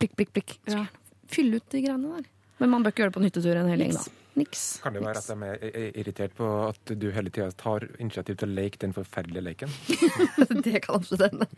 prikk, 0.00 0.16
prikk, 0.18 0.32
prikk. 0.36 0.54
Ja. 0.68 0.84
Fylle 1.32 1.60
ut 1.60 1.68
de 1.72 1.82
greiene 1.84 2.16
der. 2.18 2.28
Men 2.60 2.72
man 2.72 2.84
bør 2.84 2.92
ikke 2.92 3.04
gjøre 3.04 3.12
det 3.12 3.16
på 3.16 3.22
en 3.22 3.28
hyttetur 3.28 3.58
en 3.60 3.70
hel 3.72 3.84
gjeng, 3.86 3.96
da. 3.96 4.21
Niks. 4.38 4.80
Kan 4.80 4.94
det 4.96 5.02
være 5.04 5.20
at 5.20 5.26
de 5.28 5.48
er 5.48 5.64
er 5.68 5.96
irritert 6.00 6.32
på 6.38 6.46
at 6.70 6.92
du 6.96 7.10
hele 7.12 7.28
tida 7.28 7.50
tar 7.60 7.84
initiativ 8.00 8.38
til 8.40 8.48
å 8.48 8.56
leke 8.56 8.80
den 8.80 8.94
forferdelige 8.96 9.44
leken? 9.44 9.74
Det 10.64 10.80
kan 10.86 10.96
absolutt 10.96 11.26
hende. 11.26 11.48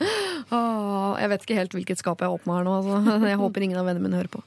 Jeg 0.51 1.31
vet 1.31 1.47
ikke 1.47 1.61
helt 1.61 1.77
hvilket 1.79 2.03
skap 2.03 2.25
jeg 2.25 2.35
åpna 2.35 2.59
her 2.59 2.67
nå. 2.67 2.81
Altså. 2.81 3.21
Jeg 3.31 3.39
håper 3.39 3.67
ingen 3.67 3.79
av 3.79 3.87
vennene 3.87 4.09
mine 4.09 4.19
hører 4.19 4.33
på. 4.35 4.43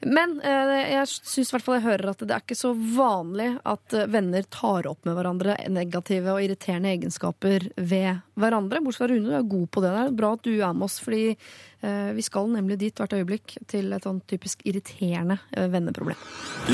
Men 0.00 0.40
eh, 0.44 0.92
jeg 0.92 1.08
syns 1.08 1.50
i 1.50 1.54
hvert 1.54 1.64
fall 1.64 1.78
jeg 1.78 1.86
hører 1.86 2.10
at 2.12 2.24
det 2.24 2.34
er 2.34 2.44
ikke 2.44 2.58
så 2.58 2.72
vanlig 2.76 3.48
at 3.66 3.96
eh, 3.96 4.08
venner 4.12 4.46
tar 4.52 4.88
opp 4.90 5.06
med 5.08 5.16
hverandre 5.16 5.56
negative 5.72 6.34
og 6.34 6.42
irriterende 6.44 6.92
egenskaper 6.92 7.68
ved 7.76 8.20
hverandre. 8.36 8.82
Bortsett 8.84 9.04
fra 9.04 9.10
Rune, 9.12 9.30
du 9.30 9.36
er 9.38 9.46
god 9.48 9.70
på 9.72 9.84
det 9.84 9.92
der. 9.94 10.12
Bra 10.16 10.32
at 10.36 10.44
du 10.44 10.52
er 10.54 10.74
med 10.76 10.88
oss, 10.88 10.98
fordi 11.02 11.22
eh, 11.32 12.10
vi 12.16 12.24
skal 12.26 12.50
nemlig 12.52 12.78
dit 12.82 13.00
hvert 13.00 13.16
øyeblikk 13.16 13.56
til 13.70 13.94
et 13.96 14.08
sånn 14.08 14.20
typisk 14.28 14.64
irriterende 14.68 15.38
venneproblem. 15.72 16.20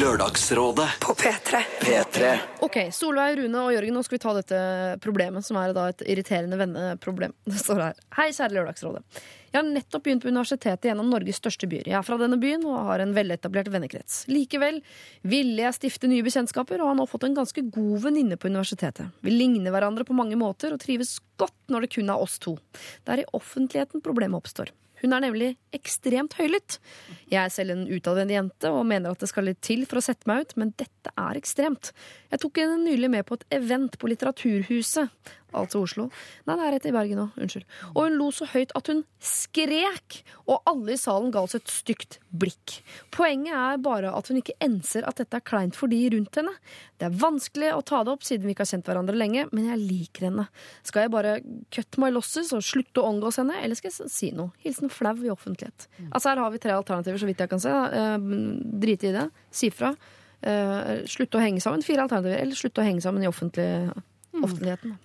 Lørdagsrådet 0.00 0.88
på 1.04 1.14
P3. 1.20 1.62
P3. 1.84 2.32
Ok, 2.66 2.80
Solveig, 2.94 3.36
Rune 3.42 3.68
og 3.68 3.76
Jørgen, 3.76 3.94
nå 3.98 4.02
skal 4.06 4.18
vi 4.18 4.24
ta 4.24 4.34
dette 4.40 4.64
problemet, 5.04 5.46
som 5.46 5.60
er 5.60 5.76
da 5.76 5.90
et 5.92 6.02
irriterende 6.08 6.58
venneproblem. 6.58 7.36
Det 7.52 7.60
står 7.60 7.86
her. 7.86 8.02
Hei, 8.18 8.32
kjære 8.34 8.58
Lørdagsrådet. 8.58 9.22
Jeg 9.52 9.60
har 9.60 9.68
nettopp 9.68 10.06
begynt 10.06 10.22
på 10.24 10.30
universitetet 10.32 10.86
i 10.88 10.90
en 10.94 11.02
av 11.02 11.08
Norges 11.10 11.36
største 11.36 11.68
byer. 11.68 11.90
Jeg 11.90 11.98
er 11.98 12.06
fra 12.06 12.16
denne 12.16 12.38
byen 12.40 12.62
og 12.64 12.86
har 12.88 13.02
en 13.04 13.12
veletablert 13.12 13.68
vennekrets. 13.68 14.22
Likevel 14.32 14.78
ville 15.28 15.60
jeg 15.60 15.76
stifte 15.76 16.08
nye 16.08 16.24
bekjentskaper, 16.24 16.80
og 16.80 16.88
har 16.88 16.96
nå 16.96 17.04
fått 17.10 17.26
en 17.28 17.36
ganske 17.36 17.66
god 17.74 18.06
venninne 18.06 18.38
på 18.40 18.48
universitetet. 18.48 19.12
Vi 19.20 19.34
ligner 19.34 19.74
hverandre 19.74 20.08
på 20.08 20.16
mange 20.16 20.40
måter 20.40 20.72
og 20.72 20.80
trives 20.80 21.18
godt 21.36 21.58
når 21.68 21.84
det 21.84 21.92
kun 21.98 22.08
er 22.08 22.24
oss 22.24 22.38
to. 22.40 22.56
Det 23.04 23.12
er 23.12 23.26
i 23.26 23.28
offentligheten 23.36 24.00
problemet 24.00 24.40
oppstår. 24.40 24.72
Hun 25.02 25.14
er 25.16 25.24
nemlig 25.24 25.50
ekstremt 25.74 26.36
høylytt. 26.38 26.78
Jeg 27.32 27.40
er 27.42 27.52
selv 27.52 27.74
en 27.74 27.86
utadvendt 27.90 28.34
jente 28.34 28.70
og 28.72 28.86
mener 28.88 29.12
at 29.12 29.22
det 29.22 29.30
skal 29.30 29.48
litt 29.48 29.62
til 29.64 29.84
for 29.90 30.00
å 30.00 30.04
sette 30.04 30.28
meg 30.30 30.44
ut, 30.44 30.56
men 30.60 30.74
dette 30.78 31.12
er 31.18 31.38
ekstremt. 31.38 31.92
Jeg 32.32 32.42
tok 32.42 32.62
henne 32.62 32.80
nylig 32.84 33.10
med 33.12 33.26
på 33.28 33.38
et 33.38 33.46
event 33.58 33.98
på 33.98 34.10
Litteraturhuset, 34.12 35.32
altså 35.52 35.82
Oslo. 35.84 36.06
Nei, 36.48 36.56
det 36.56 36.64
er 36.64 36.74
rett 36.76 36.86
i 36.88 36.92
Bergen 36.94 37.18
nå, 37.20 37.26
unnskyld. 37.36 37.66
Og 37.92 38.06
hun 38.06 38.18
lo 38.20 38.28
så 38.32 38.46
høyt 38.48 38.72
at 38.78 38.88
hun 38.88 39.02
skrek, 39.22 40.22
og 40.46 40.62
alle 40.70 40.94
i 40.94 41.00
salen 41.00 41.32
ga 41.34 41.42
oss 41.44 41.56
et 41.58 41.68
stygt 41.68 42.18
blikk. 42.32 42.78
Poenget 43.12 43.56
er 43.58 43.82
bare 43.84 44.14
at 44.16 44.30
hun 44.30 44.40
ikke 44.40 44.56
enser 44.64 45.06
at 45.08 45.20
dette 45.20 45.38
er 45.38 45.44
kleint 45.44 45.76
for 45.76 45.92
de 45.92 46.00
rundt 46.14 46.40
henne. 46.40 46.54
Det 46.96 47.08
er 47.08 47.18
vanskelig 47.20 47.72
å 47.74 47.82
ta 47.84 48.00
det 48.04 48.14
opp 48.14 48.24
siden 48.26 48.46
vi 48.46 48.54
ikke 48.54 48.64
har 48.64 48.72
kjent 48.72 48.88
hverandre 48.88 49.18
lenge, 49.18 49.48
men 49.52 49.68
jeg 49.72 49.82
liker 49.82 50.28
henne. 50.30 50.46
Skal 50.86 51.06
jeg 51.06 51.14
bare 51.16 51.36
cut 51.74 52.00
my 52.00 52.12
losses 52.14 52.54
og 52.56 52.64
slutte 52.64 53.02
å 53.02 53.10
omgås 53.12 53.40
henne, 53.42 53.58
eller 53.60 53.78
skal 53.78 53.92
jeg 53.92 54.12
si 54.12 54.32
noe? 54.36 54.54
Hilsen 54.64 54.91
flau 54.92 55.14
i 55.24 55.30
offentlighet. 55.32 55.86
Altså 56.10 56.30
Her 56.32 56.42
har 56.44 56.50
vi 56.54 56.58
tre 56.62 56.74
alternativer, 56.76 57.18
så 57.22 57.26
vidt 57.28 57.40
jeg 57.44 57.50
kan 57.52 57.60
se. 57.62 57.70
Eh, 57.70 58.18
Drite 58.84 59.08
i 59.10 59.14
det. 59.16 59.26
Si 59.50 59.70
fra. 59.74 59.94
Eh, 60.42 61.04
slutte 61.10 61.38
å 61.38 61.42
henge 61.44 61.60
sammen. 61.64 61.82
Fire 61.86 62.04
alternativer. 62.06 62.40
Eller 62.42 62.58
slutte 62.58 62.82
å 62.82 62.86
henge 62.86 63.02
sammen 63.04 63.22
i 63.24 63.30
offentlig, 63.30 63.68
offentligheten. 64.34 64.98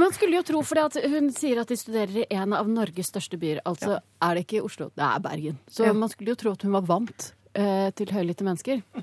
Man 0.00 0.12
skulle 0.16 0.38
jo 0.38 0.42
tro, 0.48 0.62
for 0.64 0.80
hun 1.12 1.28
sier 1.36 1.60
at 1.60 1.68
de 1.68 1.76
studerer 1.76 2.22
i 2.22 2.26
en 2.32 2.54
av 2.56 2.68
Norges 2.72 3.10
største 3.12 3.36
byer. 3.40 3.60
Altså 3.68 3.98
er 4.24 4.34
det 4.38 4.46
ikke 4.46 4.62
Oslo, 4.64 4.88
det 4.96 5.04
er 5.04 5.20
Bergen. 5.20 5.58
Så 5.68 5.84
Ja. 5.84 5.92
man 5.92 6.08
skulle 6.08 6.32
jo 6.32 6.38
tro 6.40 6.52
at 6.52 6.62
hun 6.62 6.72
var 6.72 6.80
vant 6.88 7.32
eh, 7.54 7.90
til 7.90 8.06
høylytte 8.06 8.44
mennesker. 8.44 8.82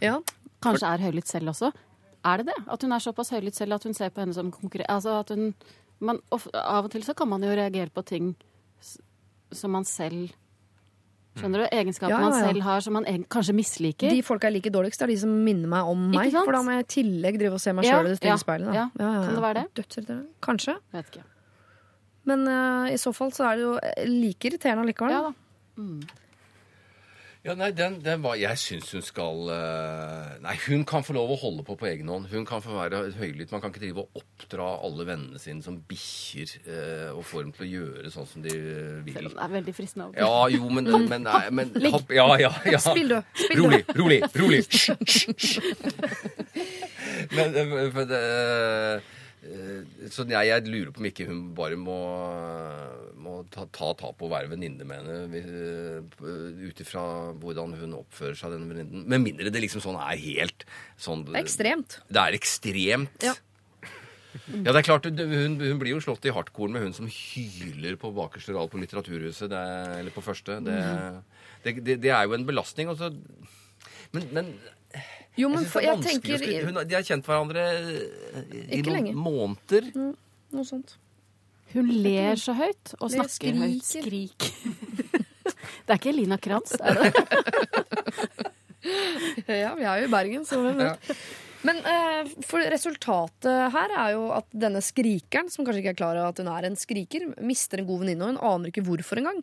Ja. 0.00 0.20
Kanskje 0.62 0.86
er 0.86 1.02
høylytt 1.02 1.26
selv 1.26 1.48
også. 1.50 1.72
Er 2.24 2.38
det 2.38 2.46
det? 2.46 2.58
At 2.70 2.82
hun 2.82 2.92
er 2.94 3.02
såpass 3.02 3.30
høylytt 3.34 3.54
selv 3.58 3.74
at 3.74 3.82
hun 3.86 3.94
ser 3.94 4.10
på 4.10 4.20
henne 4.22 4.34
som 4.34 4.50
konkurrent... 4.50 4.86
Altså 4.90 5.20
at 5.20 5.28
hun 5.34 5.54
man, 6.00 6.18
Av 6.30 6.84
og 6.84 6.90
til 6.92 7.02
så 7.02 7.14
kan 7.18 7.28
man 7.28 7.42
jo 7.42 7.50
reagere 7.50 7.90
på 7.90 8.04
ting 8.06 8.34
som 9.58 9.72
man 9.74 9.86
selv 9.88 10.34
Skjønner 11.36 11.62
du? 11.62 11.64
Egenskaper 11.68 12.14
Ja, 12.14 12.16
ja, 12.16 12.24
ja. 12.24 12.28
man 12.32 12.48
selv 12.48 12.64
har 12.64 12.80
som 12.80 12.94
man 12.96 13.06
kanskje 13.28 13.52
misliker. 13.52 14.08
De 14.08 14.22
folka 14.24 14.48
jeg 14.48 14.56
liker 14.56 14.72
dårligst, 14.72 15.02
er 15.04 15.10
de 15.12 15.18
som 15.20 15.32
minner 15.44 15.68
meg 15.68 15.90
om 15.92 16.06
meg. 16.14 16.32
For 16.32 16.56
da 16.56 16.62
må 16.64 16.76
jeg 16.78 16.86
i 16.86 16.90
tillegg 16.94 17.36
drive 17.42 17.58
og 17.58 17.60
se 17.60 17.74
meg 17.76 17.84
sjøl 17.84 18.08
i 18.08 18.12
det 18.14 18.20
stygge 18.22 18.38
speilet. 18.40 18.94
Kan 18.96 19.34
det 19.34 19.42
være 19.44 19.58
det? 19.58 19.64
Dødsirriterende. 19.76 20.30
Kanskje. 20.46 20.76
Vet 20.96 21.10
ikke. 21.12 21.26
Men 22.26 22.46
uh, 22.50 22.86
i 22.90 22.96
så 22.98 23.12
fall 23.14 23.30
så 23.36 23.44
er 23.50 23.58
det 23.58 23.66
jo 23.66 23.74
eh, 23.78 24.06
like 24.08 24.48
irriterende 24.48 24.86
allikevel. 24.86 25.12
Ja 25.14 25.26
da. 25.28 26.25
Ja, 27.46 27.54
nei, 27.54 27.68
den, 27.78 28.00
den 28.02 28.22
var, 28.24 28.34
Jeg 28.40 28.58
syns 28.58 28.88
hun 28.96 29.04
skal 29.06 29.50
eh, 29.54 30.30
Nei, 30.42 30.56
hun 30.66 30.82
kan 30.88 31.04
få 31.06 31.14
lov 31.14 31.30
å 31.30 31.36
holde 31.38 31.62
på 31.66 31.76
på 31.78 31.86
egen 31.92 32.08
hånd. 32.10 32.26
Hun 32.32 32.46
kan 32.48 32.62
få 32.64 32.74
være 32.74 33.04
høylytt. 33.14 33.52
Man 33.54 33.62
kan 33.62 33.70
ikke 33.70 33.84
drive 33.84 34.02
og 34.02 34.18
oppdra 34.18 34.66
alle 34.86 35.06
vennene 35.06 35.38
sine 35.42 35.62
som 35.62 35.76
bikkjer 35.86 36.56
eh, 36.66 37.10
og 37.14 37.22
få 37.28 37.44
dem 37.44 37.52
til 37.54 37.66
å 37.66 37.70
gjøre 37.70 38.10
sånn 38.14 38.26
som 38.32 38.42
de 38.42 38.50
eh, 38.56 38.98
vil. 39.06 39.14
Selv 39.20 39.30
om 39.30 39.36
det 39.38 39.44
er 39.46 39.54
veldig 39.54 39.76
fristende. 39.76 40.08
av 40.08 40.10
og. 40.10 40.18
Ja, 40.18 40.36
jo, 40.56 40.70
men, 40.74 40.90
men, 41.06 41.26
nei, 41.28 41.44
men 41.54 41.70
hopp, 41.94 42.10
Ja, 42.16 42.26
ja, 42.42 42.50
ja. 42.66 42.82
Spill, 42.82 43.14
du. 43.14 43.20
Spill, 43.38 43.62
Rolig, 43.62 43.82
rolig, 43.94 44.20
rolig. 44.42 44.62
Hysj, 44.66 44.90
hysj, 45.06 45.26
hysj. 45.38 45.54
Men 47.36 47.54
eh, 49.46 49.78
eh, 50.04 50.10
Så 50.12 50.26
jeg, 50.28 50.48
jeg 50.50 50.66
lurer 50.68 50.92
på 50.92 51.02
om 51.02 51.08
ikke 51.10 51.26
hun 51.28 51.40
bare 51.56 51.78
må, 51.80 51.96
må 53.22 53.38
ta, 53.52 53.64
ta 53.72 53.92
og 54.12 54.30
være 54.30 54.50
venninne 54.52 54.86
med 54.86 55.02
henne 55.02 55.16
hvis- 55.32 56.68
ut 56.70 56.82
ifra 56.84 57.04
hvordan 57.40 57.74
hun 57.80 57.96
oppfører 58.02 58.36
seg, 58.38 58.54
denne 58.54 58.68
venninnen. 58.72 59.06
Med 59.06 59.22
mindre 59.24 59.50
det 59.52 59.62
liksom 59.64 59.82
sånn 59.84 59.98
er 60.00 60.16
helt 60.20 60.66
sånn 60.98 61.24
Det 61.28 61.34
er 61.36 61.44
ekstremt. 61.44 61.98
Det 62.08 62.22
er 62.22 62.38
ekstremt. 62.38 63.26
Ja. 63.30 63.34
Ja, 64.52 64.68
det 64.68 64.82
er 64.82 64.84
klart, 64.84 65.06
hun, 65.08 65.56
hun 65.62 65.78
blir 65.80 65.94
jo 65.94 66.00
slått 66.04 66.26
i 66.28 66.32
hardkorn 66.34 66.74
med 66.74 66.82
hun 66.84 66.92
som 66.92 67.06
hyler 67.08 67.96
på 68.00 68.10
bakerste 68.14 68.52
rad 68.52 68.68
på 68.70 68.78
Litteraturhuset, 68.82 69.48
det, 69.48 69.62
eller 70.02 70.12
på 70.12 70.22
første. 70.24 70.58
Det, 70.66 70.76
det, 71.64 71.72
det, 71.86 71.96
det 72.04 72.12
er 72.12 72.26
jo 72.28 72.36
en 72.36 72.44
belastning. 72.48 72.90
Også. 72.92 73.08
men, 74.12 74.28
men 74.36 74.50
Jo, 75.36 75.48
men 75.52 75.62
jeg, 75.64 75.70
for, 75.72 75.84
jeg 75.84 76.00
tenker 76.04 76.38
skulle- 76.40 76.64
hun, 76.64 76.80
De 76.88 76.94
har 76.96 77.02
kjent 77.04 77.26
hverandre 77.28 77.64
i 78.54 78.80
noen 78.82 78.92
lenge. 78.94 79.12
måneder. 79.14 79.90
Noe 80.56 80.64
sånt. 80.64 80.94
Hun 81.74 81.88
ler 82.02 82.38
så 82.40 82.54
høyt 82.56 82.94
og 83.00 83.10
Ler, 83.10 83.26
snakker 83.28 83.58
høyt. 83.60 83.84
Skrik. 83.84 84.46
Det 85.86 85.92
er 85.94 85.98
ikke 86.00 86.10
Elina 86.14 86.36
Kranz, 86.42 86.72
er 86.80 86.94
det? 86.98 87.10
Ja, 89.46 89.72
vi 89.74 89.82
er 89.86 90.02
jo 90.02 90.06
i 90.06 90.10
Bergen, 90.12 90.44
så 90.46 90.58
hvem 90.62 90.78
vet. 90.78 91.08
Men 91.66 91.80
eh, 91.90 92.28
for 92.46 92.62
resultatet 92.70 93.72
her 93.74 93.94
er 93.98 94.12
jo 94.14 94.28
at 94.36 94.46
denne 94.54 94.78
skrikeren, 94.84 95.48
som 95.50 95.66
kanskje 95.66 95.82
ikke 95.82 95.94
er 95.96 95.98
klar 95.98 96.18
over 96.20 96.30
at 96.30 96.38
hun 96.42 96.50
er 96.52 96.68
en 96.68 96.76
skriker, 96.78 97.24
mister 97.42 97.82
en 97.82 97.88
god 97.88 98.04
venninne, 98.04 98.22
og 98.22 98.30
hun 98.36 98.38
aner 98.52 98.70
ikke 98.70 98.84
hvorfor 98.86 99.18
engang. 99.22 99.40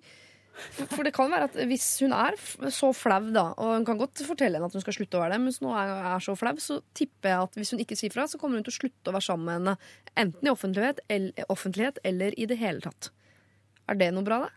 For 0.53 1.01
det 1.05 1.13
kan 1.15 1.31
være 1.33 1.47
at 1.49 1.55
hvis 1.69 1.87
hun 2.03 2.13
er 2.15 2.37
så 2.73 2.91
flau, 2.95 3.21
da, 3.33 3.45
og 3.57 3.75
hun 3.77 3.87
kan 3.87 3.99
godt 3.99 4.21
fortelle 4.27 4.59
henne 4.59 4.69
at 4.69 4.77
hun 4.77 4.83
skal 4.83 4.95
slutte 4.95 5.17
å 5.17 5.23
være 5.23 5.35
det, 5.35 5.41
men 5.41 5.49
hvis 5.49 5.61
hun 5.63 5.73
er, 5.73 6.19
så 6.23 6.35
flau, 6.37 6.53
så 6.61 6.79
tipper 6.97 7.33
jeg 7.33 7.47
at 7.47 7.57
hvis 7.59 7.73
hun 7.73 7.81
ikke 7.83 7.97
sier 7.99 8.13
fra, 8.13 8.27
så 8.29 8.39
kommer 8.41 8.59
hun 8.59 8.67
til 8.67 8.75
å 8.75 8.79
slutte 8.81 9.09
å 9.09 9.15
være 9.15 9.27
sammen 9.29 9.49
med 9.49 9.59
henne. 9.59 9.93
Enten 10.25 10.49
i 10.49 10.53
offentlighet 10.53 11.01
eller, 11.13 11.47
offentlighet 11.53 12.01
eller 12.05 12.37
i 12.37 12.49
det 12.49 12.59
hele 12.61 12.85
tatt. 12.85 13.09
Er 13.89 13.97
det 13.99 14.11
noe 14.15 14.27
bra, 14.27 14.43
det? 14.45 14.53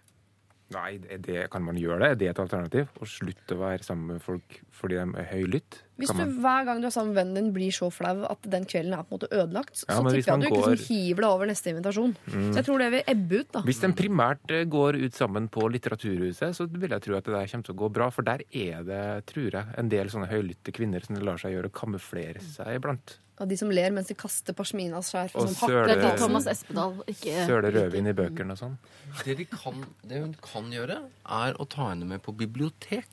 Nei, 0.74 0.96
det, 0.98 1.44
kan 1.52 1.62
man 1.62 1.76
gjøre 1.78 2.00
det? 2.02 2.08
Er 2.10 2.18
det 2.18 2.28
et 2.32 2.40
alternativ? 2.42 2.88
Å 2.98 3.06
slutte 3.06 3.54
å 3.54 3.60
være 3.60 3.86
sammen 3.86 4.16
med 4.16 4.24
folk 4.24 4.56
fordi 4.74 4.98
de 4.98 5.20
er 5.22 5.28
høylytt? 5.30 5.78
Hvis 5.96 6.10
du 6.12 6.22
hver 6.42 6.64
gang 6.68 6.80
du 6.82 6.86
er 6.86 6.92
sammen 6.92 7.14
med 7.14 7.18
vennen 7.22 7.34
din 7.38 7.52
blir 7.56 7.72
så 7.72 7.86
flau 7.90 8.26
at 8.28 8.42
den 8.52 8.66
kvelden 8.68 8.92
er 8.92 9.02
på 9.06 9.14
en 9.14 9.18
måte 9.18 9.28
ødelagt, 9.32 9.78
så 9.80 9.86
ja, 9.88 9.96
tipper 9.96 10.16
jeg 10.16 10.28
at 10.28 10.40
du 10.40 10.46
ikke 10.46 10.56
går- 10.60 10.74
liksom 10.76 10.90
hiver 10.92 11.20
deg 11.24 11.30
over 11.30 11.46
neste 11.46 11.70
invitasjon. 11.72 12.16
Mm. 12.28 12.46
Så 12.52 12.54
jeg 12.60 12.64
tror 12.66 12.78
det 12.84 12.90
vil 12.92 13.04
ebbe 13.14 13.40
ut, 13.40 13.52
da. 13.52 13.62
Hvis 13.64 13.80
den 13.80 13.94
primært 13.96 14.50
eh, 14.52 14.64
går 14.68 14.98
ut 15.06 15.14
sammen 15.16 15.48
på 15.48 15.70
Litteraturhuset, 15.72 16.52
så 16.56 16.66
vil 16.68 16.90
jeg 16.90 17.00
tro 17.06 17.16
at 17.16 17.24
det 17.24 17.32
der 17.32 17.46
kommer 17.48 17.64
til 17.70 17.74
å 17.74 17.80
gå 17.80 17.92
bra. 17.96 18.10
For 18.12 18.22
der 18.28 18.44
er 18.52 18.84
det, 18.84 19.02
tror 19.32 19.50
jeg, 19.56 19.64
en 19.78 19.88
del 19.88 20.12
sånne 20.12 20.28
høylytte 20.28 20.72
kvinner 20.76 21.00
som 21.06 21.16
det 21.16 21.24
lar 21.24 21.40
seg 21.40 21.56
gjøre 21.56 21.72
å 21.72 21.76
kamuflere 21.80 22.44
seg 22.44 22.76
iblant. 22.76 23.16
Av 23.40 23.48
de 23.48 23.56
som 23.56 23.68
ler 23.68 23.90
mens 23.92 24.08
de 24.08 24.14
kaster 24.16 24.54
pashminas 24.56 25.10
skjær. 25.12 25.32
Og 25.34 25.42
og 25.42 25.48
sånn 25.52 25.68
søle- 25.68 26.16
Thomas 26.16 26.46
Espedal, 26.48 26.94
ikke 27.08 27.34
Søle 27.48 27.72
rødvin 27.72 28.08
i 28.08 28.14
bøkene 28.16 28.52
og 28.52 28.60
sånn. 28.60 28.78
Det, 29.24 29.36
de 29.36 29.44
kan, 29.44 29.82
det 30.08 30.20
hun 30.22 30.36
kan 30.40 30.70
gjøre, 30.72 31.02
er 31.24 31.52
å 31.60 31.66
ta 31.68 31.90
henne 31.90 32.04
med 32.08 32.22
på 32.24 32.32
bibliotek. 32.36 33.04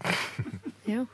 Ja. 0.87 1.05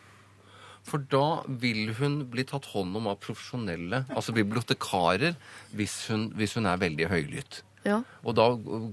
For 0.90 1.06
da 1.12 1.44
vil 1.62 1.94
hun 2.00 2.20
bli 2.34 2.44
tatt 2.50 2.66
hånd 2.74 2.96
om 2.98 3.08
av 3.12 3.20
profesjonelle, 3.24 4.04
altså 4.10 4.34
bibliotekarer, 4.36 5.36
hvis 5.78 5.96
hun, 6.10 6.30
hvis 6.40 6.56
hun 6.58 6.66
er 6.70 6.80
veldig 6.82 7.08
høylytt. 7.12 7.62
Ja. 7.86 8.02
Og 8.28 8.34
da 8.36 8.46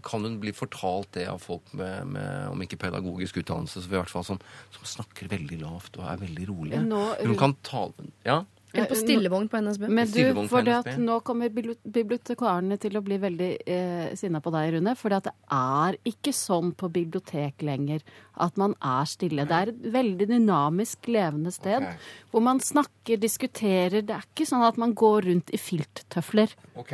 kan 0.07 0.22
hun 0.22 0.36
bli 0.42 0.53
fortalt 0.55 1.09
det 1.16 1.24
av 1.28 1.40
folk 1.42 1.72
med, 1.74 2.07
med 2.14 2.53
om 2.53 2.61
ikke 2.62 2.78
pedagogisk 2.84 3.40
utdannelse, 3.42 3.82
så 3.82 3.90
i 3.90 3.97
hvert 3.97 4.12
fall 4.12 4.24
som, 4.28 4.38
som 4.76 4.84
snakker 4.86 5.26
veldig 5.32 5.59
lavt 5.64 5.99
og 5.99 6.05
er 6.12 6.20
veldig 6.22 6.47
rolige. 6.53 6.82
Nå- 6.86 7.16
Hun 7.24 7.36
kan 7.40 7.57
tale 7.66 8.07
Ja? 8.24 8.44
Eller 8.76 8.90
på 8.90 8.98
stillevogn 9.00 9.48
på 9.52 9.60
NSB. 9.64 9.86
Men 9.88 10.10
du, 10.12 10.20
for 10.48 10.62
det 10.66 10.74
at 10.76 10.98
nå 11.00 11.18
kommer 11.26 11.48
bibli- 11.50 11.76
bibliotekarene 11.82 12.78
til 12.82 12.96
å 12.98 13.02
bli 13.04 13.18
veldig 13.22 13.50
eh, 13.66 14.14
sinna 14.18 14.40
på 14.44 14.52
deg, 14.54 14.74
Rune. 14.76 14.94
For 14.96 15.08
det 15.14 15.32
er 15.52 15.98
ikke 16.12 16.32
sånn 16.36 16.72
på 16.78 16.90
bibliotek 16.92 17.62
lenger 17.66 18.00
at 18.36 18.56
man 18.60 18.74
er 18.84 19.04
stille. 19.10 19.46
Det 19.48 19.60
er 19.60 19.72
et 19.74 19.86
veldig 19.94 20.28
dynamisk, 20.32 21.08
levende 21.08 21.52
sted. 21.54 21.82
okay. 21.82 21.96
Hvor 22.32 22.42
man 22.42 22.60
snakker, 22.60 23.16
diskuterer. 23.22 24.02
Det 24.06 24.14
er 24.16 24.26
ikke 24.28 24.46
sånn 24.48 24.64
at 24.66 24.76
man 24.78 24.94
går 24.94 25.30
rundt 25.30 25.50
i 25.54 25.58
filttøfler. 25.60 26.52
Ok. 26.76 26.92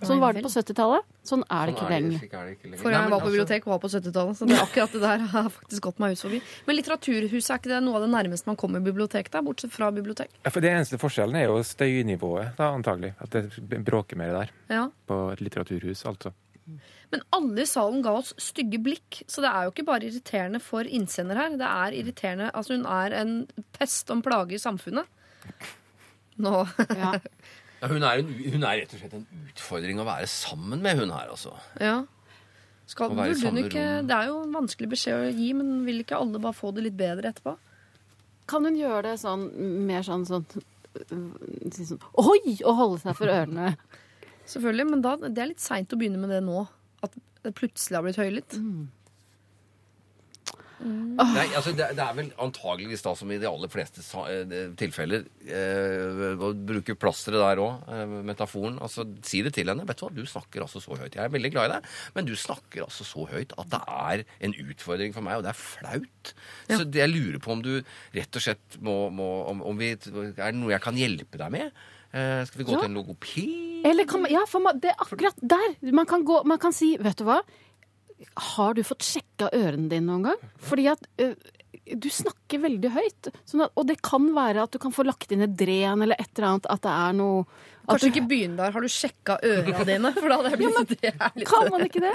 Sånn 0.00 0.20
var 0.22 0.32
det 0.32 0.42
på 0.42 0.48
70-tallet. 0.48 1.04
Sånn 1.28 1.42
er 1.44 1.66
det 1.66 1.74
ikke 1.74 1.84
Sånn 1.84 1.92
er 1.92 2.00
lenger. 2.00 2.18
det 2.20 2.26
ikke 2.30 2.64
lenger. 2.70 2.78
Forrige 2.80 2.94
gang 2.96 3.02
jeg 3.04 3.10
var 3.10 3.20
på 3.20 3.26
altså- 3.26 3.30
bibliotek, 3.34 3.66
var 3.68 3.78
på 3.82 3.88
70-tallet. 3.92 4.36
Så 4.38 4.46
det 4.48 4.56
er 4.56 4.62
akkurat 4.64 4.92
det 4.96 5.00
der 5.02 5.18
har 5.34 5.48
faktisk 5.50 5.82
gått 5.82 5.98
meg 6.00 6.12
ut 6.12 6.22
forbi. 6.24 6.40
Men 6.66 6.76
Litteraturhuset, 6.76 7.50
er 7.50 7.58
ikke 7.60 7.72
det 7.74 7.82
noe 7.84 7.94
av 8.00 8.02
det 8.06 8.10
nærmeste 8.14 8.46
man 8.46 8.56
kommer 8.56 8.80
bibliotek, 8.80 9.30
da? 9.30 9.42
Bortsett 9.42 9.72
fra 9.72 9.90
bibliotek? 9.92 10.30
Ja, 10.44 10.50
for 10.50 10.60
Det 10.60 10.70
eneste 10.70 10.98
forskjellen 10.98 11.36
er 11.36 11.46
jo 11.50 11.58
støynivået, 11.62 12.56
da, 12.56 12.70
antagelig. 12.72 13.14
At 13.20 13.30
det 13.30 13.84
bråker 13.84 14.16
mer 14.16 14.32
der. 14.32 14.50
Ja. 14.70 14.88
På 15.06 15.32
et 15.32 15.40
litteraturhus, 15.44 16.04
altså. 16.06 16.32
Men 17.10 17.22
alle 17.34 17.62
i 17.62 17.66
salen 17.66 18.00
ga 18.02 18.12
oss 18.14 18.32
stygge 18.38 18.78
blikk, 18.78 19.24
så 19.26 19.42
det 19.42 19.50
er 19.50 19.64
jo 19.66 19.72
ikke 19.72 19.84
bare 19.84 20.06
irriterende 20.06 20.60
for 20.62 20.84
innsender 20.86 21.34
her. 21.34 21.50
Det 21.58 21.66
er 21.66 21.96
irriterende 21.98 22.50
Altså, 22.54 22.76
hun 22.78 22.86
er 22.86 23.12
en 23.20 23.46
pest 23.76 24.08
om 24.14 24.22
plage 24.22 24.54
i 24.54 24.62
samfunnet. 24.62 25.04
Nå 26.38 26.66
Ja. 26.96 27.18
Ja, 27.80 27.88
hun, 27.88 28.04
er 28.04 28.20
en, 28.20 28.32
hun 28.52 28.64
er 28.66 28.82
rett 28.82 28.94
og 28.94 29.00
slett 29.00 29.14
en 29.16 29.26
utfordring 29.48 30.00
å 30.02 30.08
være 30.08 30.28
sammen 30.28 30.82
med, 30.84 31.00
hun 31.00 31.12
her, 31.14 31.30
altså. 31.32 31.54
Ja. 31.80 32.02
Skal, 32.90 33.14
ikke, 33.14 33.84
det 34.02 34.16
er 34.16 34.28
jo 34.28 34.40
en 34.42 34.54
vanskelig 34.56 34.88
beskjed 34.90 35.28
å 35.28 35.30
gi, 35.30 35.52
men 35.54 35.84
vil 35.86 36.02
ikke 36.02 36.18
alle 36.18 36.40
bare 36.42 36.58
få 36.58 36.72
det 36.74 36.88
litt 36.88 36.98
bedre 36.98 37.30
etterpå? 37.30 37.54
Kan 38.50 38.66
hun 38.66 38.76
gjøre 38.76 39.12
det 39.12 39.20
sånn 39.22 39.46
mer 39.86 40.02
sånn 40.02 40.24
sånn 40.26 40.46
øh, 40.58 41.74
sånn 41.76 42.00
Oi! 42.18 42.56
Og 42.66 42.72
holde 42.80 42.98
seg 43.04 43.14
for 43.14 43.30
ørene. 43.30 43.76
Selvfølgelig, 44.50 44.88
men 44.90 45.04
da, 45.06 45.14
det 45.22 45.38
er 45.38 45.52
litt 45.52 45.62
seint 45.62 45.94
å 45.94 46.00
begynne 46.00 46.18
med 46.18 46.34
det 46.34 46.40
nå. 46.42 46.64
At 47.06 47.14
det 47.44 47.54
plutselig 47.56 47.96
har 47.96 48.04
blitt 48.08 48.18
høylytt. 48.20 48.58
Nei, 50.80 51.44
altså 51.58 51.74
det, 51.76 51.90
det 51.98 52.00
er 52.04 52.14
vel 52.16 52.30
antageligvis 52.40 53.02
da 53.04 53.12
som 53.18 53.28
i 53.34 53.36
de 53.42 53.48
aller 53.48 53.68
fleste 53.68 54.00
sa, 54.04 54.22
eh, 54.32 54.70
tilfeller 54.80 55.26
eh, 55.44 56.32
Å 56.40 56.50
bruke 56.56 56.94
plasteret 56.96 57.42
der 57.42 57.60
òg, 57.60 57.82
eh, 57.92 58.14
metaforen. 58.30 58.78
Altså, 58.80 59.04
si 59.26 59.42
det 59.44 59.52
til 59.58 59.68
henne. 59.68 59.84
Vet 59.88 60.00
du 60.00 60.06
hva, 60.06 60.12
du 60.16 60.22
snakker 60.28 60.64
altså 60.64 60.80
så 60.80 60.96
høyt. 60.96 61.18
Jeg 61.18 61.24
er 61.26 61.34
veldig 61.34 61.52
glad 61.52 61.68
i 61.68 61.74
deg, 61.76 61.90
men 62.16 62.28
du 62.30 62.34
snakker 62.38 62.86
altså 62.86 63.04
så 63.04 63.26
høyt 63.28 63.52
at 63.60 63.70
det 63.74 63.82
er 63.84 64.24
en 64.48 64.56
utfordring 64.64 65.12
for 65.16 65.26
meg, 65.26 65.38
og 65.40 65.44
det 65.46 65.52
er 65.52 65.60
flaut. 65.60 66.34
Så 66.70 66.82
det, 66.86 67.02
jeg 67.04 67.12
lurer 67.12 67.40
på 67.44 67.52
om 67.58 67.64
du 67.64 67.72
rett 68.16 68.40
og 68.40 68.46
slett 68.48 68.80
må, 68.80 68.96
må 69.12 69.30
om, 69.52 69.60
om 69.70 69.80
vi, 69.80 69.92
Er 69.94 70.34
det 70.50 70.54
noe 70.58 70.72
jeg 70.72 70.84
kan 70.84 70.96
hjelpe 70.98 71.40
deg 71.40 71.52
med? 71.60 71.80
Eh, 72.10 72.40
skal 72.48 72.58
vi 72.64 72.64
gå 72.66 72.72
Ja. 72.74 72.80
til 72.82 72.88
en 72.90 72.96
logoped? 72.98 73.84
Eller 73.86 74.04
kan 74.08 74.24
man, 74.24 74.32
ja, 74.32 74.42
for 74.48 74.60
man, 74.64 74.80
det 74.82 74.90
er 74.90 74.98
akkurat 75.04 75.36
der. 75.40 75.76
Man 75.94 76.08
kan, 76.08 76.24
gå, 76.26 76.40
man 76.48 76.58
kan 76.60 76.72
si, 76.74 76.94
vet 77.00 77.16
du 77.20 77.24
hva? 77.28 77.38
Har 78.54 78.76
du 78.76 78.82
fått 78.86 79.06
sjekka 79.06 79.50
ørene 79.56 79.88
dine 79.90 80.06
noen 80.08 80.28
gang? 80.30 80.44
Fordi 80.60 80.86
at 80.92 81.06
du 81.98 82.08
snakker 82.12 82.62
veldig 82.62 82.90
høyt. 82.94 83.32
Sånn 83.48 83.64
at, 83.66 83.72
og 83.78 83.86
det 83.90 83.98
kan 84.06 84.30
være 84.36 84.62
at 84.68 84.70
du 84.74 84.78
kan 84.82 84.92
få 84.94 85.06
lagt 85.08 85.32
inn 85.34 85.42
et 85.46 85.56
dren 85.58 86.02
eller 86.04 86.16
et 86.20 86.30
eller 86.36 86.52
annet. 86.54 86.70
At 86.70 86.82
det 86.86 86.94
er 86.94 87.12
noe 87.18 87.44
at 87.90 87.96
Kanskje 87.96 88.06
du- 88.06 88.12
ikke 88.20 88.28
begynn 88.30 88.52
der. 88.58 88.70
Har 88.70 88.84
du 88.84 88.90
sjekka 88.92 89.34
øra 89.42 89.84
dine? 89.88 90.10
For 90.14 90.28
da 90.30 90.36
hadde 90.38 90.50
jeg 90.52 90.58
blitt 90.60 91.02
ja, 91.02 91.12
men, 91.16 91.32
litt- 91.40 91.48
Kan 91.48 91.70
man 91.72 91.82
ikke 91.88 92.02
det? 92.04 92.12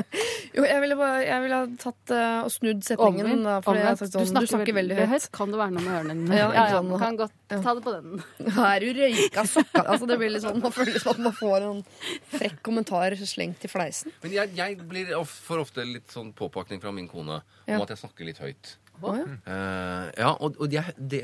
Jo, 0.56 0.64
jeg 0.70 0.82
ville, 0.86 0.96
bare, 1.00 1.18
jeg 1.26 1.42
ville 1.44 1.58
ha 1.60 1.66
tatt 1.82 2.14
uh, 2.16 2.46
og 2.46 2.52
snudd 2.54 2.86
setningen. 2.86 3.26
Omvind, 3.26 3.44
Da, 3.50 3.56
fordi 3.66 3.82
jeg 3.82 3.90
har 3.90 3.98
sagt 4.00 4.16
sånn, 4.16 4.30
du, 4.40 4.48
snakker 4.54 4.78
veldig 4.78 5.00
høyt. 5.12 5.28
Kan 5.36 5.52
det 5.52 5.60
være 5.60 5.76
noe 5.76 5.84
med 5.84 5.98
ørene 5.98 6.16
dine? 6.22 6.38
Ja, 6.46 6.48
ja, 6.56 6.66
ja, 6.78 6.82
man 6.86 7.02
kan 7.04 7.20
godt 7.20 7.36
ta 7.52 7.74
det 7.76 7.84
på 7.90 7.96
den. 7.98 8.24
Er 8.56 8.86
du 8.86 8.88
røyka 9.02 9.44
sokka? 9.50 9.84
Altså, 9.84 10.08
det 10.14 10.20
blir 10.22 10.32
litt 10.38 10.46
sånn, 10.46 10.62
Man 10.64 10.76
føler 10.78 11.02
som 11.02 11.12
at 11.18 11.22
man 11.28 11.36
får 11.42 11.68
en 11.68 11.84
frekk 12.38 12.62
kommentar 12.70 13.18
slengt 13.26 13.66
i 13.68 13.72
fleisen. 13.72 14.14
Men 14.24 14.32
jeg, 14.38 14.54
jeg 14.56 14.80
blir 14.88 15.12
of, 15.20 15.34
for 15.50 15.60
ofte 15.66 15.84
litt 15.90 16.08
sånn 16.14 16.32
påpakning 16.38 16.80
fra 16.84 16.94
min 16.96 17.10
kone 17.12 17.42
Ja. 17.66 17.76
om 17.80 17.84
at 17.84 17.92
jeg 17.96 18.04
snakker 18.06 18.28
litt 18.32 18.40
høyt. 18.40 18.76
Å, 19.02 19.16
ja. 19.18 19.26
Ja, 20.18 20.32
og, 20.34 20.60
og 20.62 20.74
jeg, 20.74 20.96
det, 20.98 21.22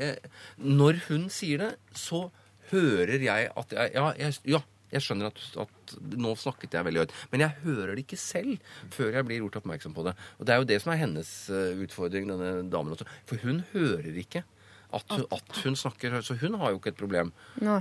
når 0.58 1.04
hun 1.08 1.28
sier 1.32 1.66
det, 1.66 1.72
så 1.96 2.26
hører 2.72 3.22
jeg 3.22 3.50
at 3.56 3.74
jeg 3.76 3.92
Ja, 3.96 4.06
jeg, 4.18 4.38
ja, 4.48 4.62
jeg 4.92 5.04
skjønner 5.06 5.30
at, 5.30 5.40
at 5.64 5.94
nå 6.20 6.34
snakket 6.36 6.76
jeg 6.76 6.86
veldig 6.88 7.04
høyt. 7.04 7.14
Men 7.32 7.46
jeg 7.46 7.56
hører 7.64 7.94
det 7.94 8.04
ikke 8.04 8.20
selv 8.20 8.74
før 8.92 9.16
jeg 9.16 9.28
blir 9.28 9.40
gjort 9.40 9.62
oppmerksom 9.62 9.96
på 9.96 10.04
det. 10.08 10.12
Og 10.38 10.48
det 10.48 10.54
er 10.54 10.60
jo 10.60 10.68
det 10.68 10.78
som 10.84 10.92
er 10.92 11.00
hennes 11.00 11.32
eh, 11.52 11.80
utfordring, 11.86 12.28
denne 12.28 12.52
damen 12.72 12.92
også. 12.96 13.08
For 13.28 13.40
hun 13.46 13.62
hører 13.72 14.20
ikke 14.24 14.44
at 14.92 15.16
hun, 15.16 15.24
at 15.32 15.64
hun 15.64 15.78
snakker 15.80 16.18
høyt. 16.18 16.28
Så 16.28 16.36
hun 16.42 16.58
har 16.60 16.74
jo 16.74 16.80
ikke 16.80 16.92
et 16.92 17.00
problem. 17.00 17.32
Nei. 17.64 17.80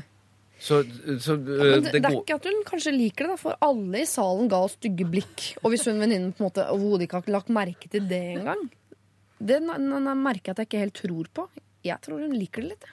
Så, 0.61 0.83
så 1.19 1.35
eh, 1.35 1.41
Men 1.41 1.87
det, 1.87 1.95
det 1.97 2.05
er 2.05 2.19
ikke 2.21 2.37
at 2.37 2.47
hun 2.47 2.61
kanskje 2.67 2.93
liker 2.95 3.27
det, 3.27 3.33
da, 3.33 3.39
for 3.41 3.67
alle 3.67 4.03
i 4.03 4.07
salen 4.07 4.51
ga 4.51 4.61
oss 4.67 4.77
stygge 4.79 5.07
blikk. 5.09 5.47
Og 5.65 5.73
hvis 5.73 5.87
hun 5.89 5.99
venninnen 5.99 6.31
på 6.37 6.45
en 6.45 6.51
måte 6.51 6.67
overhodet 6.71 7.09
ikke 7.09 7.19
har 7.19 7.35
lagt 7.35 7.51
merke 7.51 7.91
til 7.91 8.07
det 8.07 8.21
engang, 8.37 8.69
det 9.41 9.59
den, 9.61 9.69
n- 9.73 9.97
n- 10.07 10.21
merker 10.23 10.51
jeg 10.51 10.55
at 10.55 10.61
jeg 10.63 10.67
ikke 10.69 10.81
helt 10.85 10.99
tror 11.01 11.29
på. 11.33 11.47
Jeg 11.83 12.01
tror 12.05 12.19
hun 12.21 12.33
liker 12.37 12.61
det 12.61 12.69
litt. 12.75 12.85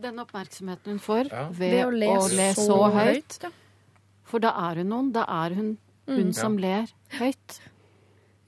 Den 0.00 0.18
oppmerksomheten 0.18 0.94
hun 0.96 0.98
får 1.02 1.28
Ja. 1.30 1.48
ved, 1.52 1.76
å 1.86 1.90
le, 1.92 2.48
så, 2.56 2.78
høyt. 2.94 3.38
For 4.24 4.40
da 4.42 4.50
er 4.70 4.80
hun 4.82 4.88
noen. 4.90 5.12
Da 5.12 5.24
er 5.28 5.54
hun 5.54 5.76
hun 6.08 6.32
som 6.36 6.56
ler 6.58 6.86
høyt. 7.18 7.60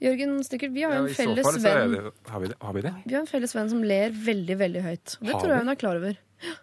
Jørgen 0.01 0.35
Stikkert, 0.45 0.73
vi 0.75 0.83
har 0.85 0.91
jo 0.93 1.05
Ja, 1.05 1.09
en 1.09 1.15
felles 1.15 1.45
fall 1.47 1.55
venn 1.63 1.95
har, 2.29 2.39
vi 2.39 2.47
det, 2.51 2.57
har 2.61 2.73
vi 2.73 2.81
det? 2.85 2.91
Vi 3.07 3.13
har 3.15 3.21
en 3.21 3.29
felles 3.31 3.53
venn 3.55 3.69
som 3.71 3.81
ler 3.81 4.11
veldig, 4.13 4.57
veldig 4.59 4.83
høyt. 4.85 5.15
Det 5.21 5.31
Har 5.33 5.41
tror 5.41 5.49
jeg 5.55 5.63
hun 5.63 5.69
er 5.73 5.79
klar 5.81 5.95
over. 5.97 6.17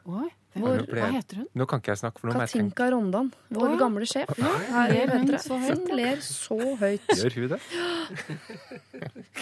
Oi, 0.07 0.29
Hvor- 0.55 0.85
hva 0.87 1.09
heter 1.11 1.37
hun? 1.41 1.47
Nå 1.59 1.67
kan 1.67 1.81
ikke 1.83 1.91
jeg 1.95 1.99
snakke, 1.99 2.21
for 2.23 2.31
tenke. 2.31 2.47
Katinka 2.47 2.87
Rondan, 2.95 3.33
vår 3.51 3.73
Å, 3.75 3.79
gamle 3.81 4.07
sjef. 4.07 4.31
Ja, 4.39 4.87
ler 4.87 5.11
hun 5.19 5.33
så 5.43 5.59
høyt, 5.59 5.89
Hun 5.89 5.97
ler 5.99 6.17
så 6.23 6.59
høyt. 6.79 7.09
Gjør 7.19 7.35
hun 7.41 7.49
det? 7.55 7.61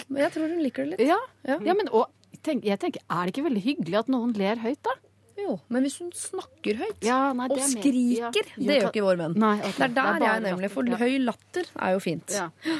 Men 0.09 0.21
jeg 0.25 0.31
tror 0.35 0.47
hun 0.49 0.61
liker 0.63 0.83
det 0.87 0.91
litt. 0.95 1.07
Ja, 1.07 1.19
Ja. 1.45 1.57
ja 1.69 1.73
men 1.77 1.89
og, 1.93 2.07
tenk, 2.41 2.63
jeg 2.65 2.79
tenker, 2.81 3.01
Er 3.09 3.25
det 3.29 3.35
ikke 3.35 3.45
veldig 3.49 3.63
hyggelig 3.67 3.99
at 3.99 4.09
noen 4.13 4.33
ler 4.37 4.55
høyt, 4.63 4.81
da? 4.83 4.95
Jo, 5.37 5.59
men 5.69 5.83
hvis 5.85 5.97
hun 5.99 6.11
snakker 6.13 6.77
høyt 6.77 7.01
Ja, 7.05 7.33
nei, 7.33 7.47
og 7.49 7.57
det 7.57 7.63
er 7.63 7.69
mer- 7.73 7.81
skriker, 7.81 8.49
ja. 8.53 8.65
det 8.67 8.75
gjør 8.81 8.89
ikke 8.91 9.05
vår 9.05 9.17
venn. 9.23 9.33
Nei, 9.41 9.55
okay. 9.59 9.71
Det 9.77 9.85
er 9.89 9.95
der 9.97 10.19
bare 10.19 10.27
jeg 10.33 10.43
nemlig 10.45 10.69
For 10.71 10.83
ja. 10.85 10.97
høy 11.01 11.17
latter 11.25 11.65
er 11.77 11.95
jo 11.95 11.99
fint. 12.05 12.29
Ja. 12.37 12.49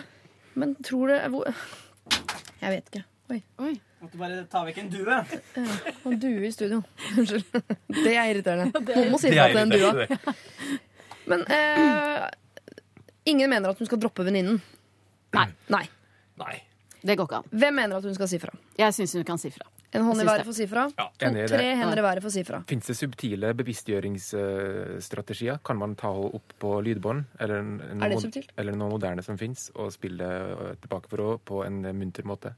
Men 0.55 0.75
tror 0.85 1.07
det. 1.09 1.17
Jeg 2.61 2.69
vet 2.75 2.91
ikke. 2.93 3.03
Oi, 3.33 3.39
Oi. 3.65 3.73
Måtte 4.03 4.17
bare 4.19 4.41
ta 4.51 4.65
vekk 4.67 4.77
en 4.81 4.89
due. 4.91 5.15
En 6.03 6.17
due 6.19 6.43
i 6.47 6.51
studio. 6.51 6.81
Unnskyld. 7.17 7.43
Det 7.87 8.11
er 8.11 8.27
irriterende. 8.33 8.81
Noen 8.83 9.11
må 9.13 9.17
si 9.21 9.29
fra 9.31 9.45
til 9.47 9.55
den 9.61 9.69
dua. 9.71 9.91
Men 11.31 11.39
eh, 11.47 12.27
ingen 13.31 13.47
mener 13.53 13.69
at 13.71 13.79
hun 13.79 13.87
skal 13.87 13.99
droppe 14.03 14.25
venninnen. 14.27 14.57
Nei. 15.37 15.47
Nei. 15.71 15.85
Nei. 16.41 16.55
Det 17.03 17.15
går 17.19 17.25
ikke 17.29 17.37
an. 17.39 17.47
Hvem 17.63 17.73
mener 17.79 17.95
at 18.01 18.05
hun 18.09 18.15
skal 18.17 18.27
si 18.31 18.37
fra? 18.43 18.51
Jeg 18.79 18.91
syns 18.97 19.13
hun 19.15 19.23
kan 19.27 19.39
si 19.39 19.49
fra. 19.55 19.65
En 19.93 20.01
hånd 20.07 20.19
i 20.19 20.25
været 20.27 20.43
for 20.43 20.51
å 20.51 20.57
si 20.57 20.67
fra. 20.67 20.83
Ja, 20.97 21.05
To, 21.21 21.27
tre 21.53 21.67
hender 21.77 21.99
i 22.01 22.03
været 22.03 22.21
for 22.25 22.29
å 22.31 22.33
si 22.35 22.43
fra. 22.47 22.59
Fins 22.67 22.85
det 22.89 22.95
subtile 22.97 23.53
bevisstgjøringsstrategier? 23.59 25.57
Kan 25.63 25.77
man 25.79 25.95
ta 25.99 26.09
henne 26.15 26.33
opp 26.39 26.47
på 26.59 26.69
lydbånd? 26.83 27.21
Eller, 27.39 27.57
Er 28.03 28.17
subtilt? 28.19 28.51
eller 28.57 28.73
noe 28.79 28.89
moderne 28.97 29.21
som 29.23 29.37
fins, 29.39 29.69
og 29.77 29.91
spille 29.95 30.17
det 30.27 30.75
tilbake 30.83 31.07
for 31.11 31.17
henne 31.23 31.39
på 31.47 31.55
en 31.67 31.77
munter 32.03 32.23
måte? 32.27 32.49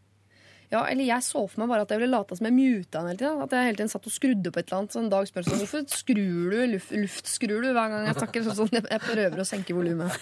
Ja, 0.71 0.81
eller 0.89 1.05
jeg 1.05 1.21
så 1.23 1.43
for 1.47 1.61
meg 1.61 1.69
bare 1.69 1.83
at 1.85 1.91
jeg 1.93 2.01
ville 2.01 2.15
late 2.17 2.35
som 2.39 2.47
jeg 2.49 2.55
muta 2.55 3.01
den 3.01 3.09
hele 3.11 3.19
tida. 3.19 3.33
At 3.45 3.51
jeg 3.53 3.67
hele 3.69 3.77
tiden 3.79 3.91
satt 3.93 4.07
og 4.09 4.13
skrudde 4.15 4.51
på 4.51 4.59
et 4.61 4.65
eller 4.71 4.79
annet. 4.81 4.95
Så 4.95 5.01
en 5.03 5.09
dag 5.13 5.27
spør 5.29 5.43
jeg 5.43 5.49
sånn, 5.51 5.61
hvorfor 5.61 5.83
skrur 5.93 6.55
du 6.55 6.57
luft, 6.73 6.91
luftskrur 7.05 7.61
du 7.61 7.69
hver 7.75 7.91
gang 7.93 8.07
jeg 8.09 8.17
snakker? 8.17 8.45
Sånn, 8.47 8.57
sånn, 8.59 8.73
jeg- 8.79 9.01
prøver 9.05 9.43
å 9.43 9.45
senke 9.47 9.75
volumet. 9.77 10.17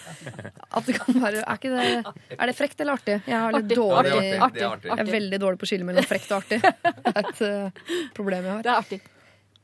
At 0.72 0.86
det 0.90 0.98
kan 0.99 1.20
være 1.24 1.44
Er, 1.48 1.57
det, 1.64 2.36
er 2.40 2.45
det 2.52 2.56
frekt 2.57 2.82
eller 2.84 2.99
artig? 2.99 3.22
Jeg 3.26 3.40
har 3.40 3.52
litt 3.56 3.65
Artig. 3.65 3.78
dårlig 3.78 4.11
artig. 4.11 4.41
artig. 4.41 4.64
Artig. 4.74 4.90
Jeg 4.91 4.99
er 5.07 5.11
veldig 5.20 5.40
dårlig 5.45 5.60
på 5.64 5.68
å 5.68 5.72
skille 5.72 5.88
mellom 5.88 6.03
frekt 6.11 6.32
og 6.32 6.44
artig. 6.44 6.60
Det 6.61 7.15
er 7.15 7.24
et 7.24 7.41
uh, 7.41 7.70
problem 8.14 8.44
jeg 8.44 8.52
har. 8.57 8.61
Det 8.68 8.72
er 8.74 8.82
artig. 8.84 9.02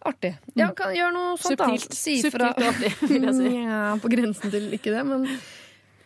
Artig. 0.10 0.34
Ja, 0.56 0.72
kan 0.72 0.94
gjøre 0.96 1.12
noe 1.12 1.36
sånt, 1.38 1.60
da. 1.60 1.66
Subtilt. 1.76 1.98
Si 2.00 2.14
fra. 2.32 2.54
Subtilt 2.54 2.64
og 2.64 2.72
artig, 2.72 2.94
vil 3.10 3.28
jeg 3.28 3.36
si. 3.36 3.54
Ja, 3.68 3.84
på 4.00 4.12
grensen 4.16 4.54
til 4.54 4.70
ikke 4.80 4.94
det, 4.96 5.04
men 5.06 5.28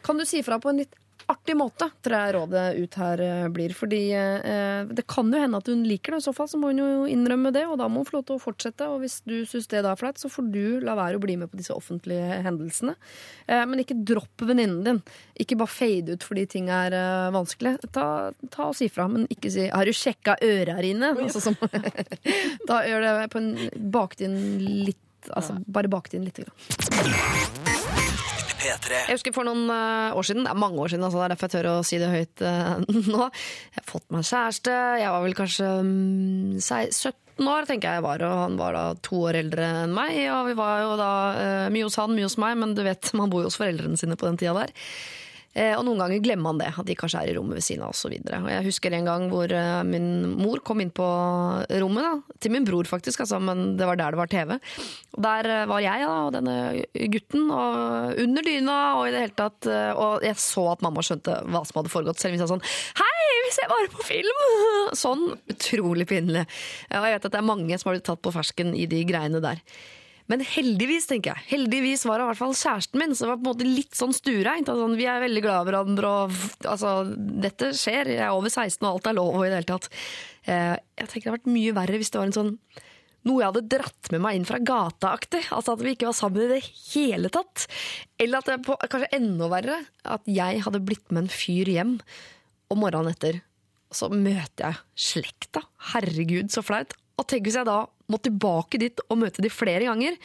kan 0.03 0.17
du 0.17 0.25
si 0.25 0.41
fra 0.43 0.57
på 0.59 0.71
en 0.73 0.81
litt 0.81 0.95
artig 1.31 1.55
måte, 1.57 1.87
tror 2.03 2.15
jeg 2.17 2.33
rådet 2.35 2.63
ut 2.79 2.95
her 2.99 3.21
eh, 3.23 3.47
blir. 3.53 3.73
Fordi 3.77 4.01
eh, 4.17 4.89
det 4.89 5.05
kan 5.09 5.31
jo 5.31 5.41
hende 5.41 5.59
at 5.59 5.69
hun 5.71 5.83
liker 5.87 6.15
det. 6.15 6.23
I 6.23 6.27
så 6.27 6.33
fall 6.35 6.49
så 6.51 6.59
må 6.59 6.71
hun 6.71 6.81
jo 6.81 6.89
innrømme 7.09 7.53
det, 7.55 7.65
og 7.69 7.77
da 7.81 7.87
må 7.91 8.01
hun 8.01 8.09
få 8.09 8.17
lov 8.17 8.25
til 8.27 8.37
å 8.37 8.43
fortsette. 8.43 8.89
Og 8.91 9.03
hvis 9.03 9.19
du 9.27 9.35
syns 9.49 9.69
det 9.71 9.83
da 9.85 9.93
er 9.93 9.99
flaut, 9.99 10.19
så 10.19 10.31
får 10.31 10.49
du 10.53 10.65
la 10.83 10.97
være 10.99 11.19
å 11.19 11.23
bli 11.23 11.37
med 11.39 11.51
på 11.51 11.59
disse 11.59 11.75
offentlige 11.75 12.41
hendelsene. 12.45 12.95
Eh, 13.47 13.63
men 13.69 13.83
ikke 13.83 13.99
dropp 14.13 14.45
venninnen 14.47 14.83
din. 14.87 15.01
Ikke 15.39 15.59
bare 15.59 15.73
fade 15.73 16.17
ut 16.17 16.27
fordi 16.27 16.47
ting 16.57 16.69
er 16.73 16.95
eh, 16.97 17.29
vanskelig. 17.35 17.77
Ta, 17.95 18.07
ta 18.53 18.69
og 18.71 18.77
si 18.77 18.89
fra, 18.91 19.07
men 19.11 19.27
ikke 19.33 19.51
si 19.53 19.69
'har 19.69 19.85
du 19.85 19.93
sjekka 19.95 20.37
øra 20.41 20.79
dine'? 20.83 21.15
Altså, 21.23 21.41
som, 21.41 21.55
da 22.69 22.83
gjør 22.87 23.07
det 23.07 23.31
på 23.33 23.41
en 23.41 23.55
bakt 23.93 24.21
inn 24.21 24.37
litt 24.59 24.99
Altså 25.31 25.55
bare 25.71 25.87
bakt 25.87 26.13
inn 26.17 26.25
lite 26.27 26.43
grann. 26.43 27.82
P3. 28.63 28.99
Jeg 29.07 29.17
husker 29.17 29.35
for 29.35 29.47
noen 29.47 29.65
eh, 29.71 30.15
år 30.15 30.27
siden, 30.27 30.45
det 30.47 30.53
er 30.53 30.61
mange 30.63 30.79
år 30.81 30.93
siden, 30.93 31.05
altså 31.07 31.19
det 31.19 31.25
er 31.25 31.33
derfor 31.33 31.49
jeg 31.49 31.55
tør 31.55 31.69
å 31.71 31.75
si 31.87 31.99
det 32.01 32.11
høyt 32.13 32.43
uh, 32.45 32.77
nå. 33.13 33.27
Jeg 33.73 33.81
har 33.81 33.89
fått 33.89 34.07
meg 34.15 34.27
kjæreste, 34.29 34.77
jeg 35.01 35.15
var 35.15 35.25
vel 35.25 35.37
kanskje 35.37 35.71
um, 35.83 36.59
17 36.61 37.49
år, 37.55 37.67
tenker 37.69 37.97
jeg 37.97 38.05
var, 38.05 38.23
og 38.27 38.37
han 38.45 38.59
var 38.61 38.77
da 38.77 38.85
to 39.03 39.23
år 39.27 39.41
eldre 39.41 39.67
enn 39.83 39.97
meg. 39.97 40.21
Og 40.35 40.51
vi 40.51 40.55
var 40.59 40.85
jo 40.85 40.93
da 40.99 41.11
uh, 41.35 41.67
mye 41.73 41.89
hos 41.89 41.99
han, 41.99 42.15
mye 42.15 42.29
hos 42.29 42.39
meg, 42.41 42.55
men 42.61 42.77
du 42.77 42.85
vet, 42.85 43.11
man 43.19 43.33
bor 43.33 43.43
jo 43.43 43.51
hos 43.51 43.59
foreldrene 43.59 43.99
sine 43.99 44.19
på 44.19 44.29
den 44.29 44.39
tida 44.41 44.55
der. 44.63 44.73
Eh, 45.53 45.75
og 45.77 45.83
noen 45.85 46.01
ganger 46.01 46.21
glemmer 46.23 46.49
man 46.49 46.61
det, 46.61 46.71
at 46.73 46.87
de 46.87 46.95
kanskje 46.97 47.19
er 47.21 47.29
i 47.29 47.35
rommet 47.37 47.59
ved 47.59 47.65
siden 47.65 47.83
av 47.85 47.93
oss. 47.93 48.01
Og, 48.07 48.13
og 48.13 48.49
jeg 48.49 48.65
husker 48.65 48.95
en 48.97 49.09
gang 49.09 49.27
hvor 49.29 49.51
eh, 49.53 49.83
min 49.85 50.07
mor 50.33 50.63
kom 50.65 50.81
inn 50.81 50.93
på 50.93 51.05
rommet, 51.83 52.07
da, 52.07 52.37
til 52.41 52.55
min 52.55 52.65
bror 52.65 52.89
faktisk, 52.89 53.21
altså, 53.25 53.37
men 53.43 53.75
det 53.77 53.87
var 53.89 53.99
der 53.99 54.15
det 54.15 54.21
var 54.23 54.31
TV. 54.33 54.55
Og 55.13 55.21
der 55.27 55.51
eh, 55.53 55.67
var 55.69 55.85
jeg 55.85 56.07
da, 56.09 56.17
og 56.25 56.33
denne 56.33 56.57
gutten, 57.13 57.47
og 57.53 58.21
under 58.25 58.49
dyna, 58.49 58.79
og 58.97 59.07
i 59.07 59.13
det 59.13 59.23
hele 59.23 59.37
tatt 59.37 59.67
Og 59.99 60.23
jeg 60.25 60.37
så 60.41 60.63
at 60.73 60.83
mamma 60.83 61.03
skjønte 61.05 61.35
hva 61.53 61.61
som 61.67 61.79
hadde 61.79 61.91
foregått, 61.93 62.21
selv 62.21 62.33
om 62.33 62.37
vi 62.37 62.41
sa 62.41 62.49
sånn 62.49 62.65
Hei, 62.99 63.25
vi 63.45 63.51
ser 63.53 63.69
bare 63.71 63.91
på 63.93 64.05
film! 64.07 64.45
Sånn 65.03 65.23
utrolig 65.51 66.05
pinlig. 66.09 66.43
Og 66.89 67.05
jeg 67.07 67.15
vet 67.15 67.27
at 67.27 67.33
det 67.33 67.39
er 67.39 67.45
mange 67.45 67.77
som 67.77 67.89
har 67.89 67.97
blitt 67.97 68.07
tatt 68.07 68.21
på 68.23 68.33
fersken 68.33 68.73
i 68.77 68.85
de 68.89 69.01
greiene 69.07 69.41
der. 69.43 69.61
Men 70.31 70.43
heldigvis, 70.47 71.09
tenker 71.09 71.33
jeg. 71.33 71.45
Heldigvis 71.49 72.05
var 72.07 72.19
det 72.19 72.25
i 72.25 72.29
hvert 72.31 72.39
fall 72.39 72.55
kjæresten 72.55 73.01
min, 73.01 73.15
som 73.17 73.29
var 73.31 73.41
på 73.41 73.43
en 73.43 73.49
måte 73.49 73.67
litt 73.67 73.97
sånn 73.97 74.15
stuereint. 74.15 74.69
Altså, 74.71 74.87
vi 74.95 75.07
er 75.09 75.23
veldig 75.25 75.43
glad 75.43 75.65
i 75.65 75.69
hverandre, 75.71 76.13
og 76.13 76.69
altså, 76.71 76.93
dette 77.43 77.73
skjer. 77.77 78.13
Jeg 78.15 78.23
er 78.23 78.31
over 78.31 78.53
16, 78.53 78.79
og 78.85 78.89
alt 78.93 79.11
er 79.11 79.17
lov, 79.19 79.37
i 79.41 79.51
det 79.51 79.59
hele 79.59 79.71
tatt. 79.73 79.89
Eh, 80.47 80.73
jeg 81.01 81.11
tenker 81.11 81.27
det 81.27 81.31
hadde 81.33 81.37
vært 81.41 81.53
mye 81.57 81.75
verre 81.75 81.99
hvis 81.99 82.13
det 82.13 82.21
var 82.21 82.31
en 82.31 82.37
sånn 82.39 82.57
noe 83.23 83.39
jeg 83.39 83.53
hadde 83.53 83.69
dratt 83.71 84.09
med 84.11 84.19
meg 84.23 84.35
inn 84.35 84.47
fra 84.47 84.59
gata-aktig. 84.59 85.45
Altså 85.55 85.77
at 85.77 85.83
vi 85.83 85.93
ikke 85.95 86.09
var 86.09 86.17
sammen 86.17 86.43
i 86.43 86.49
det 86.51 86.61
hele 86.91 87.31
tatt. 87.31 87.67
Eller 88.19 88.41
at 88.41 88.51
det 88.51 88.59
på, 88.67 88.75
kanskje 88.91 89.13
enda 89.15 89.47
verre, 89.51 89.79
at 90.03 90.27
jeg 90.27 90.63
hadde 90.65 90.83
blitt 90.83 91.07
med 91.11 91.25
en 91.25 91.31
fyr 91.31 91.71
hjem, 91.71 91.97
og 92.71 92.81
morgenen 92.81 93.15
etter 93.15 93.39
så 93.93 94.09
møter 94.09 94.65
jeg 94.65 94.79
slekta. 95.07 95.63
Herregud, 95.93 96.51
så 96.51 96.63
flaut. 96.65 96.95
Og 97.19 97.27
tenk 97.29 97.47
hvis 97.47 97.59
jeg 97.59 97.69
da 97.69 97.83
må 98.11 98.19
tilbake 98.23 98.81
dit 98.81 99.03
og 99.07 99.19
møte 99.21 99.43
de 99.43 99.51
flere 99.53 99.87
ganger. 99.87 100.17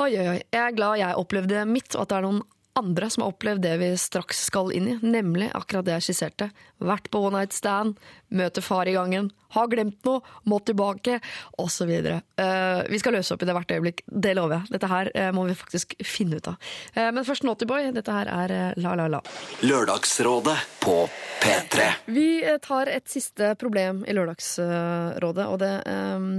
Oi, 0.00 0.10
oi, 0.14 0.26
oi. 0.36 0.38
Jeg 0.40 0.62
er 0.62 0.76
glad 0.76 1.00
jeg 1.00 1.20
opplevde 1.20 1.64
mitt, 1.68 1.92
og 1.94 2.04
at 2.04 2.12
det 2.12 2.18
er 2.18 2.26
noen 2.26 2.42
andre 2.78 3.10
som 3.10 3.24
har 3.24 3.32
opplevd 3.32 3.62
det 3.64 3.76
vi 3.80 3.90
straks 3.98 4.44
skal 4.46 4.70
inn 4.72 4.88
i, 4.88 4.96
nemlig 5.02 5.50
akkurat 5.54 5.86
det 5.86 5.96
jeg 5.98 6.10
skisserte. 6.10 6.50
Vært 6.80 7.10
på 7.12 7.20
one 7.26 7.40
night 7.40 7.54
stand, 7.56 7.98
møter 8.32 8.64
far 8.64 8.88
i 8.88 8.94
gangen, 8.94 9.30
har 9.54 9.70
glemt 9.72 9.98
noe, 10.06 10.22
må 10.46 10.60
tilbake, 10.62 11.18
osv. 11.58 11.90
Uh, 11.90 12.82
vi 12.90 13.00
skal 13.02 13.16
løse 13.18 13.34
opp 13.34 13.42
i 13.42 13.48
det 13.48 13.56
hvert 13.56 13.74
øyeblikk, 13.74 14.04
det 14.06 14.36
lover 14.38 14.60
jeg. 14.60 14.74
Dette 14.76 14.90
her 14.90 15.10
eh, 15.14 15.30
må 15.34 15.44
vi 15.48 15.56
faktisk 15.58 15.96
finne 16.06 16.38
ut 16.38 16.50
av. 16.52 16.70
Eh, 16.94 17.10
men 17.14 17.26
først 17.26 17.46
Naughtyboy. 17.46 17.90
Dette 17.96 18.14
her 18.14 18.30
er 18.30 18.54
eh, 18.54 18.78
La 18.80 18.94
La 18.98 19.08
La. 19.10 19.22
Lørdagsrådet 19.66 20.56
på 20.84 20.96
P3. 21.42 21.88
Vi 22.06 22.28
eh, 22.44 22.60
tar 22.62 22.90
et 22.92 23.08
siste 23.10 23.54
problem 23.60 24.04
i 24.06 24.14
Lørdagsrådet, 24.16 25.48
og 25.48 25.58
det 25.62 25.74
eh, 25.90 26.30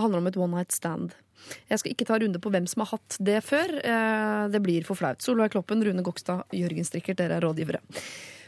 handler 0.00 0.22
om 0.22 0.32
et 0.32 0.40
one 0.40 0.56
night 0.56 0.74
stand. 0.74 1.12
Jeg 1.70 1.80
skal 1.80 1.94
ikke 1.94 2.06
ta 2.08 2.18
runde 2.22 2.40
på 2.42 2.52
hvem 2.54 2.66
som 2.70 2.84
har 2.84 2.92
hatt 2.96 3.16
det 3.20 3.40
før. 3.44 3.74
Eh, 3.84 4.48
Det 4.54 4.62
blir 4.62 4.84
for 4.84 4.98
flaut. 4.98 5.22
Solveig 5.24 5.50
Kloppen, 5.54 5.82
Rune 5.84 6.02
Gokstad, 6.04 6.44
Jørgen 6.52 6.84
Strikkert, 6.86 7.16
dere 7.20 7.38
er 7.38 7.44
rådgivere. 7.44 7.80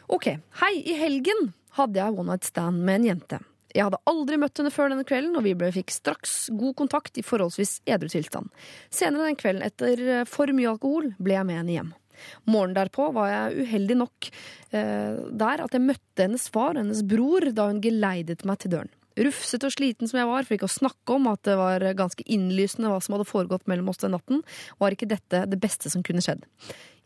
Ok, 0.09 0.31
hei. 0.63 0.75
I 0.87 0.95
helgen 1.01 1.53
hadde 1.79 1.99
jeg 2.01 2.15
one 2.17 2.31
night 2.31 2.45
stand 2.45 2.83
med 2.87 3.01
en 3.01 3.09
jente. 3.17 3.41
Jeg 3.75 3.85
hadde 3.85 3.99
aldri 4.09 4.39
møtt 4.41 4.57
henne 4.57 4.71
før 4.73 4.89
denne 4.93 5.05
kvelden, 5.05 5.35
og 5.37 5.45
vi 5.45 5.53
ble, 5.59 5.69
fikk 5.75 5.91
straks 5.93 6.47
god 6.57 6.77
kontakt 6.79 7.19
i 7.21 7.25
forholdsvis 7.27 7.81
edru 7.85 8.09
tilstand. 8.09 8.49
Senere 8.89 9.27
den 9.29 9.37
kvelden, 9.37 9.67
etter 9.67 10.01
eh, 10.21 10.25
for 10.25 10.49
mye 10.57 10.71
alkohol, 10.71 11.11
ble 11.21 11.37
jeg 11.37 11.49
med 11.49 11.61
henne 11.61 11.75
hjem. 11.75 11.91
Morgenen 12.49 12.79
derpå 12.79 13.11
var 13.13 13.29
jeg 13.29 13.67
uheldig 13.67 13.97
nok 14.01 14.31
eh, 14.73 15.19
der 15.37 15.61
at 15.67 15.75
jeg 15.77 15.85
møtte 15.85 16.25
hennes 16.25 16.47
far 16.49 16.73
og 16.73 16.81
hennes 16.81 17.03
bror 17.05 17.51
da 17.53 17.67
hun 17.69 17.83
geleidet 17.85 18.47
meg 18.49 18.63
til 18.63 18.73
døren. 18.79 18.93
Rufsete 19.17 19.69
og 19.69 19.73
sliten 19.73 20.11
som 20.11 20.21
jeg 20.21 20.29
var, 20.29 20.45
for 20.45 20.57
ikke 20.57 20.69
å 20.69 20.77
snakke 20.77 21.17
om 21.17 21.31
at 21.31 21.43
det 21.49 21.57
var 21.57 21.85
ganske 21.97 22.25
innlysende 22.29 22.91
hva 22.93 22.99
som 23.01 23.17
hadde 23.17 23.29
foregått 23.29 23.65
mellom 23.71 23.89
oss 23.93 24.03
den 24.03 24.13
natten, 24.17 24.43
var 24.83 24.93
ikke 24.93 25.09
dette 25.09 25.47
det 25.49 25.61
beste 25.63 25.93
som 25.93 26.05
kunne 26.07 26.25
skjedd. 26.25 26.45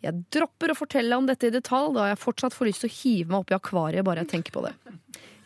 Jeg 0.01 0.25
dropper 0.33 0.73
å 0.73 0.79
fortelle 0.79 1.17
om 1.19 1.27
dette 1.29 1.51
i 1.51 1.55
detalj, 1.55 1.93
da 1.97 2.09
jeg 2.09 2.21
fortsatt 2.23 2.57
får 2.57 2.71
lyst 2.71 2.85
til 2.85 2.91
å 2.91 2.97
hive 2.97 3.33
meg 3.33 3.43
opp 3.43 3.53
i 3.53 3.59
akvariet 3.59 4.07
bare 4.07 4.25
jeg 4.25 4.33
tenker 4.33 4.55
på 4.55 4.65
det. 4.65 4.75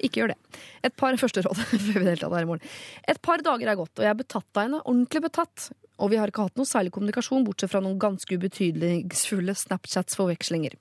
Ikke 0.04 0.20
gjør 0.20 0.34
det. 0.34 0.60
Et 0.86 0.94
par 0.96 1.16
første 1.22 1.42
råd 1.44 1.62
før 1.70 1.98
vi 2.00 2.04
deltar 2.06 2.36
her 2.36 2.46
i 2.46 2.50
morgen. 2.50 2.76
Et 3.08 3.20
par 3.24 3.42
dager 3.44 3.70
er 3.70 3.80
gått, 3.80 3.96
og 3.98 4.06
jeg 4.06 4.12
er 4.12 4.20
betatt 4.20 4.50
av 4.54 4.66
henne. 4.66 4.84
Ordentlig 4.84 5.24
betatt. 5.26 5.70
Og 6.02 6.10
vi 6.10 6.18
har 6.18 6.30
ikke 6.30 6.48
hatt 6.48 6.56
noe 6.58 6.66
særlig 6.66 6.90
kommunikasjon, 6.94 7.44
bortsett 7.46 7.70
fra 7.70 7.82
noen 7.82 8.00
ganske 8.02 8.34
ubetydningsfulle 8.34 9.54
Snapchats-forvekslinger. 9.58 10.74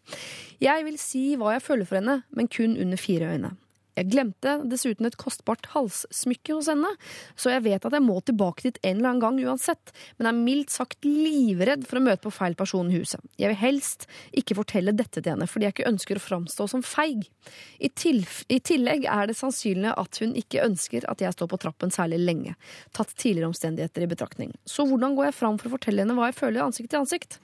Jeg 0.64 0.88
vil 0.88 0.98
si 1.02 1.26
hva 1.38 1.54
jeg 1.54 1.66
føler 1.66 1.90
for 1.90 2.02
henne, 2.02 2.24
men 2.34 2.50
kun 2.50 2.74
under 2.82 2.98
fire 2.98 3.30
øyne. 3.36 3.54
Jeg 3.98 4.10
glemte 4.10 4.56
dessuten 4.70 5.06
et 5.06 5.18
kostbart 5.22 5.68
halssmykke 5.74 6.56
hos 6.58 6.70
henne, 6.72 6.90
så 7.38 7.54
jeg 7.54 7.66
vet 7.68 7.86
at 7.86 7.94
jeg 7.94 8.06
må 8.06 8.18
tilbake 8.26 8.66
dit 8.66 8.80
en 8.82 8.98
eller 8.98 9.12
annen 9.12 9.24
gang 9.24 9.40
uansett, 9.52 9.94
men 10.18 10.30
er 10.30 10.38
mildt 10.38 10.74
sagt 10.74 11.06
livredd 11.06 11.86
for 11.90 12.00
å 12.00 12.06
møte 12.08 12.24
på 12.26 12.34
feil 12.34 12.58
person 12.58 12.90
i 12.90 12.98
huset. 12.98 13.22
Jeg 13.38 13.52
vil 13.54 13.60
helst 13.62 14.08
ikke 14.34 14.58
fortelle 14.58 14.96
dette 14.98 15.22
til 15.22 15.36
henne, 15.36 15.48
fordi 15.50 15.68
jeg 15.68 15.78
ikke 15.78 15.92
ønsker 15.92 16.20
å 16.20 16.24
framstå 16.24 16.68
som 16.74 16.86
feig. 16.86 17.28
I, 17.78 17.92
I 17.92 18.60
tillegg 18.66 19.06
er 19.10 19.30
det 19.30 19.38
sannsynlig 19.38 19.94
at 19.94 20.22
hun 20.24 20.34
ikke 20.40 20.66
ønsker 20.66 21.06
at 21.12 21.22
jeg 21.22 21.38
står 21.38 21.52
på 21.52 21.62
trappen 21.62 21.94
særlig 21.94 22.22
lenge, 22.24 22.58
tatt 22.98 23.14
tidligere 23.14 23.52
omstendigheter 23.52 24.06
i 24.06 24.10
betraktning. 24.10 24.58
Så 24.66 24.88
hvordan 24.90 25.18
går 25.18 25.30
jeg 25.30 25.38
fram 25.38 25.62
for 25.62 25.70
å 25.70 25.78
fortelle 25.78 26.02
henne 26.04 26.18
hva 26.18 26.32
jeg 26.32 26.40
føler 26.40 26.66
ansikt 26.66 26.94
til 26.94 27.04
ansikt? 27.04 27.40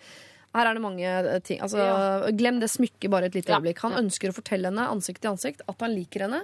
Her 0.56 0.66
er 0.72 0.74
det 0.74 0.82
mange 0.82 1.06
eh, 1.06 1.40
ting. 1.46 1.60
Altså, 1.62 2.32
Glem 2.36 2.60
det 2.60 2.70
smykket 2.74 3.12
bare 3.14 3.26
et 3.30 3.36
lite 3.38 3.52
Ja. 3.54 3.60
øyeblikk. 3.60 3.80
Han 3.86 3.94
ønsker 4.06 4.30
å 4.32 4.38
fortelle 4.40 4.72
henne 4.72 4.88
ansikt 4.90 5.22
til 5.22 5.32
ansikt 5.36 5.62
at 5.70 5.80
han 5.86 5.94
liker 5.94 6.26
henne, 6.26 6.44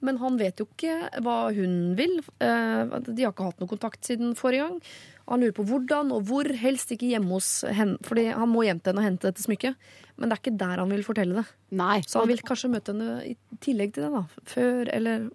men 0.00 0.16
han 0.22 0.38
vet 0.38 0.56
jo 0.62 0.66
ikke 0.70 1.10
hva 1.20 1.52
hun 1.54 1.94
vil. 1.98 2.20
Eh, 2.40 2.98
De 3.10 3.24
har 3.24 3.32
ikke 3.34 3.48
hatt 3.50 3.58
noe 3.60 3.68
kontakt 3.68 4.04
siden 4.06 4.34
forrige 4.38 4.68
gang. 4.68 4.80
Han 5.28 5.40
lurer 5.42 5.52
på 5.54 5.64
hvordan 5.68 6.10
og 6.12 6.24
hvor, 6.26 6.44
helst 6.58 6.90
ikke 6.90 7.10
hjemme 7.10 7.28
hos 7.36 7.62
henne. 7.68 7.98
Fordi 8.02 8.28
han 8.32 8.48
må 8.50 8.64
hjem 8.64 8.80
til 8.82 8.90
henne 8.94 9.02
og 9.02 9.08
hente 9.10 9.28
dette 9.28 9.42
smykket. 9.44 9.76
Men 10.16 10.28
det 10.30 10.38
er 10.38 10.42
ikke 10.42 10.58
der 10.58 10.78
han 10.82 10.90
vil 10.90 11.04
fortelle 11.06 11.34
det. 11.38 11.44
Nei. 11.78 12.00
Så 12.02 12.18
han 12.22 12.28
vil 12.28 12.40
kanskje 12.42 12.70
møte 12.72 12.94
henne 12.94 13.20
i 13.28 13.36
tillegg 13.62 13.92
til 13.94 14.06
det, 14.08 14.12
da. 14.14 14.24
Før 14.44 14.88
eller 14.94 15.28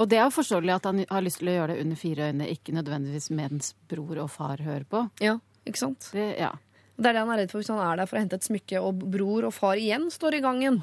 Og 0.00 0.08
det 0.08 0.18
er 0.18 0.30
forståelig 0.32 0.74
at 0.74 0.84
han 0.88 1.04
har 1.08 1.22
lyst 1.22 1.38
til 1.40 1.48
å 1.52 1.56
gjøre 1.58 1.74
det 1.74 1.80
under 1.84 1.96
fire 1.96 2.28
øyne, 2.32 2.48
ikke 2.48 2.72
nødvendigvis 2.72 3.30
mens 3.36 3.74
bror 3.88 4.18
og 4.24 4.30
far 4.30 4.56
hører 4.64 4.84
på. 4.88 5.10
Ja, 5.20 5.38
ikke 5.68 5.76
sant? 5.78 6.10
Det, 6.12 6.38
ja. 6.40 6.50
Det 7.00 7.08
er 7.08 7.16
det 7.16 7.22
han 7.24 7.32
er 7.32 7.42
redd 7.42 7.52
for 7.52 7.62
hvis 7.62 7.72
han 7.72 7.80
er 7.80 8.00
der 8.02 8.08
for 8.10 8.18
å 8.18 8.20
hente 8.20 8.36
et 8.36 8.44
smykke, 8.46 8.80
og 8.84 9.04
bror 9.14 9.48
og 9.48 9.54
far 9.56 9.80
igjen 9.80 10.10
står 10.12 10.36
i 10.36 10.44
gangen. 10.44 10.82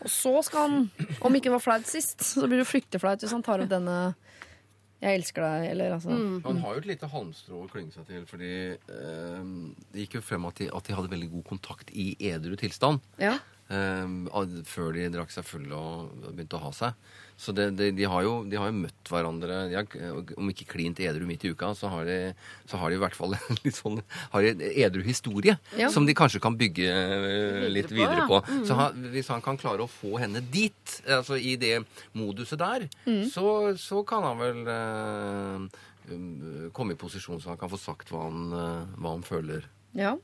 Og 0.00 0.10
så 0.10 0.32
skal 0.46 0.68
han, 0.68 0.86
om 1.20 1.36
ikke 1.36 1.50
det 1.50 1.56
var 1.58 1.64
flaut 1.64 1.88
sist, 1.90 2.22
så 2.24 2.48
blir 2.48 2.62
det 2.62 2.68
flykteflaut 2.70 3.20
hvis 3.24 3.34
han 3.36 3.44
tar 3.44 3.64
opp 3.64 3.72
denne 3.72 4.14
'Jeg 5.02 5.18
elsker 5.18 5.42
deg', 5.42 5.64
eller 5.72 5.92
altså 5.96 6.14
Han 6.46 6.60
har 6.62 6.74
jo 6.76 6.78
et 6.78 6.86
lite 6.86 7.08
halmstrå 7.10 7.64
å 7.64 7.70
klynge 7.70 7.90
seg 7.90 8.06
til, 8.06 8.22
fordi 8.22 8.52
eh, 8.70 9.40
det 9.90 10.04
gikk 10.04 10.20
jo 10.20 10.22
frem 10.22 10.46
at 10.46 10.60
de, 10.60 10.68
at 10.70 10.86
de 10.86 10.94
hadde 10.94 11.10
veldig 11.10 11.30
god 11.32 11.44
kontakt 11.48 11.90
i 11.90 12.14
edru 12.30 12.54
tilstand. 12.56 13.02
Ja. 13.18 13.34
eh, 13.66 14.62
før 14.62 14.94
de 14.94 15.08
drakk 15.10 15.34
seg 15.34 15.44
fulle 15.48 15.74
og 15.74 16.14
begynte 16.30 16.54
å 16.54 16.62
ha 16.68 16.70
seg. 16.70 16.94
Så 17.42 17.50
det, 17.56 17.72
det, 17.74 17.88
de, 17.98 18.04
har 18.06 18.22
jo, 18.22 18.34
de 18.46 18.58
har 18.60 18.70
jo 18.70 18.76
møtt 18.84 19.10
hverandre 19.10 19.56
har, 19.72 19.86
Om 20.38 20.50
ikke 20.52 20.68
klint 20.76 21.00
edru 21.02 21.26
midt 21.26 21.42
i 21.42 21.50
uka, 21.50 21.72
så 21.74 21.90
har 21.90 22.06
de, 22.06 22.18
så 22.70 22.78
har 22.78 22.92
de 22.92 22.98
i 22.98 23.02
hvert 23.02 23.16
fall 23.18 23.34
en 23.38 23.58
litt 23.64 23.74
sånn 23.74 23.98
har 24.34 24.46
de 24.46 24.70
edru 24.84 25.02
historie 25.06 25.56
Ja. 25.78 25.88
som 25.90 26.06
de 26.06 26.14
kanskje 26.14 26.40
kan 26.42 26.54
bygge 26.58 26.86
eh, 26.86 27.66
litt 27.72 27.90
på, 27.90 27.96
videre 27.98 28.22
ja. 28.22 28.28
på. 28.30 28.40
Så 28.68 28.76
han, 28.78 29.08
hvis 29.14 29.30
han 29.32 29.42
kan 29.44 29.58
klare 29.58 29.82
å 29.84 29.90
få 29.90 30.20
henne 30.22 30.42
dit, 30.52 30.98
altså 31.06 31.38
i 31.38 31.56
det 31.60 31.80
moduset 32.18 32.60
der, 32.62 32.86
så, 33.32 33.72
så 33.80 34.02
kan 34.06 34.24
han 34.28 34.38
vel 34.42 34.60
um, 34.70 35.70
komme 36.76 36.94
i 36.94 37.00
posisjon 37.00 37.40
så 37.42 37.52
han 37.52 37.60
kan 37.60 37.70
få 37.72 37.80
sagt 37.80 38.12
hva 38.12 38.26
han, 38.28 38.52
eh, 38.54 38.92
hva 38.98 39.16
han 39.16 39.26
føler. 39.26 39.66
ja. 39.98 40.14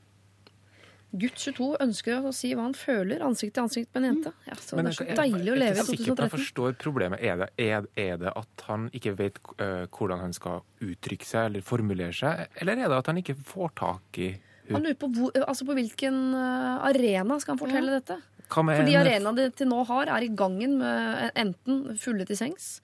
Gutt 1.11 1.33
22 1.41 1.77
ønsker 1.81 2.21
å 2.21 2.31
si 2.37 2.51
hva 2.53 2.67
han 2.67 2.73
føler, 2.77 3.21
ansikt 3.25 3.55
til 3.55 3.63
ansikt 3.63 3.89
med 3.95 4.03
en 4.03 4.09
jente. 4.11 4.31
Ja, 4.45 4.53
så 4.61 4.75
det 4.77 4.85
er 4.85 4.91
så 4.93 5.05
jeg- 5.07 5.17
deilig 5.17 5.49
å 5.49 5.55
leve 5.57 5.63
i 5.63 5.65
Jeg 5.65 5.77
er 5.77 5.81
ikke 5.81 5.97
sikker 5.97 6.15
på 6.15 6.23
at 6.23 6.31
jeg 6.31 6.39
forstår 6.39 6.75
problemet. 6.77 7.19
Er 7.23 7.35
det, 7.37 7.47
er, 7.57 7.87
er 7.97 8.17
det 8.17 8.33
at 8.37 8.61
han 8.67 8.89
ikke 8.93 9.15
vet 9.17 9.39
eh, 9.57 9.85
hvordan 9.89 10.19
han 10.19 10.33
skal 10.33 10.61
uttrykke 10.85 11.25
seg 11.25 11.45
eller 11.49 11.61
formulere 11.65 12.13
seg, 12.13 12.47
eller 12.61 12.73
er 12.77 12.87
det 12.93 12.97
at 12.99 13.07
han 13.07 13.17
ikke 13.17 13.35
får 13.41 13.73
tak 13.75 14.19
i 14.19 14.29
Han 14.69 14.83
lurer 14.83 14.99
på, 15.01 15.07
hvor, 15.17 15.31
altså 15.47 15.65
på 15.65 15.73
hvilken 15.73 16.19
eh, 16.37 16.77
arena 16.91 17.39
skal 17.41 17.55
han 17.57 17.63
fortelle 17.63 17.89
dette. 17.97 18.19
Hva 18.49 18.63
med 18.65 18.77
For 18.77 18.85
de 18.85 18.95
arenaene 18.97 19.35
de 19.35 19.49
til 19.49 19.67
nå 19.67 19.83
har, 19.87 20.05
er 20.13 20.21
i 20.21 20.29
gangen 20.29 20.77
med 20.77 21.31
enten 21.35 21.97
fulle 21.97 22.25
til 22.29 22.37
sengs, 22.37 22.81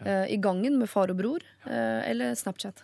eh, 0.00 0.24
i 0.32 0.38
gangen 0.40 0.78
med 0.78 0.88
far 0.88 1.10
og 1.12 1.16
bror, 1.20 1.40
eller 1.66 2.32
Snapchat. 2.34 2.80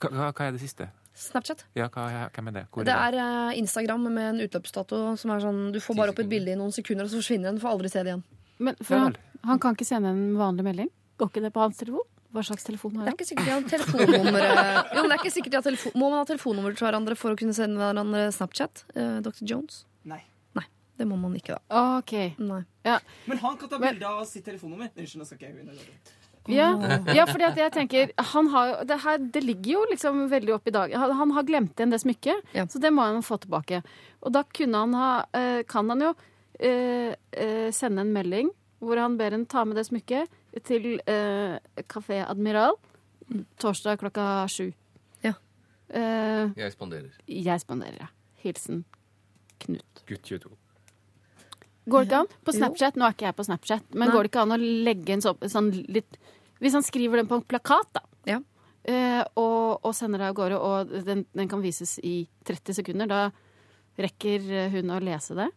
hva- 0.00 0.30
hva 0.32 0.46
er 0.46 0.52
det 0.52 0.60
siste? 0.62 0.88
Snapchat. 1.18 1.64
Ja, 1.76 1.88
hva, 1.90 2.04
hvem 2.36 2.48
er 2.50 2.54
det? 2.60 2.64
Hvor 2.72 2.86
Det 2.86 2.94
er 2.94 3.16
er 3.18 3.56
Instagram 3.58 4.04
med 4.06 4.24
en 4.36 4.42
utløpsdato 4.46 5.00
som 5.18 5.32
er 5.34 5.40
sånn 5.42 5.72
Du 5.74 5.80
får 5.82 5.96
bare 5.98 6.12
opp 6.14 6.20
et 6.22 6.28
bilde 6.30 6.52
i 6.54 6.58
noen 6.60 6.70
sekunder, 6.74 7.04
og 7.08 7.10
så 7.10 7.18
forsvinner 7.20 7.50
den. 7.50 7.58
Du 7.58 7.64
får 7.64 7.74
aldri 7.74 7.90
se 7.90 8.04
det 8.06 8.12
igjen. 8.14 8.22
Men 8.58 8.78
for 8.82 8.98
han, 9.02 9.16
han 9.46 9.58
kan 9.62 9.74
ikke 9.74 9.86
sende 9.88 10.12
en 10.14 10.36
vanlig 10.38 10.64
melding? 10.66 10.88
Går 11.18 11.30
ikke 11.32 11.42
det 11.42 11.52
på 11.54 11.60
hans 11.64 11.76
telefon? 11.80 12.06
Hva 12.34 12.42
slags 12.44 12.64
telefon 12.68 12.92
Det 12.92 12.98
har 13.00 13.06
er 13.06 13.10
han? 13.10 13.16
ikke 13.16 13.26
sikkert 13.30 13.46
de 13.46 13.52
har 13.54 13.62
telefonnummer 13.72 14.42
Jo, 14.44 15.00
men 15.00 15.08
det 15.08 15.14
er 15.16 15.20
ikke 15.22 15.32
sikkert 15.32 15.54
de 15.54 15.56
har 15.56 15.64
telefon 15.64 15.94
Må 15.96 16.10
man 16.12 16.18
ha 16.20 16.26
telefonnummer 16.28 16.74
til 16.76 16.84
hverandre 16.84 17.16
for 17.16 17.32
å 17.32 17.38
kunne 17.40 17.54
sende 17.56 17.80
hverandre 17.80 18.26
Snapchat? 18.36 18.82
Eh, 18.94 19.14
Dr. 19.24 19.44
Jones? 19.48 19.78
Nei. 20.04 20.20
Nei, 20.58 20.66
det 21.00 21.06
må 21.08 21.16
man 21.16 21.34
ikke, 21.38 21.56
da. 21.56 21.80
OK. 22.02 22.12
Nei. 22.38 22.60
Men 23.30 23.40
han 23.40 23.56
kan 23.56 23.70
ta 23.72 23.78
bilde 23.80 24.04
av 24.10 24.26
sitt 24.28 24.44
telefonnummer. 24.44 24.92
Unnskyld, 24.92 25.22
nå 25.22 25.26
skal 25.30 25.40
ikke 25.40 25.48
jeg 25.48 25.56
begynne. 25.56 25.78
det. 25.80 26.17
Ja, 26.48 26.68
ja 27.14 27.24
fordi 27.28 27.44
at 27.44 27.56
jeg 27.60 27.72
tenker 27.74 28.12
han 28.32 28.46
har, 28.54 28.84
det, 28.88 28.96
her, 29.04 29.18
det 29.18 29.42
ligger 29.44 29.72
jo 29.74 29.84
liksom 29.90 30.22
veldig 30.30 30.54
opp 30.56 30.68
i 30.70 30.74
dag. 30.74 30.94
Han, 30.96 31.12
han 31.18 31.30
har 31.36 31.42
glemt 31.48 31.74
igjen 31.78 31.90
det 31.92 32.00
smykket, 32.02 32.42
Ja. 32.56 32.64
så 32.66 32.80
det 32.80 32.92
må 32.92 33.04
han 33.04 33.22
få 33.22 33.38
tilbake. 33.42 33.82
Og 34.22 34.32
da 34.32 34.42
kunne 34.44 34.80
han 34.86 34.94
ha, 34.98 35.10
eh, 35.36 35.62
kan 35.68 35.88
han 35.92 36.00
jo 36.06 36.14
eh, 36.60 37.14
eh, 37.32 37.70
sende 37.72 38.00
en 38.06 38.12
melding 38.16 38.50
hvor 38.80 38.96
han 39.02 39.16
ber 39.18 39.34
henne 39.34 39.46
ta 39.50 39.64
med 39.66 39.76
det 39.76 39.86
smykket 39.88 40.28
til 40.64 41.00
eh, 41.06 41.58
Kafé 41.90 42.20
Admiral 42.24 42.76
torsdag 43.60 43.98
klokka 44.00 44.46
sju. 44.48 44.70
Ja. 45.24 45.34
Eh, 45.90 46.48
Jeg 46.56 46.72
spanderer. 46.72 47.10
jeg 47.26 47.60
spanderer, 47.60 47.98
ja. 48.00 48.06
Hilsen 48.42 48.84
Knut. 49.60 50.04
Gutt 50.06 50.22
22. 50.22 50.54
Går 51.88 52.04
det 52.04 52.08
ikke 52.10 52.20
an? 52.20 52.30
På 52.44 52.52
Jo. 52.52 52.58
Snapchat, 52.58 52.96
nå 53.00 53.06
er 53.08 53.14
ikke 53.16 53.26
jeg 53.28 53.36
på 53.38 53.44
Snapchat, 53.48 53.84
men 53.94 54.08
Nei. 54.08 54.14
går 54.14 54.22
det 54.26 54.30
ikke 54.32 54.42
an 54.44 54.54
å 54.56 54.58
legge 54.88 55.12
en 55.16 55.24
sånn, 55.24 55.38
sånn 55.48 55.70
litt 55.88 56.18
Hvis 56.60 56.72
han 56.74 56.82
skriver 56.82 57.20
den 57.20 57.28
på 57.30 57.36
en 57.38 57.42
plakat, 57.46 57.86
da, 57.94 58.00
Ja. 58.26 58.40
eh, 58.84 59.22
og, 59.36 59.78
og 59.84 59.94
sender 59.94 60.18
det 60.18 60.26
av 60.32 60.34
gårde, 60.34 60.58
og 60.58 61.04
den, 61.06 61.24
den 61.32 61.48
kan 61.48 61.62
vises 61.62 61.98
i 62.02 62.26
30 62.44 62.74
sekunder, 62.80 63.06
da 63.06 63.30
rekker 63.98 64.70
hun 64.72 64.90
å 64.90 64.98
lese 65.00 65.36
det? 65.38 65.48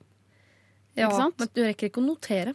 Ja? 0.96 1.10
Men 1.10 1.50
du 1.56 1.64
rekker 1.64 1.90
ikke 1.90 2.02
å 2.04 2.06
notere. 2.06 2.54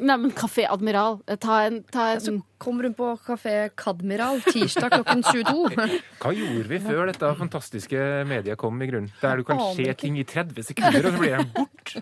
Nei, 0.00 0.16
men 0.16 0.30
Kafé 0.32 0.64
Admiral, 0.70 1.18
eh, 1.28 1.36
ta 1.36 1.58
en, 1.66 1.82
ta 1.92 2.06
en 2.14 2.20
Så 2.24 2.32
kommer 2.62 2.86
hun 2.88 2.94
på 2.96 3.10
Kafé 3.26 3.56
Kadmiral 3.76 4.40
tirsdag 4.46 4.94
klokken 4.94 5.22
22. 5.26 5.66
Hva 6.22 6.32
gjorde 6.36 6.68
vi 6.70 6.78
før 6.84 7.10
dette 7.10 7.32
fantastiske 7.38 8.04
mediet 8.28 8.56
kom 8.60 8.80
i 8.80 8.88
grunnen? 8.88 9.10
Der 9.20 9.36
du 9.40 9.44
kan 9.48 9.60
se 9.76 9.86
ting 10.00 10.16
i 10.20 10.24
30 10.24 10.64
sekunder, 10.70 11.04
og 11.10 11.12
så 11.12 11.20
blir 11.20 11.36
de 11.36 11.50
bort. 11.58 11.92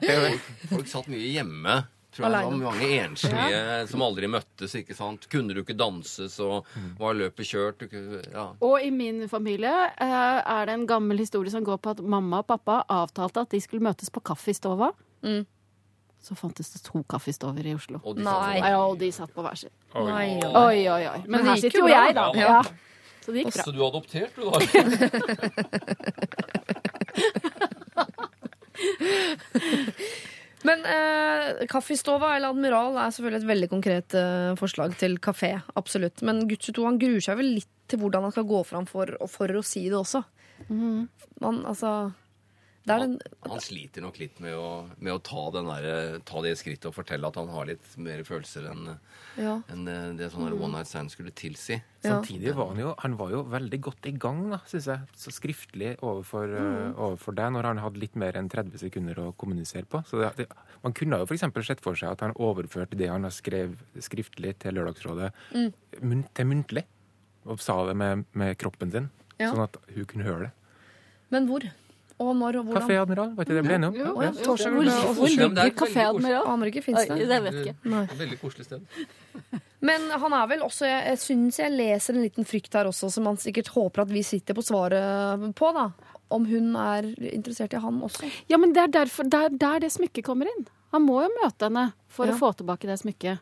Det 0.00 0.18
jo- 0.18 0.68
Folk 0.74 0.86
satt 0.92 1.08
mye 1.12 1.30
hjemme, 1.34 1.78
tror 2.12 2.26
jeg 2.26 2.32
det 2.34 2.42
var 2.42 2.56
mange 2.64 2.88
enslige 3.04 3.60
som 3.88 4.02
aldri 4.02 4.26
møttes. 4.32 4.74
ikke 4.80 4.96
sant? 4.98 5.28
Kunne 5.30 5.54
du 5.54 5.62
ikke 5.62 5.76
danse, 5.78 6.26
så 6.32 6.64
var 6.98 7.14
løpet 7.14 7.46
kjørt. 7.46 7.84
Kunne, 7.90 8.20
ja. 8.32 8.46
Og 8.60 8.82
i 8.84 8.90
min 8.90 9.24
familie 9.30 9.70
eh, 9.96 10.42
er 10.42 10.66
det 10.66 10.74
en 10.76 10.86
gammel 10.90 11.18
historie 11.22 11.50
som 11.52 11.64
går 11.64 11.78
på 11.80 11.90
at 11.96 12.02
mamma 12.02 12.42
og 12.42 12.48
pappa 12.50 12.82
avtalte 12.90 13.44
at 13.46 13.50
de 13.56 13.60
skulle 13.64 13.84
møtes 13.86 14.10
på 14.10 14.20
kaffestova. 14.20 14.90
Mm. 15.24 15.46
Så 16.20 16.34
fantes 16.36 16.68
det 16.74 16.82
to 16.84 17.00
kaffestover 17.08 17.64
i 17.66 17.74
Oslo. 17.74 18.00
Og 18.04 18.16
de 18.18 18.22
Nei. 18.26 18.58
Ja, 18.60 18.78
og 18.84 18.98
de 19.00 19.10
satt 19.14 19.32
på 19.32 19.42
hver 19.44 19.56
sin. 19.56 19.70
Nei, 19.94 20.38
oi. 20.44 20.52
Oi, 20.52 20.88
oi, 20.92 21.04
oi. 21.08 21.20
Men, 21.24 21.40
Men 21.40 21.46
her 21.48 21.56
sitter 21.62 21.78
jo 21.80 21.86
bra, 21.88 21.94
jeg, 22.06 22.14
da. 22.18 22.24
Ja. 22.36 22.46
Ja. 22.58 22.62
Så 23.20 23.28
det 23.32 23.38
gikk 23.44 23.54
bra. 23.54 23.62
Så 23.64 23.70
du 23.72 23.78
er 23.80 23.86
adoptert, 23.88 24.32
du, 24.36 24.42
da? 24.44 24.50
Men 30.68 30.78
eh, 30.84 31.64
Kaffestova 31.72 32.34
eller 32.36 32.52
Admiral 32.52 32.92
er 33.00 33.08
selvfølgelig 33.14 33.40
et 33.40 33.48
veldig 33.48 33.68
konkret 33.72 34.12
eh, 34.18 34.52
forslag 34.60 34.92
til 35.00 35.16
kafé. 35.22 35.54
Absolutt. 35.80 36.20
Men 36.26 36.42
Gutsuto 36.50 36.82
22 36.82 36.88
han 36.90 36.98
gruer 37.00 37.22
seg 37.24 37.38
vel 37.40 37.48
litt 37.56 37.72
til 37.90 37.98
hvordan 38.02 38.24
han 38.28 38.34
skal 38.34 38.46
gå 38.48 38.60
fram 38.68 38.86
for, 38.88 39.06
for 39.32 39.48
å 39.56 39.62
si 39.66 39.82
det 39.88 39.98
også. 39.98 40.20
Man, 40.70 41.56
altså 41.66 41.90
den, 42.98 43.18
Han 43.46 43.60
sliter 43.62 44.02
nok 44.02 44.18
litt 44.18 44.40
med 44.42 44.56
å, 44.58 44.88
med 44.98 45.12
å 45.12 45.20
ta, 45.22 45.44
den 45.54 45.68
der, 45.70 46.18
ta 46.26 46.42
det 46.42 46.56
skrittet 46.58 46.88
og 46.90 46.96
fortelle 46.96 47.28
at 47.28 47.38
han 47.38 47.48
har 47.52 47.68
litt 47.68 47.86
mer 48.00 48.22
følelser 48.26 48.66
enn 48.72 48.88
ja. 49.38 49.54
en 49.70 49.84
det, 49.86 49.96
det 50.18 50.30
sånn 50.32 50.48
her 50.48 50.56
one 50.58 50.72
night 50.74 50.90
stand 50.90 51.12
skulle 51.12 51.30
tilsi. 51.30 51.78
Ja. 52.00 52.16
Samtidig 52.16 52.54
var 52.56 52.72
han 52.72 52.80
jo, 52.80 52.94
han 52.98 53.16
var 53.20 53.30
jo 53.34 53.42
veldig 53.52 53.80
godt 53.86 54.08
i 54.10 54.14
gang, 54.16 54.42
da, 54.52 54.58
synes 54.66 54.88
jeg. 54.90 55.08
Så 55.20 55.32
skriftlig 55.36 55.94
overfor, 56.00 56.50
eh, 56.56 56.90
overfor 56.96 57.36
deg, 57.38 57.52
når 57.56 57.68
han 57.70 57.82
hadde 57.84 58.02
litt 58.02 58.16
mer 58.18 58.38
enn 58.40 58.50
30 58.50 58.80
sekunder 58.82 59.20
å 59.22 59.30
kommunisere 59.40 59.86
på. 59.90 60.02
Så 60.08 60.22
det, 60.22 60.32
det, 60.40 60.48
man 60.84 60.96
kunne 60.96 61.20
jo 61.20 61.28
f.eks. 61.28 61.46
sett 61.68 61.84
for 61.84 61.98
seg 61.98 62.14
at 62.16 62.24
han 62.26 62.34
overførte 62.40 62.98
det 62.98 63.10
han 63.12 63.28
har 63.28 63.34
skrevet 63.34 64.00
skriftlig 64.02 64.56
til 64.62 64.78
Lørdagsrådet, 64.78 65.30
mun, 66.00 66.24
til 66.34 66.48
muntlig. 66.50 66.86
Og 67.48 67.60
sa 67.62 67.78
det 67.88 67.96
med, 67.96 68.26
med 68.36 68.56
kroppen 68.60 68.90
sin, 68.92 69.10
Ja. 69.40 69.54
sånn 69.54 69.64
at 69.64 69.78
hun 69.94 70.04
kunne 70.04 70.26
høre 70.26 70.48
det. 70.48 70.50
Men 71.32 71.46
hvor? 71.48 71.64
Og 72.20 72.34
når 72.36 72.58
og 72.60 72.66
hvordan? 72.68 72.82
Kafé 72.84 72.96
Admiral, 73.00 73.30
var 73.36 73.46
ikke 73.46 73.54
det 73.56 73.62
vi 73.64 73.68
ble 73.70 73.76
enige 73.78 73.88
om? 73.88 73.94
Jo, 73.96 74.10
ja, 74.20 74.28
jo, 74.30 74.44
torsdag 74.44 74.74
Hvor, 74.74 75.14
hvor 75.16 75.26
er 75.26 75.30
ligger 75.40 75.70
Kafé 75.80 76.02
Admiral? 76.04 76.42
Aner 76.52 76.68
ikke, 76.70 76.82
fins 76.84 77.06
det? 77.08 77.28
det 77.30 77.38
vet 77.46 77.54
ikke. 77.62 77.74
Nei. 77.94 78.02
Veldig 78.20 78.38
koselig 78.42 78.66
sted. 78.68 78.80
Men 79.88 80.04
han 80.20 80.32
er 80.36 80.46
vel 80.50 80.60
også 80.66 80.84
Jeg, 80.84 81.00
jeg 81.08 81.18
syns 81.22 81.58
jeg 81.62 81.72
leser 81.72 82.14
en 82.18 82.22
liten 82.26 82.44
frykt 82.44 82.74
her 82.76 82.90
også, 82.90 83.08
som 83.14 83.24
han 83.30 83.38
sikkert 83.40 83.70
håper 83.72 84.02
at 84.04 84.12
vi 84.12 84.22
sitter 84.26 84.54
på 84.58 84.64
svaret 84.66 85.46
på, 85.56 85.70
da. 85.72 85.86
Om 86.30 86.44
hun 86.46 86.76
er 86.76 87.08
interessert 87.32 87.72
i 87.74 87.80
han 87.82 88.02
også. 88.06 88.28
Ja, 88.52 88.58
men 88.60 88.74
det 88.76 88.84
er 88.84 88.92
derfor, 89.00 89.24
der, 89.26 89.48
der 89.50 89.80
det 89.82 89.90
smykket 89.96 90.22
kommer 90.28 90.46
inn. 90.52 90.66
Han 90.92 91.02
må 91.08 91.22
jo 91.24 91.30
møte 91.40 91.66
henne 91.70 91.88
for 92.12 92.28
Ja. 92.28 92.36
å 92.36 92.38
få 92.38 92.52
tilbake 92.60 92.86
det 92.86 93.00
smykket. 93.00 93.40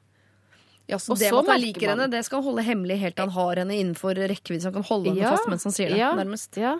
Ja, 0.89 0.97
så 0.97 1.13
Og 1.13 1.19
det 1.21 1.29
så 1.29 1.43
med 1.43 1.49
at 1.51 1.53
han 1.53 1.61
liker 1.61 1.83
man- 1.91 1.99
henne, 1.99 2.11
det 2.15 2.23
skal 2.25 2.39
han 2.41 2.47
holde 2.49 2.63
hemmelig 2.65 2.97
helt 3.03 3.17
til 3.19 3.27
han 3.27 3.35
har 3.35 3.57
henne 3.61 3.75
innenfor 3.77 4.15
rekkevidde, 4.17 4.63
så 4.63 4.71
han 4.71 4.79
kan 4.79 4.87
holde 4.89 5.11
henne 5.11 5.21
Ja, 5.21 5.35
fast 5.37 5.49
mens 5.51 5.65
han 5.69 5.73
sier 5.77 5.91
det. 5.93 5.99
ja. 5.99 6.15
Nærmest. 6.17 6.57
Ja. 6.57 6.79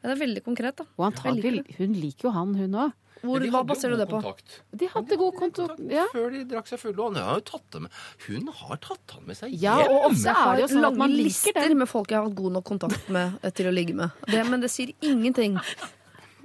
Ja. 0.00 0.08
Det 0.08 0.16
er 0.16 0.20
veldig 0.26 0.42
konkret, 0.46 0.76
da. 0.80 0.84
Og 0.96 1.06
antagelig, 1.12 1.64
hun 1.78 1.94
liker 2.00 2.28
jo 2.30 2.34
han, 2.34 2.54
hun 2.56 2.76
òg. 2.86 2.96
Hvor, 3.20 3.42
hva 3.52 3.60
baserer 3.68 3.98
du 3.98 4.00
det 4.00 4.06
på? 4.08 4.16
kontakt. 4.16 4.54
De 4.80 4.86
hadde 4.88 5.16
god 5.20 5.34
kontakt. 5.36 5.80
Ja. 5.92 6.06
Før 6.08 6.30
de 6.32 6.38
drakk 6.48 6.70
seg 6.70 6.80
fulle. 6.80 6.96
Og 7.04 7.10
han 7.12 7.20
har 7.26 7.42
tatt 7.44 7.66
dem. 7.74 7.88
Hun 8.24 8.48
har 8.62 8.80
tatt 8.80 9.12
han 9.12 9.26
med 9.28 9.36
seg 9.36 9.52
Ja, 9.60 9.74
hjem. 9.82 9.92
og 9.92 10.06
ofte 10.08 10.32
er 10.32 10.56
det 10.56 10.62
jo 10.64 10.68
sånn 10.72 10.88
at 10.88 10.96
man 11.02 11.12
liker 11.12 11.26
lister 11.28 11.58
det. 11.68 11.76
med 11.82 11.90
folk 11.90 12.08
jeg 12.14 12.16
har 12.16 12.24
hatt 12.30 12.38
god 12.38 12.56
nok 12.56 12.64
kontakt 12.70 13.10
med 13.12 13.36
eh, 13.44 13.52
til 13.52 13.68
å 13.68 13.74
ligge 13.76 13.92
med. 13.98 14.16
Det, 14.24 14.40
men 14.48 14.64
det 14.64 14.70
sier 14.72 14.94
ingenting 15.04 15.60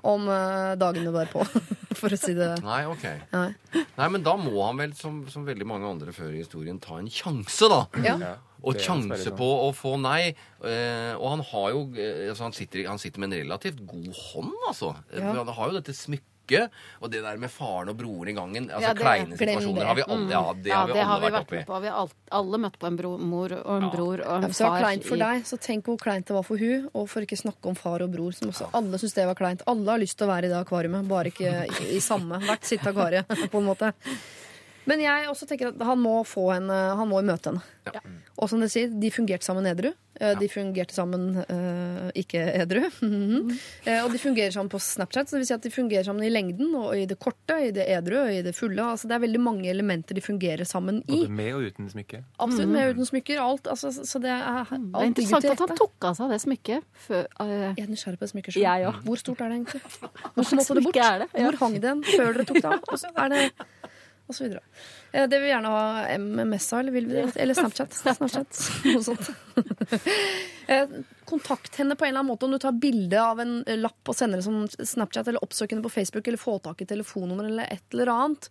om 0.05 0.27
eh, 0.29 0.73
dagene 0.77 1.13
derpå, 1.15 1.45
for 2.01 2.11
å 2.13 2.19
si 2.19 2.35
det 2.37 2.51
Nei, 2.61 2.81
ok. 2.91 3.05
Nei. 3.31 3.47
Nei, 3.95 4.09
men 4.11 4.27
da 4.27 4.35
må 4.37 4.59
han 4.67 4.83
vel, 4.83 4.91
som, 4.99 5.23
som 5.31 5.47
veldig 5.47 5.65
mange 5.71 5.87
andre 5.89 6.11
før 6.13 6.35
i 6.35 6.43
historien, 6.43 6.77
ta 6.83 6.99
en 6.99 7.07
sjanse, 7.07 7.71
da. 7.71 7.79
Ja. 8.03 8.35
Ja, 8.65 8.71
Og 8.71 8.79
sjanse 8.81 9.29
på 9.37 9.45
å 9.61 9.71
få 9.77 9.95
nei. 10.01 10.33
Eh, 10.65 11.13
og 11.15 11.27
han 11.35 11.41
har 11.51 11.67
jo 11.75 11.83
eh, 11.93 12.29
altså 12.31 12.47
han, 12.49 12.55
sitter, 12.57 12.87
han 12.89 12.97
sitter 12.97 13.19
med 13.21 13.31
en 13.33 13.43
relativt 13.45 13.83
god 13.85 14.09
hånd, 14.09 14.55
altså. 14.67 14.95
Eh, 15.13 15.19
Ja. 15.21 15.33
Han 15.37 15.47
har 15.53 15.69
jo 15.69 15.77
dette 15.79 15.93
smykket. 15.93 16.25
Og 17.01 17.09
det 17.09 17.23
der 17.25 17.37
med 17.41 17.49
faren 17.49 17.89
og 17.89 17.95
broren 17.97 18.29
i 18.29 18.33
gangen. 18.37 18.67
Altså 18.69 18.81
Ja, 18.89 18.93
det- 18.93 19.01
Kleine 19.01 19.33
situasjoner 19.37 19.79
det. 19.81 19.85
har 19.87 19.95
vi 19.95 20.03
alle, 20.05 20.29
ja, 20.29 20.53
det 20.53 20.69
Ja, 20.69 20.75
har 20.77 20.87
vi 20.87 20.93
det 20.93 21.03
har 21.03 21.19
vi 21.19 21.25
vært 21.25 21.33
vært 21.33 21.45
oppi. 21.47 21.55
med 21.57 21.65
på. 21.65 21.79
Vi 21.81 21.87
har 21.87 21.97
alt, 22.01 22.13
alle 22.31 22.57
møtt 22.57 22.77
på 22.79 22.87
en 22.87 22.95
bro, 22.97 23.17
mor 23.17 23.51
og 23.53 23.83
en 23.83 23.89
bror 23.89 24.13
og 24.13 24.19
Ja, 24.19 24.41
far. 24.41 24.47
Hvis 24.49 24.57
det 24.61 24.67
var 24.69 24.81
kleint 24.81 25.03
for 25.05 25.15
i- 25.15 25.19
deg, 25.25 25.43
så 25.43 25.57
tenk 25.59 25.83
hvor 25.85 25.97
kleint 25.97 26.25
det 26.25 26.33
var 26.35 26.43
for 26.43 26.57
hun, 26.57 26.89
og 26.93 27.09
for 27.09 27.21
ikke 27.21 27.37
snakke 27.41 27.65
om 27.65 27.73
far 27.75 28.01
og 28.03 28.11
bror, 28.13 28.31
som 28.31 28.49
også 28.49 28.69
alle 28.73 28.97
syns 29.01 29.13
det 29.15 29.25
var 29.25 29.33
kleint. 29.35 29.61
Alle 29.65 29.89
har 29.89 29.97
lyst 29.97 30.17
til 30.17 30.27
å 30.27 30.29
være 30.29 30.45
i 30.45 30.49
det 30.53 30.65
akvariet, 30.67 31.07
bare 31.07 31.25
ikke 31.33 31.65
i, 31.65 31.95
i 31.97 31.99
samme. 31.99 32.37
Hvert 32.45 32.63
sitt 32.63 32.81
akvarie, 32.85 33.25
på 33.49 33.57
en 33.57 33.65
måte. 33.65 33.93
Men 34.85 35.01
jeg 35.03 35.29
også 35.31 35.47
tenker 35.49 35.71
at 35.73 35.85
han 35.87 36.01
må 36.01 36.19
få 36.27 36.49
henne, 36.53 36.79
han 36.99 37.09
må 37.09 37.21
møte 37.25 37.51
henne. 37.53 37.63
Ja. 37.93 38.01
Og 38.41 38.49
som 38.51 38.59
dere 38.61 38.71
sier, 38.73 38.89
de 38.91 39.09
fungerte 39.13 39.45
sammen 39.47 39.67
edru. 39.69 39.91
Eh, 40.19 40.33
De 40.39 40.47
fungerte 40.49 40.95
sammen 40.95 41.35
eh, 41.43 42.09
ikke 42.23 42.41
edru. 42.61 42.83
Eh, 43.85 43.99
og 44.01 44.09
de 44.13 44.17
fungerer 44.17 44.49
sammen 44.53 44.69
på 44.71 44.79
Snapchat, 44.81 45.29
så 45.29 45.35
det 45.35 45.43
vil 45.43 45.47
si 45.47 45.53
at 45.53 45.63
de 45.65 45.69
fungerer 45.73 46.05
sammen 46.07 46.25
i 46.25 46.31
lengden, 46.31 46.71
og 46.79 46.95
i 46.97 47.03
det 47.09 47.17
korte, 47.21 47.57
i 47.67 47.69
det 47.75 47.85
edru, 47.93 48.15
og 48.23 48.31
i 48.33 48.39
det 48.45 48.55
fulle. 48.57 48.81
Altså, 48.81 49.07
det 49.09 49.17
er 49.17 49.21
veldig 49.25 49.41
mange 49.43 49.69
elementer 49.69 50.17
de 50.17 50.23
fungerer 50.25 50.65
sammen 50.67 51.01
i. 51.05 51.19
Både 51.25 51.35
med 51.37 51.51
og 51.53 51.67
uten 51.69 51.89
smykke. 51.91 52.21
Absolutt, 52.41 52.71
med 52.73 52.89
og 52.89 52.95
uten 52.97 53.09
smykker. 53.11 53.41
Alt, 53.43 53.69
altså, 53.71 53.91
så 53.93 54.21
det 54.23 54.31
er, 54.33 54.47
alt 54.63 54.73
Det 54.73 55.03
er 55.03 55.11
interessant 55.11 55.49
at 55.53 55.63
han 55.65 55.77
tok 55.77 56.09
av 56.09 56.17
seg 56.17 56.33
det 56.33 56.41
smykket 56.45 56.89
før 57.05 57.27
uh, 57.37 57.53
Jeg 57.77 57.85
er 57.85 57.91
nysgjerrig 57.93 58.21
på 58.21 58.31
det. 58.31 58.55
Jeg 58.65 58.89
òg. 58.89 59.01
Hvor 59.05 59.21
stort 59.21 59.45
er 59.45 59.53
det 59.53 59.59
egentlig? 59.61 59.83
Hvor, 60.35 60.49
Hvorfor 60.49 60.79
det 60.79 60.85
bort? 60.89 61.01
er 61.05 61.23
det? 61.25 61.29
Ja. 61.35 61.45
Hvor 61.45 61.59
hang 61.61 61.77
den 61.85 62.03
før 62.09 62.31
dere 62.33 62.47
tok 62.49 62.61
det 62.63 62.71
av? 62.73 62.89
Og 62.89 63.01
så 63.03 63.13
er 63.13 63.35
det 63.35 63.43
og 64.27 64.35
så 64.35 64.45
videre. 64.45 64.61
Eh, 65.11 65.27
Det 65.29 65.37
vil 65.37 65.45
vi 65.47 65.51
gjerne 65.53 65.71
ha 65.73 66.17
MMS 66.17 66.67
av, 66.73 66.79
eller 66.79 66.95
vil 66.95 67.07
vi 67.09 67.17
det? 67.21 67.35
Eller 67.41 67.53
Snapchat. 67.61 67.93
Snapchat. 67.93 68.61
Noe 68.91 69.03
sånt. 69.05 69.31
Eh, 70.67 70.89
Kontakt 71.29 71.75
henne 71.77 71.93
på 71.95 72.05
en 72.05 72.09
eller 72.09 72.19
annen 72.23 72.31
måte 72.31 72.47
om 72.47 72.51
du 72.51 72.57
tar 72.57 72.71
bilde 72.81 73.19
av 73.21 73.37
en 73.39 73.59
lapp 73.77 74.09
og 74.09 74.15
sender 74.17 74.41
det 74.41 74.45
som 74.47 74.63
Snapchat, 74.65 75.27
eller 75.29 75.43
oppsøk 75.45 75.75
henne 75.75 75.85
på 75.85 75.91
Facebook, 75.93 76.25
eller 76.25 76.41
få 76.41 76.55
tak 76.65 76.81
i 76.81 76.87
telefonnummer, 76.89 77.45
eller 77.45 77.69
et 77.69 77.93
eller 77.93 78.09
annet. 78.09 78.47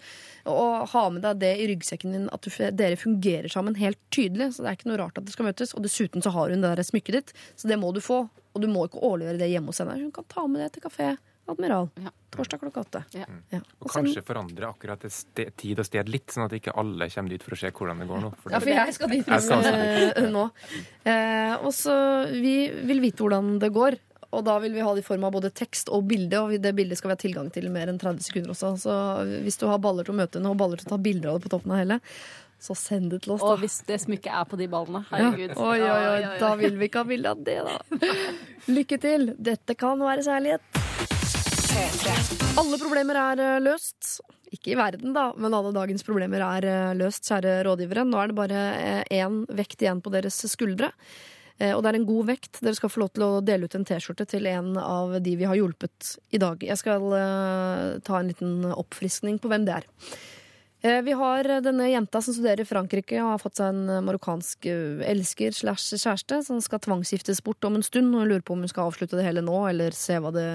Og 0.47 0.85
ha 0.93 1.03
med 1.11 1.27
deg 1.27 1.41
det 1.43 1.51
i 1.59 1.67
ryggsekken 1.73 2.15
din, 2.15 2.29
at 2.31 2.47
du, 2.47 2.55
dere 2.71 2.99
fungerer 2.99 3.51
sammen 3.51 3.75
helt 3.83 3.99
tydelig. 4.15 4.53
Så 4.55 4.63
det 4.63 4.71
er 4.71 4.79
ikke 4.79 4.93
noe 4.93 5.01
rart 5.03 5.19
at 5.19 5.27
det 5.27 5.35
skal 5.35 5.49
møtes. 5.51 5.75
Og 5.75 5.83
dessuten 5.87 6.23
så 6.23 6.31
har 6.39 6.55
hun 6.55 6.63
det 6.63 6.71
der 6.79 6.87
smykket 6.87 7.19
ditt, 7.19 7.35
så 7.59 7.71
det 7.71 7.81
må 7.83 7.91
du 7.91 7.99
få. 8.05 8.21
Og 8.55 8.63
du 8.63 8.71
må 8.71 8.87
ikke 8.87 9.03
årliggjøre 9.03 9.43
det 9.43 9.51
hjemme 9.51 9.75
hos 9.75 9.83
henne. 9.83 9.99
Hun 9.99 10.15
kan 10.15 10.31
ta 10.31 10.47
med 10.47 10.63
det 10.63 10.71
til 10.77 10.87
kafé 10.87 11.17
Admiral. 11.47 11.91
Ja. 12.01 12.11
Torsdag 12.35 12.61
klokka 12.61 12.81
åtte. 12.81 13.03
Ja. 13.15 13.27
Ja. 13.53 13.61
Og 13.79 13.91
kanskje 13.93 14.23
forandre 14.27 14.71
akkurat 14.71 15.03
det 15.05 15.13
sted, 15.15 15.53
tid 15.61 15.79
og 15.83 15.87
sted 15.87 16.09
litt, 16.11 16.33
sånn 16.33 16.47
at 16.47 16.57
ikke 16.57 16.73
alle 16.81 17.09
kommer 17.13 17.35
dit 17.35 17.45
for 17.45 17.55
å 17.55 17.59
se 17.61 17.71
hvordan 17.71 18.01
det 18.03 18.09
går 18.11 18.25
nå. 18.25 18.33
For 18.41 18.55
Ja, 18.55 18.63
for 18.65 18.73
jeg 18.73 18.97
skal 18.97 19.13
dit 19.13 19.29
Jeg 19.29 19.45
skal 19.45 19.69
eh, 19.71 20.31
nå. 20.33 20.49
Eh, 21.05 21.55
og 21.61 21.71
så 21.77 21.95
Vi 22.33 22.57
vil 22.89 23.05
vite 23.05 23.23
hvordan 23.23 23.59
det 23.63 23.71
går. 23.75 23.99
Og 24.35 24.43
da 24.43 24.57
vil 24.59 24.73
vi 24.75 24.83
ha 24.83 24.95
det 24.97 25.05
i 25.05 25.07
form 25.07 25.29
av 25.29 25.37
både 25.37 25.53
tekst 25.55 25.91
og 25.95 26.09
bilde, 26.11 26.41
og 26.41 26.57
det 26.59 26.73
bildet 26.75 26.99
skal 26.99 27.13
vi 27.13 27.15
ha 27.15 27.21
tilgang 27.23 27.51
til 27.55 27.69
mer 27.71 27.93
enn 27.93 28.01
30 28.03 28.25
sekunder 28.25 28.51
også. 28.51 28.73
Så 28.83 28.95
hvis 29.45 29.61
du 29.61 29.69
har 29.71 29.79
baller 29.79 30.07
til 30.07 30.17
å 30.17 30.19
møte 30.19 30.41
henne 30.41 30.51
og 30.51 30.59
baller 30.59 30.81
til 30.81 30.89
å 30.89 30.97
ta 30.97 30.99
bilder 31.05 31.31
av 31.31 31.39
det 31.39 31.47
på 31.47 31.53
toppen 31.55 31.75
av 31.77 31.79
hele, 31.85 32.01
så 32.65 32.75
send 32.79 33.13
det 33.13 33.21
til 33.25 33.37
oss. 33.37 33.45
Og 33.45 33.61
hvis 33.63 33.83
det 33.87 34.01
smykket 34.03 34.33
er 34.33 34.49
på 34.49 34.59
de 34.59 34.67
ballene. 34.73 35.05
Ja. 35.11 35.29
Herregud. 35.29 35.55
Oi, 35.55 35.77
oi, 35.77 35.77
oi, 35.77 35.85
Ja, 35.85 35.99
ja, 36.01 36.17
ja. 36.25 36.33
da 36.41 36.55
vil 36.59 36.81
vi 36.81 36.89
ikke 36.91 37.05
ha 37.05 37.11
bilde 37.13 37.35
av 37.37 37.45
det, 37.47 37.61
da. 37.69 38.17
Lykke 38.79 38.99
til. 39.07 39.31
Dette 39.53 39.79
kan 39.79 40.03
være 40.03 40.27
særlighet. 40.27 40.84
Alle 41.75 42.79
problemer 42.79 43.19
er 43.19 43.41
eh, 43.43 43.61
løst. 43.65 44.19
Ikke 44.55 44.71
i 44.75 44.79
verden, 44.79 45.11
da, 45.17 45.33
men 45.35 45.55
alle 45.57 45.73
dagens 45.75 46.05
problemer 46.07 46.43
er 46.47 46.67
eh, 46.71 46.93
løst, 46.99 47.27
kjære 47.27 47.57
rådgivere. 47.67 48.05
Nå 48.07 48.21
er 48.23 48.31
det 48.31 48.37
bare 48.39 48.61
én 49.11 49.41
vekt 49.59 49.83
igjen 49.83 50.03
på 50.05 50.13
deres 50.15 50.39
skuldre. 50.53 50.93
Eh, 51.59 51.73
Og 51.75 51.83
det 51.83 51.91
er 51.93 51.99
en 51.99 52.07
god 52.07 52.29
vekt. 52.31 52.61
Dere 52.63 52.79
skal 52.79 52.93
få 52.95 53.03
lov 53.03 53.11
til 53.17 53.27
å 53.27 53.33
dele 53.45 53.67
ut 53.67 53.75
en 53.75 53.87
T-skjorte 53.89 54.27
til 54.31 54.47
en 54.51 54.77
av 54.79 55.17
de 55.23 55.35
vi 55.41 55.49
har 55.51 55.59
hjulpet 55.59 56.15
i 56.35 56.41
dag. 56.43 56.63
Jeg 56.63 56.79
skal 56.79 57.11
eh, 57.19 57.89
ta 58.07 58.21
en 58.21 58.31
liten 58.31 58.71
oppfriskning 58.71 59.41
på 59.43 59.51
hvem 59.51 59.67
det 59.67 59.81
er. 59.81 59.91
Eh, 60.85 61.03
Vi 61.03 61.13
har 61.13 61.49
denne 61.65 61.89
jenta 61.89 62.21
som 62.23 62.35
studerer 62.35 62.61
i 62.61 62.69
Frankrike 62.69 63.17
og 63.23 63.31
har 63.31 63.41
fått 63.41 63.57
seg 63.57 63.73
en 63.73 63.89
eh, 63.89 64.03
marokkansk 64.05 64.67
eh, 64.69 65.01
elsker 65.09 65.57
slash 65.57 65.97
kjæreste 65.97 66.43
som 66.45 66.61
skal 66.61 66.83
tvangsgiftes 66.85 67.41
bort 67.45 67.65
om 67.65 67.79
en 67.79 67.87
stund. 67.87 68.13
Og 68.13 68.25
hun 68.25 68.33
lurer 68.35 68.45
på 68.45 68.53
om 68.53 68.65
hun 68.67 68.73
skal 68.73 68.91
avslutte 68.91 69.17
det 69.17 69.25
hele 69.25 69.45
nå, 69.45 69.57
eller 69.71 69.97
se 69.97 70.21
det, 70.37 70.49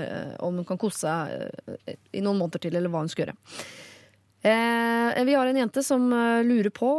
om 0.45 0.61
hun 0.61 0.68
kan 0.69 0.77
kose 0.81 1.01
seg 1.01 1.89
i 2.14 2.22
noen 2.22 2.38
måneder 2.38 2.61
til, 2.61 2.77
eller 2.77 2.93
hva 2.93 3.01
hun 3.01 3.10
skal 3.10 3.26
gjøre. 3.26 3.38
Eh, 4.39 5.18
vi 5.26 5.34
har 5.35 5.49
en 5.49 5.57
jente 5.64 5.81
som 5.84 6.06
lurer 6.45 6.69
på 6.72 6.89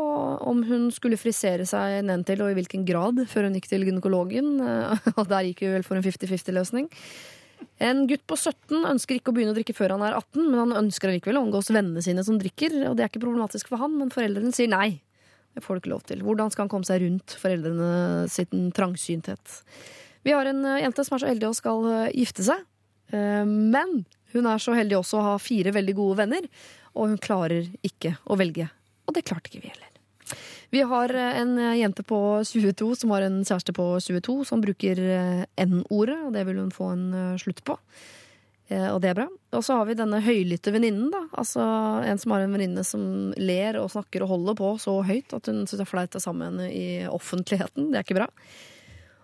om 0.51 0.67
hun 0.67 0.91
skulle 0.93 1.21
frisere 1.21 1.69
seg 1.69 2.01
nedentil, 2.03 2.43
og 2.43 2.51
i 2.51 2.59
hvilken 2.59 2.83
grad, 2.89 3.23
før 3.31 3.47
hun 3.47 3.61
gikk 3.61 3.71
til 3.71 3.87
gynekologen. 3.87 4.57
Og 5.21 5.29
der 5.31 5.47
gikk 5.47 5.69
hun 5.69 5.79
vel 5.79 5.87
for 5.87 6.01
en 6.01 6.09
50-50-løsning. 6.09 6.91
En 7.81 8.03
gutt 8.11 8.23
på 8.29 8.37
17 8.37 8.85
ønsker 8.91 9.17
ikke 9.17 9.33
å 9.33 9.37
begynne 9.37 9.55
å 9.55 9.57
drikke 9.57 9.77
før 9.77 9.95
han 9.97 10.05
er 10.05 10.17
18, 10.19 10.43
men 10.47 10.59
han 10.61 10.75
ønsker 10.85 11.13
likevel 11.15 11.41
å 11.41 11.45
omgås 11.47 11.71
vennene 11.73 12.03
sine 12.05 12.25
som 12.27 12.37
drikker, 12.41 12.75
og 12.91 12.99
det 12.99 13.07
er 13.07 13.13
ikke 13.13 13.23
problematisk 13.23 13.71
for 13.73 13.81
han, 13.81 13.95
men 13.97 14.13
foreldrene 14.13 14.53
sier 14.57 14.71
nei. 14.73 15.01
Det 15.57 15.65
får 15.65 15.77
du 15.77 15.83
ikke 15.83 15.93
lov 15.95 16.05
til. 16.07 16.21
Hvordan 16.23 16.53
skal 16.53 16.67
han 16.67 16.73
komme 16.73 16.87
seg 16.87 17.03
rundt 17.03 17.35
foreldrene 17.41 18.29
sin 18.31 18.69
trangsynthet? 18.77 19.57
Vi 20.27 20.35
har 20.37 20.47
en 20.51 20.65
eh, 20.69 20.83
jente 20.85 21.05
som 21.07 21.17
er 21.17 21.23
så 21.25 21.31
heldig 21.31 21.49
og 21.49 21.57
skal 21.59 21.89
eh, 21.91 22.11
gifte 22.21 22.45
seg, 22.47 22.63
eh, 23.15 23.43
men 23.49 24.03
hun 24.35 24.47
er 24.47 24.63
så 24.63 24.77
heldig 24.77 25.01
også 25.01 25.19
å 25.19 25.27
ha 25.33 25.39
fire 25.43 25.73
veldig 25.75 25.97
gode 25.99 26.21
venner. 26.23 26.47
og 26.95 27.07
hun 27.07 27.19
klarer 27.23 27.69
ikke 27.87 28.17
å 28.27 28.37
velge. 28.39 28.67
Og 29.07 29.15
det 29.15 29.23
klarte 29.27 29.51
ikke 29.51 29.63
vi 29.63 29.71
heller. 29.71 29.91
Vi 30.71 30.85
har 30.87 31.15
eh, 31.15 31.41
en 31.41 31.57
jente 31.79 32.05
på 32.07 32.21
22 32.47 32.95
som 33.03 33.11
har 33.15 33.27
en 33.27 33.41
kjæreste 33.43 33.75
på 33.75 33.91
22 34.01 34.39
som 34.49 34.63
bruker 34.63 35.03
eh, 35.03 35.45
N-ordet, 35.67 36.19
og 36.27 36.33
det 36.37 36.47
vil 36.47 36.61
hun 36.63 36.73
få 36.75 36.93
en 36.95 37.07
eh, 37.15 37.37
slutt 37.43 37.65
på. 37.67 37.77
Eh, 38.71 38.87
Og 38.95 39.01
det 39.03 39.11
er 39.11 39.19
bra. 39.19 39.29
Og 39.59 39.65
så 39.67 39.81
har 39.81 39.89
vi 39.89 39.99
denne 39.99 40.21
høylytte 40.23 40.71
venninnen. 40.71 41.11
Altså 41.35 41.65
en 42.07 42.21
som 42.23 42.37
har 42.37 42.45
en 42.47 42.55
venninne 42.55 42.85
som 42.87 43.03
ler 43.35 43.81
og 43.83 43.91
snakker 43.91 44.23
og 44.23 44.31
holder 44.37 44.59
på 44.61 44.75
så 44.79 45.01
høyt 45.03 45.35
at 45.35 45.51
hun 45.51 45.65
syns 45.65 45.81
det 45.81 45.87
er 45.89 45.91
flaut 45.91 46.15
å 46.15 46.23
sammen 46.23 46.61
med 46.61 46.69
henne 46.69 46.71
i 46.71 47.09
offentligheten. 47.11 47.91
Det 47.91 47.99
er 47.99 48.07
ikke 48.07 48.21
bra. 48.23 48.31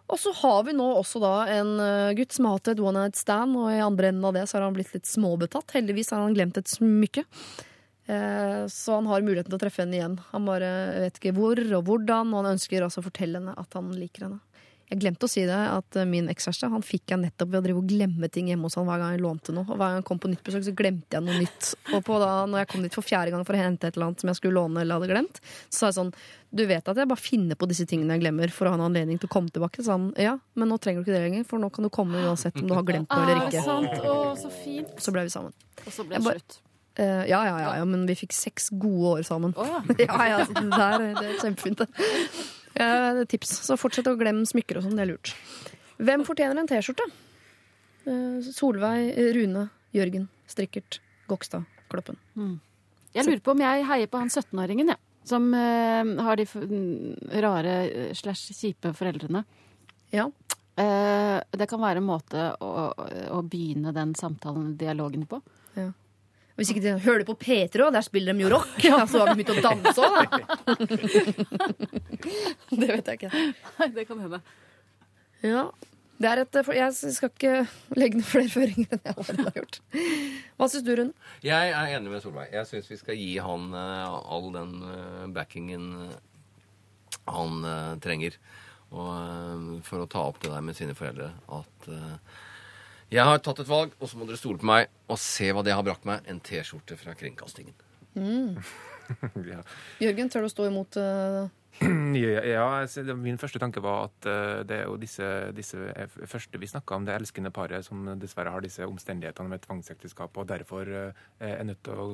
Og 0.07 0.21
så 0.23 0.31
har 0.39 0.61
vi 0.67 0.75
nå 0.75 0.85
også 1.01 1.19
da 1.23 1.33
en 1.51 1.71
eh, 1.83 2.13
gutt 2.19 2.35
som 2.35 2.47
har 2.47 2.59
hatt 2.59 2.75
et 2.75 2.83
one 2.83 3.07
night 3.07 3.19
stand, 3.19 3.57
og 3.59 3.71
i 3.75 3.81
andre 3.83 4.11
enden 4.13 4.27
av 4.27 4.35
det 4.37 4.45
så 4.47 4.59
har 4.59 4.67
han 4.67 4.77
blitt 4.77 4.93
litt 4.95 5.07
småbetatt. 5.07 5.75
Heldigvis 5.79 6.13
har 6.15 6.23
han 6.23 6.35
glemt 6.35 6.59
et 6.61 6.71
smykke. 6.71 7.25
Eh, 8.09 8.67
Så 8.71 8.95
han 8.95 9.07
har 9.11 9.21
muligheten 9.27 9.51
til 9.51 9.59
å 9.59 9.63
treffe 9.65 9.83
henne 9.83 9.99
igjen. 9.99 10.19
Han 10.33 10.45
bare 10.47 10.73
vet 11.07 11.19
ikke 11.21 11.35
hvor 11.37 11.59
og 11.59 11.85
hvordan, 11.89 12.35
og 12.35 12.45
han 12.45 12.53
ønsker 12.57 12.85
også 12.87 13.03
å 13.03 13.09
fortelle 13.11 13.41
henne 13.41 13.55
at 13.59 13.73
han 13.75 13.91
liker 13.99 14.29
henne. 14.29 14.41
Jeg 14.87 15.01
glemte 15.03 15.27
å 15.27 15.29
si 15.33 15.43
det, 15.43 15.51
at 15.51 15.97
eh, 15.99 16.05
min 16.07 16.29
ekskjæreste 16.31 16.69
han 16.71 16.85
fikk 16.87 17.11
jeg 17.11 17.19
nettopp 17.19 17.49
ved 17.51 17.59
å 17.59 17.63
drive 17.65 17.81
og 17.81 17.89
glemme 17.91 18.29
ting 18.31 18.47
hjemme 18.53 18.69
hos 18.69 18.77
han 18.79 18.87
hver 18.87 19.01
gang 19.03 19.17
jeg 19.17 19.23
lånte 19.25 19.51
noe. 19.57 19.67
Og 19.67 19.75
hver 19.81 19.91
gang 19.91 19.97
jeg 19.99 20.05
kom 20.07 20.21
på 20.23 20.31
nytt 20.31 20.45
besøk, 20.47 20.63
så 20.63 20.75
glemte 20.79 21.19
jeg 21.19 21.25
noe 21.27 21.41
nytt. 21.43 21.73
Og 21.97 22.05
på 22.07 22.19
da, 22.23 22.29
når 22.47 22.61
jeg 22.63 22.69
kom 22.71 22.85
dit 22.87 22.95
for 22.95 23.03
fjerde 23.03 23.33
gang 23.35 23.43
for 23.49 23.59
å 23.59 23.63
hente 23.65 23.89
et 23.91 23.97
eller 23.99 24.07
annet 24.13 24.23
som 24.23 24.31
jeg 24.31 24.39
skulle 24.39 24.55
låne 24.61 24.85
eller 24.85 25.01
hadde 25.01 25.11
glemt, 25.11 25.41
så 25.67 25.81
sa 25.81 25.89
jeg 25.91 25.97
sånn 25.99 26.13
Du 26.55 26.63
vet 26.71 26.87
at 26.89 26.97
jeg 27.03 27.11
bare 27.11 27.19
finner 27.25 27.59
på 27.59 27.67
disse 27.67 27.83
tingene 27.91 28.15
jeg 28.15 28.23
glemmer 28.23 28.55
for 28.55 28.71
å 28.71 28.77
ha 28.77 28.79
en 28.79 28.85
anledning 28.87 29.19
til 29.19 29.27
å 29.27 29.33
komme 29.35 29.51
tilbake? 29.51 29.83
Så 29.83 29.91
sa 29.91 29.97
han 29.99 30.13
ja, 30.23 30.37
men 30.55 30.71
nå 30.71 30.79
trenger 30.79 31.03
du 31.03 31.11
ikke 31.11 31.17
det 31.19 31.25
lenger, 31.27 31.49
for 31.51 31.59
nå 31.59 31.73
kan 31.75 31.83
du 31.83 31.91
komme 31.91 32.23
uansett 32.23 32.55
om 32.63 32.71
du 32.71 32.75
har 32.79 32.87
glemt 32.87 33.11
noe 33.11 33.27
eller 33.27 33.43
Ah, 33.43 33.51
ikke. 33.51 33.65
sant? 33.67 34.07
Å, 34.07 34.39
så 34.39 34.55
fint. 34.55 34.95
Så 35.03 35.11
ble 35.11 35.27
vi 35.27 35.35
sammen. 35.35 35.51
Og 35.83 35.91
så 35.93 36.07
ble 36.07 36.23
det 36.23 36.31
slutt. 36.39 36.61
Eh, 36.97 37.23
ja, 37.29 37.41
ja, 37.45 37.57
ja, 37.61 37.73
ja, 37.77 37.85
men 37.85 38.07
vi 38.09 38.17
fikk 38.17 38.33
seks 38.33 38.71
gode 38.73 39.19
år 39.19 39.25
sammen. 39.29 39.53
Oh, 39.61 39.69
ja. 40.01 40.07
ja, 40.07 40.29
ja, 40.33 40.39
det, 40.49 40.63
der, 40.73 41.07
det 41.19 41.27
er 41.29 41.41
kjempefint. 41.43 41.83
Ja, 42.77 43.13
det 43.17 43.27
er 43.27 43.31
tips. 43.37 43.53
Så 43.67 43.77
fortsett 43.81 44.09
å 44.09 44.17
glemme 44.17 44.49
smykker 44.49 44.81
og 44.81 44.87
sånn, 44.87 44.97
det 44.97 45.05
er 45.05 45.13
lurt. 45.13 45.35
Hvem 46.01 46.25
fortjener 46.29 46.61
en 46.61 46.69
T-skjorte? 46.71 47.05
Eh, 48.09 48.49
Solveig, 48.49 49.11
Rune, 49.37 49.67
Jørgen, 49.97 50.29
Strikkert, 50.49 51.01
Gokstad, 51.29 51.69
Kloppen. 51.93 52.17
Jeg 53.17 53.25
lurer 53.29 53.45
på 53.45 53.53
om 53.53 53.63
jeg 53.65 53.85
heier 53.89 54.11
på 54.13 54.21
han 54.21 54.33
17-åringen, 54.33 54.93
jeg. 54.93 55.03
Som 55.27 55.51
eh, 55.59 56.17
har 56.23 56.39
de 56.39 56.45
f 56.47 56.55
rare 57.43 57.77
eh, 57.89 58.11
slash 58.15 58.55
kjipe 58.55 58.93
foreldrene. 58.95 59.43
Ja. 60.15 60.29
Eh, 60.79 61.39
det 61.51 61.67
kan 61.69 61.83
være 61.83 62.01
en 62.01 62.07
måte 62.07 62.51
å, 62.63 62.73
å 63.35 63.41
begynne 63.43 63.93
den 63.97 64.15
samtalen, 64.17 64.77
dialogen, 64.79 65.25
på. 65.29 65.41
Hvis 66.57 66.71
ikke 66.73 66.83
de 66.85 66.95
hører 67.05 67.25
på 67.29 67.35
P3 67.37 67.83
òg, 67.85 67.91
der 67.93 68.05
spiller 68.05 68.37
de 68.37 68.47
jo 68.47 68.53
rock. 68.55 68.71
Ja, 68.87 69.03
så 69.09 69.23
har 69.23 69.33
de 69.33 69.37
begynt 69.41 69.59
å 69.59 69.65
danse 69.65 70.01
òg, 70.01 70.15
da. 70.17 70.77
det 72.81 72.89
vet 72.89 73.11
jeg 73.13 73.19
ikke. 73.21 73.45
Nei, 73.81 73.91
det 73.99 74.07
kan 74.09 74.23
hende. 74.25 74.41
Ja. 75.45 75.67
Det 76.17 76.29
er 76.31 76.41
et, 76.41 76.57
jeg 76.73 77.13
skal 77.13 77.29
ikke 77.29 77.57
legge 78.01 78.17
noen 78.17 78.25
flere 78.25 78.49
føringer 78.49 78.95
enn 78.97 79.03
jeg 79.05 79.17
allerede 79.21 79.51
har 79.51 79.59
gjort. 79.59 79.79
Hva 80.57 80.69
syns 80.73 80.87
du, 80.87 80.95
Rune? 80.97 81.13
Jeg 81.45 81.75
er 81.77 81.91
enig 81.99 82.09
med 82.15 82.23
Solveig. 82.25 82.49
Jeg 82.57 82.69
syns 82.71 82.89
vi 82.89 82.97
skal 83.03 83.19
gi 83.21 83.35
han 83.45 83.67
eh, 83.77 84.15
all 84.33 84.49
den 84.55 84.73
eh, 84.95 85.27
backingen 85.37 85.85
eh, 86.07 86.15
han 87.29 87.61
eh, 87.69 87.93
trenger. 88.01 88.39
Og 88.97 89.11
eh, 89.13 89.69
for 89.85 90.07
å 90.07 90.09
ta 90.09 90.25
opp 90.31 90.41
det 90.41 90.55
der 90.55 90.65
med 90.65 90.79
sine 90.79 90.97
foreldre 90.97 91.35
at 91.59 91.91
eh, 91.93 92.17
jeg 93.17 93.25
har 93.25 93.39
tatt 93.45 93.63
et 93.63 93.69
valg, 93.69 93.95
og 93.97 94.11
så 94.11 94.19
må 94.19 94.27
dere 94.29 94.41
stole 94.41 94.61
på 94.61 94.69
meg 94.69 94.91
og 95.09 95.21
se 95.21 95.49
hva 95.55 95.63
det 95.65 95.75
har 95.77 95.85
brakt 95.87 96.05
meg. 96.09 96.27
En 96.29 96.41
T-skjorte 96.45 96.99
fra 97.01 97.17
Kringkastingen. 97.19 97.77
Ja. 99.47 99.61
Jørgen, 100.03 100.27
tør 100.33 100.43
du 100.43 100.49
å 100.49 100.51
stå 100.51 100.65
imot 100.67 100.97
uh, 100.99 101.45
Ja, 102.19 102.41
ja, 102.43 102.65
altså, 102.81 103.05
min 103.15 103.39
første 103.39 103.61
tanke 103.63 103.79
var 103.85 104.09
at 104.09 104.27
eh, 104.27 104.63
det 104.67 104.81
er 104.81 104.89
jo 104.89 104.97
disse, 104.99 105.29
disse 105.55 105.79
eh, 105.93 106.17
første 106.27 106.59
vi 106.59 106.67
snakka 106.67 106.97
om, 106.97 107.07
det 107.07 107.15
elskende 107.15 107.53
paret 107.55 107.87
som 107.87 108.03
dessverre 108.19 108.51
har 108.51 108.65
disse 108.65 108.83
omstendighetene 108.83 109.53
med 109.53 109.63
tvangsekteskap 109.63 110.41
og 110.41 110.49
derfor 110.51 110.91
er 110.91 111.63
nødt 111.69 111.85
til 111.87 112.03
å 112.03 112.09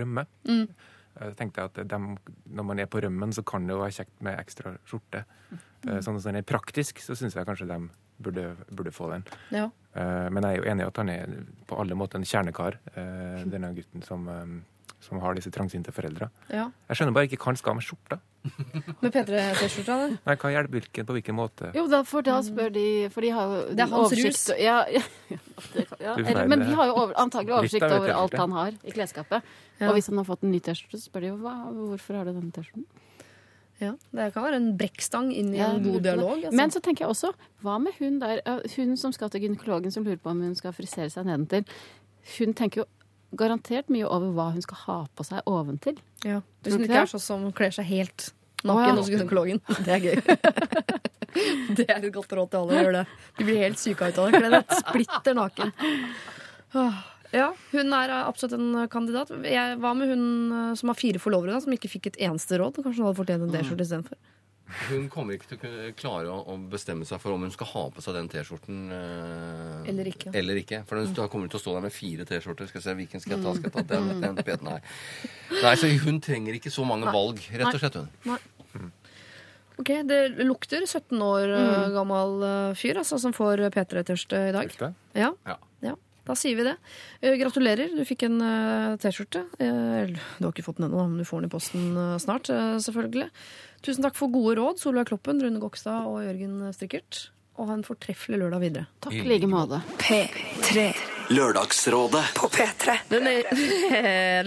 rømme. 0.00 0.24
Jeg 0.46 1.36
tenkte 1.36 1.66
at 1.68 1.82
dem, 1.90 2.14
Når 2.46 2.68
man 2.70 2.80
er 2.80 2.88
på 2.88 3.04
rømmen, 3.04 3.36
så 3.36 3.44
kan 3.44 3.68
det 3.68 3.76
jo 3.76 3.82
være 3.82 3.98
kjekt 3.98 4.24
med 4.24 4.38
ekstra 4.38 4.78
skjorte. 4.88 5.26
Mm. 5.50 5.58
Sånn 5.98 6.14
som 6.14 6.30
den 6.30 6.40
er 6.40 6.48
praktisk, 6.48 7.04
så 7.04 7.18
syns 7.18 7.36
jeg 7.36 7.48
kanskje 7.48 7.68
de 7.68 7.82
burde, 8.22 8.56
burde 8.70 8.94
få 8.94 9.10
den. 9.12 9.26
Ja. 9.50 9.68
Eh, 9.98 10.30
Men 10.30 10.44
jeg 10.46 10.56
er 10.58 10.62
jo 10.62 10.70
enig 10.70 10.84
i 10.84 10.88
at 10.92 10.98
han 11.02 11.08
er 11.12 11.36
på 11.68 11.78
alle 11.82 11.96
måter 11.98 12.20
en 12.20 12.26
kjernekar, 12.28 12.78
eh, 12.94 13.44
denne 13.50 13.72
gutten 13.74 14.04
som, 14.06 14.28
eh, 14.28 14.90
som 15.00 15.20
har 15.22 15.34
disse 15.34 15.50
trangsynte 15.54 15.92
foreldre. 15.94 16.30
ja. 16.50 16.68
Jeg 16.88 16.96
skjønner 16.98 17.14
bare 17.14 17.28
ikke 17.28 17.38
hva 17.38 17.52
han 17.52 17.56
skal 17.60 17.74
med 17.78 17.86
skjorta. 17.86 18.18
med 19.02 19.12
P3-T-skjorta? 19.12 19.96
da? 19.98 20.06
Nei, 20.26 20.36
hva 20.40 20.50
hjelper 20.54 20.78
hvilken, 20.78 21.06
på 21.08 21.16
hvilken 21.16 21.36
måte? 21.36 21.72
Jo, 21.74 21.86
da, 21.90 22.02
for 22.06 22.22
da 22.22 22.38
spør 22.46 22.70
de 22.72 22.84
For 23.12 23.20
de 23.26 23.32
har 23.34 23.50
jo 23.50 23.74
Det 23.74 23.82
er 23.84 23.90
hans 23.92 24.14
rus. 24.20 24.44
Ja, 24.58 24.76
ja, 24.88 25.02
ja, 26.00 26.14
men 26.46 26.62
de 26.62 26.72
har 26.78 26.86
jo 26.86 26.94
over, 26.94 27.16
antagelig 27.18 27.56
oversikt 27.58 27.90
over 27.90 28.14
alt 28.14 28.38
han 28.38 28.54
har 28.54 28.78
i 28.84 28.94
klesskapet. 28.94 29.42
Ja. 29.80 29.90
Og 29.90 29.98
hvis 29.98 30.08
han 30.10 30.16
har 30.22 30.24
fått 30.28 30.46
en 30.46 30.54
ny 30.54 30.60
T-skjorte, 30.62 30.98
så 30.98 31.10
spør 31.10 31.26
de 31.26 31.32
jo 31.32 31.36
hvorfor 31.42 32.20
har 32.20 32.24
du 32.30 32.32
denne 32.32 32.54
T-skjorten. 32.54 32.86
Ja, 33.78 33.92
Det 34.10 34.32
kan 34.34 34.42
være 34.42 34.58
en 34.58 34.72
brekkstang 34.78 35.30
inn 35.30 35.52
i 35.54 35.60
Ja, 35.60 35.70
en 35.70 35.84
god 35.84 36.02
dialog. 36.02 36.36
Altså. 36.40 36.56
Men 36.56 36.70
så 36.74 36.80
tenker 36.82 37.04
jeg 37.04 37.12
også, 37.14 37.32
hva 37.62 37.78
med 37.78 37.94
hun 38.00 38.18
der, 38.18 38.40
hun 38.74 38.96
som 38.96 39.12
skal 39.14 39.30
til 39.30 39.44
gynekologen 39.46 39.94
som 39.94 40.06
lurer 40.06 40.18
på 40.18 40.30
om 40.30 40.40
hun 40.42 40.56
skal 40.58 40.74
frisere 40.74 41.10
seg 41.14 41.28
nedentil. 41.28 41.68
Hun 42.38 42.54
tenker 42.58 42.82
jo 42.82 42.88
garantert 43.38 43.90
mye 43.92 44.08
over 44.08 44.32
hva 44.34 44.48
hun 44.54 44.64
skal 44.64 44.82
ha 44.86 44.98
på 45.14 45.26
seg 45.26 45.46
oventil. 45.46 45.98
ja. 46.24 46.40
Hvis 46.62 46.74
hun 46.74 46.84
ikke 46.88 47.04
er 47.04 47.12
sånn 47.12 47.22
som 47.22 47.52
kler 47.52 47.70
seg 47.74 47.86
helt 47.86 48.32
naken 48.64 48.88
ja. 48.88 48.96
hos 48.96 49.10
gynekologen. 49.12 49.60
Det 49.86 49.94
er 49.94 50.02
gøy. 50.02 50.16
det 51.78 51.84
er 51.86 52.00
et 52.00 52.12
godt 52.12 52.32
råd 52.34 52.50
til 52.50 52.58
alle 52.58 52.72
å 52.72 52.80
gjøre 52.82 52.96
det. 52.96 53.04
De 53.38 53.46
blir 53.46 53.60
helt 53.62 53.78
syke 53.78 54.08
av 54.08 54.16
det. 54.16 54.40
Kle 54.40 54.50
deg 54.56 54.74
splitter 54.80 55.38
naken. 55.38 55.72
Ja, 57.34 57.50
hun 57.74 57.92
er 57.92 58.14
absolutt 58.22 58.56
en 58.56 58.88
kandidat. 58.92 59.30
Jeg, 59.44 59.76
hva 59.82 59.92
med 59.96 60.08
hun 60.12 60.24
eh, 60.48 60.72
som 60.80 60.92
har 60.92 60.98
fire 60.98 61.20
forlovere, 61.20 61.52
da, 61.52 61.62
som 61.64 61.74
ikke 61.74 61.90
fikk 61.92 62.12
et 62.12 62.20
eneste 62.28 62.56
råd? 62.60 62.80
Kanskje 62.80 63.02
hun 63.02 63.10
hadde 63.10 63.20
fortjent 63.20 63.44
en 63.44 63.52
T-skjorte 63.52 63.84
istedenfor? 63.84 64.20
Hun 64.90 65.06
kommer 65.08 65.38
ikke 65.38 65.54
til 65.54 65.62
å 65.64 65.92
klare 65.96 66.28
å, 66.28 66.54
bestemme 66.68 67.06
seg 67.08 67.20
for 67.22 67.32
om 67.32 67.46
hun 67.46 67.52
skal 67.54 67.70
ha 67.70 67.84
på 67.92 68.02
seg 68.04 68.18
den 68.18 68.28
T-skjorten 68.32 68.80
eh, 68.92 69.88
Eller 69.92 70.10
ikke. 70.10 70.32
Eller 70.36 70.60
ikke. 70.60 70.82
For 70.88 71.00
hun 71.00 71.30
kommer 71.32 71.52
til 71.52 71.60
å 71.60 71.62
stå 71.62 71.76
der 71.76 71.86
med 71.86 71.94
fire 71.94 72.28
T-skjorter. 72.28 72.68
Skal 72.68 72.80
jeg 72.80 72.86
se, 72.86 72.96
hvilken 73.00 73.24
skal 73.24 73.36
jeg 73.36 73.46
ta? 73.46 73.54
Skal 73.56 73.70
jeg 73.70 73.76
ta 73.76 73.86
den? 73.94 74.10
den, 74.24 74.40
den 74.44 74.64
nei. 74.68 74.78
nei, 75.62 75.74
så 75.80 75.92
hun 76.04 76.20
trenger 76.24 76.56
ikke 76.58 76.72
så 76.72 76.84
mange 76.88 77.12
valg, 77.12 77.40
rett 77.60 77.72
og 77.72 77.80
slett. 77.80 78.00
hun. 78.00 78.90
Ok, 79.78 79.92
Det 80.08 80.20
lukter 80.42 80.84
17 80.84 81.22
år 81.22 81.54
mm. 81.54 81.94
gammel 81.94 82.44
eh, 82.44 82.76
fyr 82.76 83.00
altså, 83.04 83.20
som 83.22 83.36
får 83.36 83.68
P3-tørste 83.72 84.48
i 84.50 84.54
dag. 84.56 84.76
Ja. 85.16 85.32
Ja. 85.48 85.60
Da 86.28 86.36
sier 86.36 86.58
vi 86.58 86.66
det. 86.66 86.74
Eh, 87.22 87.36
gratulerer, 87.40 87.94
du 87.96 88.04
fikk 88.08 88.26
en 88.28 88.36
eh, 88.44 88.96
T-skjorte. 89.00 89.46
Eh, 89.64 90.12
du 90.12 90.44
har 90.44 90.52
ikke 90.52 90.66
fått 90.66 90.80
den 90.80 90.90
ennå, 90.90 91.06
men 91.08 91.22
du 91.22 91.26
får 91.28 91.40
den 91.42 91.48
i 91.48 91.54
posten 91.54 91.88
snart. 92.20 92.52
selvfølgelig. 92.84 93.30
Tusen 93.84 94.04
takk 94.04 94.18
for 94.18 94.32
gode 94.34 94.58
råd, 94.60 94.80
Solveig 94.82 95.08
Kloppen, 95.08 95.40
Rune 95.40 95.62
Gokstad 95.62 96.08
og 96.10 96.20
Jørgen 96.26 96.60
Strikkert. 96.76 97.28
Og 97.58 97.70
ha 97.70 97.78
en 97.78 97.86
fortreffelig 97.86 98.38
lørdag 98.42 98.62
videre. 98.62 98.88
Takk 99.02 99.18
i 99.18 99.24
like 99.26 99.48
måte. 99.50 99.80
P3. 100.04 100.92
Lørdagsrådet 101.28 102.22
på 102.38 102.48
P3. 102.48 102.94
Den 103.10 103.26
er, 103.28 103.42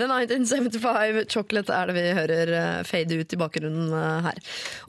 The 0.02 0.08
1975 0.10 1.30
Chocolate 1.30 1.70
er 1.78 1.92
det 1.92 1.94
vi 1.94 2.06
hører 2.18 2.50
eh, 2.58 2.80
fade 2.90 3.14
ut 3.20 3.34
i 3.36 3.38
bakgrunnen 3.38 3.92
eh, 3.94 4.24
her. 4.26 4.40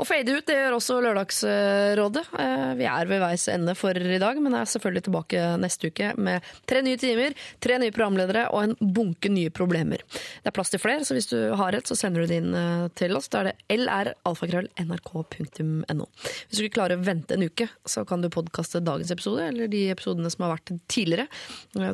Og 0.00 0.06
fade 0.08 0.32
ut 0.32 0.46
det 0.48 0.56
gjør 0.56 0.72
også 0.78 0.96
Lørdagsrådet. 1.04 2.22
Eh, 2.40 2.72
Vi 2.80 2.86
er 2.88 3.04
ved 3.10 3.20
veis 3.20 3.44
ende 3.52 3.74
for 3.76 3.92
i 3.92 4.16
dag, 4.22 4.40
men 4.40 4.56
er 4.56 4.64
selvfølgelig 4.72 5.04
tilbake 5.10 5.42
neste 5.60 5.90
uke 5.92 6.14
med 6.16 6.40
tre 6.70 6.80
nye 6.86 6.96
timer, 7.00 7.36
tre 7.60 7.76
nye 7.82 7.92
programledere 7.92 8.46
og 8.56 8.60
en 8.70 8.76
bunke 8.80 9.28
nye 9.32 9.50
problemer. 9.52 10.00
Det 10.40 10.48
er 10.48 10.56
plass 10.56 10.72
til 10.72 10.80
flere, 10.80 11.04
så 11.04 11.12
hvis 11.18 11.28
du 11.28 11.52
har 11.60 11.72
et, 11.76 11.84
så 11.88 11.92
sender 11.98 12.20
du 12.24 12.28
det 12.32 12.40
inn 12.40 12.56
til 12.96 13.16
oss. 13.18 13.28
Da 13.28 13.38
er 13.42 13.46
det 13.52 13.56
lralfakrøll.nrk.no. 13.82 16.04
Hvis 16.48 16.56
du 16.56 16.64
ikke 16.64 16.78
klarer 16.80 16.96
å 16.96 17.04
vente 17.04 17.34
en 17.36 17.44
uke, 17.44 17.68
så 17.84 18.04
kan 18.08 18.24
du 18.24 18.32
podkaste 18.32 18.80
dagens 18.80 19.12
episode, 19.12 19.44
eller 19.52 19.68
de 19.72 19.90
episodene 19.92 20.30
som 20.32 20.44
har 20.46 20.56
vært 20.56 20.72
tidligere. 20.88 21.28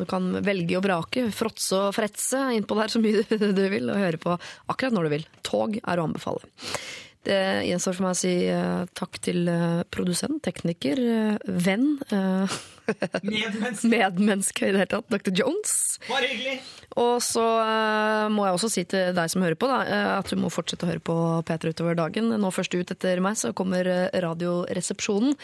Du 0.01 0.07
kan 0.09 0.31
velge 0.45 0.79
og 0.79 0.85
vrake, 0.87 1.29
fråtse 1.35 1.83
og 1.89 1.97
fretse 1.97 2.45
innpå 2.57 2.77
der 2.79 2.93
så 2.93 3.03
mye 3.03 3.25
du 3.59 3.65
vil, 3.73 3.91
og 3.91 4.01
høre 4.01 4.23
på 4.23 4.39
akkurat 4.69 4.97
når 4.97 5.09
du 5.09 5.15
vil. 5.17 5.29
Tog 5.47 5.79
er 5.81 6.01
å 6.01 6.09
anbefale. 6.09 6.49
Det 7.29 7.39
gjenstår 7.69 7.99
for 7.99 8.07
meg 8.09 8.17
å 8.17 8.19
si 8.23 8.33
uh, 8.49 8.87
takk 8.97 9.21
til 9.25 9.45
uh, 9.53 9.85
produsent, 9.93 10.41
tekniker, 10.47 11.01
uh, 11.05 11.37
venn, 11.45 11.91
eh, 12.09 12.59
Medmenneske. 13.23 13.89
medmenneske 13.93 14.65
i 14.69 14.73
det 14.73 14.81
hele 14.81 14.91
tatt, 14.95 15.09
Dr. 15.13 15.33
Jones. 15.37 15.73
Bare 16.09 16.31
hyggelig. 16.31 16.55
Og 16.99 17.19
så 17.23 17.45
eh, 17.61 18.29
må 18.33 18.47
jeg 18.47 18.57
også 18.57 18.71
si 18.73 18.85
til 18.89 19.13
deg 19.17 19.29
som 19.31 19.45
hører 19.45 19.59
på, 19.61 19.69
da, 19.71 19.83
eh, 19.85 20.13
at 20.17 20.31
du 20.33 20.41
må 20.41 20.49
fortsette 20.53 20.87
å 20.87 20.91
høre 20.91 21.03
på 21.05 21.17
P3 21.47 21.75
utover 21.77 21.99
dagen. 21.99 22.33
Nå 22.41 22.51
først 22.55 22.75
ut 22.79 22.95
etter 22.95 23.21
meg, 23.25 23.37
så 23.39 23.53
kommer 23.57 23.87
eh, 23.93 24.09
Radioresepsjonen. 24.25 25.37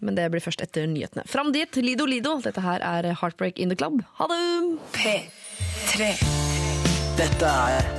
Men 0.00 0.18
det 0.18 0.28
blir 0.32 0.44
først 0.44 0.62
etter 0.64 0.86
nyhetene. 0.90 1.26
Fram 1.28 1.50
dit, 1.54 1.82
Lido 1.82 2.06
Lido. 2.08 2.36
Dette 2.44 2.62
her 2.64 2.84
er 2.86 3.10
Heartbreak 3.18 3.58
in 3.58 3.74
the 3.74 3.78
Club. 3.78 4.00
Ha 4.22 4.30
det! 4.30 4.40
P3. 4.94 6.14
Dette 7.18 7.52
er 7.76 7.92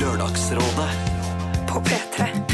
Lørdagsrådet 0.00 0.90
på 1.70 1.84
P3. 1.86 2.53